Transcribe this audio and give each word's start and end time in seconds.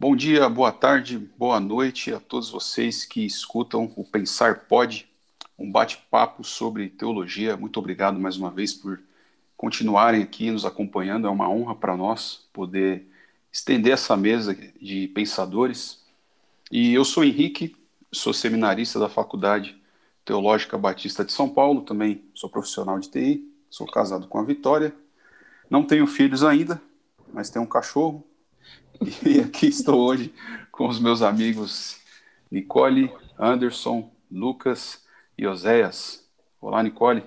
Bom 0.00 0.16
dia, 0.16 0.48
boa 0.48 0.72
tarde, 0.72 1.18
boa 1.18 1.60
noite 1.60 2.10
a 2.10 2.18
todos 2.18 2.48
vocês 2.48 3.04
que 3.04 3.26
escutam 3.26 3.92
o 3.96 4.02
Pensar 4.02 4.60
Pode, 4.60 5.06
um 5.58 5.70
bate-papo 5.70 6.42
sobre 6.42 6.88
teologia. 6.88 7.54
Muito 7.54 7.78
obrigado 7.78 8.18
mais 8.18 8.38
uma 8.38 8.50
vez 8.50 8.72
por 8.72 8.98
continuarem 9.58 10.22
aqui 10.22 10.50
nos 10.50 10.64
acompanhando. 10.64 11.26
É 11.26 11.30
uma 11.30 11.50
honra 11.50 11.74
para 11.74 11.94
nós 11.98 12.48
poder 12.50 13.06
estender 13.52 13.92
essa 13.92 14.16
mesa 14.16 14.54
de 14.80 15.08
pensadores. 15.08 16.02
E 16.72 16.94
eu 16.94 17.04
sou 17.04 17.22
Henrique, 17.22 17.76
sou 18.10 18.32
seminarista 18.32 18.98
da 18.98 19.10
Faculdade 19.10 19.78
Teológica 20.24 20.78
Batista 20.78 21.26
de 21.26 21.32
São 21.32 21.46
Paulo, 21.46 21.82
também 21.82 22.24
sou 22.34 22.48
profissional 22.48 22.98
de 22.98 23.10
TI, 23.10 23.52
sou 23.68 23.86
casado 23.86 24.26
com 24.28 24.38
a 24.38 24.44
Vitória. 24.44 24.94
Não 25.68 25.84
tenho 25.84 26.06
filhos 26.06 26.42
ainda, 26.42 26.80
mas 27.34 27.50
tenho 27.50 27.66
um 27.66 27.68
cachorro 27.68 28.24
e 29.26 29.40
aqui 29.40 29.66
estou 29.66 30.00
hoje 30.00 30.32
com 30.70 30.88
os 30.88 31.00
meus 31.00 31.22
amigos 31.22 32.00
Nicole, 32.50 33.12
Anderson, 33.38 34.10
Lucas 34.30 35.04
e 35.36 35.46
Oséias. 35.46 36.28
Olá, 36.60 36.82
Nicole. 36.82 37.24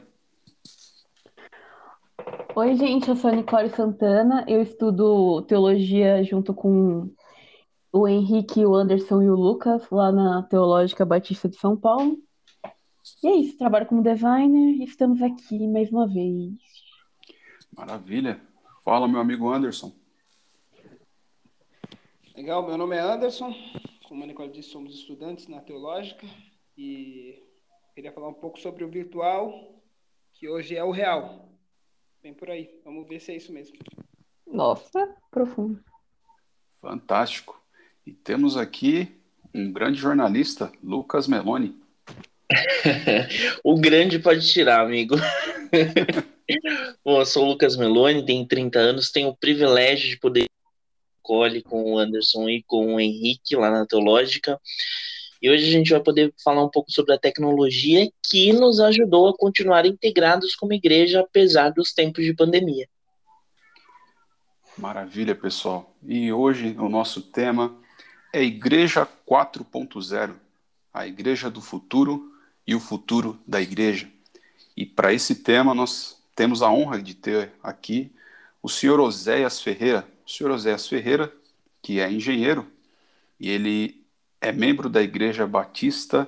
Oi, 2.55 2.75
gente, 2.75 3.09
eu 3.09 3.15
sou 3.15 3.31
a 3.31 3.35
Nicole 3.35 3.69
Santana, 3.69 4.45
eu 4.47 4.61
estudo 4.61 5.41
teologia 5.43 6.23
junto 6.23 6.53
com 6.53 7.09
o 7.91 8.07
Henrique, 8.07 8.65
o 8.65 8.75
Anderson 8.75 9.21
e 9.21 9.29
o 9.29 9.35
Lucas, 9.35 9.89
lá 9.89 10.11
na 10.11 10.43
Teológica 10.43 11.05
Batista 11.05 11.49
de 11.49 11.57
São 11.57 11.75
Paulo. 11.75 12.17
E 13.23 13.27
é 13.27 13.35
isso, 13.35 13.57
trabalho 13.57 13.85
como 13.85 14.03
designer 14.03 14.75
e 14.75 14.83
estamos 14.83 15.21
aqui 15.21 15.67
mais 15.67 15.91
uma 15.91 16.07
vez. 16.07 16.53
Maravilha. 17.75 18.39
Fala, 18.83 19.07
meu 19.07 19.19
amigo 19.19 19.51
Anderson. 19.51 19.91
Legal, 22.35 22.65
meu 22.65 22.75
nome 22.79 22.95
é 22.95 22.99
Anderson, 22.99 23.53
como 24.09 24.23
a 24.23 24.27
Nicole 24.27 24.51
disse, 24.51 24.69
somos 24.69 24.95
estudantes 24.95 25.47
na 25.47 25.61
Teológica 25.61 26.25
e 26.75 27.43
queria 27.93 28.11
falar 28.11 28.29
um 28.29 28.33
pouco 28.33 28.59
sobre 28.59 28.83
o 28.83 28.89
virtual, 28.89 29.79
que 30.33 30.49
hoje 30.49 30.75
é 30.75 30.83
o 30.83 30.89
real. 30.89 31.47
Vem 32.23 32.33
por 32.33 32.49
aí, 32.49 32.71
vamos 32.83 33.07
ver 33.07 33.19
se 33.19 33.31
é 33.31 33.35
isso 33.35 33.53
mesmo. 33.53 33.77
Nossa, 34.47 35.15
profundo. 35.29 35.79
Fantástico. 36.81 37.61
E 38.03 38.11
temos 38.11 38.57
aqui 38.57 39.15
um 39.53 39.71
grande 39.71 39.99
jornalista, 39.99 40.71
Lucas 40.83 41.27
Meloni. 41.27 41.79
o 43.63 43.79
grande 43.79 44.17
pode 44.17 44.51
tirar, 44.51 44.83
amigo. 44.83 45.15
Bom, 47.05 47.19
eu 47.19 47.25
sou 47.27 47.45
o 47.45 47.49
Lucas 47.49 47.77
Meloni, 47.77 48.25
tenho 48.25 48.47
30 48.47 48.79
anos, 48.79 49.11
tenho 49.11 49.29
o 49.29 49.37
privilégio 49.37 50.09
de 50.09 50.17
poder 50.17 50.45
Cole, 51.23 51.63
com 51.63 51.93
o 51.93 51.97
Anderson 51.97 52.49
e 52.49 52.61
com 52.63 52.95
o 52.95 52.99
Henrique 52.99 53.55
lá 53.55 53.71
na 53.71 53.85
Teológica. 53.87 54.59
E 55.41 55.49
hoje 55.49 55.67
a 55.67 55.71
gente 55.71 55.91
vai 55.91 55.99
poder 55.99 56.33
falar 56.43 56.63
um 56.63 56.69
pouco 56.69 56.91
sobre 56.91 57.13
a 57.13 57.17
tecnologia 57.17 58.09
que 58.29 58.53
nos 58.53 58.79
ajudou 58.79 59.29
a 59.29 59.37
continuar 59.37 59.85
integrados 59.85 60.55
como 60.55 60.73
igreja, 60.73 61.21
apesar 61.21 61.69
dos 61.69 61.93
tempos 61.93 62.23
de 62.23 62.33
pandemia. 62.33 62.87
Maravilha, 64.77 65.35
pessoal. 65.35 65.95
E 66.01 66.31
hoje 66.31 66.75
o 66.79 66.89
nosso 66.89 67.21
tema 67.21 67.77
é 68.31 68.41
Igreja 68.41 69.07
4.0, 69.29 70.35
a 70.93 71.05
igreja 71.05 71.49
do 71.49 71.61
futuro 71.61 72.31
e 72.65 72.73
o 72.73 72.79
futuro 72.79 73.39
da 73.47 73.61
igreja. 73.61 74.09
E 74.75 74.85
para 74.85 75.13
esse 75.13 75.35
tema 75.35 75.75
nós 75.75 76.17
temos 76.35 76.61
a 76.61 76.71
honra 76.71 77.01
de 77.01 77.13
ter 77.13 77.51
aqui 77.61 78.11
o 78.61 78.69
senhor 78.69 78.99
Oséias 78.99 79.61
Ferreira, 79.61 80.07
o 80.25 80.29
senhor 80.29 80.51
Oséias 80.51 80.87
Ferreira, 80.87 81.31
que 81.81 81.99
é 81.99 82.11
engenheiro, 82.11 82.65
e 83.39 83.49
ele 83.49 84.03
é 84.39 84.51
membro 84.51 84.89
da 84.89 85.01
Igreja 85.01 85.45
Batista 85.45 86.27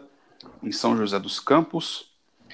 em 0.62 0.72
São 0.72 0.96
José 0.98 1.20
dos 1.20 1.40
Campos, 1.40 2.12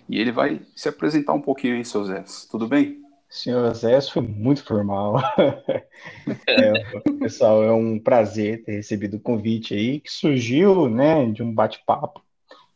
e 0.07 0.19
ele 0.19 0.31
vai 0.31 0.61
se 0.75 0.89
apresentar 0.89 1.33
um 1.33 1.41
pouquinho 1.41 1.75
aí, 1.75 1.85
seu 1.85 2.03
Zés. 2.03 2.47
Tudo 2.49 2.67
bem? 2.67 3.01
Senhor 3.29 3.73
Zés, 3.73 4.09
foi 4.09 4.21
muito 4.21 4.63
formal. 4.63 5.17
é, 6.47 6.71
pessoal, 7.19 7.63
é 7.63 7.71
um 7.71 7.97
prazer 7.97 8.63
ter 8.63 8.73
recebido 8.73 9.17
o 9.17 9.21
convite 9.21 9.73
aí, 9.73 9.99
que 9.99 10.11
surgiu 10.11 10.89
né, 10.89 11.25
de 11.31 11.41
um 11.41 11.53
bate-papo. 11.53 12.21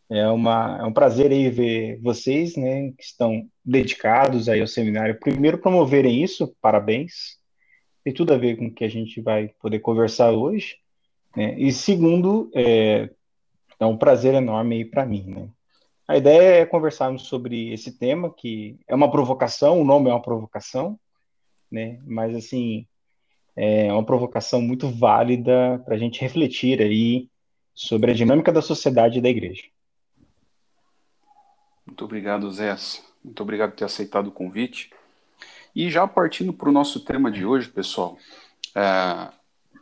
É, 0.09 0.27
uma, 0.29 0.77
é 0.79 0.83
um 0.83 0.93
prazer 0.93 1.31
aí 1.31 1.49
ver 1.49 1.99
vocês, 2.01 2.55
né, 2.55 2.91
que 2.91 3.03
estão 3.03 3.47
dedicados 3.65 4.47
aí 4.47 4.61
ao 4.61 4.67
seminário, 4.67 5.19
primeiro 5.19 5.57
promoverem 5.57 6.23
isso, 6.23 6.55
parabéns 6.61 7.37
tem 8.05 8.13
tudo 8.13 8.35
a 8.35 8.37
ver 8.37 8.55
com 8.55 8.67
o 8.67 8.71
que 8.71 8.83
a 8.83 8.87
gente 8.87 9.19
vai 9.19 9.47
poder 9.59 9.79
conversar 9.79 10.31
hoje. 10.31 10.77
Né? 11.35 11.55
E 11.57 11.73
segundo, 11.73 12.51
é, 12.53 13.09
é 13.79 13.85
um 13.85 13.97
prazer 13.97 14.35
enorme 14.35 14.75
aí 14.75 14.85
para 14.85 15.07
mim. 15.07 15.23
Né? 15.25 15.49
A 16.07 16.15
ideia 16.15 16.61
é 16.61 16.65
conversarmos 16.67 17.23
sobre 17.23 17.73
esse 17.73 17.97
tema, 17.97 18.31
que 18.31 18.77
é 18.87 18.93
uma 18.93 19.09
provocação, 19.09 19.81
o 19.81 19.83
nome 19.83 20.07
é 20.07 20.13
uma 20.13 20.21
provocação, 20.21 20.99
né? 21.71 21.99
mas 22.05 22.35
assim, 22.35 22.85
é 23.55 23.91
uma 23.91 24.05
provocação 24.05 24.61
muito 24.61 24.87
válida 24.87 25.81
para 25.83 25.95
a 25.95 25.97
gente 25.97 26.21
refletir 26.21 26.79
aí 26.83 27.27
sobre 27.73 28.11
a 28.11 28.13
dinâmica 28.13 28.51
da 28.51 28.61
sociedade 28.61 29.17
e 29.17 29.21
da 29.21 29.29
igreja. 29.29 29.63
Muito 31.87 32.05
obrigado, 32.05 32.51
Zé. 32.51 32.75
Muito 33.23 33.41
obrigado 33.41 33.71
por 33.71 33.77
ter 33.77 33.85
aceitado 33.85 34.27
o 34.27 34.31
convite. 34.31 34.91
E 35.75 35.89
já 35.89 36.07
partindo 36.07 36.53
para 36.53 36.69
o 36.69 36.71
nosso 36.71 37.01
tema 37.01 37.29
de 37.29 37.45
hoje, 37.45 37.67
pessoal, 37.67 38.17
é, 38.73 39.29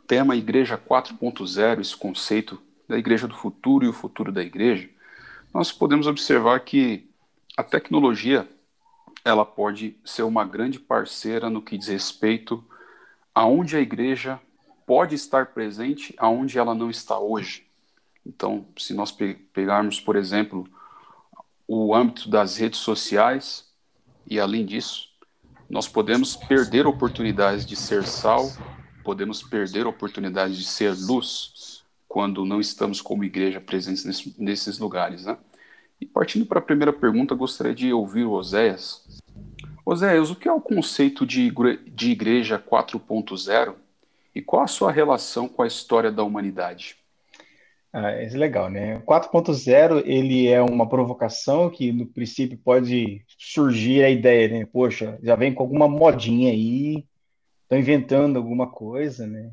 tema 0.08 0.34
Igreja 0.34 0.76
4.0, 0.76 1.80
esse 1.80 1.96
conceito 1.96 2.60
da 2.88 2.98
igreja 2.98 3.28
do 3.28 3.34
futuro 3.36 3.84
e 3.84 3.88
o 3.88 3.92
futuro 3.92 4.32
da 4.32 4.42
igreja, 4.42 4.90
nós 5.52 5.70
podemos 5.70 6.08
observar 6.08 6.58
que 6.60 7.08
a 7.56 7.62
tecnologia 7.62 8.46
ela 9.24 9.46
pode 9.46 9.96
ser 10.04 10.24
uma 10.24 10.44
grande 10.44 10.80
parceira 10.80 11.48
no 11.48 11.62
que 11.62 11.78
diz 11.78 11.86
respeito 11.86 12.62
aonde 13.32 13.76
a 13.76 13.80
igreja 13.80 14.40
pode 14.84 15.14
estar 15.14 15.46
presente, 15.46 16.12
aonde 16.18 16.58
ela 16.58 16.74
não 16.74 16.90
está 16.90 17.18
hoje. 17.20 17.66
Então, 18.26 18.66
se 18.76 18.94
nós 18.94 19.12
pegarmos, 19.52 20.00
por 20.00 20.16
exemplo, 20.16 20.68
o 21.68 21.94
âmbito 21.94 22.28
das 22.28 22.56
redes 22.56 22.80
sociais, 22.80 23.72
e 24.26 24.40
além 24.40 24.66
disso, 24.66 25.13
nós 25.74 25.88
podemos 25.88 26.36
perder 26.36 26.86
oportunidades 26.86 27.66
de 27.66 27.74
ser 27.74 28.04
sal, 28.04 28.48
podemos 29.02 29.42
perder 29.42 29.88
oportunidades 29.88 30.56
de 30.56 30.64
ser 30.64 30.94
luz 30.96 31.82
quando 32.06 32.44
não 32.44 32.60
estamos 32.60 33.00
como 33.00 33.24
igreja 33.24 33.60
presentes 33.60 34.04
nesse, 34.04 34.32
nesses 34.38 34.78
lugares, 34.78 35.24
né? 35.24 35.36
E 36.00 36.06
partindo 36.06 36.46
para 36.46 36.60
a 36.60 36.62
primeira 36.62 36.92
pergunta, 36.92 37.34
gostaria 37.34 37.74
de 37.74 37.92
ouvir 37.92 38.22
o 38.22 38.30
Oséias. 38.30 39.20
Oséias, 39.84 40.30
o 40.30 40.36
que 40.36 40.46
é 40.46 40.52
o 40.52 40.60
conceito 40.60 41.26
de, 41.26 41.52
de 41.88 42.10
igreja 42.12 42.56
4.0 42.56 43.74
e 44.32 44.40
qual 44.40 44.62
a 44.62 44.68
sua 44.68 44.92
relação 44.92 45.48
com 45.48 45.60
a 45.60 45.66
história 45.66 46.12
da 46.12 46.22
humanidade? 46.22 46.96
Ah, 47.96 48.10
é 48.10 48.26
legal, 48.30 48.68
né? 48.68 49.00
4.0 49.06 50.02
ele 50.04 50.48
é 50.48 50.60
uma 50.60 50.88
provocação 50.88 51.70
que 51.70 51.92
no 51.92 52.04
princípio 52.04 52.58
pode 52.58 53.24
surgir 53.38 54.02
a 54.02 54.10
ideia, 54.10 54.48
né? 54.48 54.66
Poxa, 54.66 55.16
já 55.22 55.36
vem 55.36 55.54
com 55.54 55.62
alguma 55.62 55.86
modinha 55.86 56.50
aí, 56.50 57.06
estão 57.62 57.78
inventando 57.78 58.36
alguma 58.36 58.68
coisa, 58.68 59.28
né? 59.28 59.52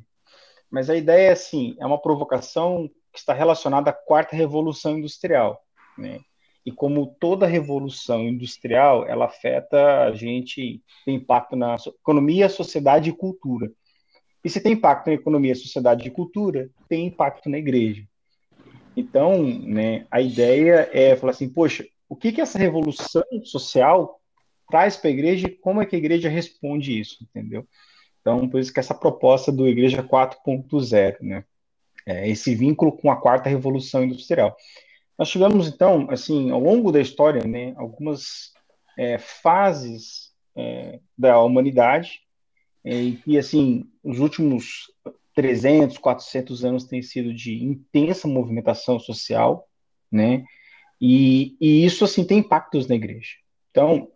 Mas 0.72 0.90
a 0.90 0.96
ideia 0.98 1.30
é 1.30 1.32
assim, 1.34 1.76
é 1.80 1.86
uma 1.86 2.02
provocação 2.02 2.90
que 3.14 3.20
está 3.20 3.32
relacionada 3.32 3.92
à 3.92 3.94
quarta 3.94 4.36
revolução 4.36 4.98
industrial, 4.98 5.62
né? 5.96 6.20
E 6.66 6.72
como 6.72 7.16
toda 7.20 7.46
revolução 7.46 8.22
industrial, 8.28 9.08
ela 9.08 9.26
afeta 9.26 10.06
a 10.06 10.14
gente, 10.14 10.82
tem 11.06 11.16
impacto 11.16 11.56
na 11.56 11.76
economia, 11.76 12.50
sociedade 12.50 13.12
e 13.12 13.14
cultura. 13.14 13.72
E 14.44 14.50
se 14.50 14.60
tem 14.60 14.72
impacto 14.72 15.08
na 15.08 15.14
economia, 15.14 15.54
sociedade 15.54 16.08
e 16.08 16.12
cultura, 16.12 16.72
tem 16.90 17.06
impacto 17.06 17.48
na 17.48 17.60
igreja. 17.60 18.04
Então, 19.02 19.44
né, 19.44 20.06
a 20.12 20.22
ideia 20.22 20.88
é 20.94 21.16
falar 21.16 21.32
assim, 21.32 21.50
poxa, 21.50 21.86
o 22.08 22.16
que 22.16 22.32
que 22.32 22.40
essa 22.40 22.60
revolução 22.60 23.24
social 23.44 24.22
traz 24.70 24.96
para 24.96 25.10
a 25.10 25.14
igreja 25.14 25.48
e 25.48 25.56
como 25.56 25.82
é 25.82 25.86
que 25.86 25.96
a 25.96 26.00
igreja 26.00 26.30
responde 26.30 27.00
isso, 27.00 27.18
entendeu? 27.24 27.68
Então, 28.22 28.48
por 28.48 28.60
isso 28.60 28.72
que 28.72 28.80
essa 28.80 28.94
proposta 28.94 29.52
do 29.52 29.68
Igreja 29.68 30.04
4.0, 30.04 31.18
né, 31.22 31.44
é 32.06 32.30
esse 32.30 32.54
vínculo 32.54 32.92
com 32.92 33.12
a 33.12 33.20
quarta 33.20 33.50
revolução 33.50 34.04
industrial. 34.04 34.56
Nós 35.18 35.30
tivemos, 35.30 35.68
então, 35.68 36.08
assim, 36.10 36.52
ao 36.52 36.60
longo 36.60 36.92
da 36.92 37.02
história, 37.02 37.44
né, 37.44 37.74
algumas 37.76 38.54
é, 38.98 39.18
fases 39.18 40.32
é, 40.56 41.00
da 41.18 41.40
humanidade 41.42 42.22
é, 42.84 42.92
que, 43.24 43.38
assim, 43.38 43.90
os 44.04 44.20
últimos 44.20 44.92
300, 45.36 45.98
400 45.98 46.66
anos 46.66 46.86
tem 46.86 47.02
sido 47.02 47.34
de 47.34 47.64
intensa 47.64 48.28
movimentação 48.28 49.00
social, 49.00 49.68
né? 50.12 50.44
E, 51.00 51.56
e 51.60 51.86
isso, 51.86 52.04
assim, 52.04 52.24
tem 52.24 52.40
impactos 52.40 52.88
na 52.88 52.96
igreja. 52.96 53.32
Então, 53.72 54.10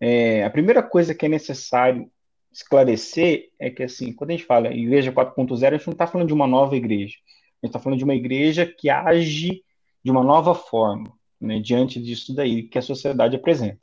é, 0.00 0.44
a 0.44 0.50
primeira 0.50 0.82
coisa 0.82 1.14
que 1.14 1.26
é 1.26 1.28
necessário 1.28 2.10
esclarecer 2.52 3.50
é 3.58 3.70
que, 3.70 3.82
assim, 3.82 4.12
quando 4.12 4.30
a 4.30 4.32
gente 4.32 4.46
fala 4.46 4.72
igreja 4.72 5.12
4.0, 5.12 5.66
a 5.66 5.76
gente 5.76 5.86
não 5.86 5.92
está 5.92 6.06
falando 6.06 6.28
de 6.28 6.34
uma 6.34 6.46
nova 6.46 6.76
igreja. 6.76 7.16
A 7.62 7.66
gente 7.66 7.70
está 7.70 7.78
falando 7.78 7.98
de 7.98 8.04
uma 8.04 8.14
igreja 8.14 8.66
que 8.66 8.88
age 8.88 9.62
de 10.02 10.10
uma 10.10 10.24
nova 10.24 10.54
forma, 10.54 11.12
né, 11.38 11.60
diante 11.60 12.00
disso 12.00 12.34
daí 12.34 12.62
que 12.62 12.78
a 12.78 12.82
sociedade 12.82 13.36
apresenta. 13.36 13.80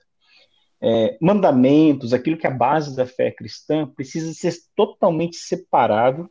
É, 0.81 1.17
mandamentos, 1.21 2.13
aquilo 2.13 2.37
que 2.37 2.47
é 2.47 2.49
a 2.49 2.53
base 2.53 2.95
da 2.95 3.05
fé 3.05 3.31
cristã, 3.31 3.87
precisa 3.87 4.33
ser 4.33 4.53
totalmente 4.75 5.37
separado 5.37 6.29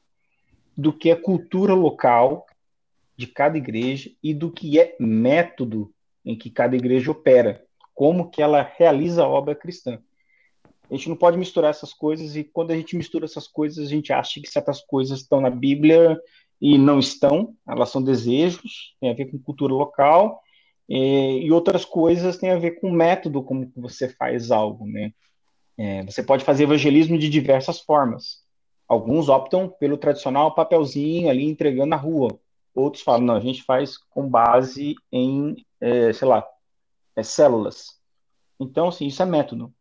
do 0.76 0.92
que 0.92 1.10
é 1.10 1.16
cultura 1.16 1.74
local 1.74 2.46
de 3.16 3.26
cada 3.26 3.56
igreja 3.56 4.10
e 4.22 4.34
do 4.34 4.50
que 4.50 4.78
é 4.78 4.94
método 5.00 5.92
em 6.24 6.36
que 6.36 6.50
cada 6.50 6.76
igreja 6.76 7.10
opera, 7.10 7.64
como 7.94 8.30
que 8.30 8.42
ela 8.42 8.70
realiza 8.76 9.22
a 9.22 9.28
obra 9.28 9.54
cristã. 9.54 9.98
A 10.90 10.94
gente 10.94 11.08
não 11.08 11.16
pode 11.16 11.38
misturar 11.38 11.70
essas 11.70 11.92
coisas 11.92 12.36
e 12.36 12.44
quando 12.44 12.70
a 12.70 12.76
gente 12.76 12.96
mistura 12.96 13.24
essas 13.24 13.48
coisas, 13.48 13.86
a 13.86 13.88
gente 13.88 14.12
acha 14.12 14.40
que 14.40 14.48
certas 14.48 14.80
coisas 14.82 15.20
estão 15.20 15.40
na 15.40 15.50
Bíblia 15.50 16.20
e 16.60 16.78
não 16.78 16.98
estão, 16.98 17.54
elas 17.66 17.90
são 17.90 18.02
desejos, 18.02 18.94
tem 19.00 19.10
a 19.10 19.14
ver 19.14 19.26
com 19.26 19.38
cultura 19.38 19.74
local, 19.74 20.40
e, 20.88 21.44
e 21.44 21.52
outras 21.52 21.84
coisas 21.84 22.38
têm 22.38 22.50
a 22.50 22.58
ver 22.58 22.72
com 22.80 22.88
o 22.88 22.92
método 22.92 23.42
como 23.42 23.70
você 23.76 24.08
faz 24.08 24.50
algo, 24.50 24.86
né? 24.86 25.12
É, 25.78 26.04
você 26.04 26.22
pode 26.22 26.44
fazer 26.44 26.62
evangelismo 26.62 27.18
de 27.18 27.28
diversas 27.28 27.80
formas. 27.80 28.45
Alguns 28.88 29.28
optam 29.28 29.68
pelo 29.68 29.96
tradicional 29.96 30.54
papelzinho 30.54 31.28
ali 31.28 31.44
entregando 31.44 31.90
na 31.90 31.96
rua. 31.96 32.38
Outros 32.74 33.02
falam, 33.02 33.26
não, 33.26 33.34
a 33.34 33.40
gente 33.40 33.62
faz 33.62 33.96
com 33.96 34.28
base 34.28 34.94
em, 35.10 35.56
é, 35.80 36.12
sei 36.12 36.28
lá, 36.28 36.46
é, 37.16 37.22
células. 37.22 38.00
Então, 38.60 38.88
assim, 38.88 39.06
isso 39.06 39.22
é 39.22 39.26
método. 39.26 39.72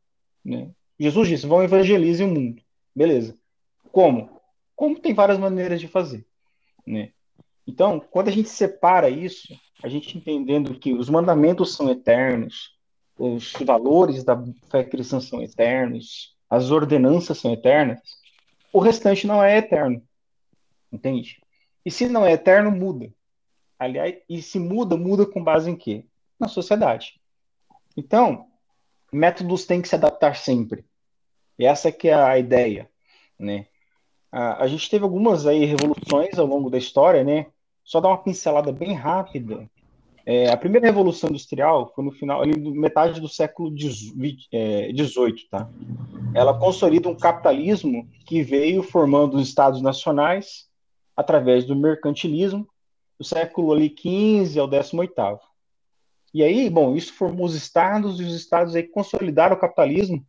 Né? 0.44 0.72
Jesus 1.00 1.28
disse, 1.28 1.46
vão 1.46 1.64
evangelize 1.64 2.24
o 2.24 2.28
mundo. 2.28 2.62
Beleza. 2.96 3.38
Como? 3.92 4.42
Como 4.76 5.00
tem 5.00 5.14
várias 5.14 5.38
maneiras 5.38 5.80
de 5.80 5.88
fazer. 5.88 6.26
Né? 6.86 7.12
Então, 7.68 8.00
quando 8.00 8.30
a 8.30 8.32
gente 8.32 8.50
separa 8.50 9.10
isso, 9.10 9.54
a 9.84 9.90
gente 9.90 10.18
entendendo 10.18 10.80
que 10.80 10.94
os 10.94 11.10
mandamentos 11.10 11.76
são 11.76 11.90
eternos, 11.90 12.76
os 13.18 13.54
valores 13.66 14.24
da 14.24 14.42
fé 14.70 14.84
cristã 14.84 15.20
são 15.20 15.42
eternos, 15.42 16.36
as 16.50 16.72
ordenanças 16.72 17.38
são 17.38 17.52
eternas, 17.54 18.00
o 18.76 18.80
restante 18.80 19.26
não 19.26 19.42
é 19.42 19.58
eterno. 19.58 20.02
Entende? 20.92 21.42
E 21.86 21.90
se 21.90 22.10
não 22.10 22.26
é 22.26 22.34
eterno, 22.34 22.70
muda. 22.70 23.10
Aliás, 23.80 24.18
e 24.28 24.42
se 24.42 24.60
muda, 24.60 24.98
muda 24.98 25.26
com 25.26 25.42
base 25.42 25.72
em 25.72 25.78
quê? 25.78 26.04
Na 26.38 26.50
sociedade. 26.50 27.18
Então, 27.96 28.48
métodos 29.14 29.66
têm 29.66 29.82
que 29.82 29.88
se 29.88 29.96
adaptar 29.96 30.36
sempre. 30.36 30.84
E 31.58 31.66
essa 31.66 31.90
que 31.90 32.10
é 32.10 32.14
a 32.14 32.38
ideia, 32.38 32.90
né? 33.40 33.68
A, 34.30 34.64
a 34.64 34.68
gente 34.68 34.90
teve 34.90 35.06
algumas 35.06 35.48
aí 35.48 35.64
revoluções 35.64 36.38
ao 36.38 36.46
longo 36.46 36.70
da 36.70 36.78
história, 36.78 37.24
né? 37.24 37.46
Só 37.82 38.02
dar 38.02 38.10
uma 38.10 38.22
pincelada 38.22 38.74
bem 38.74 38.92
rápida. 38.92 39.70
É, 40.26 40.50
a 40.50 40.58
primeira 40.58 40.88
revolução 40.88 41.30
industrial 41.30 41.94
foi 41.96 42.04
no 42.04 42.12
final, 42.12 42.42
ali, 42.42 42.60
metade 42.72 43.22
do 43.22 43.30
século 43.30 43.70
XVIII, 43.70 44.48
é, 44.52 44.92
tá? 45.50 45.70
Ela 46.36 46.58
consolida 46.58 47.08
um 47.08 47.16
capitalismo 47.16 48.10
que 48.26 48.44
veio 48.44 48.84
formando 48.84 49.38
os 49.38 49.48
estados 49.48 49.82
nacionais 49.82 50.68
através 51.16 51.64
do 51.64 51.76
mercantilismo, 51.76 52.68
do 53.18 53.24
século 53.24 53.72
ali 53.72 53.90
15 53.90 54.60
ao 54.60 54.68
18 54.68 55.14
E 56.34 56.44
aí, 56.44 56.70
bom, 56.70 56.94
isso 56.94 57.14
formou 57.14 57.46
os 57.46 57.56
estados 57.56 58.20
e 58.20 58.24
os 58.24 58.36
estados 58.36 58.76
aí 58.76 58.84
consolidaram 58.84 59.56
o 59.56 59.60
capitalismo. 59.60 60.26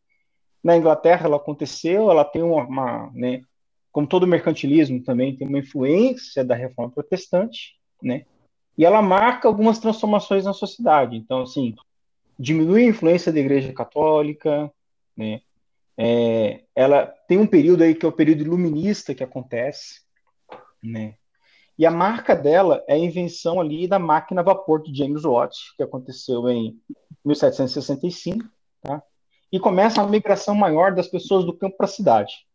Na 0.62 0.76
Inglaterra 0.76 1.26
ela 1.26 1.36
aconteceu, 1.36 2.08
ela 2.08 2.24
tem 2.24 2.40
uma, 2.40 2.64
uma 2.64 3.10
né, 3.12 3.42
como 3.90 4.06
todo 4.06 4.26
mercantilismo 4.26 5.02
também 5.02 5.34
tem 5.34 5.48
uma 5.48 5.58
influência 5.58 6.44
da 6.44 6.54
reforma 6.54 6.92
protestante, 6.92 7.76
né? 8.00 8.26
E 8.76 8.84
ela 8.84 9.00
marca 9.00 9.48
algumas 9.48 9.78
transformações 9.78 10.44
na 10.44 10.52
sociedade. 10.52 11.16
Então, 11.16 11.40
assim, 11.40 11.74
diminui 12.38 12.84
a 12.84 12.88
influência 12.90 13.32
da 13.32 13.40
Igreja 13.40 13.72
Católica, 13.72 14.70
né? 15.16 15.40
É, 15.98 16.64
ela 16.74 17.06
tem 17.26 17.38
um 17.38 17.46
período 17.46 17.82
aí 17.82 17.94
que 17.94 18.04
é 18.04 18.08
o 18.08 18.12
período 18.12 18.42
iluminista 18.42 19.14
que 19.14 19.24
acontece, 19.24 20.02
né? 20.82 21.14
E 21.78 21.84
a 21.84 21.90
marca 21.90 22.34
dela 22.34 22.82
é 22.88 22.94
a 22.94 22.98
invenção 22.98 23.60
ali 23.60 23.86
da 23.86 23.98
máquina 23.98 24.40
a 24.40 24.44
vapor 24.44 24.82
de 24.82 24.96
James 24.96 25.24
Watt, 25.24 25.54
que 25.76 25.82
aconteceu 25.82 26.48
em 26.48 26.78
1765, 27.24 28.44
tá? 28.82 29.02
E 29.52 29.60
começa 29.60 30.00
a 30.00 30.06
migração 30.06 30.54
maior 30.54 30.94
das 30.94 31.06
pessoas 31.06 31.44
do 31.44 31.56
campo 31.56 31.76
para 31.76 31.86
a 31.86 31.88
cidade. 31.88 32.46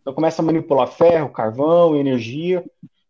Então 0.00 0.14
começa 0.14 0.42
a 0.42 0.44
manipular 0.44 0.88
ferro, 0.88 1.30
carvão, 1.30 1.96
energia, 1.96 2.64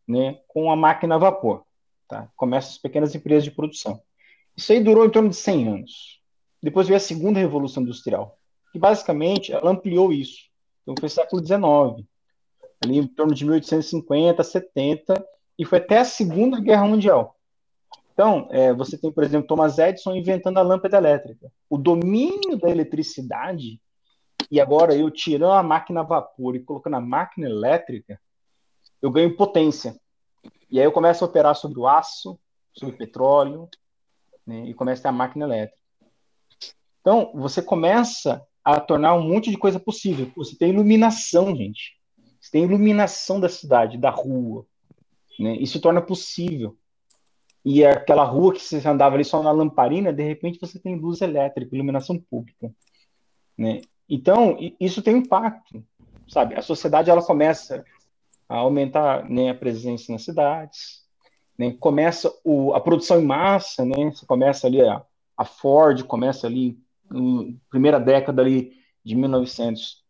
né, 0.06 0.40
com 0.48 0.70
a 0.70 0.76
máquina 0.76 1.16
a 1.16 1.18
vapor. 1.18 1.64
Tá? 2.08 2.28
Começa 2.36 2.70
as 2.70 2.78
pequenas 2.78 3.14
empresas 3.14 3.44
de 3.44 3.50
produção. 3.50 4.00
Isso 4.56 4.72
aí 4.72 4.82
durou 4.82 5.04
em 5.04 5.10
torno 5.10 5.28
de 5.28 5.36
100 5.36 5.68
anos. 5.68 6.20
Depois 6.62 6.86
veio 6.86 6.96
a 6.96 7.00
segunda 7.00 7.38
revolução 7.38 7.82
industrial, 7.82 8.38
que 8.72 8.78
basicamente 8.78 9.52
ela 9.52 9.70
ampliou 9.70 10.12
isso. 10.12 10.46
Então 10.82 10.94
foi 10.98 11.08
século 11.08 11.44
XIX, 11.44 12.06
ali 12.84 12.98
em 12.98 13.06
torno 13.06 13.34
de 13.34 13.44
1850, 13.44 14.42
70, 14.42 15.26
e 15.58 15.64
foi 15.64 15.78
até 15.78 15.98
a 15.98 16.04
Segunda 16.04 16.60
Guerra 16.60 16.86
Mundial. 16.86 17.36
Então, 18.12 18.48
é, 18.50 18.72
você 18.72 18.96
tem, 18.96 19.12
por 19.12 19.24
exemplo, 19.24 19.46
Thomas 19.46 19.78
Edison 19.78 20.14
inventando 20.14 20.58
a 20.58 20.62
lâmpada 20.62 20.96
elétrica. 20.96 21.52
O 21.68 21.76
domínio 21.76 22.56
da 22.58 22.70
eletricidade 22.70 23.78
e 24.50 24.60
agora 24.60 24.94
eu 24.94 25.10
tirando 25.10 25.52
a 25.52 25.62
máquina 25.62 26.00
a 26.00 26.04
vapor 26.04 26.54
e 26.54 26.60
colocando 26.60 26.94
a 26.94 27.00
máquina 27.00 27.48
elétrica, 27.48 28.20
eu 29.02 29.10
ganho 29.10 29.36
potência. 29.36 29.96
E 30.70 30.78
aí 30.78 30.84
eu 30.84 30.92
começo 30.92 31.24
a 31.24 31.28
operar 31.28 31.54
sobre 31.54 31.78
o 31.78 31.86
aço, 31.86 32.38
sobre 32.72 32.94
o 32.94 32.98
petróleo, 32.98 33.68
né, 34.46 34.64
e 34.66 34.74
começa 34.74 35.08
a 35.08 35.12
máquina 35.12 35.44
elétrica. 35.44 35.82
Então, 37.00 37.32
você 37.34 37.62
começa 37.62 38.44
a 38.66 38.80
tornar 38.80 39.14
um 39.14 39.22
monte 39.22 39.48
de 39.48 39.56
coisa 39.56 39.78
possível. 39.78 40.28
Você 40.34 40.56
tem 40.56 40.70
iluminação, 40.70 41.54
gente. 41.54 41.96
Você 42.40 42.50
tem 42.50 42.64
iluminação 42.64 43.38
da 43.38 43.48
cidade, 43.48 43.96
da 43.96 44.10
rua. 44.10 44.66
Né? 45.38 45.56
Isso 45.60 45.80
torna 45.80 46.02
possível. 46.02 46.76
E 47.64 47.84
aquela 47.84 48.24
rua 48.24 48.52
que 48.52 48.60
você 48.60 48.76
andava 48.88 49.14
ali 49.14 49.24
só 49.24 49.40
na 49.40 49.52
lamparina, 49.52 50.12
de 50.12 50.24
repente 50.24 50.58
você 50.60 50.80
tem 50.80 50.96
luz 50.96 51.20
elétrica, 51.20 51.76
iluminação 51.76 52.18
pública. 52.18 52.74
Né? 53.56 53.82
Então, 54.08 54.56
isso 54.80 55.00
tem 55.00 55.18
impacto, 55.18 55.84
sabe? 56.26 56.56
A 56.56 56.62
sociedade 56.62 57.08
ela 57.08 57.22
começa 57.22 57.84
a 58.48 58.56
aumentar 58.56 59.30
né, 59.30 59.50
a 59.50 59.54
presença 59.54 60.10
nas 60.10 60.24
cidades, 60.24 61.04
né? 61.56 61.72
começa 61.78 62.32
o, 62.42 62.74
a 62.74 62.80
produção 62.80 63.20
em 63.20 63.24
massa, 63.24 63.84
né? 63.84 64.10
Você 64.10 64.26
começa 64.26 64.66
ali 64.66 64.82
a, 64.82 65.04
a 65.36 65.44
Ford 65.44 66.02
começa 66.02 66.48
ali 66.48 66.76
primeira 67.70 67.98
década 67.98 68.42
ali 68.42 68.72
de 69.04 69.14
1900, 69.14 70.04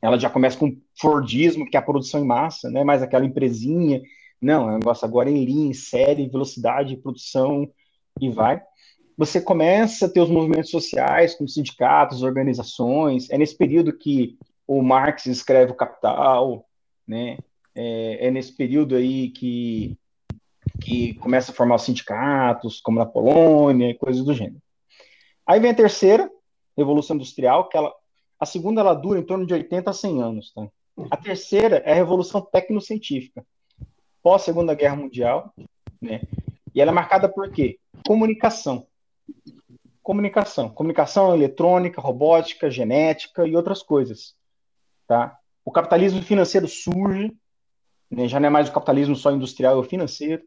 ela 0.00 0.18
já 0.18 0.30
começa 0.30 0.58
com 0.58 0.76
Fordismo, 1.00 1.68
que 1.68 1.76
é 1.76 1.80
a 1.80 1.82
produção 1.82 2.20
em 2.20 2.26
massa, 2.26 2.70
né? 2.70 2.84
Mais 2.84 3.02
aquela 3.02 3.24
empresinha, 3.24 4.00
não, 4.40 4.68
é 4.68 4.74
um 4.74 4.78
negócio 4.78 5.04
agora 5.04 5.30
em 5.30 5.44
linha, 5.44 5.70
em 5.70 5.74
série, 5.74 6.28
velocidade, 6.28 6.96
produção 6.96 7.68
e 8.20 8.30
vai 8.30 8.62
você 9.18 9.40
começa 9.40 10.06
a 10.06 10.08
ter 10.08 10.20
os 10.20 10.30
movimentos 10.30 10.70
sociais, 10.70 11.34
como 11.34 11.48
sindicatos, 11.48 12.22
organizações. 12.22 13.28
É 13.30 13.36
nesse 13.36 13.58
período 13.58 13.92
que 13.92 14.38
o 14.64 14.80
Marx 14.80 15.26
escreve 15.26 15.72
o 15.72 15.74
Capital, 15.74 16.64
né? 17.04 17.36
É, 17.74 18.28
é 18.28 18.30
nesse 18.30 18.56
período 18.56 18.94
aí 18.94 19.30
que, 19.30 19.98
que 20.80 21.14
começa 21.14 21.50
a 21.50 21.54
formar 21.54 21.74
os 21.74 21.82
sindicatos, 21.82 22.80
como 22.80 23.00
na 23.00 23.06
Polônia, 23.06 23.90
e 23.90 23.94
coisas 23.94 24.24
do 24.24 24.32
gênero. 24.32 24.62
Aí 25.48 25.58
vem 25.58 25.70
a 25.70 25.74
terceira, 25.74 26.30
Revolução 26.76 27.16
Industrial, 27.16 27.68
que 27.68 27.76
ela, 27.76 27.92
a 28.38 28.46
segunda 28.46 28.80
ela 28.80 28.94
dura 28.94 29.18
em 29.18 29.24
torno 29.24 29.46
de 29.46 29.54
80 29.54 29.90
a 29.90 29.92
100 29.92 30.22
anos. 30.22 30.52
Tá? 30.52 30.68
A 31.10 31.16
terceira 31.16 31.78
é 31.78 31.92
a 31.92 31.96
Revolução 31.96 32.40
Tecnocientífica, 32.40 33.44
pós 34.22 34.42
Segunda 34.42 34.74
Guerra 34.74 34.96
Mundial, 34.96 35.52
né? 36.00 36.20
E 36.74 36.80
ela 36.80 36.90
é 36.90 36.94
marcada 36.94 37.28
por 37.28 37.50
quê? 37.50 37.78
Comunicação 38.06 38.86
comunicação. 40.08 40.70
Comunicação 40.70 41.34
eletrônica, 41.34 42.00
robótica, 42.00 42.70
genética 42.70 43.46
e 43.46 43.54
outras 43.54 43.82
coisas. 43.82 44.34
Tá? 45.06 45.36
O 45.62 45.70
capitalismo 45.70 46.22
financeiro 46.22 46.66
surge, 46.66 47.30
né, 48.10 48.26
já 48.26 48.40
não 48.40 48.46
é 48.46 48.50
mais 48.50 48.70
o 48.70 48.72
capitalismo 48.72 49.14
só 49.14 49.30
industrial, 49.30 49.76
é 49.76 49.78
o 49.78 49.84
financeiro. 49.84 50.42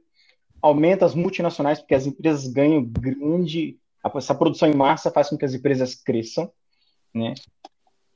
Aumenta 0.60 1.06
as 1.06 1.14
multinacionais, 1.14 1.78
porque 1.78 1.94
as 1.94 2.08
empresas 2.08 2.48
ganham 2.48 2.84
grande. 2.84 3.78
Essa 4.16 4.36
produção 4.36 4.70
em 4.70 4.76
massa 4.76 5.12
faz 5.12 5.30
com 5.30 5.38
que 5.38 5.46
as 5.46 5.54
empresas 5.54 5.96
cresçam. 5.96 6.52
Né? 7.14 7.34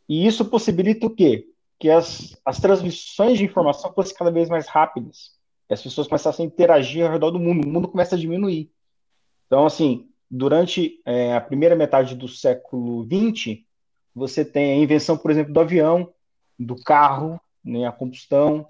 E 0.07 0.25
isso 0.25 0.45
possibilita 0.45 1.05
o 1.05 1.09
quê? 1.09 1.47
Que 1.79 1.89
as, 1.89 2.35
as 2.45 2.59
transmissões 2.59 3.37
de 3.37 3.45
informação 3.45 3.93
fossem 3.93 4.15
cada 4.15 4.31
vez 4.31 4.49
mais 4.49 4.67
rápidas. 4.67 5.35
E 5.69 5.73
as 5.73 5.81
pessoas 5.81 6.07
começassem 6.07 6.45
a 6.45 6.47
interagir 6.47 7.05
ao 7.05 7.11
redor 7.11 7.31
do 7.31 7.39
mundo. 7.39 7.65
O 7.65 7.69
mundo 7.69 7.87
começa 7.87 8.15
a 8.15 8.19
diminuir. 8.19 8.71
Então, 9.47 9.65
assim, 9.65 10.09
durante 10.29 11.01
é, 11.05 11.35
a 11.35 11.41
primeira 11.41 11.75
metade 11.75 12.15
do 12.15 12.27
século 12.27 13.05
XX, 13.05 13.63
você 14.13 14.45
tem 14.45 14.73
a 14.73 14.83
invenção, 14.83 15.17
por 15.17 15.31
exemplo, 15.31 15.53
do 15.53 15.59
avião, 15.59 16.13
do 16.57 16.75
carro, 16.75 17.39
né, 17.63 17.85
a 17.85 17.91
combustão. 17.91 18.67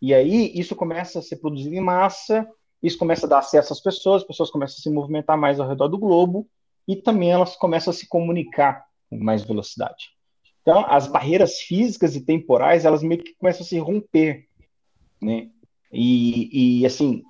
E 0.00 0.14
aí 0.14 0.50
isso 0.54 0.74
começa 0.74 1.18
a 1.18 1.22
ser 1.22 1.36
produzido 1.36 1.74
em 1.74 1.80
massa, 1.80 2.48
isso 2.82 2.98
começa 2.98 3.26
a 3.26 3.28
dar 3.28 3.38
acesso 3.38 3.72
às 3.72 3.80
pessoas, 3.80 4.22
as 4.22 4.26
pessoas 4.26 4.50
começam 4.50 4.76
a 4.78 4.82
se 4.82 4.90
movimentar 4.90 5.36
mais 5.36 5.60
ao 5.60 5.68
redor 5.68 5.88
do 5.88 5.98
globo 5.98 6.48
e 6.88 6.96
também 6.96 7.30
elas 7.30 7.56
começam 7.56 7.90
a 7.90 7.94
se 7.94 8.08
comunicar 8.08 8.84
com 9.08 9.18
mais 9.18 9.42
velocidade. 9.42 10.10
Então, 10.62 10.84
as 10.86 11.06
barreiras 11.06 11.58
físicas 11.60 12.14
e 12.16 12.20
temporais, 12.20 12.84
elas 12.84 13.02
meio 13.02 13.22
que 13.22 13.34
começam 13.34 13.62
a 13.62 13.66
se 13.66 13.78
romper, 13.78 14.46
né? 15.20 15.48
E, 15.92 16.80
e 16.80 16.86
assim, 16.86 17.22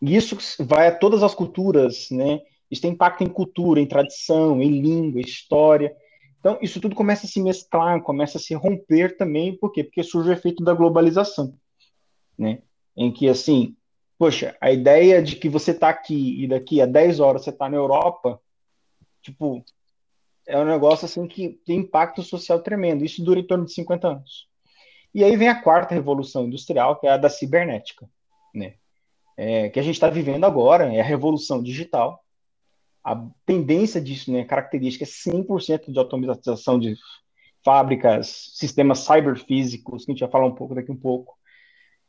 isso 0.00 0.36
vai 0.60 0.88
a 0.88 0.96
todas 0.96 1.22
as 1.22 1.34
culturas, 1.34 2.08
né? 2.10 2.40
Isso 2.70 2.82
tem 2.82 2.92
impacto 2.92 3.22
em 3.24 3.28
cultura, 3.28 3.80
em 3.80 3.86
tradição, 3.86 4.62
em 4.62 4.80
língua, 4.80 5.20
história. 5.20 5.94
Então, 6.38 6.58
isso 6.62 6.80
tudo 6.80 6.94
começa 6.94 7.26
a 7.26 7.28
se 7.28 7.42
mesclar, 7.42 8.00
começa 8.02 8.38
a 8.38 8.40
se 8.40 8.54
romper 8.54 9.16
também, 9.16 9.56
por 9.56 9.72
quê? 9.72 9.82
Porque 9.82 10.02
surge 10.02 10.30
o 10.30 10.32
efeito 10.32 10.62
da 10.62 10.74
globalização, 10.74 11.54
né? 12.38 12.62
Em 12.96 13.10
que, 13.10 13.28
assim, 13.28 13.76
poxa, 14.18 14.56
a 14.60 14.70
ideia 14.72 15.22
de 15.22 15.36
que 15.36 15.48
você 15.48 15.70
está 15.70 15.88
aqui 15.88 16.42
e 16.42 16.48
daqui 16.48 16.80
a 16.82 16.86
10 16.86 17.20
horas 17.20 17.44
você 17.44 17.50
está 17.50 17.68
na 17.68 17.76
Europa, 17.76 18.40
tipo, 19.22 19.64
é 20.46 20.58
um 20.58 20.64
negócio, 20.64 21.04
assim, 21.04 21.26
que 21.26 21.60
tem 21.64 21.80
impacto 21.80 22.22
social 22.22 22.60
tremendo. 22.60 23.04
Isso 23.04 23.22
dura 23.22 23.38
em 23.38 23.46
torno 23.46 23.64
de 23.64 23.72
50 23.72 24.08
anos. 24.08 24.48
E 25.14 25.22
aí 25.22 25.36
vem 25.36 25.48
a 25.48 25.62
quarta 25.62 25.94
revolução 25.94 26.46
industrial, 26.46 26.98
que 26.98 27.06
é 27.06 27.10
a 27.10 27.16
da 27.16 27.28
cibernética, 27.28 28.08
né? 28.54 28.74
É, 29.36 29.68
que 29.68 29.78
a 29.78 29.82
gente 29.82 29.94
está 29.94 30.08
vivendo 30.08 30.44
agora, 30.44 30.92
é 30.92 31.00
a 31.00 31.04
revolução 31.04 31.62
digital, 31.62 32.24
a 33.04 33.24
tendência 33.46 34.00
disso, 34.00 34.32
né, 34.32 34.44
característica 34.44 35.04
é 35.04 35.06
100% 35.06 35.92
de 35.92 35.98
automatização 35.98 36.78
de 36.78 36.96
fábricas, 37.64 38.50
sistemas 38.54 39.00
cyberfísicos, 39.00 40.04
que 40.04 40.10
a 40.10 40.14
gente 40.14 40.20
vai 40.20 40.30
falar 40.30 40.46
um 40.46 40.54
pouco 40.54 40.74
daqui 40.74 40.90
um 40.90 40.96
pouco, 40.96 41.34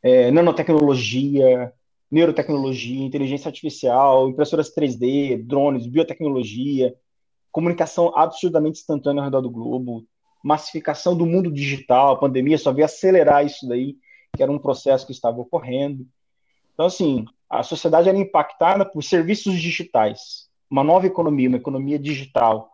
é, 0.02 0.30
nanotecnologia, 0.30 1.72
neurotecnologia, 2.10 3.04
inteligência 3.04 3.48
artificial, 3.48 4.28
impressoras 4.28 4.74
3D, 4.74 5.46
drones, 5.46 5.86
biotecnologia, 5.86 6.94
comunicação 7.52 8.12
absurdamente 8.16 8.80
instantânea 8.80 9.20
ao 9.20 9.26
redor 9.26 9.40
do 9.40 9.50
globo, 9.50 10.04
massificação 10.42 11.16
do 11.16 11.26
mundo 11.26 11.52
digital, 11.52 12.14
a 12.14 12.18
pandemia 12.18 12.58
só 12.58 12.72
veio 12.72 12.86
acelerar 12.86 13.44
isso 13.44 13.68
daí, 13.68 13.96
que 14.34 14.42
era 14.42 14.50
um 14.50 14.58
processo 14.58 15.06
que 15.06 15.12
estava 15.12 15.40
ocorrendo. 15.40 16.06
Então, 16.74 16.86
assim, 16.86 17.24
a 17.48 17.62
sociedade 17.62 18.08
era 18.08 18.18
impactada 18.18 18.84
por 18.84 19.02
serviços 19.02 19.60
digitais, 19.60 20.48
uma 20.70 20.82
nova 20.82 21.06
economia, 21.06 21.48
uma 21.48 21.58
economia 21.58 21.98
digital, 21.98 22.70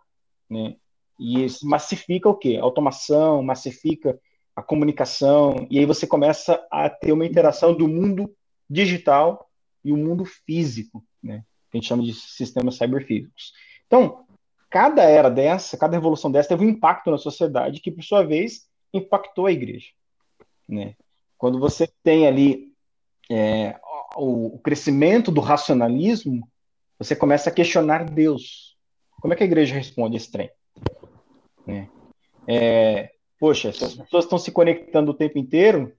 né? 0.48 0.76
E 1.18 1.46
massifica 1.62 2.28
o 2.28 2.34
quê? 2.34 2.58
Automação, 2.60 3.42
massifica 3.42 4.18
a 4.54 4.62
comunicação, 4.62 5.66
e 5.70 5.78
aí 5.78 5.86
você 5.86 6.06
começa 6.06 6.62
a 6.70 6.88
ter 6.88 7.12
uma 7.12 7.26
interação 7.26 7.74
do 7.74 7.88
mundo 7.88 8.30
digital 8.68 9.48
e 9.84 9.92
o 9.92 9.96
mundo 9.96 10.24
físico, 10.24 11.04
né? 11.22 11.44
Que 11.70 11.76
a 11.76 11.80
gente 11.80 11.88
chama 11.88 12.02
de 12.02 12.12
sistemas 12.12 12.76
cyberfísicos. 12.76 13.52
Então, 13.86 14.24
cada 14.68 15.02
era 15.02 15.30
dessa, 15.30 15.76
cada 15.76 15.96
revolução 15.96 16.30
dessa 16.30 16.48
teve 16.48 16.64
um 16.64 16.70
impacto 16.70 17.10
na 17.10 17.18
sociedade 17.18 17.80
que, 17.80 17.90
por 17.90 18.02
sua 18.02 18.22
vez, 18.24 18.68
impactou 18.92 19.46
a 19.46 19.52
igreja, 19.52 19.88
né? 20.68 20.94
Quando 21.38 21.58
você 21.58 21.88
tem 22.02 22.26
ali 22.26 22.72
é, 23.30 23.78
o, 24.16 24.58
crescimento 24.58 25.30
do 25.30 25.40
racionalismo, 25.40 26.48
você 26.98 27.14
começa 27.14 27.50
a 27.50 27.52
questionar 27.52 28.04
Deus. 28.04 28.76
Como 29.20 29.32
é 29.32 29.36
que 29.36 29.42
a 29.42 29.46
igreja 29.46 29.74
responde 29.74 30.16
esse 30.16 30.30
trem? 30.30 30.50
É, 31.68 31.86
é, 32.46 33.10
poxa, 33.38 33.68
as 33.68 33.78
pessoas 33.94 34.24
estão 34.24 34.38
se 34.38 34.50
conectando 34.50 35.10
o 35.10 35.14
tempo 35.14 35.38
inteiro 35.38 35.92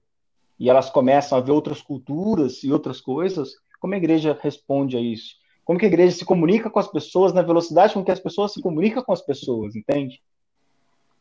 e 0.58 0.68
elas 0.68 0.90
começam 0.90 1.38
a 1.38 1.40
ver 1.40 1.52
outras 1.52 1.80
culturas 1.80 2.62
e 2.64 2.72
outras 2.72 3.00
coisas, 3.00 3.54
como 3.80 3.94
a 3.94 3.96
igreja 3.96 4.38
responde 4.40 4.96
a 4.96 5.00
isso? 5.00 5.36
Como 5.64 5.78
que 5.78 5.84
a 5.84 5.88
igreja 5.88 6.16
se 6.16 6.24
comunica 6.24 6.70
com 6.70 6.78
as 6.78 6.88
pessoas 6.88 7.32
na 7.32 7.42
velocidade 7.42 7.94
com 7.94 8.04
que 8.04 8.10
as 8.10 8.20
pessoas 8.20 8.52
se 8.52 8.62
comunicam 8.62 9.02
com 9.02 9.12
as 9.12 9.20
pessoas, 9.20 9.76
entende? 9.76 10.22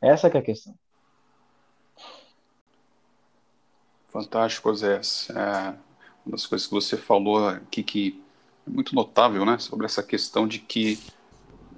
Essa 0.02 0.28
é 0.28 0.38
a 0.38 0.42
questão. 0.42 0.74
Fantástico, 4.08 4.74
Zé. 4.74 5.02
É, 5.30 5.76
uma 6.26 6.32
das 6.32 6.46
coisas 6.46 6.66
que 6.66 6.74
você 6.74 6.98
falou 6.98 7.48
aqui 7.48 7.84
que 7.84 8.24
é 8.66 8.70
muito 8.70 8.96
notável, 8.96 9.46
né, 9.46 9.60
sobre 9.60 9.86
essa 9.86 10.02
questão 10.02 10.48
de 10.48 10.60
que 10.60 11.00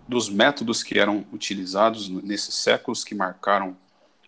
dos 0.07 0.29
métodos 0.29 0.81
que 0.81 0.97
eram 0.97 1.25
utilizados 1.31 2.09
nesses 2.09 2.55
séculos 2.55 3.03
que 3.03 3.13
marcaram 3.13 3.77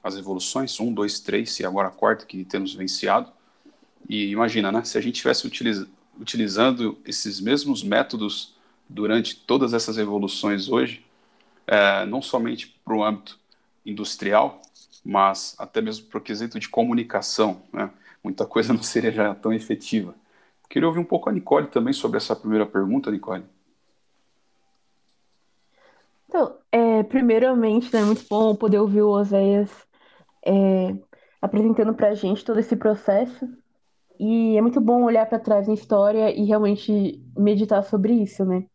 as 0.03 0.15
revoluções, 0.15 0.79
um, 0.79 0.93
dois, 0.93 1.19
três 1.19 1.59
e 1.59 1.65
agora 1.65 1.89
a 1.89 1.91
quarta 1.91 2.25
que 2.25 2.43
temos 2.43 2.73
venciado. 2.73 3.31
E 4.09 4.31
imagina, 4.31 4.71
né, 4.71 4.83
se 4.83 4.97
a 4.97 5.01
gente 5.01 5.15
tivesse 5.15 5.45
utiliz, 5.45 5.85
utilizando 6.19 6.97
esses 7.05 7.39
mesmos 7.39 7.83
métodos 7.83 8.55
durante 8.89 9.35
todas 9.35 9.73
essas 9.73 9.97
revoluções 9.97 10.67
hoje, 10.69 11.05
é, 11.67 12.05
não 12.05 12.21
somente 12.21 12.67
para 12.83 12.95
o 12.95 13.03
âmbito 13.03 13.39
industrial, 13.85 14.61
mas 15.03 15.55
até 15.57 15.81
mesmo 15.81 16.07
para 16.07 16.17
o 16.17 16.21
quesito 16.21 16.59
de 16.59 16.67
comunicação, 16.67 17.61
né, 17.71 17.89
muita 18.23 18.45
coisa 18.45 18.73
não 18.73 18.83
seria 18.83 19.11
já 19.11 19.35
tão 19.35 19.53
efetiva. 19.53 20.15
Queria 20.69 20.87
ouvir 20.87 20.99
um 20.99 21.05
pouco 21.05 21.29
a 21.29 21.33
Nicole 21.33 21.67
também 21.67 21.93
sobre 21.93 22.17
essa 22.17 22.35
primeira 22.35 22.65
pergunta, 22.65 23.11
Nicole. 23.11 23.43
Então, 26.27 26.55
é, 26.71 27.03
primeiramente, 27.03 27.93
né, 27.93 27.99
é 27.99 28.05
muito 28.05 28.25
bom 28.29 28.55
poder 28.55 28.79
ouvir 28.79 29.01
o 29.01 29.09
Oséias 29.09 29.69
é, 30.45 30.95
apresentando 31.41 31.93
para 31.93 32.09
a 32.09 32.13
gente 32.13 32.45
todo 32.45 32.59
esse 32.59 32.75
processo. 32.75 33.47
E 34.19 34.57
é 34.57 34.61
muito 34.61 34.79
bom 34.79 35.03
olhar 35.03 35.27
para 35.27 35.39
trás 35.39 35.67
na 35.67 35.73
história 35.73 36.31
e 36.31 36.45
realmente 36.45 37.21
meditar 37.35 37.83
sobre 37.83 38.13
isso, 38.13 38.45
né? 38.45 38.65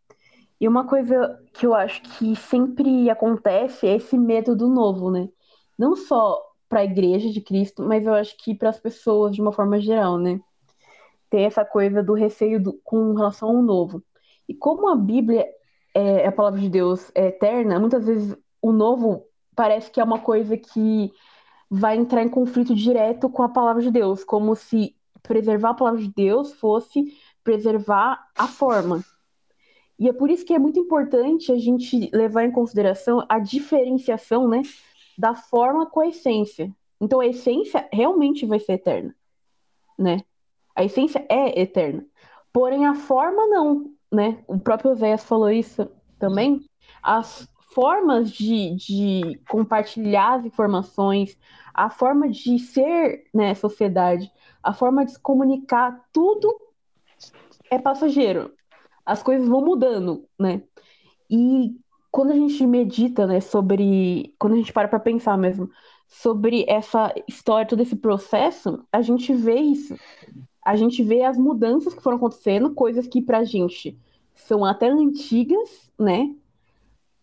E 0.61 0.67
uma 0.67 0.87
coisa 0.87 1.39
que 1.53 1.67
eu 1.67 1.75
acho 1.75 2.03
que 2.03 2.35
sempre 2.35 3.11
acontece 3.11 3.87
é 3.87 3.97
esse 3.97 4.19
medo 4.19 4.57
do 4.57 4.69
novo, 4.69 5.11
né? 5.11 5.29
Não 5.79 5.95
só 5.95 6.43
para 6.69 6.81
a 6.81 6.85
igreja 6.85 7.31
de 7.31 7.41
Cristo, 7.41 7.83
mas 7.83 8.07
eu 8.07 8.15
acho 8.15 8.37
que 8.39 8.55
para 8.55 8.71
as 8.71 8.81
pessoas 8.81 9.35
de 9.35 9.41
uma 9.41 9.53
forma 9.53 9.79
geral, 9.81 10.19
né? 10.19 10.41
ter 11.31 11.43
essa 11.43 11.65
coisa 11.65 12.03
do 12.03 12.15
receio 12.15 12.63
do, 12.63 12.73
com 12.85 13.15
relação 13.15 13.49
ao 13.49 13.63
novo. 13.63 14.03
E 14.49 14.55
como 14.55 14.89
a 14.89 14.97
Bíblia 14.97 15.47
é 15.95 16.27
a 16.27 16.33
palavra 16.33 16.61
de 16.61 16.69
Deus 16.69 17.11
é 17.15 17.29
eterna, 17.29 17.79
muitas 17.79 18.07
vezes 18.07 18.37
o 18.61 18.73
novo 18.73 19.25
parece 19.55 19.91
que 19.91 20.01
é 20.01 20.05
uma 20.05 20.21
coisa 20.21 20.57
que 20.57 21.13
vai 21.71 21.97
entrar 21.97 22.23
em 22.23 22.29
conflito 22.29 22.75
direto 22.75 23.29
com 23.29 23.43
a 23.43 23.49
palavra 23.49 23.83
de 23.83 23.91
Deus, 23.91 24.25
como 24.25 24.55
se 24.55 24.95
preservar 25.23 25.71
a 25.71 25.75
palavra 25.75 26.01
de 26.01 26.13
Deus 26.13 26.53
fosse 26.55 27.13
preservar 27.43 28.29
a 28.37 28.47
forma. 28.47 29.05
E 29.99 30.09
é 30.09 30.13
por 30.13 30.31
isso 30.31 30.45
que 30.45 30.53
é 30.53 30.59
muito 30.59 30.79
importante 30.79 31.51
a 31.51 31.59
gente 31.59 32.11
levar 32.13 32.45
em 32.45 32.51
consideração 32.51 33.25
a 33.29 33.39
diferenciação, 33.39 34.49
né, 34.49 34.63
da 35.17 35.35
forma 35.35 35.87
com 35.87 36.01
a 36.01 36.09
essência. 36.09 36.71
Então 37.01 37.21
a 37.21 37.27
essência 37.27 37.89
realmente 37.93 38.45
vai 38.45 38.59
ser 38.59 38.75
eterna, 38.75 39.15
né? 39.99 40.21
A 40.75 40.85
essência 40.85 41.25
é 41.29 41.61
eterna. 41.61 42.05
Porém, 42.53 42.87
a 42.87 42.95
forma 42.95 43.47
não, 43.47 43.91
né? 44.13 44.43
O 44.47 44.59
próprio 44.59 44.95
Zéias 44.95 45.25
falou 45.25 45.51
isso 45.51 45.89
também. 46.19 46.65
As 47.03 47.49
formas 47.77 48.31
de, 48.31 48.75
de 48.75 49.39
compartilhar 49.47 50.37
as 50.37 50.47
informações, 50.47 51.37
a 51.75 51.91
forma 51.91 52.27
de 52.27 52.59
ser 52.59 53.25
né, 53.35 53.55
sociedade, 53.55 54.33
a 54.63 54.73
forma 54.73 55.05
de 55.05 55.13
se 55.13 55.21
comunicar, 55.21 56.03
tudo 56.11 56.59
é 57.71 57.79
passageiro. 57.79 58.51
As 59.05 59.23
coisas 59.23 59.47
vão 59.47 59.63
mudando, 59.63 60.25
né? 60.39 60.63
E 61.29 61.77
quando 62.11 62.31
a 62.31 62.35
gente 62.35 62.67
medita, 62.67 63.27
né, 63.27 63.41
sobre. 63.41 64.35
Quando 64.39 64.55
a 64.55 64.57
gente 64.57 64.73
para 64.73 64.89
para 64.89 64.99
pensar 64.99 65.37
mesmo 65.37 65.69
sobre 66.09 66.65
essa 66.67 67.13
história, 67.29 67.69
todo 67.69 67.83
esse 67.83 67.97
processo, 67.97 68.83
a 68.91 69.03
gente 69.03 69.35
vê 69.35 69.61
isso 69.61 69.95
a 70.65 70.75
gente 70.75 71.01
vê 71.01 71.23
as 71.23 71.39
mudanças 71.39 71.95
que 71.95 72.03
foram 72.03 72.17
acontecendo, 72.17 72.75
coisas 72.75 73.07
que 73.07 73.23
pra 73.23 73.45
gente 73.45 73.97
são 74.35 74.65
até 74.65 74.89
antigas, 74.89 75.93
né? 75.97 76.35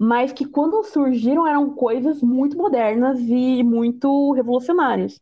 Mas 0.03 0.33
que 0.33 0.43
quando 0.43 0.83
surgiram 0.83 1.48
eram 1.48 1.69
coisas 1.69 2.22
muito 2.22 2.57
modernas 2.57 3.17
e 3.22 3.63
muito 3.63 4.33
revolucionárias. 4.33 5.17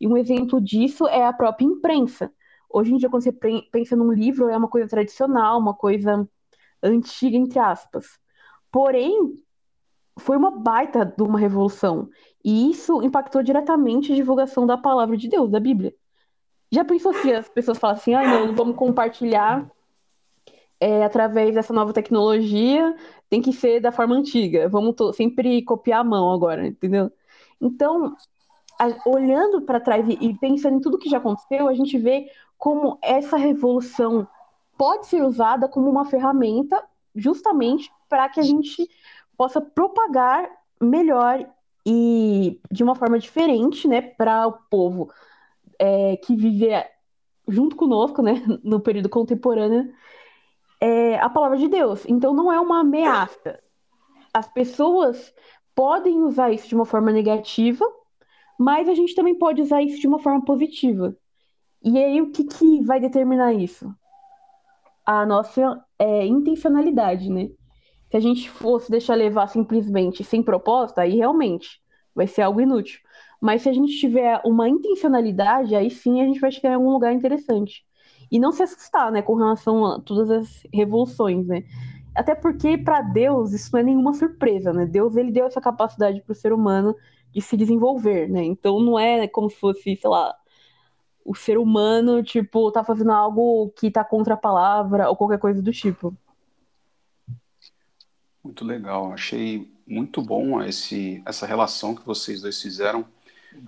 E 0.00 0.08
um 0.08 0.16
exemplo 0.16 0.58
disso 0.58 1.06
é 1.06 1.26
a 1.26 1.34
própria 1.34 1.66
imprensa. 1.66 2.32
Hoje 2.70 2.94
em 2.94 2.96
dia, 2.96 3.10
quando 3.10 3.24
você 3.24 3.32
pensa 3.70 3.94
num 3.94 4.10
livro, 4.10 4.48
é 4.48 4.56
uma 4.56 4.68
coisa 4.68 4.88
tradicional, 4.88 5.58
uma 5.58 5.74
coisa 5.74 6.26
antiga, 6.82 7.36
entre 7.36 7.58
aspas. 7.58 8.06
Porém, 8.70 9.36
foi 10.18 10.38
uma 10.38 10.50
baita 10.50 11.04
de 11.04 11.22
uma 11.22 11.38
revolução. 11.38 12.08
E 12.42 12.70
isso 12.70 13.02
impactou 13.02 13.42
diretamente 13.42 14.14
a 14.14 14.16
divulgação 14.16 14.66
da 14.66 14.78
palavra 14.78 15.14
de 15.14 15.28
Deus, 15.28 15.50
da 15.50 15.60
Bíblia. 15.60 15.94
Já 16.70 16.86
pensou 16.86 17.12
se 17.12 17.30
as 17.34 17.50
pessoas 17.50 17.76
falam 17.76 17.96
assim, 17.96 18.14
ah, 18.14 18.22
não, 18.22 18.54
vamos 18.54 18.76
compartilhar 18.76 19.70
é, 20.80 21.04
através 21.04 21.54
dessa 21.54 21.74
nova 21.74 21.92
tecnologia, 21.92 22.96
tem 23.32 23.40
que 23.40 23.50
ser 23.50 23.80
da 23.80 23.90
forma 23.90 24.14
antiga, 24.14 24.68
vamos 24.68 24.94
sempre 25.16 25.62
copiar 25.62 26.00
a 26.00 26.04
mão 26.04 26.30
agora, 26.30 26.66
entendeu? 26.66 27.10
Então, 27.58 28.14
olhando 29.06 29.62
para 29.62 29.80
trás 29.80 30.06
e, 30.06 30.18
e 30.20 30.36
pensando 30.36 30.76
em 30.76 30.80
tudo 30.82 30.98
que 30.98 31.08
já 31.08 31.16
aconteceu, 31.16 31.66
a 31.66 31.72
gente 31.72 31.96
vê 31.96 32.26
como 32.58 32.98
essa 33.00 33.38
revolução 33.38 34.28
pode 34.76 35.06
ser 35.06 35.24
usada 35.24 35.66
como 35.66 35.88
uma 35.88 36.04
ferramenta 36.04 36.84
justamente 37.16 37.90
para 38.06 38.28
que 38.28 38.38
a 38.38 38.42
gente 38.42 38.86
possa 39.34 39.62
propagar 39.62 40.50
melhor 40.78 41.48
e 41.86 42.60
de 42.70 42.84
uma 42.84 42.94
forma 42.94 43.18
diferente, 43.18 43.88
né, 43.88 44.02
para 44.02 44.46
o 44.46 44.52
povo 44.68 45.10
é, 45.78 46.18
que 46.18 46.36
vive 46.36 46.68
junto 47.48 47.76
conosco, 47.76 48.20
né, 48.20 48.42
no 48.62 48.78
período 48.78 49.08
contemporâneo, 49.08 49.90
é, 50.82 51.16
a 51.20 51.30
palavra 51.30 51.56
de 51.56 51.68
Deus. 51.68 52.04
Então 52.08 52.34
não 52.34 52.52
é 52.52 52.58
uma 52.58 52.80
ameaça. 52.80 53.60
As 54.34 54.52
pessoas 54.52 55.32
podem 55.76 56.22
usar 56.22 56.50
isso 56.50 56.66
de 56.66 56.74
uma 56.74 56.84
forma 56.84 57.12
negativa, 57.12 57.86
mas 58.58 58.88
a 58.88 58.94
gente 58.94 59.14
também 59.14 59.38
pode 59.38 59.62
usar 59.62 59.80
isso 59.80 60.00
de 60.00 60.08
uma 60.08 60.18
forma 60.18 60.44
positiva. 60.44 61.16
E 61.84 61.96
aí 62.02 62.20
o 62.20 62.32
que, 62.32 62.42
que 62.42 62.84
vai 62.84 62.98
determinar 62.98 63.52
isso? 63.52 63.94
A 65.06 65.24
nossa 65.24 65.84
é, 65.96 66.26
intencionalidade, 66.26 67.30
né? 67.30 67.48
Se 68.10 68.16
a 68.16 68.20
gente 68.20 68.50
fosse 68.50 68.90
deixar 68.90 69.14
levar 69.14 69.46
simplesmente 69.46 70.24
sem 70.24 70.42
proposta, 70.42 71.02
aí 71.02 71.14
realmente 71.14 71.80
vai 72.12 72.26
ser 72.26 72.42
algo 72.42 72.60
inútil. 72.60 73.00
Mas 73.40 73.62
se 73.62 73.68
a 73.68 73.72
gente 73.72 73.96
tiver 73.98 74.40
uma 74.44 74.68
intencionalidade, 74.68 75.76
aí 75.76 75.90
sim 75.90 76.20
a 76.20 76.24
gente 76.24 76.40
vai 76.40 76.50
chegar 76.50 76.70
em 76.70 76.74
algum 76.74 76.90
lugar 76.90 77.12
interessante. 77.12 77.84
E 78.32 78.40
não 78.40 78.50
se 78.50 78.62
assustar, 78.62 79.12
né, 79.12 79.20
com 79.20 79.34
relação 79.34 79.84
a 79.84 80.00
todas 80.00 80.30
as 80.30 80.66
revoluções, 80.72 81.46
né? 81.46 81.64
Até 82.14 82.34
porque 82.34 82.78
para 82.78 83.02
Deus 83.02 83.52
isso 83.52 83.70
não 83.74 83.80
é 83.80 83.82
nenhuma 83.82 84.14
surpresa, 84.14 84.72
né? 84.72 84.86
Deus 84.86 85.16
ele 85.16 85.30
deu 85.30 85.44
essa 85.46 85.60
capacidade 85.60 86.22
para 86.22 86.32
o 86.32 86.34
ser 86.34 86.50
humano 86.54 86.96
de 87.30 87.42
se 87.42 87.58
desenvolver, 87.58 88.30
né? 88.30 88.42
Então 88.42 88.80
não 88.80 88.98
é 88.98 89.28
como 89.28 89.50
se 89.50 89.56
fosse, 89.56 89.96
sei 89.96 90.10
lá, 90.10 90.34
o 91.24 91.34
ser 91.34 91.58
humano, 91.58 92.22
tipo, 92.22 92.72
tá 92.72 92.82
fazendo 92.82 93.12
algo 93.12 93.70
que 93.76 93.90
tá 93.90 94.02
contra 94.02 94.32
a 94.34 94.36
palavra 94.36 95.10
ou 95.10 95.16
qualquer 95.16 95.38
coisa 95.38 95.60
do 95.60 95.70
tipo. 95.70 96.16
Muito 98.42 98.64
legal, 98.64 99.12
achei 99.12 99.70
muito 99.86 100.22
bom 100.22 100.62
esse, 100.62 101.22
essa 101.26 101.46
relação 101.46 101.94
que 101.94 102.04
vocês 102.04 102.40
dois 102.40 102.60
fizeram, 102.60 103.04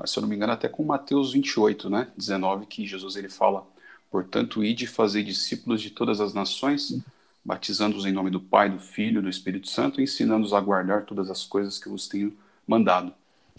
se 0.06 0.18
eu 0.18 0.22
não 0.22 0.28
me 0.28 0.34
engano, 0.34 0.52
até 0.52 0.68
com 0.68 0.82
Mateus 0.82 1.32
28, 1.32 1.88
né, 1.90 2.08
19, 2.16 2.66
que 2.66 2.86
Jesus 2.86 3.14
ele 3.14 3.28
fala, 3.28 3.66
portanto, 4.14 4.62
ide 4.62 4.86
fazer 4.86 5.24
discípulos 5.24 5.82
de 5.82 5.90
todas 5.90 6.20
as 6.20 6.32
nações, 6.32 7.02
batizando-os 7.44 8.06
em 8.06 8.12
nome 8.12 8.30
do 8.30 8.40
Pai, 8.40 8.70
do 8.70 8.78
Filho, 8.78 9.20
do 9.20 9.28
Espírito 9.28 9.66
Santo, 9.66 10.00
ensinando-os 10.00 10.52
a 10.52 10.60
guardar 10.60 11.04
todas 11.04 11.28
as 11.28 11.44
coisas 11.44 11.80
que 11.80 11.88
vos 11.88 12.06
tenho 12.06 12.32
mandado. 12.64 13.12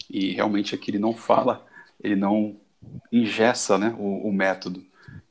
E 0.08 0.30
realmente 0.30 0.74
aqui 0.74 0.90
ele 0.90 0.98
não 0.98 1.12
fala, 1.12 1.66
ele 2.02 2.16
não 2.16 2.56
ingessa 3.12 3.76
né, 3.76 3.94
o, 3.98 4.26
o 4.26 4.32
método. 4.32 4.82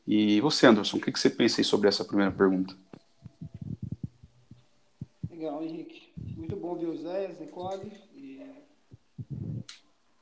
E 0.06 0.40
você, 0.42 0.68
Anderson, 0.68 0.98
o 0.98 1.02
que, 1.02 1.12
que 1.12 1.20
você 1.20 1.32
pensa 1.32 1.60
aí 1.60 1.66
sobre 1.66 1.88
essa 1.88 2.06
primeira 2.06 2.32
pergunta? 2.32 2.76
Legal, 5.28 5.64
Henrique. 5.64 6.04
Muito 6.38 6.56
bom 6.56 6.76
ver 6.76 6.86
o 6.86 7.02
Zé, 7.02 7.36
Nicole. 7.40 7.92
E, 8.16 8.42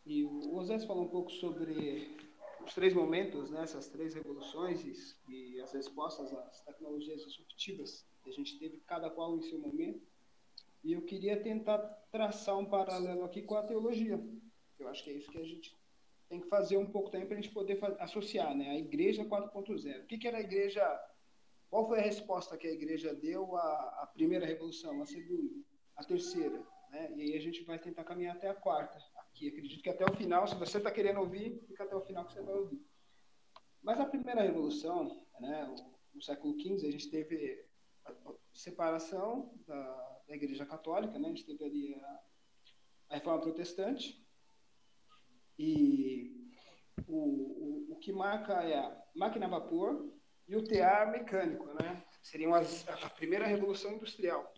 e 0.06 0.24
o 0.24 0.56
Osés 0.56 0.86
falou 0.86 1.04
um 1.04 1.10
pouco 1.10 1.30
sobre 1.30 2.23
os 2.66 2.74
três 2.74 2.94
momentos, 2.94 3.52
né, 3.52 3.64
essas 3.64 3.88
três 3.88 4.14
revoluções 4.14 4.84
e, 5.28 5.56
e 5.56 5.62
as 5.62 5.74
respostas 5.74 6.34
às 6.34 6.62
tecnologias 6.62 7.24
disruptivas 7.26 8.06
que 8.24 8.30
a 8.30 8.34
gente 8.34 8.58
teve, 8.58 8.82
cada 8.88 9.10
qual 9.10 9.36
em 9.38 9.42
seu 9.42 9.60
momento. 9.60 10.02
E 10.84 10.94
eu 10.94 11.02
queria 11.02 11.42
tentar 11.42 11.80
traçar 12.12 12.58
um 12.58 12.66
paralelo 12.66 13.24
aqui 13.24 13.42
com 13.42 13.56
a 13.56 13.64
teologia. 13.64 14.20
Eu 14.80 14.88
acho 14.88 15.04
que 15.04 15.10
é 15.10 15.14
isso 15.14 15.32
que 15.32 15.40
a 15.40 15.46
gente 15.46 15.76
tem 16.30 16.40
que 16.40 16.48
fazer 16.48 16.78
um 16.78 16.86
pouco 16.86 17.10
também 17.10 17.28
para 17.28 17.38
a 17.38 17.42
gente 17.42 17.54
poder 17.54 17.80
associar, 18.00 18.56
né? 18.56 18.72
A 18.72 18.78
igreja 18.78 19.24
4.0. 19.24 20.04
O 20.04 20.08
que, 20.08 20.18
que 20.18 20.28
era 20.28 20.38
a 20.38 20.42
igreja 20.42 20.82
qual 21.74 21.88
foi 21.88 21.98
a 21.98 22.04
resposta 22.04 22.56
que 22.56 22.68
a 22.68 22.72
igreja 22.72 23.16
deu 23.16 23.56
à, 23.56 24.04
à 24.04 24.12
primeira 24.14 24.46
revolução, 24.46 25.02
à 25.02 25.08
segunda, 25.08 25.56
à 25.96 26.04
terceira? 26.04 26.62
Né? 26.92 27.12
E 27.16 27.22
aí 27.24 27.36
a 27.36 27.42
gente 27.42 27.64
vai 27.64 27.80
tentar 27.80 28.04
caminhar 28.04 28.36
até 28.36 28.48
a 28.48 28.54
quarta. 28.54 29.00
Aqui, 29.44 29.50
acredito 29.50 29.84
que 29.84 29.90
até 29.90 30.06
o 30.06 30.16
final, 30.16 30.48
se 30.48 30.56
você 30.56 30.78
está 30.78 30.90
querendo 30.90 31.20
ouvir, 31.20 31.62
fica 31.68 31.84
até 31.84 31.94
o 31.96 32.02
final 32.02 32.26
que 32.26 32.32
você 32.32 32.42
vai 32.42 32.54
ouvir. 32.54 32.82
Mas 33.82 34.00
a 34.00 34.06
primeira 34.06 34.42
revolução, 34.42 35.26
né, 35.42 35.76
no 36.14 36.22
século 36.22 36.58
XV, 36.58 36.88
a 36.88 36.92
gente 36.92 37.10
teve 37.10 37.66
a 38.06 38.14
separação 38.54 39.54
da, 39.68 40.22
da 40.28 40.36
Igreja 40.36 40.66
Católica, 40.66 41.20
né? 41.20 41.28
a 41.28 41.32
gente 41.32 41.46
teve 41.46 41.66
ali 41.66 41.94
a, 41.96 42.20
a 43.10 43.16
Reforma 43.16 43.42
Protestante, 43.42 44.26
e 45.60 46.50
o, 47.06 47.18
o, 47.18 47.94
o 47.94 48.00
que 48.00 48.14
marca 48.14 48.54
é 48.64 48.80
a 48.80 49.04
máquina 49.14 49.46
a 49.46 49.50
vapor, 49.50 50.10
e 50.48 50.56
o 50.56 50.64
tear 50.64 51.12
mecânico, 51.12 51.66
né? 51.82 52.04
Seriam 52.22 52.54
as, 52.54 52.88
a 52.88 53.10
primeira 53.10 53.46
revolução 53.46 53.94
industrial. 53.94 54.54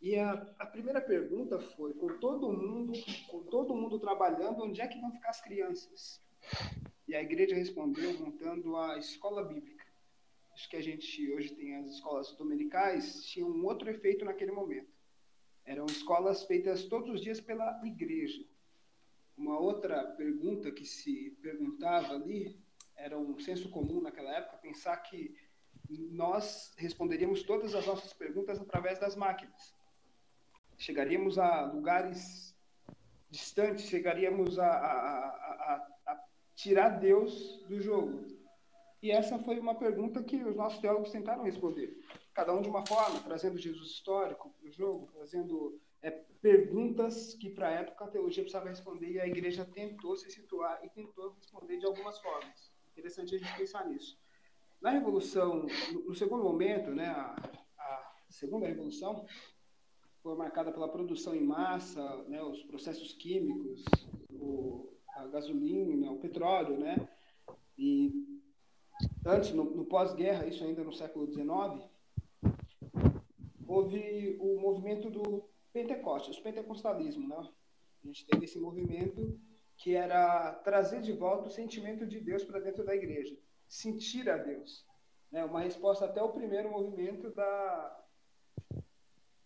E 0.00 0.16
a, 0.16 0.32
a, 0.58 0.66
primeira 0.66 1.00
pergunta 1.00 1.58
foi, 1.58 1.92
com 1.94 2.18
todo 2.18 2.52
mundo, 2.52 2.92
com 3.28 3.42
todo 3.44 3.74
mundo 3.74 3.98
trabalhando, 3.98 4.62
onde 4.62 4.80
é 4.80 4.86
que 4.86 5.00
vão 5.00 5.10
ficar 5.10 5.30
as 5.30 5.40
crianças? 5.40 6.22
E 7.06 7.16
a 7.16 7.22
igreja 7.22 7.56
respondeu 7.56 8.12
montando 8.20 8.76
a 8.76 8.96
escola 8.98 9.42
bíblica. 9.42 9.84
Isso 10.54 10.68
que 10.68 10.76
a 10.76 10.82
gente 10.82 11.32
hoje 11.32 11.54
tem 11.54 11.76
as 11.76 11.86
escolas 11.86 12.32
dominicais, 12.36 13.24
tinha 13.24 13.46
um 13.46 13.64
outro 13.64 13.90
efeito 13.90 14.24
naquele 14.24 14.52
momento. 14.52 14.92
Eram 15.64 15.86
escolas 15.86 16.44
feitas 16.44 16.84
todos 16.84 17.10
os 17.10 17.20
dias 17.20 17.40
pela 17.40 17.80
igreja. 17.84 18.44
Uma 19.36 19.58
outra 19.58 20.04
pergunta 20.16 20.70
que 20.70 20.84
se 20.84 21.36
perguntava 21.42 22.14
ali 22.14 22.56
era 22.96 23.18
um 23.18 23.38
senso 23.38 23.68
comum 23.70 24.00
naquela 24.00 24.32
época 24.32 24.58
pensar 24.58 24.96
que 24.98 25.36
nós 25.88 26.74
responderíamos 26.76 27.42
todas 27.42 27.74
as 27.74 27.86
nossas 27.86 28.12
perguntas 28.12 28.60
através 28.60 28.98
das 28.98 29.16
máquinas. 29.16 29.77
Chegaríamos 30.78 31.38
a 31.38 31.66
lugares 31.66 32.56
distantes, 33.30 33.86
chegaríamos 33.86 34.58
a, 34.58 34.68
a, 34.68 35.28
a, 35.28 35.88
a 36.06 36.24
tirar 36.54 36.98
Deus 37.00 37.62
do 37.68 37.80
jogo. 37.80 38.26
E 39.02 39.10
essa 39.10 39.38
foi 39.38 39.58
uma 39.58 39.74
pergunta 39.74 40.22
que 40.22 40.42
os 40.42 40.56
nossos 40.56 40.80
teólogos 40.80 41.12
tentaram 41.12 41.44
responder, 41.44 41.96
cada 42.34 42.52
um 42.52 42.62
de 42.62 42.68
uma 42.68 42.84
forma, 42.86 43.20
trazendo 43.20 43.58
Jesus 43.58 43.90
histórico 43.90 44.50
para 44.50 44.68
o 44.68 44.72
jogo, 44.72 45.08
trazendo 45.12 45.80
é, 46.02 46.10
perguntas 46.40 47.34
que 47.34 47.50
para 47.50 47.68
a 47.68 47.72
época 47.72 48.04
a 48.04 48.08
teologia 48.08 48.42
precisava 48.42 48.68
responder 48.68 49.12
e 49.12 49.20
a 49.20 49.26
igreja 49.26 49.64
tentou 49.64 50.16
se 50.16 50.30
situar 50.30 50.80
e 50.84 50.88
tentou 50.88 51.30
responder 51.30 51.78
de 51.78 51.86
algumas 51.86 52.18
formas. 52.18 52.72
Interessante 52.92 53.36
a 53.36 53.38
gente 53.38 53.56
pensar 53.56 53.86
nisso. 53.86 54.18
Na 54.80 54.90
Revolução, 54.90 55.66
no, 56.06 56.14
segundo 56.14 56.42
momento, 56.42 56.90
né, 56.90 57.06
a, 57.06 57.36
a, 57.78 58.12
segunda 58.30 58.66
Revolução 58.66 59.26
foi 60.28 60.36
marcada 60.36 60.70
pela 60.70 60.90
produção 60.90 61.34
em 61.34 61.42
massa, 61.42 62.02
né, 62.24 62.42
os 62.42 62.62
processos 62.64 63.14
químicos, 63.14 63.82
o, 64.30 64.92
a 65.16 65.26
gasolina, 65.26 66.10
o 66.10 66.18
petróleo, 66.18 66.76
né? 66.76 67.08
E 67.78 68.12
antes, 69.24 69.54
no, 69.54 69.64
no 69.64 69.86
pós-guerra, 69.86 70.46
isso 70.46 70.62
ainda 70.62 70.84
no 70.84 70.92
século 70.92 71.32
XIX, 71.32 71.82
houve 73.66 74.36
o 74.38 74.60
movimento 74.60 75.08
do 75.08 75.48
Pentecostes, 75.72 76.36
o 76.36 76.42
pentecostalismo, 76.42 77.26
né? 77.26 77.48
A 78.04 78.06
gente 78.06 78.26
teve 78.26 78.44
esse 78.44 78.58
movimento 78.58 79.40
que 79.78 79.94
era 79.94 80.52
trazer 80.56 81.00
de 81.00 81.12
volta 81.12 81.48
o 81.48 81.50
sentimento 81.50 82.06
de 82.06 82.20
Deus 82.20 82.44
para 82.44 82.60
dentro 82.60 82.84
da 82.84 82.94
igreja, 82.94 83.34
sentir 83.66 84.28
a 84.28 84.36
Deus. 84.36 84.84
Né? 85.32 85.42
Uma 85.42 85.60
resposta 85.60 86.04
até 86.04 86.22
o 86.22 86.32
primeiro 86.32 86.70
movimento 86.70 87.30
da, 87.30 88.07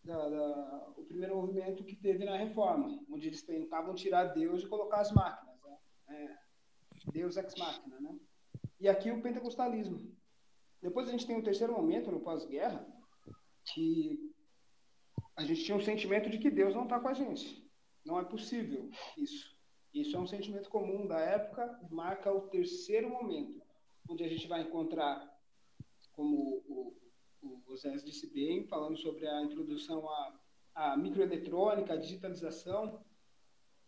da, 0.05 0.29
da, 0.29 0.93
o 0.97 1.05
primeiro 1.05 1.37
movimento 1.37 1.85
que 1.85 1.97
teve 1.97 2.25
na 2.25 2.37
reforma, 2.37 3.01
onde 3.11 3.29
eles 3.29 3.43
tentavam 3.43 3.95
tirar 3.95 4.25
Deus 4.25 4.63
e 4.63 4.69
colocar 4.69 5.01
as 5.01 5.13
máquinas, 5.13 5.61
né? 5.63 5.79
É, 6.09 6.39
Deus 7.13 7.37
ex 7.37 7.55
máquina, 7.57 8.01
né? 8.01 8.19
E 8.81 8.89
aqui 8.89 9.11
o 9.11 9.23
pentecostalismo. 9.23 10.13
Depois 10.81 11.09
a 11.09 11.13
gente 11.13 11.27
tem 11.27 11.39
o 11.39 11.45
terceiro 11.45 11.73
momento 11.73 12.11
no 12.11 12.21
pós-guerra, 12.21 12.85
que 13.73 14.33
a 15.37 15.45
gente 15.45 15.65
tinha 15.65 15.77
um 15.77 15.81
sentimento 15.81 16.29
de 16.29 16.39
que 16.39 16.51
Deus 16.51 16.75
não 16.75 16.85
está 16.85 16.99
com 16.99 17.09
a 17.09 17.15
gente. 17.15 17.65
Não 18.05 18.19
é 18.19 18.25
possível 18.25 18.91
isso. 19.17 19.57
Isso 19.95 20.17
é 20.17 20.19
um 20.19 20.27
sentimento 20.27 20.69
comum 20.69 21.07
da 21.07 21.21
época, 21.21 21.79
marca 21.91 22.33
o 22.33 22.49
terceiro 22.49 23.09
momento, 23.09 23.63
onde 24.09 24.25
a 24.25 24.29
gente 24.29 24.49
vai 24.49 24.63
encontrar, 24.63 25.31
como 26.13 26.63
o, 26.67 26.97
o, 27.43 27.63
o 27.67 27.77
Zé 27.77 27.91
disse 27.97 28.27
bem, 28.33 28.65
falando 28.67 28.97
sobre 28.97 29.27
a 29.27 29.43
introdução 29.43 30.09
à, 30.09 30.41
à 30.75 30.97
microeletrônica, 30.97 31.93
à 31.93 31.97
digitalização, 31.97 33.05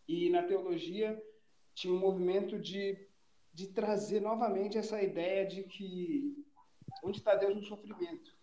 e 0.07 0.29
na 0.31 0.43
teologia 0.43 1.23
tinha 1.75 1.93
um 1.93 1.99
movimento 1.99 2.59
de, 2.59 3.09
de 3.53 3.69
trazer 3.69 4.21
novamente 4.21 4.77
essa 4.77 5.03
ideia 5.03 5.47
de 5.47 5.65
que 5.65 6.45
onde 7.03 7.19
está 7.19 7.35
Deus 7.35 7.55
no 7.55 7.63
sofrimento. 7.63 8.37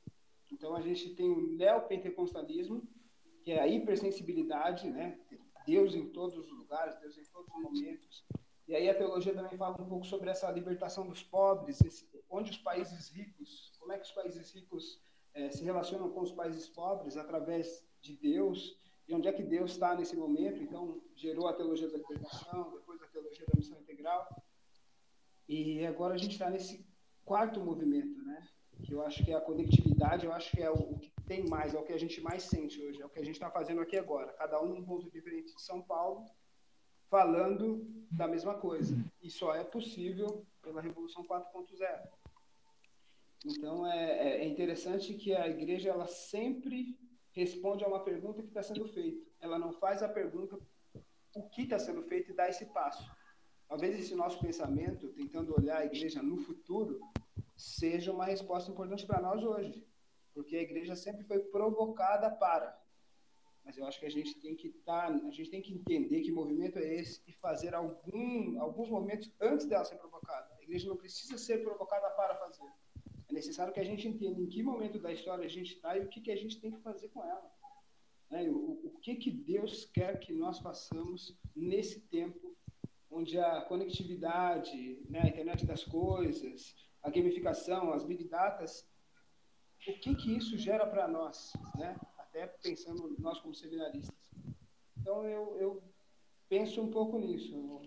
Então 0.52 0.76
a 0.76 0.82
gente 0.82 1.14
tem 1.16 1.30
o 1.30 1.56
neopentecostalismo, 1.56 2.88
que 3.44 3.52
é 3.52 3.60
a 3.60 3.68
hipersensibilidade, 3.68 4.90
né? 4.90 5.20
Deus 5.66 5.96
em 5.96 6.10
todos 6.12 6.38
os 6.38 6.52
lugares, 6.52 7.00
Deus 7.00 7.18
em 7.18 7.24
todos 7.26 7.48
os 7.54 7.62
momentos. 7.62 8.26
E 8.72 8.76
aí 8.78 8.90
a 8.90 8.96
teologia 8.96 9.34
também 9.34 9.58
fala 9.58 9.76
um 9.82 9.86
pouco 9.86 10.06
sobre 10.06 10.30
essa 10.30 10.50
libertação 10.50 11.06
dos 11.06 11.22
pobres, 11.22 11.82
esse, 11.82 12.10
onde 12.30 12.52
os 12.52 12.58
países 12.58 13.10
ricos, 13.10 13.70
como 13.78 13.92
é 13.92 13.98
que 13.98 14.06
os 14.06 14.14
países 14.14 14.50
ricos 14.56 15.02
é, 15.34 15.52
se 15.52 15.62
relacionam 15.62 16.10
com 16.10 16.22
os 16.22 16.32
países 16.32 16.70
pobres 16.70 17.18
através 17.18 17.86
de 18.00 18.16
Deus, 18.16 18.80
e 19.10 19.14
onde 19.14 19.28
é 19.28 19.34
que 19.34 19.44
Deus 19.44 19.72
está 19.72 19.94
nesse 19.94 20.16
momento. 20.16 20.64
Então, 20.64 21.02
gerou 21.16 21.50
a 21.50 21.54
teologia 21.54 21.90
da 21.90 21.98
libertação, 21.98 22.72
depois 22.72 23.02
a 23.02 23.08
teologia 23.08 23.46
da 23.46 23.58
missão 23.58 23.78
integral. 23.78 24.42
E 25.50 25.86
agora 25.86 26.14
a 26.14 26.18
gente 26.18 26.32
está 26.32 26.50
nesse 26.50 26.88
quarto 27.26 27.60
movimento, 27.60 28.24
né? 28.24 28.48
Que 28.86 28.94
eu 28.94 29.06
acho 29.06 29.22
que 29.26 29.34
é 29.34 29.36
a 29.36 29.42
conectividade, 29.42 30.26
eu 30.26 30.32
acho 30.32 30.50
que 30.50 30.62
é 30.62 30.72
o, 30.72 30.98
que 30.98 31.12
tem 31.28 31.46
mais, 31.50 31.74
é 31.74 31.78
o 31.78 31.84
que 31.84 31.92
a 31.92 32.00
gente 32.00 32.22
mais 32.22 32.44
sente 32.44 32.82
hoje, 32.82 33.02
é 33.02 33.06
o 33.06 33.10
que 33.10 33.20
a 33.20 33.26
gente 33.26 33.36
está 33.36 33.52
fazendo 33.52 33.82
aqui 33.82 33.98
agora. 33.98 34.32
Cada 34.32 34.64
um 34.64 34.70
num 34.70 34.86
ponto 34.86 35.12
diferente 35.12 35.54
de 35.54 35.62
São 35.62 35.82
Paulo, 35.82 36.24
falando 37.12 37.86
da 38.10 38.26
mesma 38.26 38.54
coisa. 38.54 38.96
E 39.22 39.30
só 39.30 39.54
é 39.54 39.66
possível 39.66 40.48
pela 40.62 40.82
Revolução 40.82 41.24
4.0. 41.26 42.08
Então 43.46 43.86
é, 43.86 44.38
é, 44.38 44.48
interessante 44.48 45.14
que 45.16 45.36
a 45.36 45.48
igreja 45.48 45.90
ela 45.90 46.08
sempre 46.08 46.98
responde 47.34 47.84
a 47.84 47.88
uma 47.88 48.04
pergunta 48.04 48.42
que 48.42 48.48
está 48.48 48.64
sendo 48.64 48.88
feita. 48.88 49.30
Ela 49.42 49.60
não 49.60 49.74
faz 49.74 50.02
a 50.02 50.08
pergunta 50.08 50.58
o 51.36 51.44
que 51.50 51.64
está 51.64 51.78
sendo 51.78 52.02
feito 52.04 52.32
e 52.32 52.34
dá 52.34 52.48
esse 52.48 52.66
passo. 52.68 53.06
Talvez 53.68 54.00
esse 54.00 54.16
nosso 54.16 54.40
pensamento, 54.40 55.10
tentando 55.10 55.54
olhar 55.58 55.80
a 55.80 55.86
igreja 55.86 56.22
no 56.22 56.38
futuro, 56.38 57.00
seja 57.58 58.12
uma 58.12 58.26
resposta 58.26 58.72
importante 58.72 59.06
para 59.06 59.22
nós 59.22 59.44
hoje, 59.44 59.86
porque 60.34 60.56
a 60.56 60.62
igreja 60.62 60.96
sempre 60.96 61.24
foi 61.26 61.40
provocada 61.40 62.30
para. 62.30 62.81
Mas 63.64 63.78
eu 63.78 63.86
acho 63.86 64.00
que 64.00 64.06
a 64.06 64.12
gente 64.12 64.40
tem 64.40 64.56
que 64.56 64.68
estar, 64.70 65.08
tá, 65.08 65.28
a 65.28 65.32
gente 65.32 65.50
tem 65.50 65.62
que 65.62 65.74
entender 65.74 66.22
que 66.22 66.32
movimento 66.32 66.80
é 66.80 66.96
esse 66.96 67.22
e 67.28 67.34
fazer 67.34 67.74
algum, 67.76 68.60
alguns 68.60 68.90
momentos 68.90 69.32
antes 69.40 69.66
dela 69.68 69.86
ser 69.86 69.96
provocada. 69.96 70.54
A 70.60 70.64
igreja 70.64 70.88
não 70.88 70.98
precisa 70.98 71.38
ser 71.38 71.64
provocada 71.64 72.10
para 72.12 72.36
fazer. 72.36 72.68
É 73.30 73.34
necessário 73.34 73.74
que 73.74 73.80
a 73.80 73.84
gente 73.84 74.08
entenda 74.08 74.42
em 74.42 74.48
que 74.48 74.64
momento 74.64 75.00
da 75.00 75.14
história 75.14 75.46
a 75.46 75.50
gente 75.50 75.76
está 75.76 75.98
e 75.98 76.02
o 76.02 76.10
que, 76.10 76.22
que 76.22 76.32
a 76.32 76.36
gente 76.36 76.60
tem 76.60 76.72
que 76.72 76.82
fazer 76.82 77.10
com 77.10 77.24
ela. 77.24 77.50
Né? 78.30 78.50
O, 78.50 78.80
o 78.84 79.00
que, 79.02 79.16
que 79.16 79.32
Deus 79.32 79.86
quer 79.86 80.20
que 80.20 80.34
nós 80.34 80.60
façamos 80.60 81.38
nesse 81.56 82.02
tempo 82.02 82.56
onde 83.12 83.38
a 83.38 83.62
conectividade, 83.64 85.02
né, 85.10 85.22
a 85.24 85.28
internet 85.28 85.66
das 85.66 85.84
coisas, 85.84 86.74
a 87.04 87.10
gamificação, 87.10 87.92
as 87.92 88.06
big 88.06 88.24
datas, 88.24 88.90
o 89.88 89.94
que, 90.00 90.16
que 90.16 90.38
isso 90.38 90.58
gera 90.58 90.86
para 90.86 91.08
nós, 91.08 91.52
né? 91.76 92.00
Até 92.32 92.48
pensando 92.48 93.16
nós 93.20 93.40
como 93.40 93.54
seminaristas. 93.54 94.16
Então, 94.98 95.24
eu, 95.26 95.58
eu 95.58 95.84
penso 96.50 96.82
um 96.82 96.90
pouco 96.90 97.20
nisso. 97.20 97.82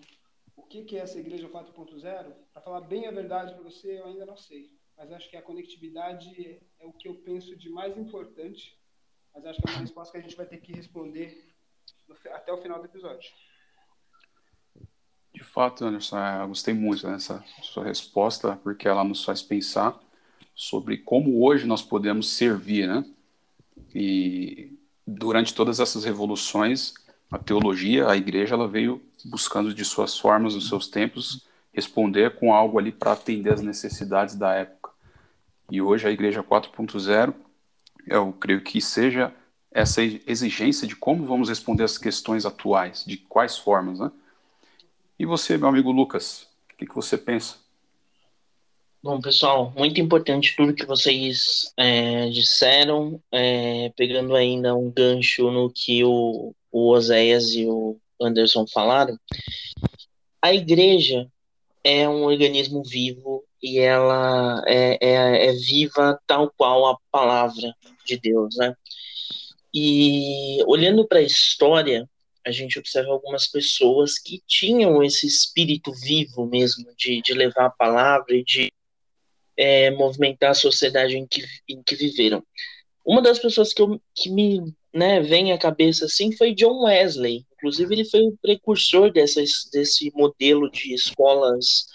O 0.57 0.63
que, 0.63 0.85
que 0.85 0.97
é 0.97 1.01
essa 1.01 1.19
igreja 1.19 1.49
4.0? 1.49 2.33
Para 2.53 2.63
falar 2.63 2.83
bem 2.83 3.07
a 3.07 3.11
verdade 3.11 3.55
para 3.55 3.63
você, 3.63 3.99
eu 3.99 4.07
ainda 4.07 4.25
não 4.25 4.37
sei 4.37 4.71
mas 4.97 5.11
acho 5.13 5.29
que 5.29 5.37
a 5.37 5.43
conectividade 5.43 6.61
é 6.79 6.87
o 6.87 6.93
que 6.93 7.09
eu 7.09 7.15
penso 7.17 7.57
de 7.57 7.69
mais 7.69 7.97
importante, 7.99 8.79
mas 9.35 9.45
acho 9.45 9.61
que 9.61 9.69
é 9.69 9.73
uma 9.73 9.81
resposta 9.81 10.13
que 10.13 10.19
a 10.19 10.23
gente 10.23 10.37
vai 10.37 10.47
ter 10.47 10.59
que 10.59 10.73
responder 10.73 11.53
no, 12.09 12.17
até 12.33 12.53
o 12.53 12.63
final 12.63 12.79
do 12.79 12.87
episódio. 12.87 13.31
De 15.33 15.43
fato, 15.43 15.85
Anderson, 15.85 16.19
é, 16.19 16.43
eu 16.43 16.49
gostei 16.49 16.73
muito 16.73 17.07
dessa 17.07 17.45
sua 17.61 17.85
resposta, 17.85 18.57
porque 18.57 18.87
ela 18.87 19.03
nos 19.03 19.25
faz 19.25 19.43
pensar 19.43 20.01
sobre 20.55 20.99
como 20.99 21.45
hoje 21.45 21.67
nós 21.67 21.83
podemos 21.83 22.31
servir, 22.31 22.87
né? 22.87 23.05
E 23.95 24.77
durante 25.07 25.55
todas 25.55 25.81
essas 25.81 26.05
revoluções, 26.05 26.95
a 27.31 27.39
teologia, 27.39 28.09
a 28.09 28.17
igreja, 28.17 28.55
ela 28.55 28.69
veio 28.69 29.03
buscando 29.25 29.73
de 29.73 29.85
suas 29.85 30.19
formas, 30.19 30.55
dos 30.55 30.69
seus 30.69 30.89
tempos, 30.89 31.47
responder 31.73 32.37
com 32.37 32.55
algo 32.55 32.79
ali 32.79 32.93
para 32.93 33.13
atender 33.13 33.53
as 33.53 33.61
necessidades 33.61 34.35
da 34.35 34.53
época. 34.53 34.91
E 35.71 35.81
hoje 35.81 36.07
a 36.07 36.11
Igreja 36.11 36.43
4.0, 36.43 37.35
eu 38.07 38.33
creio 38.35 38.63
que 38.63 38.81
seja 38.81 39.35
essa 39.71 40.03
exigência 40.03 40.87
de 40.87 40.95
como 40.95 41.27
vamos 41.27 41.49
responder 41.49 41.83
as 41.83 41.99
questões 41.99 42.47
atuais, 42.47 43.05
de 43.05 43.17
quais 43.17 43.59
formas, 43.59 43.99
né? 43.99 44.13
E 45.19 45.27
você, 45.27 45.57
meu 45.57 45.69
amigo 45.69 45.91
Lucas, 45.91 46.47
o 46.73 46.77
que, 46.77 46.87
que 46.87 46.95
você 46.95 47.17
pensa? 47.17 47.57
Bom, 49.05 49.21
pessoal, 49.21 49.71
muito 49.77 50.01
importante 50.01 50.57
tudo 50.57 50.73
que 50.73 50.87
vocês 50.87 51.71
é, 51.77 52.27
disseram, 52.31 53.21
é, 53.31 53.93
pegando 53.95 54.35
ainda 54.35 54.75
um 54.75 54.91
gancho 54.91 55.51
no 55.51 55.71
que 55.71 56.03
o, 56.03 56.55
o 56.73 56.91
Oséias 56.91 57.51
e 57.51 57.67
o 57.67 58.01
Anderson 58.19 58.67
falaram. 58.67 59.21
A 60.41 60.55
igreja 60.55 61.31
é 61.85 62.09
um 62.09 62.23
organismo 62.23 62.83
vivo 62.83 63.45
e 63.63 63.79
ela 63.79 64.63
é, 64.67 64.97
é, 64.99 65.49
é 65.49 65.53
viva 65.53 66.19
tal 66.27 66.51
qual 66.57 66.87
a 66.87 66.97
palavra 67.13 67.75
de 68.07 68.19
Deus, 68.19 68.57
né? 68.57 68.75
E 69.75 70.65
olhando 70.67 71.07
para 71.07 71.19
a 71.19 71.23
história, 71.23 72.09
a 72.43 72.51
gente 72.51 72.79
observa 72.79 73.13
algumas 73.13 73.47
pessoas 73.47 74.19
que 74.19 74.43
tinham 74.49 75.03
esse 75.03 75.27
espírito 75.27 75.93
vivo 75.93 76.47
mesmo 76.47 76.87
de, 76.97 77.21
de 77.21 77.35
levar 77.35 77.67
a 77.67 77.71
palavra 77.71 78.35
e 78.35 78.43
de 78.43 78.73
é, 79.57 79.91
movimentar 79.91 80.51
a 80.51 80.55
sociedade 80.55 81.17
em 81.17 81.27
que, 81.27 81.45
em 81.69 81.83
que 81.83 81.95
viveram. 81.95 82.43
Uma 83.05 83.21
das 83.21 83.39
pessoas 83.39 83.73
que, 83.73 83.83
eu, 83.83 84.01
que 84.15 84.31
me 84.31 84.75
né, 84.93 85.21
vem 85.21 85.53
à 85.53 85.59
cabeça 85.59 86.07
assim 86.07 86.33
foi 86.33 86.55
John 86.55 86.85
Wesley. 86.85 87.45
Inclusive, 87.55 87.95
ele 87.95 88.05
foi 88.05 88.23
o 88.23 88.37
precursor 88.41 89.13
dessas, 89.13 89.69
desse 89.73 90.11
modelo 90.15 90.71
de 90.71 90.95
escolas 90.95 91.87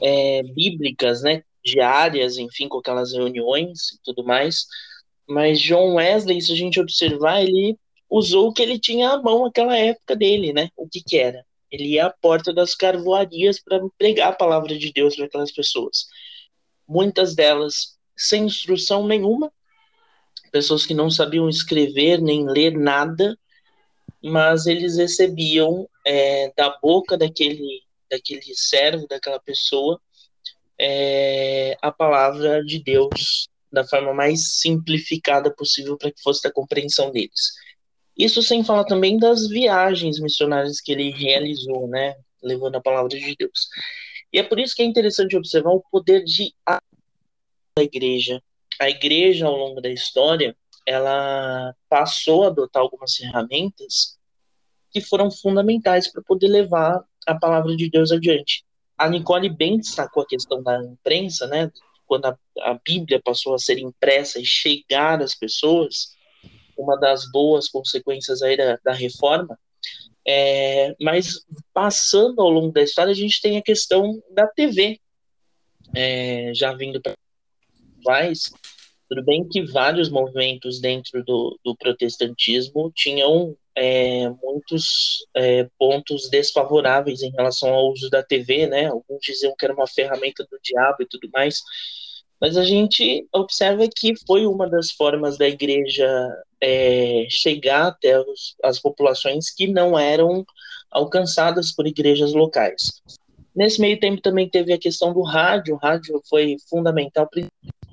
é, 0.00 0.42
bíblicas, 0.42 1.22
né, 1.22 1.42
diárias, 1.64 2.38
enfim, 2.38 2.68
com 2.68 2.78
aquelas 2.78 3.12
reuniões 3.12 3.92
e 3.92 3.98
tudo 4.04 4.24
mais. 4.24 4.66
Mas 5.28 5.60
John 5.60 5.94
Wesley, 5.94 6.40
se 6.40 6.52
a 6.52 6.56
gente 6.56 6.80
observar, 6.80 7.42
ele 7.42 7.76
usou 8.08 8.48
o 8.48 8.52
que 8.52 8.62
ele 8.62 8.78
tinha 8.78 9.10
à 9.10 9.22
mão 9.22 9.44
naquela 9.44 9.76
época 9.76 10.16
dele, 10.16 10.52
né? 10.52 10.70
O 10.76 10.88
que 10.88 11.02
que 11.02 11.18
era? 11.18 11.44
Ele 11.70 11.94
ia 11.94 12.06
à 12.06 12.10
porta 12.10 12.52
das 12.52 12.74
carvoarias 12.74 13.60
para 13.60 13.80
pregar 13.98 14.28
a 14.30 14.36
palavra 14.36 14.78
de 14.78 14.90
Deus 14.90 15.16
para 15.16 15.26
aquelas 15.26 15.52
pessoas. 15.52 16.06
Muitas 16.88 17.34
delas 17.34 17.98
sem 18.16 18.46
instrução 18.46 19.06
nenhuma, 19.06 19.52
pessoas 20.50 20.86
que 20.86 20.94
não 20.94 21.10
sabiam 21.10 21.48
escrever 21.48 22.20
nem 22.20 22.48
ler 22.48 22.72
nada, 22.76 23.38
mas 24.22 24.66
eles 24.66 24.96
recebiam 24.96 25.88
é, 26.04 26.52
da 26.56 26.76
boca 26.80 27.16
daquele 27.16 27.82
daquele 28.10 28.54
servo, 28.54 29.06
daquela 29.06 29.38
pessoa, 29.38 30.00
é, 30.80 31.76
a 31.82 31.92
palavra 31.92 32.64
de 32.64 32.82
Deus 32.82 33.48
da 33.70 33.84
forma 33.84 34.14
mais 34.14 34.58
simplificada 34.60 35.54
possível 35.54 35.98
para 35.98 36.10
que 36.10 36.22
fosse 36.22 36.42
da 36.42 36.50
compreensão 36.50 37.10
deles. 37.10 37.52
Isso 38.16 38.42
sem 38.42 38.64
falar 38.64 38.84
também 38.84 39.18
das 39.18 39.46
viagens 39.46 40.18
missionárias 40.18 40.80
que 40.80 40.90
ele 40.90 41.10
realizou, 41.10 41.86
né, 41.86 42.14
levando 42.42 42.76
a 42.76 42.80
palavra 42.80 43.10
de 43.10 43.36
Deus. 43.36 43.68
E 44.32 44.38
é 44.38 44.42
por 44.42 44.58
isso 44.58 44.74
que 44.74 44.82
é 44.82 44.84
interessante 44.84 45.36
observar 45.36 45.70
o 45.70 45.82
poder 45.90 46.24
de 46.24 46.54
da 46.66 47.82
igreja. 47.82 48.42
A 48.80 48.90
igreja, 48.90 49.46
ao 49.46 49.56
longo 49.56 49.80
da 49.80 49.88
história, 49.88 50.56
ela 50.86 51.74
passou 51.88 52.44
a 52.44 52.46
adotar 52.48 52.82
algumas 52.82 53.14
ferramentas 53.14 54.18
que 54.90 55.00
foram 55.00 55.30
fundamentais 55.30 56.10
para 56.10 56.22
poder 56.22 56.48
levar 56.48 57.04
a 57.26 57.34
palavra 57.34 57.76
de 57.76 57.90
Deus 57.90 58.10
adiante. 58.10 58.64
A 58.96 59.08
Nicole 59.08 59.48
bem 59.48 59.78
destacou 59.78 60.22
a 60.22 60.26
questão 60.26 60.62
da 60.62 60.82
imprensa, 60.82 61.46
né? 61.46 61.70
Quando 62.06 62.26
a, 62.26 62.38
a 62.62 62.74
Bíblia 62.82 63.20
passou 63.22 63.54
a 63.54 63.58
ser 63.58 63.78
impressa 63.78 64.40
e 64.40 64.44
chegar 64.44 65.22
às 65.22 65.34
pessoas, 65.34 66.16
uma 66.76 66.96
das 66.96 67.30
boas 67.30 67.68
consequências 67.68 68.42
aí 68.42 68.56
da, 68.56 68.78
da 68.82 68.92
reforma. 68.92 69.58
É, 70.30 70.94
mas 71.00 71.40
passando 71.72 72.42
ao 72.42 72.50
longo 72.50 72.70
da 72.70 72.82
história, 72.82 73.12
a 73.12 73.16
gente 73.16 73.40
tem 73.40 73.56
a 73.56 73.62
questão 73.62 74.22
da 74.30 74.46
TV, 74.46 75.00
é, 75.96 76.52
já 76.54 76.74
vindo 76.74 77.00
para 77.00 77.14
mais. 78.04 78.42
Tudo 79.08 79.24
bem 79.24 79.48
que 79.48 79.62
vários 79.62 80.10
movimentos 80.10 80.82
dentro 80.82 81.24
do, 81.24 81.58
do 81.64 81.74
protestantismo 81.74 82.92
tinham 82.94 83.56
é, 83.74 84.28
muitos 84.42 85.26
é, 85.34 85.66
pontos 85.78 86.28
desfavoráveis 86.28 87.22
em 87.22 87.30
relação 87.30 87.70
ao 87.70 87.90
uso 87.90 88.10
da 88.10 88.22
TV, 88.22 88.66
né? 88.66 88.86
Alguns 88.86 89.20
diziam 89.22 89.54
que 89.56 89.64
era 89.64 89.72
uma 89.72 89.86
ferramenta 89.86 90.46
do 90.50 90.58
diabo 90.62 90.98
e 91.00 91.06
tudo 91.06 91.30
mais, 91.32 91.62
mas 92.40 92.56
a 92.56 92.64
gente 92.64 93.26
observa 93.32 93.88
que 93.88 94.14
foi 94.26 94.46
uma 94.46 94.68
das 94.68 94.90
formas 94.90 95.36
da 95.36 95.48
igreja 95.48 96.08
é, 96.60 97.26
chegar 97.28 97.88
até 97.88 98.18
os, 98.20 98.54
as 98.62 98.78
populações 98.78 99.50
que 99.50 99.66
não 99.66 99.98
eram 99.98 100.44
alcançadas 100.90 101.72
por 101.72 101.86
igrejas 101.86 102.32
locais. 102.32 103.02
Nesse 103.54 103.80
meio 103.80 103.98
tempo 103.98 104.22
também 104.22 104.48
teve 104.48 104.72
a 104.72 104.78
questão 104.78 105.12
do 105.12 105.22
rádio. 105.22 105.74
O 105.74 105.78
rádio 105.78 106.22
foi 106.28 106.56
fundamental 106.70 107.28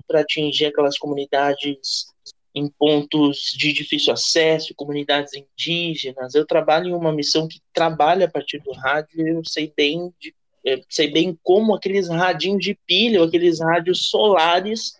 para 0.07 0.21
atingir 0.21 0.65
aquelas 0.65 0.97
comunidades 0.97 2.05
em 2.53 2.69
pontos 2.69 3.51
de 3.57 3.73
difícil 3.73 4.13
acesso, 4.13 4.75
comunidades 4.75 5.33
indígenas. 5.33 6.35
Eu 6.35 6.45
trabalho 6.45 6.89
em 6.89 6.93
uma 6.93 7.11
missão 7.11 7.47
que 7.47 7.59
trabalha 7.73 8.27
a 8.27 8.29
partir 8.29 8.59
do 8.59 8.71
rádio 8.73 9.19
e 9.19 9.29
eu 9.29 9.41
sei 9.43 9.73
bem, 9.75 10.13
de, 10.19 10.34
sei 10.89 11.11
bem 11.11 11.37
como 11.43 11.75
aqueles 11.75 12.09
radinhos 12.09 12.63
de 12.63 12.77
pilha, 12.87 13.23
aqueles 13.23 13.59
rádios 13.59 14.09
solares 14.09 14.93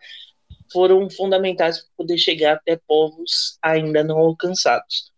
foram 0.72 1.10
fundamentais 1.10 1.80
para 1.80 1.90
poder 1.98 2.18
chegar 2.18 2.54
até 2.54 2.80
povos 2.88 3.58
ainda 3.62 4.04
não 4.04 4.18
alcançados. 4.18 5.12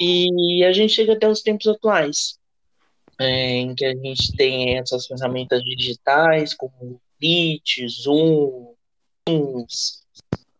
E 0.00 0.64
a 0.64 0.72
gente 0.72 0.92
chega 0.92 1.12
até 1.12 1.28
os 1.28 1.42
tempos 1.42 1.66
atuais, 1.66 2.38
é, 3.20 3.56
em 3.58 3.74
que 3.74 3.84
a 3.84 3.94
gente 3.94 4.36
tem 4.36 4.78
essas 4.78 5.06
ferramentas 5.06 5.62
digitais 5.62 6.54
como 6.54 7.00
Meet, 7.20 7.86
Zoom, 7.88 8.74
Teams, 9.24 10.02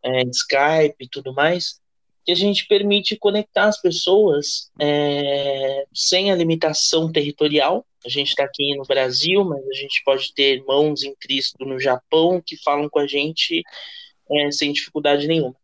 é, 0.02 0.22
Skype 0.22 0.96
e 1.00 1.08
tudo 1.08 1.34
mais, 1.34 1.80
que 2.24 2.32
a 2.32 2.36
gente 2.36 2.66
permite 2.66 3.16
conectar 3.16 3.64
as 3.64 3.80
pessoas 3.80 4.70
é, 4.80 5.84
sem 5.92 6.30
a 6.30 6.36
limitação 6.36 7.10
territorial. 7.10 7.84
A 8.04 8.08
gente 8.08 8.28
está 8.28 8.44
aqui 8.44 8.76
no 8.76 8.84
Brasil, 8.84 9.44
mas 9.44 9.64
a 9.66 9.74
gente 9.74 10.02
pode 10.04 10.32
ter 10.34 10.58
irmãos 10.58 11.02
em 11.02 11.14
Cristo 11.14 11.64
no 11.64 11.78
Japão 11.80 12.42
que 12.44 12.56
falam 12.62 12.88
com 12.88 12.98
a 12.98 13.06
gente 13.06 13.62
é, 14.30 14.50
sem 14.50 14.72
dificuldade 14.72 15.26
nenhuma. 15.26 15.56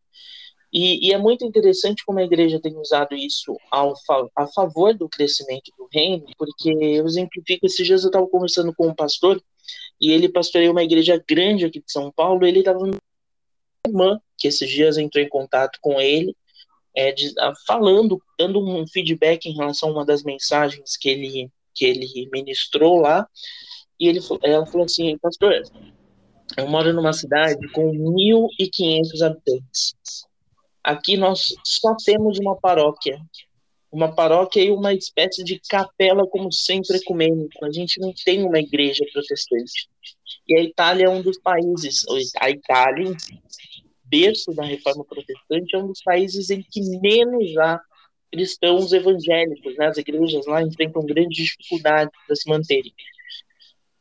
E, 0.72 1.08
e, 1.08 1.12
é 1.12 1.18
muito 1.18 1.46
interessante 1.46 2.04
como 2.04 2.18
a 2.18 2.24
igreja 2.24 2.60
tem 2.60 2.76
usado 2.76 3.14
isso 3.14 3.56
ao, 3.70 3.94
a 4.36 4.46
favor 4.48 4.92
do 4.92 5.08
crescimento 5.08 5.72
do 5.78 5.88
reino, 5.90 6.26
porque 6.36 6.70
eu 6.70 7.06
exemplifico, 7.06 7.64
esses 7.64 7.86
dias 7.86 8.02
eu 8.02 8.08
estava 8.08 8.26
conversando 8.26 8.74
com 8.74 8.86
um 8.86 8.94
pastor, 8.94 9.42
e 9.98 10.12
ele 10.12 10.28
pastoreia 10.28 10.70
uma 10.70 10.82
igreja 10.82 11.22
grande 11.26 11.64
aqui 11.64 11.80
de 11.80 11.90
São 11.90 12.12
Paulo, 12.12 12.46
ele 12.46 12.58
estava 12.58 12.80
irmã, 13.86 14.20
que 14.36 14.46
esses 14.46 14.68
dias 14.68 14.98
entrou 14.98 15.24
em 15.24 15.28
contato 15.28 15.78
com 15.80 15.98
ele, 16.00 16.36
é, 16.94 17.12
de, 17.12 17.32
falando, 17.66 18.20
dando 18.38 18.60
um 18.60 18.86
feedback 18.86 19.46
em 19.46 19.54
relação 19.54 19.90
a 19.90 19.92
uma 19.92 20.04
das 20.04 20.22
mensagens 20.22 20.96
que 20.96 21.08
ele, 21.08 21.50
que 21.74 21.84
ele 21.84 22.28
ministrou 22.32 23.00
lá, 23.00 23.26
e 24.00 24.08
ele, 24.08 24.20
ela 24.42 24.66
falou 24.66 24.84
assim, 24.84 25.18
pastor, 25.18 25.62
eu 26.56 26.66
moro 26.68 26.92
numa 26.92 27.12
cidade 27.12 27.68
com 27.72 27.90
1.500 27.90 29.22
habitantes. 29.22 29.94
Aqui 30.82 31.16
nós 31.16 31.54
só 31.64 31.94
temos 32.04 32.38
uma 32.38 32.56
paróquia. 32.56 33.20
Uma 33.90 34.14
paróquia 34.14 34.62
e 34.62 34.70
uma 34.70 34.92
espécie 34.92 35.42
de 35.42 35.60
capela 35.68 36.26
como 36.26 36.52
centro 36.52 36.94
ecumênico. 36.94 37.64
A 37.64 37.72
gente 37.72 38.00
não 38.00 38.12
tem 38.24 38.44
uma 38.44 38.58
igreja 38.58 39.04
protestante. 39.12 39.88
E 40.46 40.56
a 40.56 40.62
Itália 40.62 41.06
é 41.06 41.10
um 41.10 41.20
dos 41.20 41.38
países, 41.38 42.04
a 42.40 42.50
Itália, 42.50 43.14
berço 44.08 44.52
da 44.52 44.64
reforma 44.64 45.04
protestante, 45.04 45.74
é 45.74 45.78
um 45.78 45.88
dos 45.88 46.02
países 46.02 46.50
em 46.50 46.62
que 46.62 46.80
menos 47.00 47.56
há 47.58 47.80
cristãos 48.30 48.92
evangélicos. 48.92 49.76
Né? 49.76 49.86
As 49.86 49.96
igrejas 49.96 50.46
lá 50.46 50.62
enfrentam 50.62 51.04
grande 51.04 51.42
dificuldade 51.42 52.10
para 52.26 52.36
se 52.36 52.48
manterem. 52.48 52.92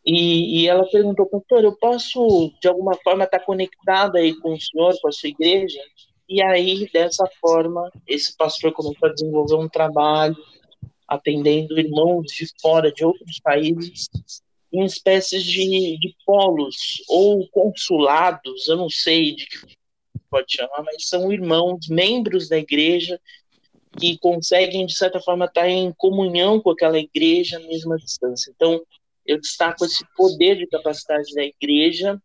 E, 0.05 0.61
e, 0.61 0.67
ela 0.67 0.89
perguntou, 0.89 1.25
pastor, 1.25 1.63
eu 1.65 1.75
posso 1.75 2.53
de 2.61 2.67
alguma 2.69 2.95
forma 3.03 3.25
estar 3.25 3.39
conectada 3.39 4.19
aí 4.19 4.33
com 4.39 4.53
o 4.53 4.59
senhor, 4.59 4.97
com 5.01 5.09
a 5.09 5.11
sua 5.11 5.27
igreja? 5.27 5.81
E 6.29 6.41
aí, 6.41 6.89
dessa 6.91 7.25
forma, 7.41 7.89
esse 8.07 8.35
pastor 8.37 8.71
começou 8.71 9.09
a 9.09 9.13
desenvolver 9.13 9.55
um 9.55 9.67
trabalho 9.67 10.37
atendendo 11.07 11.79
irmãos 11.79 12.25
de 12.27 12.45
fora, 12.61 12.91
de 12.91 13.03
outros 13.03 13.39
países, 13.41 14.07
em 14.71 14.83
espécies 14.83 15.43
de, 15.43 15.97
de 15.97 16.15
polos 16.25 17.01
ou 17.07 17.47
consulados, 17.49 18.67
eu 18.67 18.75
não 18.75 18.89
sei 18.89 19.35
de 19.35 19.45
que 19.45 19.76
pode 20.29 20.53
chamar, 20.55 20.83
mas 20.83 21.07
são 21.07 21.31
irmãos, 21.31 21.87
membros 21.89 22.47
da 22.47 22.57
igreja, 22.57 23.19
que 23.97 24.17
conseguem, 24.19 24.85
de 24.85 24.95
certa 24.95 25.19
forma, 25.19 25.45
estar 25.45 25.67
em 25.67 25.91
comunhão 25.97 26.61
com 26.61 26.69
aquela 26.69 26.99
igreja, 26.99 27.57
à 27.57 27.97
distância. 27.97 28.51
Então, 28.55 28.81
eu 29.25 29.39
destaco 29.39 29.83
esse 29.85 30.05
poder 30.15 30.57
de 30.57 30.67
capacidade 30.67 31.33
da 31.33 31.43
igreja, 31.43 32.21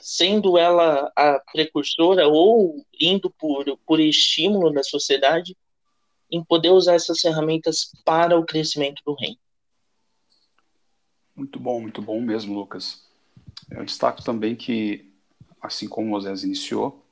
sendo 0.00 0.58
ela 0.58 1.10
a 1.16 1.40
precursora 1.52 2.26
ou 2.28 2.84
indo 3.00 3.30
por, 3.30 3.64
por 3.86 4.00
estímulo 4.00 4.72
da 4.72 4.82
sociedade, 4.82 5.56
em 6.30 6.44
poder 6.44 6.70
usar 6.70 6.94
essas 6.94 7.20
ferramentas 7.20 7.90
para 8.04 8.38
o 8.38 8.44
crescimento 8.44 9.02
do 9.04 9.14
reino. 9.14 9.38
Muito 11.34 11.58
bom, 11.60 11.80
muito 11.80 12.02
bom 12.02 12.20
mesmo, 12.20 12.54
Lucas. 12.54 13.06
Eu 13.70 13.84
destaco 13.84 14.22
também 14.24 14.56
que, 14.56 15.12
assim 15.60 15.88
como 15.88 16.08
o 16.08 16.10
Moisés 16.10 16.42
iniciou, 16.42 17.06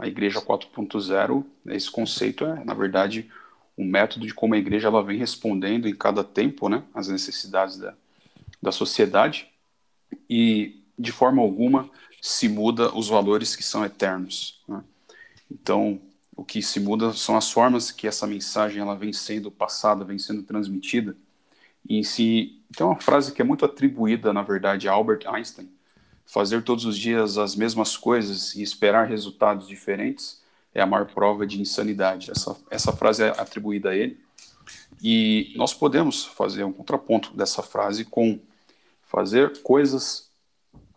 a 0.00 0.06
Igreja 0.06 0.40
4.0, 0.40 1.44
esse 1.66 1.90
conceito 1.90 2.46
é, 2.46 2.64
na 2.64 2.72
verdade, 2.72 3.30
um 3.76 3.84
método 3.84 4.26
de 4.26 4.32
como 4.32 4.54
a 4.54 4.58
igreja 4.58 4.88
ela 4.88 5.02
vem 5.02 5.18
respondendo 5.18 5.86
em 5.86 5.94
cada 5.94 6.24
tempo 6.24 6.68
né, 6.68 6.82
às 6.94 7.08
necessidades 7.08 7.76
da, 7.76 7.94
da 8.62 8.72
sociedade 8.72 9.48
e, 10.28 10.82
de 10.98 11.12
forma 11.12 11.42
alguma, 11.42 11.90
se 12.20 12.48
muda 12.48 12.94
os 12.94 13.08
valores 13.08 13.54
que 13.54 13.62
são 13.62 13.84
eternos. 13.84 14.62
Né? 14.66 14.82
Então, 15.50 16.00
o 16.34 16.44
que 16.44 16.62
se 16.62 16.80
muda 16.80 17.12
são 17.12 17.36
as 17.36 17.50
formas 17.50 17.90
que 17.90 18.06
essa 18.06 18.26
mensagem 18.26 18.80
ela 18.80 18.96
vem 18.96 19.12
sendo 19.12 19.50
passada, 19.50 20.04
vem 20.04 20.18
sendo 20.18 20.42
transmitida. 20.42 21.14
E 21.86 22.02
si, 22.02 22.62
tem 22.74 22.86
uma 22.86 23.00
frase 23.00 23.32
que 23.32 23.42
é 23.42 23.44
muito 23.44 23.66
atribuída, 23.66 24.32
na 24.32 24.42
verdade, 24.42 24.88
a 24.88 24.92
Albert 24.92 25.26
Einstein: 25.26 25.70
fazer 26.30 26.62
todos 26.62 26.84
os 26.84 26.96
dias 26.96 27.36
as 27.36 27.56
mesmas 27.56 27.96
coisas 27.96 28.54
e 28.54 28.62
esperar 28.62 29.08
resultados 29.08 29.66
diferentes 29.66 30.40
é 30.72 30.80
a 30.80 30.86
maior 30.86 31.06
prova 31.06 31.44
de 31.44 31.60
insanidade. 31.60 32.30
Essa, 32.30 32.56
essa 32.70 32.92
frase 32.92 33.24
é 33.24 33.28
atribuída 33.30 33.90
a 33.90 33.96
ele. 33.96 34.20
E 35.02 35.52
nós 35.56 35.74
podemos 35.74 36.24
fazer 36.24 36.62
um 36.62 36.72
contraponto 36.72 37.36
dessa 37.36 37.62
frase 37.62 38.04
com 38.04 38.38
fazer 39.02 39.60
coisas 39.62 40.30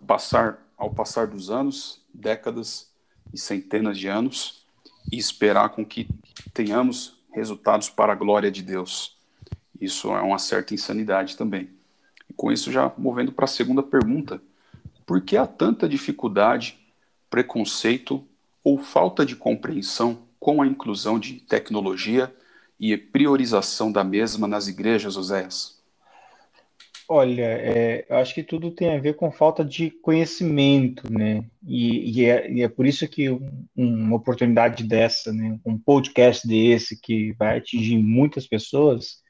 passar 0.05 0.59
ao 0.77 0.91
passar 0.91 1.25
dos 1.25 1.49
anos, 1.49 1.99
décadas 2.13 2.91
e 3.33 3.39
centenas 3.39 3.97
de 3.97 4.07
anos 4.07 4.67
e 5.11 5.17
esperar 5.17 5.69
com 5.69 5.83
que 5.83 6.07
tenhamos 6.53 7.17
resultados 7.31 7.89
para 7.89 8.13
a 8.13 8.15
glória 8.15 8.51
de 8.51 8.61
Deus. 8.61 9.17
Isso 9.81 10.11
é 10.13 10.21
uma 10.21 10.37
certa 10.37 10.75
insanidade 10.75 11.35
também. 11.35 11.71
E 12.29 12.33
com 12.33 12.51
isso 12.51 12.71
já 12.71 12.91
movendo 12.97 13.31
para 13.31 13.45
a 13.45 13.47
segunda 13.47 13.81
pergunta, 13.81 14.39
por 15.05 15.21
que 15.21 15.37
há 15.37 15.45
tanta 15.45 15.87
dificuldade, 15.87 16.77
preconceito 17.29 18.27
ou 18.63 18.77
falta 18.77 19.25
de 19.25 19.35
compreensão 19.35 20.23
com 20.39 20.61
a 20.61 20.67
inclusão 20.67 21.19
de 21.19 21.39
tecnologia 21.39 22.33
e 22.79 22.95
priorização 22.97 23.91
da 23.91 24.03
mesma 24.03 24.47
nas 24.47 24.67
igrejas, 24.67 25.15
Oséias? 25.15 25.81
Olha, 27.07 27.43
é, 27.43 28.05
eu 28.09 28.17
acho 28.17 28.33
que 28.33 28.43
tudo 28.43 28.71
tem 28.71 28.95
a 28.95 28.99
ver 28.99 29.15
com 29.15 29.31
falta 29.31 29.63
de 29.63 29.91
conhecimento, 29.91 31.11
né? 31.11 31.43
E, 31.65 32.21
e, 32.21 32.25
é, 32.25 32.51
e 32.51 32.63
é, 32.63 32.69
por 32.69 32.85
isso 32.85 33.07
que 33.07 33.29
um, 33.29 33.65
uma 33.75 34.15
oportunidade 34.15 34.83
dessa, 34.85 35.31
né, 35.33 35.59
um 35.65 35.77
podcast 35.77 36.47
desse 36.47 36.99
que 36.99 37.33
vai 37.33 37.57
atingir 37.57 37.97
muitas 37.97 38.47
pessoas, 38.47 39.21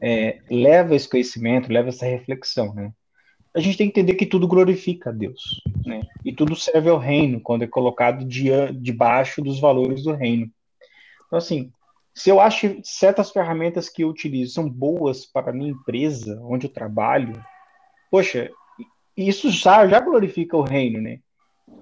é, 0.00 0.40
leva 0.50 0.96
esse 0.96 1.08
conhecimento, 1.08 1.72
leva 1.72 1.90
essa 1.90 2.06
reflexão, 2.06 2.74
né? 2.74 2.92
A 3.54 3.60
gente 3.60 3.78
tem 3.78 3.90
que 3.90 3.98
entender 3.98 4.14
que 4.14 4.26
tudo 4.26 4.46
glorifica 4.46 5.10
a 5.10 5.12
Deus, 5.12 5.62
né? 5.84 6.02
E 6.24 6.32
tudo 6.32 6.54
serve 6.54 6.90
ao 6.90 6.98
reino 6.98 7.40
quando 7.40 7.62
é 7.62 7.66
colocado 7.66 8.24
debaixo 8.24 9.42
dos 9.42 9.58
valores 9.58 10.02
do 10.02 10.12
reino. 10.12 10.50
Então, 11.26 11.38
assim, 11.38 11.72
se 12.14 12.30
eu 12.30 12.40
acho 12.40 12.78
certas 12.82 13.30
ferramentas 13.30 13.88
que 13.88 14.02
eu 14.02 14.08
utilizo 14.08 14.54
são 14.54 14.68
boas 14.68 15.24
para 15.24 15.50
a 15.50 15.54
minha 15.54 15.70
empresa, 15.70 16.40
onde 16.42 16.66
eu 16.66 16.72
trabalho, 16.72 17.40
poxa, 18.10 18.50
isso 19.16 19.50
já, 19.50 19.86
já 19.86 20.00
glorifica 20.00 20.56
o 20.56 20.62
reino, 20.62 21.00
né? 21.00 21.20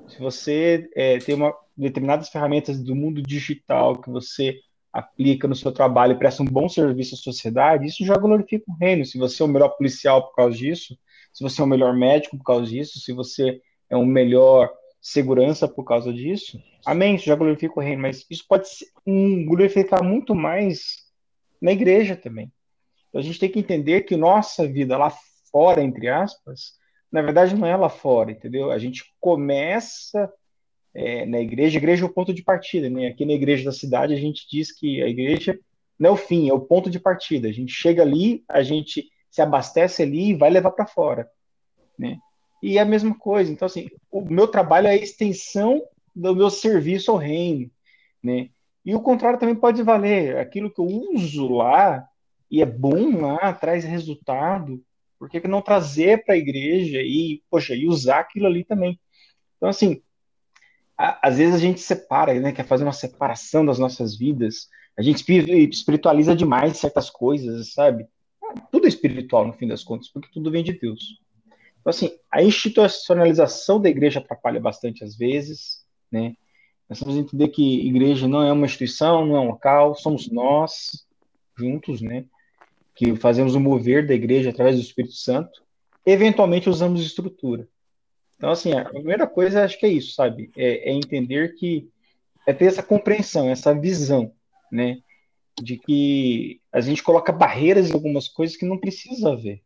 Se 0.09 0.19
você 0.19 0.89
é, 0.95 1.19
tem 1.19 1.35
uma, 1.35 1.55
determinadas 1.77 2.29
ferramentas 2.29 2.83
do 2.83 2.95
mundo 2.95 3.23
digital 3.23 4.01
que 4.01 4.11
você 4.11 4.61
aplica 4.93 5.47
no 5.47 5.55
seu 5.55 5.73
trabalho 5.73 6.13
e 6.13 6.19
presta 6.19 6.43
um 6.43 6.47
bom 6.47 6.69
serviço 6.69 7.15
à 7.15 7.19
sociedade, 7.19 7.87
isso 7.87 8.05
já 8.05 8.17
glorifica 8.17 8.65
o 8.69 8.77
reino. 8.77 9.05
Se 9.05 9.19
você 9.19 9.43
é 9.43 9.45
o 9.45 9.49
melhor 9.49 9.71
policial 9.71 10.29
por 10.29 10.35
causa 10.35 10.57
disso, 10.57 10.97
se 11.37 11.43
você 11.43 11.61
é 11.61 11.65
o 11.65 11.67
melhor 11.67 11.95
médico 11.95 12.39
por 12.39 12.45
causa 12.45 12.65
disso, 12.65 12.99
se 12.99 13.13
você 13.13 13.61
é 13.91 13.97
o 13.97 14.07
melhor 14.07 14.73
segurança 15.03 15.69
por 15.69 15.85
causa 15.85 16.11
disso, 16.11 16.59
amém, 16.87 17.19
já 17.19 17.37
glorifica 17.37 17.79
o 17.79 17.83
reino, 17.83 18.01
mas 18.01 18.25
isso 18.31 18.43
pode 18.49 18.67
um, 19.07 19.45
glorificar 19.45 20.03
muito 20.03 20.35
mais 20.35 20.97
na 21.61 21.73
igreja 21.73 22.17
também. 22.17 22.51
Então, 23.11 23.21
a 23.21 23.23
gente 23.23 23.39
tem 23.39 23.51
que 23.51 23.59
entender 23.59 24.01
que 24.05 24.17
nossa 24.17 24.67
vida 24.67 24.97
lá 24.97 25.13
fora, 25.53 25.83
entre 25.83 26.09
aspas, 26.09 26.73
na 27.13 27.21
verdade 27.21 27.55
não 27.55 27.67
é 27.67 27.77
lá 27.77 27.91
fora, 27.91 28.31
entendeu? 28.31 28.71
A 28.71 28.79
gente 28.79 29.05
começa 29.21 30.33
é, 30.95 31.27
na 31.27 31.39
igreja, 31.39 31.77
a 31.79 31.83
igreja 31.83 32.03
é 32.03 32.07
o 32.07 32.13
ponto 32.13 32.33
de 32.33 32.43
partida, 32.43 32.89
né? 32.89 33.09
Aqui 33.09 33.27
na 33.27 33.35
igreja 33.35 33.63
da 33.63 33.73
cidade 33.73 34.15
a 34.15 34.19
gente 34.19 34.47
diz 34.51 34.73
que 34.73 35.03
a 35.03 35.07
igreja 35.07 35.61
não 35.99 36.11
é 36.11 36.13
o 36.15 36.17
fim, 36.17 36.49
é 36.49 36.55
o 36.55 36.61
ponto 36.61 36.89
de 36.89 36.99
partida. 36.99 37.47
A 37.47 37.53
gente 37.53 37.73
chega 37.73 38.01
ali, 38.01 38.43
a 38.49 38.63
gente 38.63 39.11
se 39.31 39.43
abastece 39.43 40.03
ali 40.03 40.31
e 40.31 40.35
vai 40.35 40.51
levar 40.51 40.71
para 40.71 40.87
fora, 40.87 41.31
né? 41.99 42.19
E 42.63 42.79
é 42.79 42.81
a 42.81 42.87
mesma 42.87 43.17
coisa. 43.17 43.53
Então, 43.53 43.67
assim, 43.67 43.89
o 44.11 44.23
meu 44.23 44.49
trabalho 44.49 44.87
é 44.87 44.91
a 44.91 44.97
extensão 44.97 45.83
do 46.15 46.35
meu 46.35 46.51
serviço 46.51 47.11
ao 47.11 47.17
reino. 47.17 47.71
né? 48.23 48.49
E 48.85 48.95
o 48.95 49.01
contrário 49.01 49.39
também 49.39 49.55
pode 49.55 49.83
valer. 49.83 50.39
Aquilo 50.39 50.73
que 50.73 50.81
eu 50.81 50.87
uso 50.87 51.49
lá 51.49 52.07
e 52.51 52.63
é 52.63 52.67
bom 52.67 53.21
lá, 53.21 53.53
traz 53.53 53.85
resultado, 53.85 54.83
por 55.19 55.29
que, 55.29 55.41
que 55.41 55.49
não 55.49 55.63
trazer 55.63 56.25
para 56.25 56.35
a 56.35 56.39
igreja 56.39 57.01
e, 57.03 57.43
poxa, 57.51 57.75
e 57.75 57.87
usar 57.87 58.21
aquilo 58.21 58.47
ali 58.47 58.65
também? 58.65 58.99
Então, 59.57 59.69
assim, 59.69 60.03
a, 60.97 61.29
às 61.29 61.39
vezes 61.39 61.55
a 61.55 61.59
gente 61.59 61.81
separa, 61.81 62.35
né, 62.41 62.53
quer 62.53 62.65
fazer 62.65 62.85
uma 62.85 62.93
separação 62.93 63.65
das 63.65 63.79
nossas 63.79 64.17
vidas, 64.17 64.69
a 64.99 65.03
gente 65.03 65.25
espiritualiza 65.69 66.35
demais 66.35 66.79
certas 66.79 67.11
coisas, 67.11 67.73
sabe? 67.73 68.07
Tudo 68.71 68.87
é 68.87 68.89
espiritual, 68.89 69.47
no 69.47 69.53
fim 69.53 69.67
das 69.67 69.85
contas, 69.85 70.09
porque 70.09 70.29
tudo 70.33 70.51
vem 70.51 70.63
de 70.63 70.73
Deus. 70.73 71.21
Então, 71.81 71.91
assim, 71.91 72.11
a 72.31 72.43
institucionalização 72.43 73.81
da 73.81 73.89
igreja 73.89 74.19
atrapalha 74.19 74.61
bastante 74.61 75.05
às 75.05 75.17
vezes, 75.17 75.85
né? 76.11 76.35
Nós 76.89 76.99
temos 77.01 77.15
que 77.15 77.21
entender 77.21 77.49
que 77.49 77.87
igreja 77.87 78.29
não 78.29 78.43
é 78.43 78.53
uma 78.53 78.67
instituição, 78.67 79.27
não 79.27 79.37
é 79.37 79.41
um 79.41 79.49
local, 79.49 79.95
somos 79.95 80.31
nós 80.31 81.07
juntos, 81.57 82.01
né? 82.01 82.25
Que 82.95 83.15
fazemos 83.17 83.55
o 83.55 83.61
mover 83.61 84.07
da 84.07 84.15
igreja 84.15 84.51
através 84.51 84.77
do 84.77 84.83
Espírito 84.83 85.15
Santo. 85.15 85.63
Eventualmente 86.05 86.69
usamos 86.69 87.01
estrutura. 87.01 87.69
Então, 88.37 88.51
assim, 88.51 88.73
a 88.73 88.85
primeira 88.85 89.27
coisa 89.27 89.65
acho 89.65 89.79
que 89.79 89.87
é 89.87 89.91
isso, 89.91 90.15
sabe? 90.15 90.51
É, 90.57 90.91
é 90.91 90.93
entender 90.93 91.55
que 91.55 91.89
é 92.47 92.53
ter 92.53 92.67
essa 92.67 92.83
compreensão, 92.83 93.49
essa 93.49 93.75
visão, 93.75 94.33
né? 94.71 94.99
De 95.61 95.79
que 95.79 96.61
a 96.73 96.81
gente 96.81 97.03
coloca 97.03 97.33
barreiras 97.33 97.91
em 97.91 97.95
algumas 97.95 98.29
coisas 98.29 98.57
que 98.57 98.67
não 98.67 98.79
precisa 98.79 99.33
haver. 99.33 99.63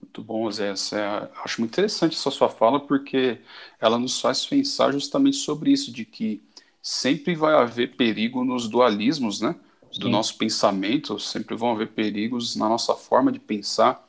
Muito 0.00 0.22
bom, 0.22 0.50
Zé. 0.50 0.68
É, 0.68 1.30
acho 1.42 1.60
muito 1.60 1.72
interessante 1.72 2.16
essa 2.16 2.30
sua 2.30 2.48
fala, 2.48 2.80
porque 2.80 3.40
ela 3.80 3.98
nos 3.98 4.20
faz 4.20 4.44
pensar 4.44 4.92
justamente 4.92 5.36
sobre 5.36 5.72
isso, 5.72 5.90
de 5.90 6.04
que 6.04 6.42
sempre 6.82 7.34
vai 7.34 7.54
haver 7.54 7.96
perigo 7.96 8.44
nos 8.44 8.68
dualismos, 8.68 9.40
né? 9.40 9.54
Do 9.98 10.06
Sim. 10.06 10.10
nosso 10.10 10.36
pensamento, 10.36 11.18
sempre 11.18 11.54
vão 11.54 11.72
haver 11.72 11.88
perigos 11.88 12.56
na 12.56 12.68
nossa 12.68 12.94
forma 12.94 13.30
de 13.30 13.38
pensar, 13.38 14.06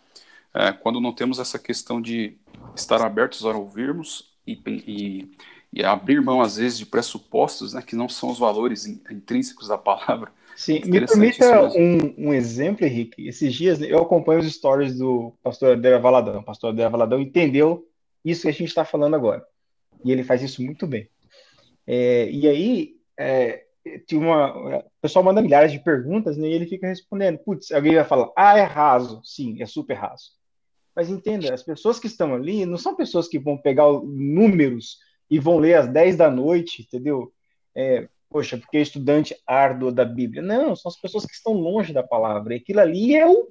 é, 0.54 0.72
quando 0.72 1.00
não 1.00 1.14
temos 1.14 1.40
essa 1.40 1.58
questão 1.58 2.02
de 2.02 2.38
estar 2.76 3.02
abertos 3.02 3.46
a 3.46 3.50
ouvirmos 3.50 4.34
e, 4.46 4.60
e, 4.68 5.32
e 5.74 5.84
abrir 5.84 6.22
mão, 6.22 6.40
às 6.40 6.58
vezes, 6.58 6.78
de 6.78 6.86
pressupostos 6.86 7.74
né, 7.74 7.82
que 7.82 7.96
não 7.96 8.08
são 8.08 8.30
os 8.30 8.38
valores 8.38 8.86
intrínsecos 8.86 9.68
da 9.68 9.78
palavra. 9.78 10.32
Sim, 10.56 10.82
me 10.86 11.04
permita 11.04 11.64
um, 11.70 12.28
um, 12.28 12.34
exemplo, 12.34 12.86
Henrique. 12.86 13.28
Esses 13.28 13.52
dias 13.54 13.82
eu 13.82 14.00
acompanho 14.00 14.40
os 14.40 14.54
stories 14.54 14.96
do 14.96 15.34
pastor 15.42 15.76
André 15.76 15.98
Valadão. 15.98 16.42
O 16.42 16.44
pastor 16.44 16.72
André 16.72 16.88
Valadão 16.88 17.20
entendeu 17.20 17.88
isso 18.24 18.44
que 18.44 18.50
a 18.50 18.52
gente 18.52 18.66
está 18.66 18.86
falando 18.86 19.16
agora. 19.16 19.44
E 20.06 20.12
ele 20.12 20.24
faz 20.24 20.44
isso 20.44 20.62
muito 20.62 20.86
bem. 20.86 21.10
É, 21.88 22.30
e 22.30 22.48
aí, 22.48 22.96
é, 23.18 23.64
uma, 24.12 24.78
o 24.78 24.84
pessoal 25.02 25.26
manda 25.26 25.42
milhares 25.42 25.72
de 25.72 25.80
perguntas 25.80 26.38
né, 26.38 26.48
e 26.48 26.54
ele 26.54 26.68
fica 26.68 26.86
respondendo. 26.86 27.40
Putz, 27.40 27.72
alguém 27.72 27.96
vai 27.96 28.06
falar, 28.06 28.30
ah, 28.38 28.56
é 28.56 28.64
raso. 28.64 29.22
Sim, 29.24 29.60
é 29.60 29.66
super 29.66 29.96
raso. 29.96 30.34
Mas 30.96 31.10
entenda, 31.10 31.52
as 31.52 31.64
pessoas 31.64 31.98
que 31.98 32.06
estão 32.06 32.36
ali 32.36 32.64
não 32.64 32.78
são 32.78 32.96
pessoas 32.96 33.28
que 33.28 33.40
vão 33.40 33.58
pegar 33.58 33.92
números 33.92 35.00
e 35.30 35.40
vão 35.40 35.58
ler 35.58 35.76
às 35.76 35.88
10 35.88 36.18
da 36.18 36.30
noite, 36.30 36.82
entendeu? 36.82 37.32
É, 37.76 38.08
poxa, 38.30 38.58
porque 38.58 38.78
é 38.78 38.82
estudante 38.82 39.36
árduo 39.46 39.92
da 39.92 40.06
Bíblia. 40.06 40.42
Não, 40.42 40.76
são 40.76 40.90
as 40.90 41.00
pessoas 41.00 41.26
que 41.26 41.34
estão 41.34 41.54
longe 41.54 41.94
da 41.94 42.04
palavra. 42.04 42.54
E 42.54 42.58
aquilo 42.58 42.80
ali 42.80 43.16
é 43.16 43.28
o, 43.28 43.50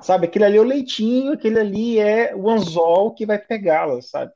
sabe, 0.00 0.26
aquilo 0.26 0.44
ali 0.44 0.56
é 0.56 0.60
o 0.60 0.64
leitinho, 0.64 1.32
aquilo 1.32 1.58
ali 1.58 1.98
é 1.98 2.34
o 2.34 2.48
anzol 2.48 3.14
que 3.14 3.26
vai 3.26 3.38
pegá-las, 3.38 4.10
sabe? 4.10 4.32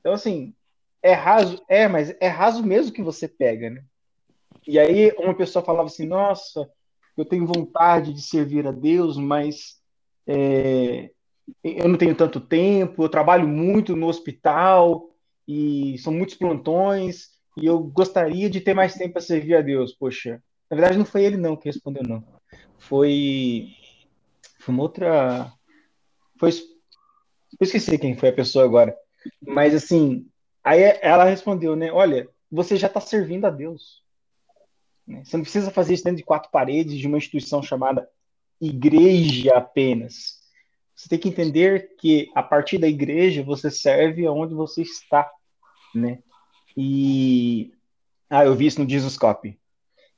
Então, 0.00 0.12
assim, 0.12 0.54
é 1.02 1.12
raso, 1.12 1.62
é, 1.68 1.88
mas 1.88 2.14
é 2.20 2.28
raso 2.28 2.62
mesmo 2.62 2.92
que 2.92 3.02
você 3.02 3.26
pega, 3.26 3.70
né? 3.70 3.82
E 4.66 4.78
aí 4.78 5.12
uma 5.18 5.34
pessoa 5.34 5.64
falava 5.64 5.88
assim, 5.88 6.06
nossa, 6.06 6.70
eu 7.16 7.24
tenho 7.24 7.46
vontade 7.46 8.12
de 8.12 8.22
servir 8.22 8.66
a 8.66 8.72
Deus, 8.72 9.16
mas 9.16 9.80
é, 10.26 11.10
eu 11.64 11.88
não 11.88 11.98
tenho 11.98 12.14
tanto 12.14 12.40
tempo, 12.40 13.02
eu 13.02 13.08
trabalho 13.08 13.48
muito 13.48 13.96
no 13.96 14.06
hospital 14.06 15.09
e 15.54 15.98
são 15.98 16.12
muitos 16.12 16.34
plantões 16.34 17.30
e 17.56 17.66
eu 17.66 17.78
gostaria 17.80 18.48
de 18.48 18.60
ter 18.60 18.74
mais 18.74 18.94
tempo 18.94 19.14
para 19.14 19.22
servir 19.22 19.56
a 19.56 19.62
Deus. 19.62 19.92
Poxa, 19.92 20.42
na 20.70 20.76
verdade 20.76 20.98
não 20.98 21.04
foi 21.04 21.24
ele 21.24 21.36
não 21.36 21.56
que 21.56 21.68
respondeu 21.68 22.02
não, 22.02 22.24
foi 22.78 23.68
foi 24.58 24.74
uma 24.74 24.82
outra, 24.82 25.52
foi 26.38 26.50
eu 26.50 27.64
esqueci 27.64 27.98
quem 27.98 28.16
foi 28.16 28.28
a 28.28 28.34
pessoa 28.34 28.64
agora, 28.64 28.94
mas 29.40 29.74
assim 29.74 30.30
Aí 30.62 30.82
ela 31.00 31.24
respondeu, 31.24 31.74
né? 31.74 31.90
Olha, 31.90 32.28
você 32.50 32.76
já 32.76 32.86
está 32.86 33.00
servindo 33.00 33.46
a 33.46 33.50
Deus. 33.50 34.02
Né? 35.06 35.22
Você 35.24 35.36
não 35.36 35.42
precisa 35.44 35.70
fazer 35.70 35.94
isso 35.94 36.04
dentro 36.04 36.18
de 36.18 36.24
quatro 36.24 36.50
paredes 36.50 36.98
de 36.98 37.06
uma 37.06 37.18
instituição 37.18 37.62
chamada 37.62 38.08
igreja 38.60 39.56
apenas. 39.56 40.38
Você 40.94 41.08
tem 41.08 41.18
que 41.18 41.28
entender 41.28 41.94
que 41.96 42.30
a 42.34 42.42
partir 42.42 42.76
da 42.76 42.86
igreja 42.86 43.42
você 43.42 43.70
serve 43.70 44.26
aonde 44.26 44.54
você 44.54 44.82
está, 44.82 45.30
né? 45.94 46.22
E 46.76 47.72
ah, 48.28 48.44
eu 48.44 48.54
vi 48.54 48.66
isso 48.66 48.82
no 48.82 48.88
Jesus. 48.88 49.18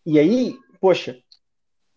E 0.04 0.18
aí, 0.18 0.58
poxa, 0.80 1.18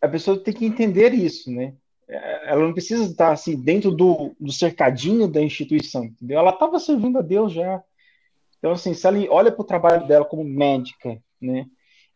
a 0.02 0.08
pessoa 0.08 0.42
tem 0.42 0.54
que 0.54 0.66
entender 0.66 1.14
isso, 1.14 1.52
né? 1.52 1.74
Ela 2.08 2.64
não 2.64 2.74
precisa 2.74 3.04
estar 3.04 3.32
assim 3.32 3.60
dentro 3.60 3.92
do, 3.92 4.36
do 4.40 4.52
cercadinho 4.52 5.28
da 5.28 5.42
instituição, 5.42 6.06
entendeu? 6.06 6.40
Ela 6.40 6.52
estava 6.52 6.80
servindo 6.80 7.18
a 7.18 7.22
Deus 7.22 7.52
já. 7.52 7.84
Então, 8.60 8.72
assim, 8.72 8.94
se 8.94 9.06
ela 9.06 9.18
olha 9.30 9.52
para 9.52 9.62
o 9.62 9.66
trabalho 9.66 10.08
dela 10.08 10.24
como 10.24 10.44
médica, 10.44 11.22
né, 11.42 11.66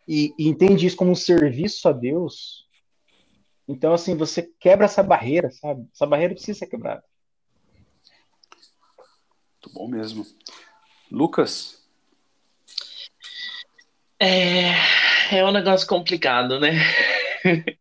e, 0.07 0.33
e, 0.37 0.47
entende 0.47 0.85
isso 0.85 0.95
como 0.95 1.11
um 1.11 1.15
serviço 1.15 1.87
a 1.87 1.91
Deus, 1.91 2.67
então, 3.67 3.93
assim, 3.93 4.15
você 4.15 4.49
quebra 4.59 4.85
essa 4.85 5.03
barreira, 5.03 5.51
sabe? 5.51 5.87
Essa 5.93 6.07
barreira 6.07 6.33
precisa 6.33 6.57
ser 6.57 6.67
quebrada. 6.67 7.03
Muito 9.61 9.73
bom 9.73 9.87
mesmo. 9.87 10.25
Lucas? 11.11 11.83
É, 14.19 14.71
é 15.31 15.45
um 15.45 15.51
negócio 15.51 15.87
complicado, 15.87 16.59
né? 16.59 16.71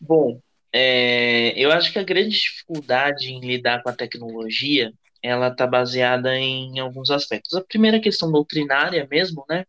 bom, 0.00 0.40
é, 0.72 1.52
eu 1.56 1.70
acho 1.70 1.92
que 1.92 1.98
a 1.98 2.02
grande 2.02 2.30
dificuldade 2.30 3.30
em 3.30 3.40
lidar 3.40 3.82
com 3.82 3.88
a 3.88 3.96
tecnologia 3.96 4.92
ela 5.22 5.48
está 5.48 5.66
baseada 5.66 6.38
em 6.38 6.78
alguns 6.78 7.10
aspectos. 7.10 7.54
A 7.54 7.64
primeira 7.64 7.98
questão 7.98 8.30
doutrinária 8.30 9.08
mesmo, 9.10 9.42
né? 9.48 9.64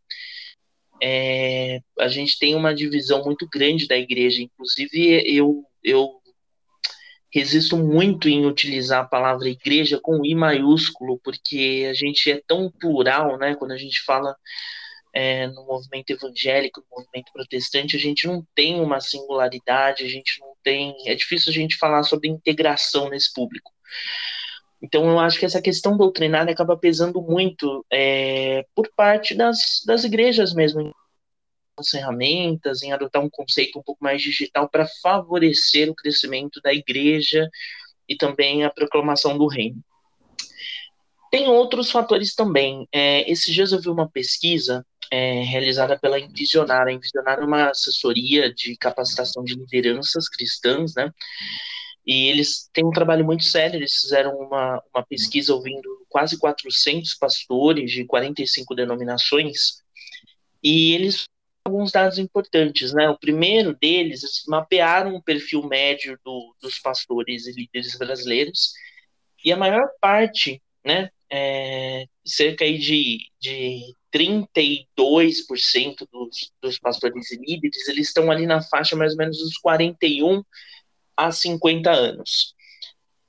É, 1.01 1.79
a 1.99 2.09
gente 2.09 2.37
tem 2.37 2.55
uma 2.55 2.75
divisão 2.75 3.23
muito 3.23 3.47
grande 3.47 3.87
da 3.87 3.97
igreja. 3.97 4.41
Inclusive, 4.41 5.23
eu, 5.25 5.63
eu 5.81 6.19
resisto 7.35 7.75
muito 7.75 8.29
em 8.29 8.45
utilizar 8.45 9.01
a 9.03 9.07
palavra 9.07 9.49
igreja 9.49 9.99
com 10.01 10.25
I 10.25 10.33
maiúsculo, 10.33 11.19
porque 11.21 11.85
a 11.91 11.93
gente 11.93 12.31
é 12.31 12.41
tão 12.47 12.71
plural, 12.71 13.37
né? 13.37 13.55
Quando 13.55 13.73
a 13.73 13.77
gente 13.77 14.01
fala 14.03 14.33
é, 15.13 15.45
no 15.47 15.65
movimento 15.65 16.11
evangélico, 16.11 16.79
no 16.79 16.97
movimento 16.97 17.33
protestante, 17.33 17.97
a 17.97 17.99
gente 17.99 18.25
não 18.25 18.41
tem 18.55 18.79
uma 18.79 19.01
singularidade, 19.01 20.05
a 20.05 20.07
gente 20.07 20.39
não 20.39 20.53
tem. 20.63 20.95
É 21.05 21.13
difícil 21.13 21.51
a 21.51 21.53
gente 21.53 21.75
falar 21.77 22.03
sobre 22.03 22.29
integração 22.29 23.09
nesse 23.09 23.33
público. 23.33 23.69
Então, 24.81 25.09
eu 25.09 25.19
acho 25.19 25.37
que 25.37 25.45
essa 25.45 25.61
questão 25.61 25.97
doutrinária 25.97 26.53
acaba 26.53 26.77
pesando 26.77 27.21
muito 27.21 27.85
é, 27.91 28.65
por 28.73 28.89
parte 28.95 29.35
das, 29.35 29.83
das 29.85 30.05
igrejas 30.05 30.53
mesmo, 30.53 30.93
ferramentas, 31.83 32.81
em 32.81 32.91
adotar 32.91 33.21
um 33.21 33.29
conceito 33.29 33.79
um 33.79 33.83
pouco 33.83 34.03
mais 34.03 34.21
digital 34.21 34.69
para 34.69 34.87
favorecer 35.01 35.89
o 35.89 35.95
crescimento 35.95 36.61
da 36.61 36.73
igreja 36.73 37.49
e 38.07 38.15
também 38.15 38.63
a 38.63 38.69
proclamação 38.69 39.37
do 39.37 39.47
reino. 39.47 39.83
Tem 41.31 41.47
outros 41.47 41.91
fatores 41.91 42.33
também. 42.33 42.87
É, 42.93 43.29
esses 43.29 43.53
dias 43.53 43.71
eu 43.71 43.81
vi 43.81 43.89
uma 43.89 44.09
pesquisa 44.09 44.85
é, 45.11 45.41
realizada 45.41 45.99
pela 45.99 46.19
Envisionar. 46.19 46.87
A 46.87 46.93
Envisionar 46.93 47.39
é 47.39 47.43
uma 47.43 47.69
assessoria 47.71 48.53
de 48.53 48.77
capacitação 48.77 49.43
de 49.43 49.55
lideranças 49.55 50.29
cristãs, 50.29 50.93
né? 50.95 51.11
E 52.05 52.27
eles 52.27 52.69
têm 52.71 52.85
um 52.85 52.91
trabalho 52.91 53.25
muito 53.25 53.43
sério, 53.43 53.77
eles 53.77 53.95
fizeram 53.95 54.37
uma, 54.37 54.81
uma 54.93 55.03
pesquisa 55.03 55.53
ouvindo 55.53 55.89
quase 56.07 56.37
400 56.37 57.15
pastores 57.15 57.91
de 57.91 58.05
45 58.05 58.75
denominações, 58.75 59.81
e 60.63 60.93
eles 60.93 61.25
alguns 61.65 61.91
dados 61.91 62.19
importantes, 62.19 62.93
né? 62.93 63.09
O 63.09 63.17
primeiro 63.17 63.75
deles, 63.75 64.23
eles 64.23 64.43
mapearam 64.47 65.15
o 65.15 65.21
perfil 65.21 65.63
médio 65.63 66.17
do, 66.23 66.55
dos 66.61 66.79
pastores 66.79 67.47
e 67.47 67.51
líderes 67.53 67.97
brasileiros, 67.97 68.73
e 69.43 69.51
a 69.51 69.57
maior 69.57 69.87
parte, 69.99 70.61
né, 70.83 71.09
é, 71.29 72.05
cerca 72.23 72.65
de, 72.65 73.19
de 73.39 73.95
32% 74.13 76.07
dos, 76.11 76.51
dos 76.61 76.79
pastores 76.79 77.31
e 77.31 77.37
líderes, 77.37 77.87
eles 77.87 78.07
estão 78.07 78.31
ali 78.31 78.45
na 78.45 78.61
faixa 78.61 78.95
mais 78.95 79.11
ou 79.13 79.17
menos 79.17 79.37
dos 79.37 79.57
41 79.57 80.43
a 81.17 81.31
50 81.31 81.91
anos. 81.91 82.54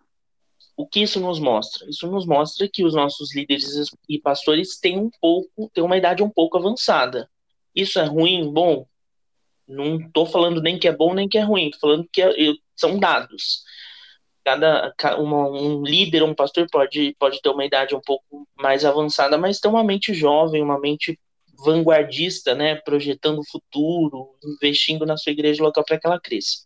O 0.77 0.87
que 0.87 1.01
isso 1.01 1.19
nos 1.19 1.41
mostra? 1.41 1.91
Isso 1.91 2.07
nos 2.07 2.25
mostra 2.25 2.71
que 2.73 2.85
os 2.85 2.95
nossos 2.95 3.35
líderes 3.35 3.91
e 4.09 4.21
pastores 4.21 4.79
têm 4.79 4.97
um 4.97 5.11
pouco, 5.21 5.69
têm 5.75 5.83
uma 5.83 5.97
idade 5.97 6.23
um 6.23 6.31
pouco 6.31 6.57
avançada. 6.57 7.29
Isso 7.75 7.99
é 7.99 8.05
ruim? 8.05 8.53
Bom, 8.53 8.87
não 9.67 9.99
estou 9.99 10.25
falando 10.25 10.63
nem 10.63 10.79
que 10.79 10.87
é 10.87 10.95
bom 10.95 11.13
nem 11.13 11.29
que 11.29 11.39
é 11.39 11.43
ruim, 11.43 11.71
estou 11.71 11.91
falando 11.91 12.09
que 12.13 12.23
é, 12.23 12.33
são 12.77 13.01
dados 13.01 13.65
cada 14.97 15.19
uma, 15.19 15.51
um 15.51 15.83
líder, 15.83 16.23
um 16.23 16.35
pastor 16.35 16.67
pode, 16.71 17.15
pode 17.19 17.43
ter 17.43 17.49
uma 17.49 17.65
idade 17.65 17.95
um 17.95 18.01
pouco 18.01 18.47
mais 18.57 18.85
avançada, 18.85 19.37
mas 19.37 19.61
ter 19.61 19.69
uma 19.69 19.85
mente 19.85 20.15
jovem, 20.15 20.63
uma 20.63 20.81
mente 20.81 21.19
vanguardista, 21.65 22.55
né, 22.55 22.77
projetando 22.77 23.41
o 23.41 23.51
futuro, 23.51 24.31
investindo 24.45 25.05
na 25.05 25.17
sua 25.17 25.33
igreja 25.33 25.63
local 25.63 25.85
para 25.85 25.99
que 25.99 26.07
ela 26.07 26.21
cresça. 26.21 26.59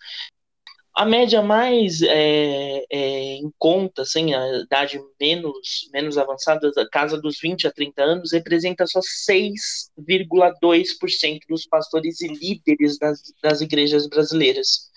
A 0.94 1.06
média 1.06 1.40
mais 1.40 2.02
é, 2.02 2.84
é, 2.90 3.36
em 3.36 3.50
conta, 3.58 4.02
assim, 4.02 4.34
a 4.34 4.58
idade 4.58 5.00
menos, 5.18 5.88
menos 5.90 6.18
avançada, 6.18 6.70
da 6.72 6.86
casa 6.86 7.18
dos 7.18 7.38
20 7.40 7.66
a 7.66 7.72
30 7.72 8.02
anos, 8.02 8.32
representa 8.32 8.86
só 8.86 9.00
6,2% 9.00 11.40
dos 11.48 11.66
pastores 11.66 12.20
e 12.20 12.28
líderes 12.28 12.98
das, 12.98 13.22
das 13.42 13.62
igrejas 13.62 14.06
brasileiras 14.06 14.91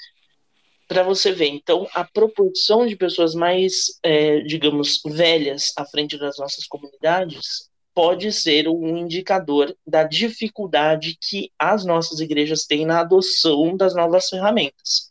para 0.87 1.03
você 1.03 1.31
ver. 1.31 1.47
Então, 1.47 1.87
a 1.93 2.03
proporção 2.03 2.85
de 2.85 2.95
pessoas 2.95 3.33
mais, 3.33 3.99
é, 4.03 4.41
digamos, 4.41 5.01
velhas 5.05 5.73
à 5.77 5.85
frente 5.85 6.17
das 6.17 6.37
nossas 6.37 6.67
comunidades 6.67 7.69
pode 7.93 8.31
ser 8.33 8.67
um 8.67 8.97
indicador 8.97 9.75
da 9.87 10.03
dificuldade 10.03 11.17
que 11.19 11.51
as 11.57 11.85
nossas 11.85 12.19
igrejas 12.19 12.65
têm 12.65 12.85
na 12.85 12.99
adoção 12.99 13.75
das 13.75 13.95
novas 13.95 14.27
ferramentas. 14.27 15.09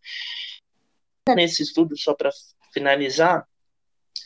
Nesse 1.34 1.62
estudo, 1.62 1.96
só 1.96 2.12
para 2.12 2.30
finalizar, 2.72 3.48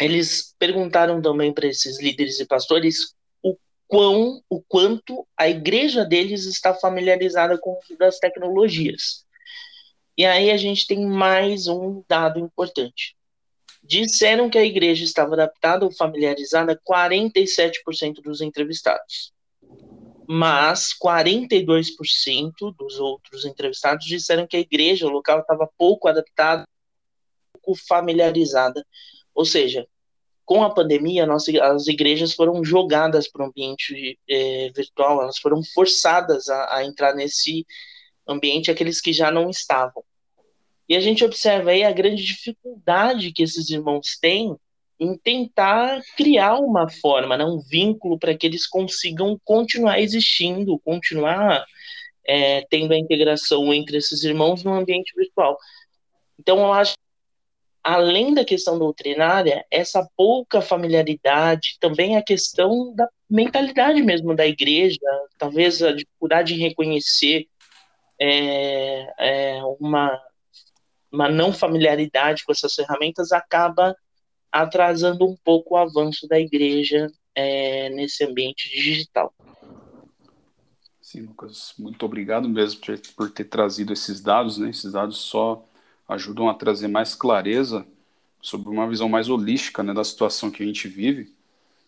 eles 0.01 0.55
perguntaram 0.59 1.23
também 1.23 1.53
para 1.55 1.69
esses 1.69 2.01
líderes 2.01 2.41
e 2.41 2.47
pastores 2.47 3.15
o 3.41 3.57
quão, 3.87 4.43
o 4.51 4.61
quanto 4.61 5.27
a 5.37 5.49
igreja 5.49 6.05
deles 6.05 6.45
está 6.45 6.75
familiarizada 6.75 7.57
com 7.59 7.79
das 7.97 8.19
tecnologias. 8.19 9.25
E 10.19 10.27
aí 10.27 10.51
a 10.51 10.57
gente 10.57 10.85
tem 10.85 11.07
mais 11.07 11.69
um 11.69 12.03
dado 12.09 12.41
importante. 12.41 13.17
Disseram 13.81 14.51
que 14.51 14.59
a 14.59 14.65
igreja 14.65 15.05
estava 15.05 15.35
adaptada 15.35 15.85
ou 15.85 15.93
familiarizada 15.93 16.77
47% 16.85 18.15
dos 18.21 18.41
entrevistados. 18.41 19.33
Mas 20.27 20.89
42% 21.01 22.75
dos 22.77 22.99
outros 22.99 23.45
entrevistados 23.45 24.07
disseram 24.07 24.45
que 24.45 24.57
a 24.57 24.61
igreja 24.61 25.07
local 25.07 25.39
estava 25.39 25.71
pouco 25.79 26.09
adaptada, 26.09 26.67
pouco 27.53 27.81
familiarizada. 27.87 28.85
Ou 29.33 29.45
seja, 29.45 29.87
com 30.45 30.65
a 30.65 30.75
pandemia, 30.75 31.27
nossa, 31.27 31.53
as 31.63 31.87
igrejas 31.87 32.35
foram 32.35 32.65
jogadas 32.65 33.29
para 33.29 33.45
o 33.45 33.49
ambiente 33.51 34.19
é, 34.29 34.69
virtual, 34.75 35.23
elas 35.23 35.39
foram 35.39 35.63
forçadas 35.63 36.49
a, 36.49 36.79
a 36.79 36.85
entrar 36.85 37.15
nesse 37.15 37.65
ambiente 38.29 38.71
aqueles 38.71 39.01
que 39.01 39.13
já 39.13 39.31
não 39.31 39.49
estavam. 39.49 40.05
E 40.89 40.97
a 40.97 41.01
gente 41.01 41.25
observa 41.25 41.71
aí 41.71 41.85
a 41.85 41.93
grande 41.93 42.25
dificuldade 42.25 43.33
que 43.33 43.43
esses 43.43 43.69
irmãos 43.71 44.19
têm 44.21 44.57
em 45.01 45.17
tentar 45.17 46.03
criar 46.17 46.59
uma 46.59 46.89
forma, 46.89 47.37
né, 47.37 47.45
um 47.45 47.61
vínculo 47.61 48.19
para 48.19 48.37
que 48.37 48.47
eles 48.47 48.67
consigam 48.67 49.39
continuar 49.45 50.01
existindo, 50.01 50.79
continuar 50.81 51.65
é, 52.27 52.63
tendo 52.69 52.93
a 52.93 52.99
integração 52.99 53.73
entre 53.73 53.97
esses 53.97 54.25
irmãos 54.25 54.65
no 54.65 54.75
ambiente 54.75 55.13
virtual. 55.17 55.57
Então, 56.39 56.59
eu 56.59 56.73
acho 56.73 56.95
além 57.83 58.35
da 58.35 58.45
questão 58.45 58.79
doutrinária, 58.79 59.65
essa 59.71 60.07
pouca 60.15 60.61
familiaridade, 60.61 61.79
também 61.81 62.17
a 62.17 62.23
questão 62.23 62.95
da 62.95 63.09
mentalidade 63.31 64.03
mesmo 64.03 64.35
da 64.35 64.47
igreja, 64.47 64.99
talvez 65.39 65.83
a 65.83 65.93
dificuldade 65.93 66.55
em 66.55 66.59
reconhecer 66.59 67.47
é, 68.21 69.13
é, 69.19 69.63
uma, 69.81 70.21
uma 71.13 71.29
não 71.29 71.53
familiaridade 71.53 72.45
com 72.45 72.53
essas 72.53 72.75
ferramentas 72.75 73.33
acaba 73.33 73.97
atrasando 74.51 75.27
um 75.27 75.37
pouco 75.45 75.75
o 75.75 75.77
avanço 75.77 76.27
da 76.27 76.39
igreja 76.39 77.11
é, 77.35 77.91
nesse 77.91 78.25
ambiente 78.25 78.69
digital. 78.71 79.33
Sim, 81.01 81.23
Lucas, 81.23 81.73
muito 81.79 82.05
obrigado 82.05 82.49
mesmo 82.49 82.81
por 83.17 83.31
ter 83.31 83.45
trazido 83.45 83.93
esses 83.93 84.21
dados, 84.21 84.59
né? 84.59 84.71
Esses 84.71 84.93
dados 84.93 85.17
só 85.19 85.65
ajudam 86.07 86.49
a 86.49 86.55
trazer 86.55 86.89
mais 86.89 87.15
clareza 87.15 87.87
sobre 88.43 88.69
uma 88.71 88.89
visão 88.89 89.09
mais 89.09 89.29
holística 89.29 89.83
né, 89.83 89.93
da 89.93 90.05
situação 90.05 90.51
que 90.51 90.63
a 90.63 90.67
gente 90.67 90.89
vive. 90.89 91.35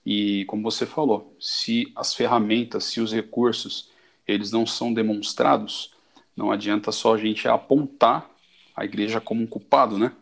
E 0.04 0.44
como 0.46 0.62
você 0.62 0.86
falou, 0.86 1.36
se 1.38 1.92
as 1.94 2.14
ferramentas, 2.14 2.84
se 2.84 3.00
os 3.00 3.12
recursos, 3.12 3.90
eles 4.26 4.50
não 4.50 4.66
são 4.66 4.92
demonstrados, 4.92 5.92
não 6.36 6.50
adianta 6.50 6.92
só 6.92 7.14
a 7.14 7.18
gente 7.18 7.46
apontar 7.48 8.30
a 8.74 8.84
igreja 8.84 9.20
como 9.20 9.42
um 9.42 9.46
culpado, 9.46 9.98
né? 9.98 10.12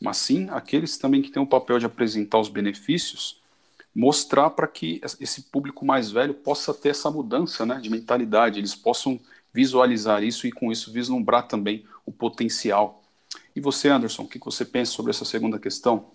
Mas 0.00 0.16
sim 0.18 0.48
aqueles 0.50 0.98
também 0.98 1.22
que 1.22 1.30
têm 1.30 1.42
o 1.42 1.46
papel 1.46 1.78
de 1.78 1.86
apresentar 1.86 2.38
os 2.38 2.48
benefícios, 2.48 3.40
mostrar 3.94 4.50
para 4.50 4.66
que 4.66 5.00
esse 5.20 5.42
público 5.42 5.84
mais 5.84 6.10
velho 6.10 6.34
possa 6.34 6.74
ter 6.74 6.90
essa 6.90 7.10
mudança, 7.10 7.64
né, 7.64 7.78
de 7.80 7.90
mentalidade, 7.90 8.58
eles 8.58 8.74
possam 8.74 9.20
visualizar 9.52 10.22
isso 10.22 10.46
e 10.46 10.52
com 10.52 10.72
isso 10.72 10.90
vislumbrar 10.90 11.46
também 11.46 11.84
o 12.06 12.10
potencial. 12.10 13.02
E 13.54 13.60
você, 13.60 13.88
Anderson, 13.88 14.22
o 14.22 14.28
que 14.28 14.38
você 14.38 14.64
pensa 14.64 14.92
sobre 14.92 15.10
essa 15.10 15.24
segunda 15.24 15.58
questão? 15.58 16.10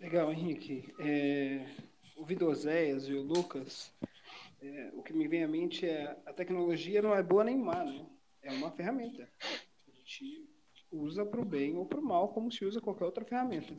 Legal, 0.00 0.32
Henrique. 0.32 0.92
É, 0.98 1.64
o 2.16 2.24
Vidozéias 2.24 3.08
e 3.08 3.14
o 3.14 3.22
Lucas, 3.22 3.90
é, 4.66 4.90
o 4.94 5.02
que 5.02 5.12
me 5.12 5.28
vem 5.28 5.44
à 5.44 5.48
mente 5.48 5.86
é 5.86 6.16
a 6.26 6.32
tecnologia 6.32 7.02
não 7.02 7.14
é 7.14 7.22
boa 7.22 7.44
nem 7.44 7.56
má, 7.56 7.84
né? 7.84 8.06
é 8.42 8.52
uma 8.52 8.70
ferramenta. 8.70 9.28
A 9.42 9.92
gente 9.92 10.48
usa 10.90 11.24
para 11.24 11.40
o 11.40 11.44
bem 11.44 11.76
ou 11.76 11.86
para 11.86 12.00
o 12.00 12.04
mal, 12.04 12.32
como 12.32 12.50
se 12.50 12.64
usa 12.64 12.80
qualquer 12.80 13.04
outra 13.04 13.24
ferramenta. 13.24 13.74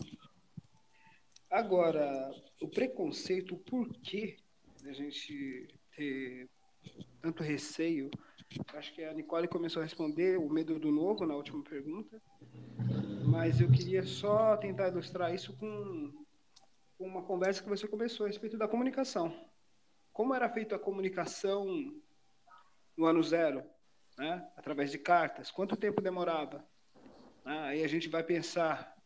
Agora, 1.49 2.29
o 2.61 2.67
preconceito, 2.67 3.55
o 3.55 3.59
porquê 3.59 4.37
da 4.83 4.91
gente 4.91 5.67
ter 5.95 6.49
tanto 7.21 7.43
receio, 7.43 8.11
acho 8.73 8.93
que 8.93 9.03
a 9.03 9.13
Nicole 9.13 9.47
começou 9.47 9.81
a 9.81 9.85
responder 9.85 10.37
o 10.37 10.49
medo 10.49 10.77
do 10.77 10.91
novo 10.91 11.25
na 11.25 11.35
última 11.35 11.63
pergunta, 11.63 12.21
mas 13.25 13.59
eu 13.59 13.71
queria 13.71 14.03
só 14.03 14.57
tentar 14.57 14.89
ilustrar 14.89 15.33
isso 15.33 15.55
com, 15.57 16.13
uma 16.99 17.23
conversa 17.23 17.61
que 17.61 17.69
você 17.69 17.87
começou 17.87 18.25
a 18.25 18.27
respeito 18.27 18.57
da 18.57 18.67
comunicação. 18.67 19.33
Como 20.17 20.35
era 20.35 20.49
feita 20.49 20.75
a 20.75 20.79
comunicação 20.79 21.65
no 22.97 23.05
ano 23.05 23.23
zero? 23.23 23.63
né? 24.17 24.49
através 24.55 24.91
de 24.91 24.97
cartas. 24.97 25.51
Quanto 25.51 25.77
tempo 25.77 26.01
demorava? 26.01 26.65
Ah, 27.45 27.67
aí 27.67 27.83
a 27.83 27.87
gente 27.87 28.09
vai 28.09 28.23
pensar, 28.23 28.97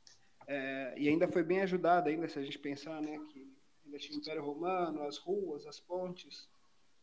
é, 0.47 0.93
e 0.97 1.07
ainda 1.07 1.27
foi 1.27 1.43
bem 1.43 1.61
ajudado, 1.61 2.09
ainda 2.09 2.27
se 2.27 2.39
a 2.39 2.41
gente 2.41 2.57
pensar 2.57 3.01
né, 3.01 3.19
que 3.29 3.53
ainda 3.85 3.97
tinha 3.99 4.17
o 4.17 4.21
Império 4.21 4.43
Romano, 4.43 5.03
as 5.03 5.17
ruas, 5.17 5.67
as 5.67 5.79
pontes. 5.79 6.49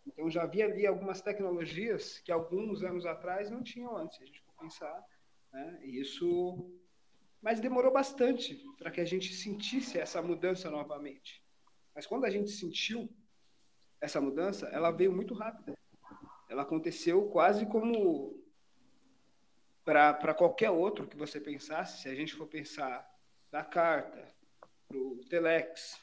Então 0.07 0.31
já 0.31 0.43
havia 0.43 0.65
ali 0.65 0.87
algumas 0.87 1.21
tecnologias 1.21 2.19
que 2.21 2.33
alguns 2.33 2.83
anos 2.83 3.05
atrás 3.05 3.51
não 3.51 3.63
tinham 3.63 3.95
antes, 3.97 4.17
se 4.17 4.23
a 4.23 4.27
gente 4.27 4.41
for 4.41 4.55
pensar. 4.59 5.05
Né? 5.53 5.81
Isso. 5.85 6.73
Mas 7.43 7.61
demorou 7.61 7.93
bastante 7.93 8.59
para 8.79 8.91
que 8.91 9.01
a 9.01 9.05
gente 9.05 9.35
sentisse 9.35 9.99
essa 9.99 10.21
mudança 10.23 10.71
novamente. 10.71 11.45
Mas 11.95 12.07
quando 12.07 12.25
a 12.25 12.31
gente 12.31 12.51
sentiu 12.51 13.09
essa 14.01 14.21
mudança, 14.21 14.67
ela 14.69 14.91
veio 14.91 15.13
muito 15.13 15.35
rápida 15.35 15.79
ela 16.49 16.63
aconteceu 16.63 17.29
quase 17.29 17.67
como 17.67 18.37
para 19.85 20.35
qualquer 20.35 20.71
outro 20.71 21.07
que 21.07 21.17
você 21.17 21.41
pensasse, 21.41 22.03
se 22.03 22.09
a 22.09 22.15
gente 22.15 22.35
for 22.35 22.47
pensar 22.47 23.09
da 23.51 23.65
carta, 23.65 24.35
para 24.87 24.99
o 24.99 25.25
telex, 25.31 25.99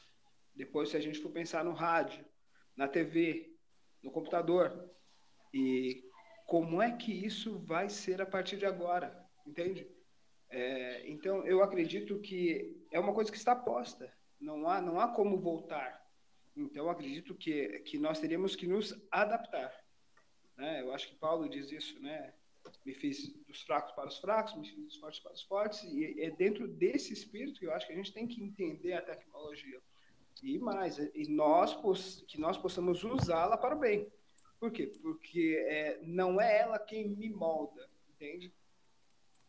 depois 0.54 0.88
se 0.88 0.96
a 0.96 1.00
gente 1.00 1.20
for 1.20 1.30
pensar 1.30 1.64
no 1.64 1.72
rádio, 1.72 2.24
na 2.76 2.88
TV, 2.88 3.54
no 4.02 4.10
computador, 4.10 4.90
e 5.52 6.04
como 6.46 6.82
é 6.82 6.96
que 6.96 7.12
isso 7.12 7.58
vai 7.60 7.88
ser 7.88 8.20
a 8.20 8.26
partir 8.26 8.56
de 8.56 8.66
agora, 8.66 9.24
entende? 9.46 9.88
É, 10.48 11.08
então, 11.08 11.44
eu 11.46 11.62
acredito 11.62 12.20
que 12.20 12.84
é 12.92 12.98
uma 12.98 13.14
coisa 13.14 13.30
que 13.30 13.36
está 13.36 13.54
posta, 13.54 14.12
não 14.40 14.68
há, 14.68 14.80
não 14.80 14.98
há 14.98 15.08
como 15.08 15.40
voltar. 15.40 16.05
Então, 16.56 16.88
acredito 16.88 17.34
que, 17.34 17.80
que 17.80 17.98
nós 17.98 18.18
teríamos 18.18 18.56
que 18.56 18.66
nos 18.66 18.94
adaptar. 19.10 19.72
Né? 20.56 20.80
Eu 20.80 20.92
acho 20.92 21.08
que 21.08 21.16
Paulo 21.16 21.48
diz 21.48 21.70
isso, 21.70 22.00
né? 22.00 22.32
me 22.84 22.94
fiz 22.94 23.32
dos 23.46 23.62
fracos 23.62 23.92
para 23.92 24.08
os 24.08 24.18
fracos, 24.18 24.56
me 24.56 24.66
fiz 24.66 24.84
dos 24.84 24.96
fortes 24.96 25.20
para 25.20 25.32
os 25.32 25.42
fortes, 25.42 25.82
e 25.84 26.20
é 26.20 26.30
dentro 26.30 26.66
desse 26.66 27.12
espírito 27.12 27.60
que 27.60 27.66
eu 27.66 27.72
acho 27.72 27.86
que 27.86 27.92
a 27.92 27.96
gente 27.96 28.12
tem 28.12 28.26
que 28.26 28.42
entender 28.42 28.94
a 28.94 29.02
tecnologia. 29.02 29.80
E 30.42 30.58
mais, 30.58 30.98
e 30.98 31.28
nós 31.28 31.74
que 32.26 32.38
nós 32.38 32.58
possamos 32.58 33.02
usá-la 33.04 33.56
para 33.56 33.74
o 33.74 33.78
bem. 33.78 34.10
Por 34.58 34.70
quê? 34.70 34.92
Porque 35.02 35.64
é, 35.68 36.00
não 36.02 36.40
é 36.40 36.60
ela 36.60 36.78
quem 36.78 37.08
me 37.08 37.30
molda, 37.30 37.88
entende? 38.08 38.52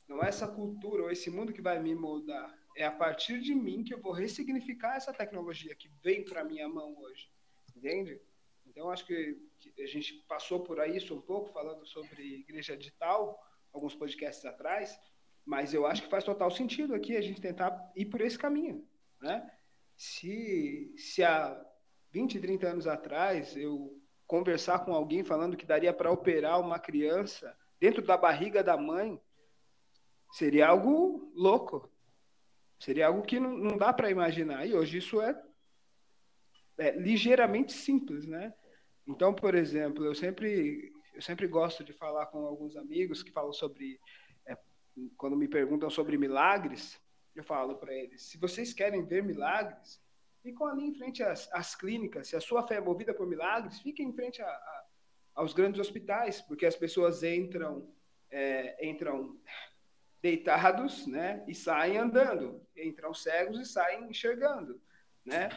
Não 0.07 0.23
é 0.23 0.29
essa 0.29 0.47
cultura 0.47 1.03
ou 1.03 1.11
esse 1.11 1.29
mundo 1.29 1.51
que 1.51 1.61
vai 1.61 1.81
me 1.81 1.93
moldar. 1.93 2.56
É 2.77 2.85
a 2.85 2.91
partir 2.91 3.41
de 3.41 3.55
mim 3.55 3.83
que 3.83 3.91
eu 3.91 3.99
vou 3.99 4.11
ressignificar 4.11 4.95
essa 4.95 5.11
tecnologia 5.11 5.73
que 5.73 5.89
vem 6.03 6.23
para 6.23 6.43
minha 6.43 6.69
mão 6.69 6.95
hoje, 6.99 7.27
entende? 7.75 8.21
Então, 8.67 8.91
acho 8.91 9.03
que 9.03 9.35
a 9.79 9.87
gente 9.87 10.13
passou 10.27 10.59
por 10.59 10.77
isso 10.87 11.15
um 11.15 11.21
pouco, 11.21 11.51
falando 11.51 11.83
sobre 11.87 12.21
igreja 12.21 12.77
digital, 12.77 13.43
alguns 13.73 13.95
podcasts 13.95 14.45
atrás, 14.45 14.95
mas 15.43 15.73
eu 15.73 15.87
acho 15.87 16.03
que 16.03 16.09
faz 16.09 16.23
total 16.23 16.51
sentido 16.51 16.93
aqui 16.93 17.17
a 17.17 17.21
gente 17.21 17.41
tentar 17.41 17.91
ir 17.95 18.05
por 18.05 18.21
esse 18.21 18.37
caminho, 18.37 18.87
né? 19.19 19.51
Se, 19.95 20.93
se 20.95 21.23
há 21.23 21.59
20, 22.11 22.39
30 22.39 22.67
anos 22.67 22.85
atrás 22.85 23.57
eu 23.57 23.99
conversar 24.27 24.85
com 24.85 24.93
alguém 24.93 25.23
falando 25.23 25.57
que 25.57 25.65
daria 25.65 25.91
para 25.91 26.11
operar 26.11 26.59
uma 26.59 26.77
criança 26.77 27.57
dentro 27.79 28.05
da 28.05 28.15
barriga 28.15 28.63
da 28.63 28.77
mãe, 28.77 29.19
seria 30.31 30.67
algo 30.67 31.31
louco. 31.33 31.91
Seria 32.79 33.07
algo 33.07 33.23
que 33.23 33.39
não, 33.39 33.57
não 33.57 33.77
dá 33.77 33.91
para 33.91 34.11
imaginar. 34.11 34.65
E 34.67 34.73
hoje 34.73 34.99
isso 34.99 35.21
é, 35.21 35.41
é 36.77 36.91
ligeiramente 36.91 37.73
simples, 37.73 38.27
né? 38.27 38.53
Então, 39.07 39.33
por 39.33 39.55
exemplo, 39.55 40.05
eu 40.05 40.13
sempre 40.13 40.91
eu 41.13 41.21
sempre 41.21 41.47
gosto 41.47 41.83
de 41.83 41.93
falar 41.93 42.27
com 42.27 42.45
alguns 42.45 42.77
amigos 42.77 43.23
que 43.23 43.31
falam 43.31 43.51
sobre 43.51 43.99
é, 44.45 44.55
quando 45.17 45.35
me 45.35 45.47
perguntam 45.47 45.89
sobre 45.89 46.15
milagres, 46.15 47.01
eu 47.35 47.43
falo 47.43 47.75
para 47.75 47.93
eles: 47.93 48.21
se 48.23 48.37
vocês 48.37 48.73
querem 48.73 49.03
ver 49.03 49.23
milagres, 49.23 49.99
ficam 50.43 50.67
ali 50.67 50.85
em 50.85 50.93
frente 50.93 51.23
às, 51.23 51.51
às, 51.51 51.75
clínicas. 51.75 52.27
Se 52.27 52.35
a 52.35 52.41
sua 52.41 52.67
fé 52.67 52.75
é 52.75 52.81
movida 52.81 53.13
por 53.13 53.25
milagres, 53.25 53.79
fiquem 53.79 54.09
em 54.09 54.13
frente 54.13 54.41
a, 54.41 54.47
a, 54.47 54.85
aos 55.35 55.53
grandes 55.53 55.79
hospitais, 55.79 56.41
porque 56.41 56.65
as 56.65 56.75
pessoas 56.75 57.23
entram 57.23 57.91
é, 58.29 58.87
entram 58.87 59.39
deitados, 60.21 61.05
né, 61.07 61.43
e 61.47 61.53
saem 61.53 61.97
andando, 61.97 62.61
entram 62.75 63.13
cegos 63.13 63.59
e 63.59 63.65
saem 63.65 64.09
enxergando, 64.09 64.81
né? 65.25 65.49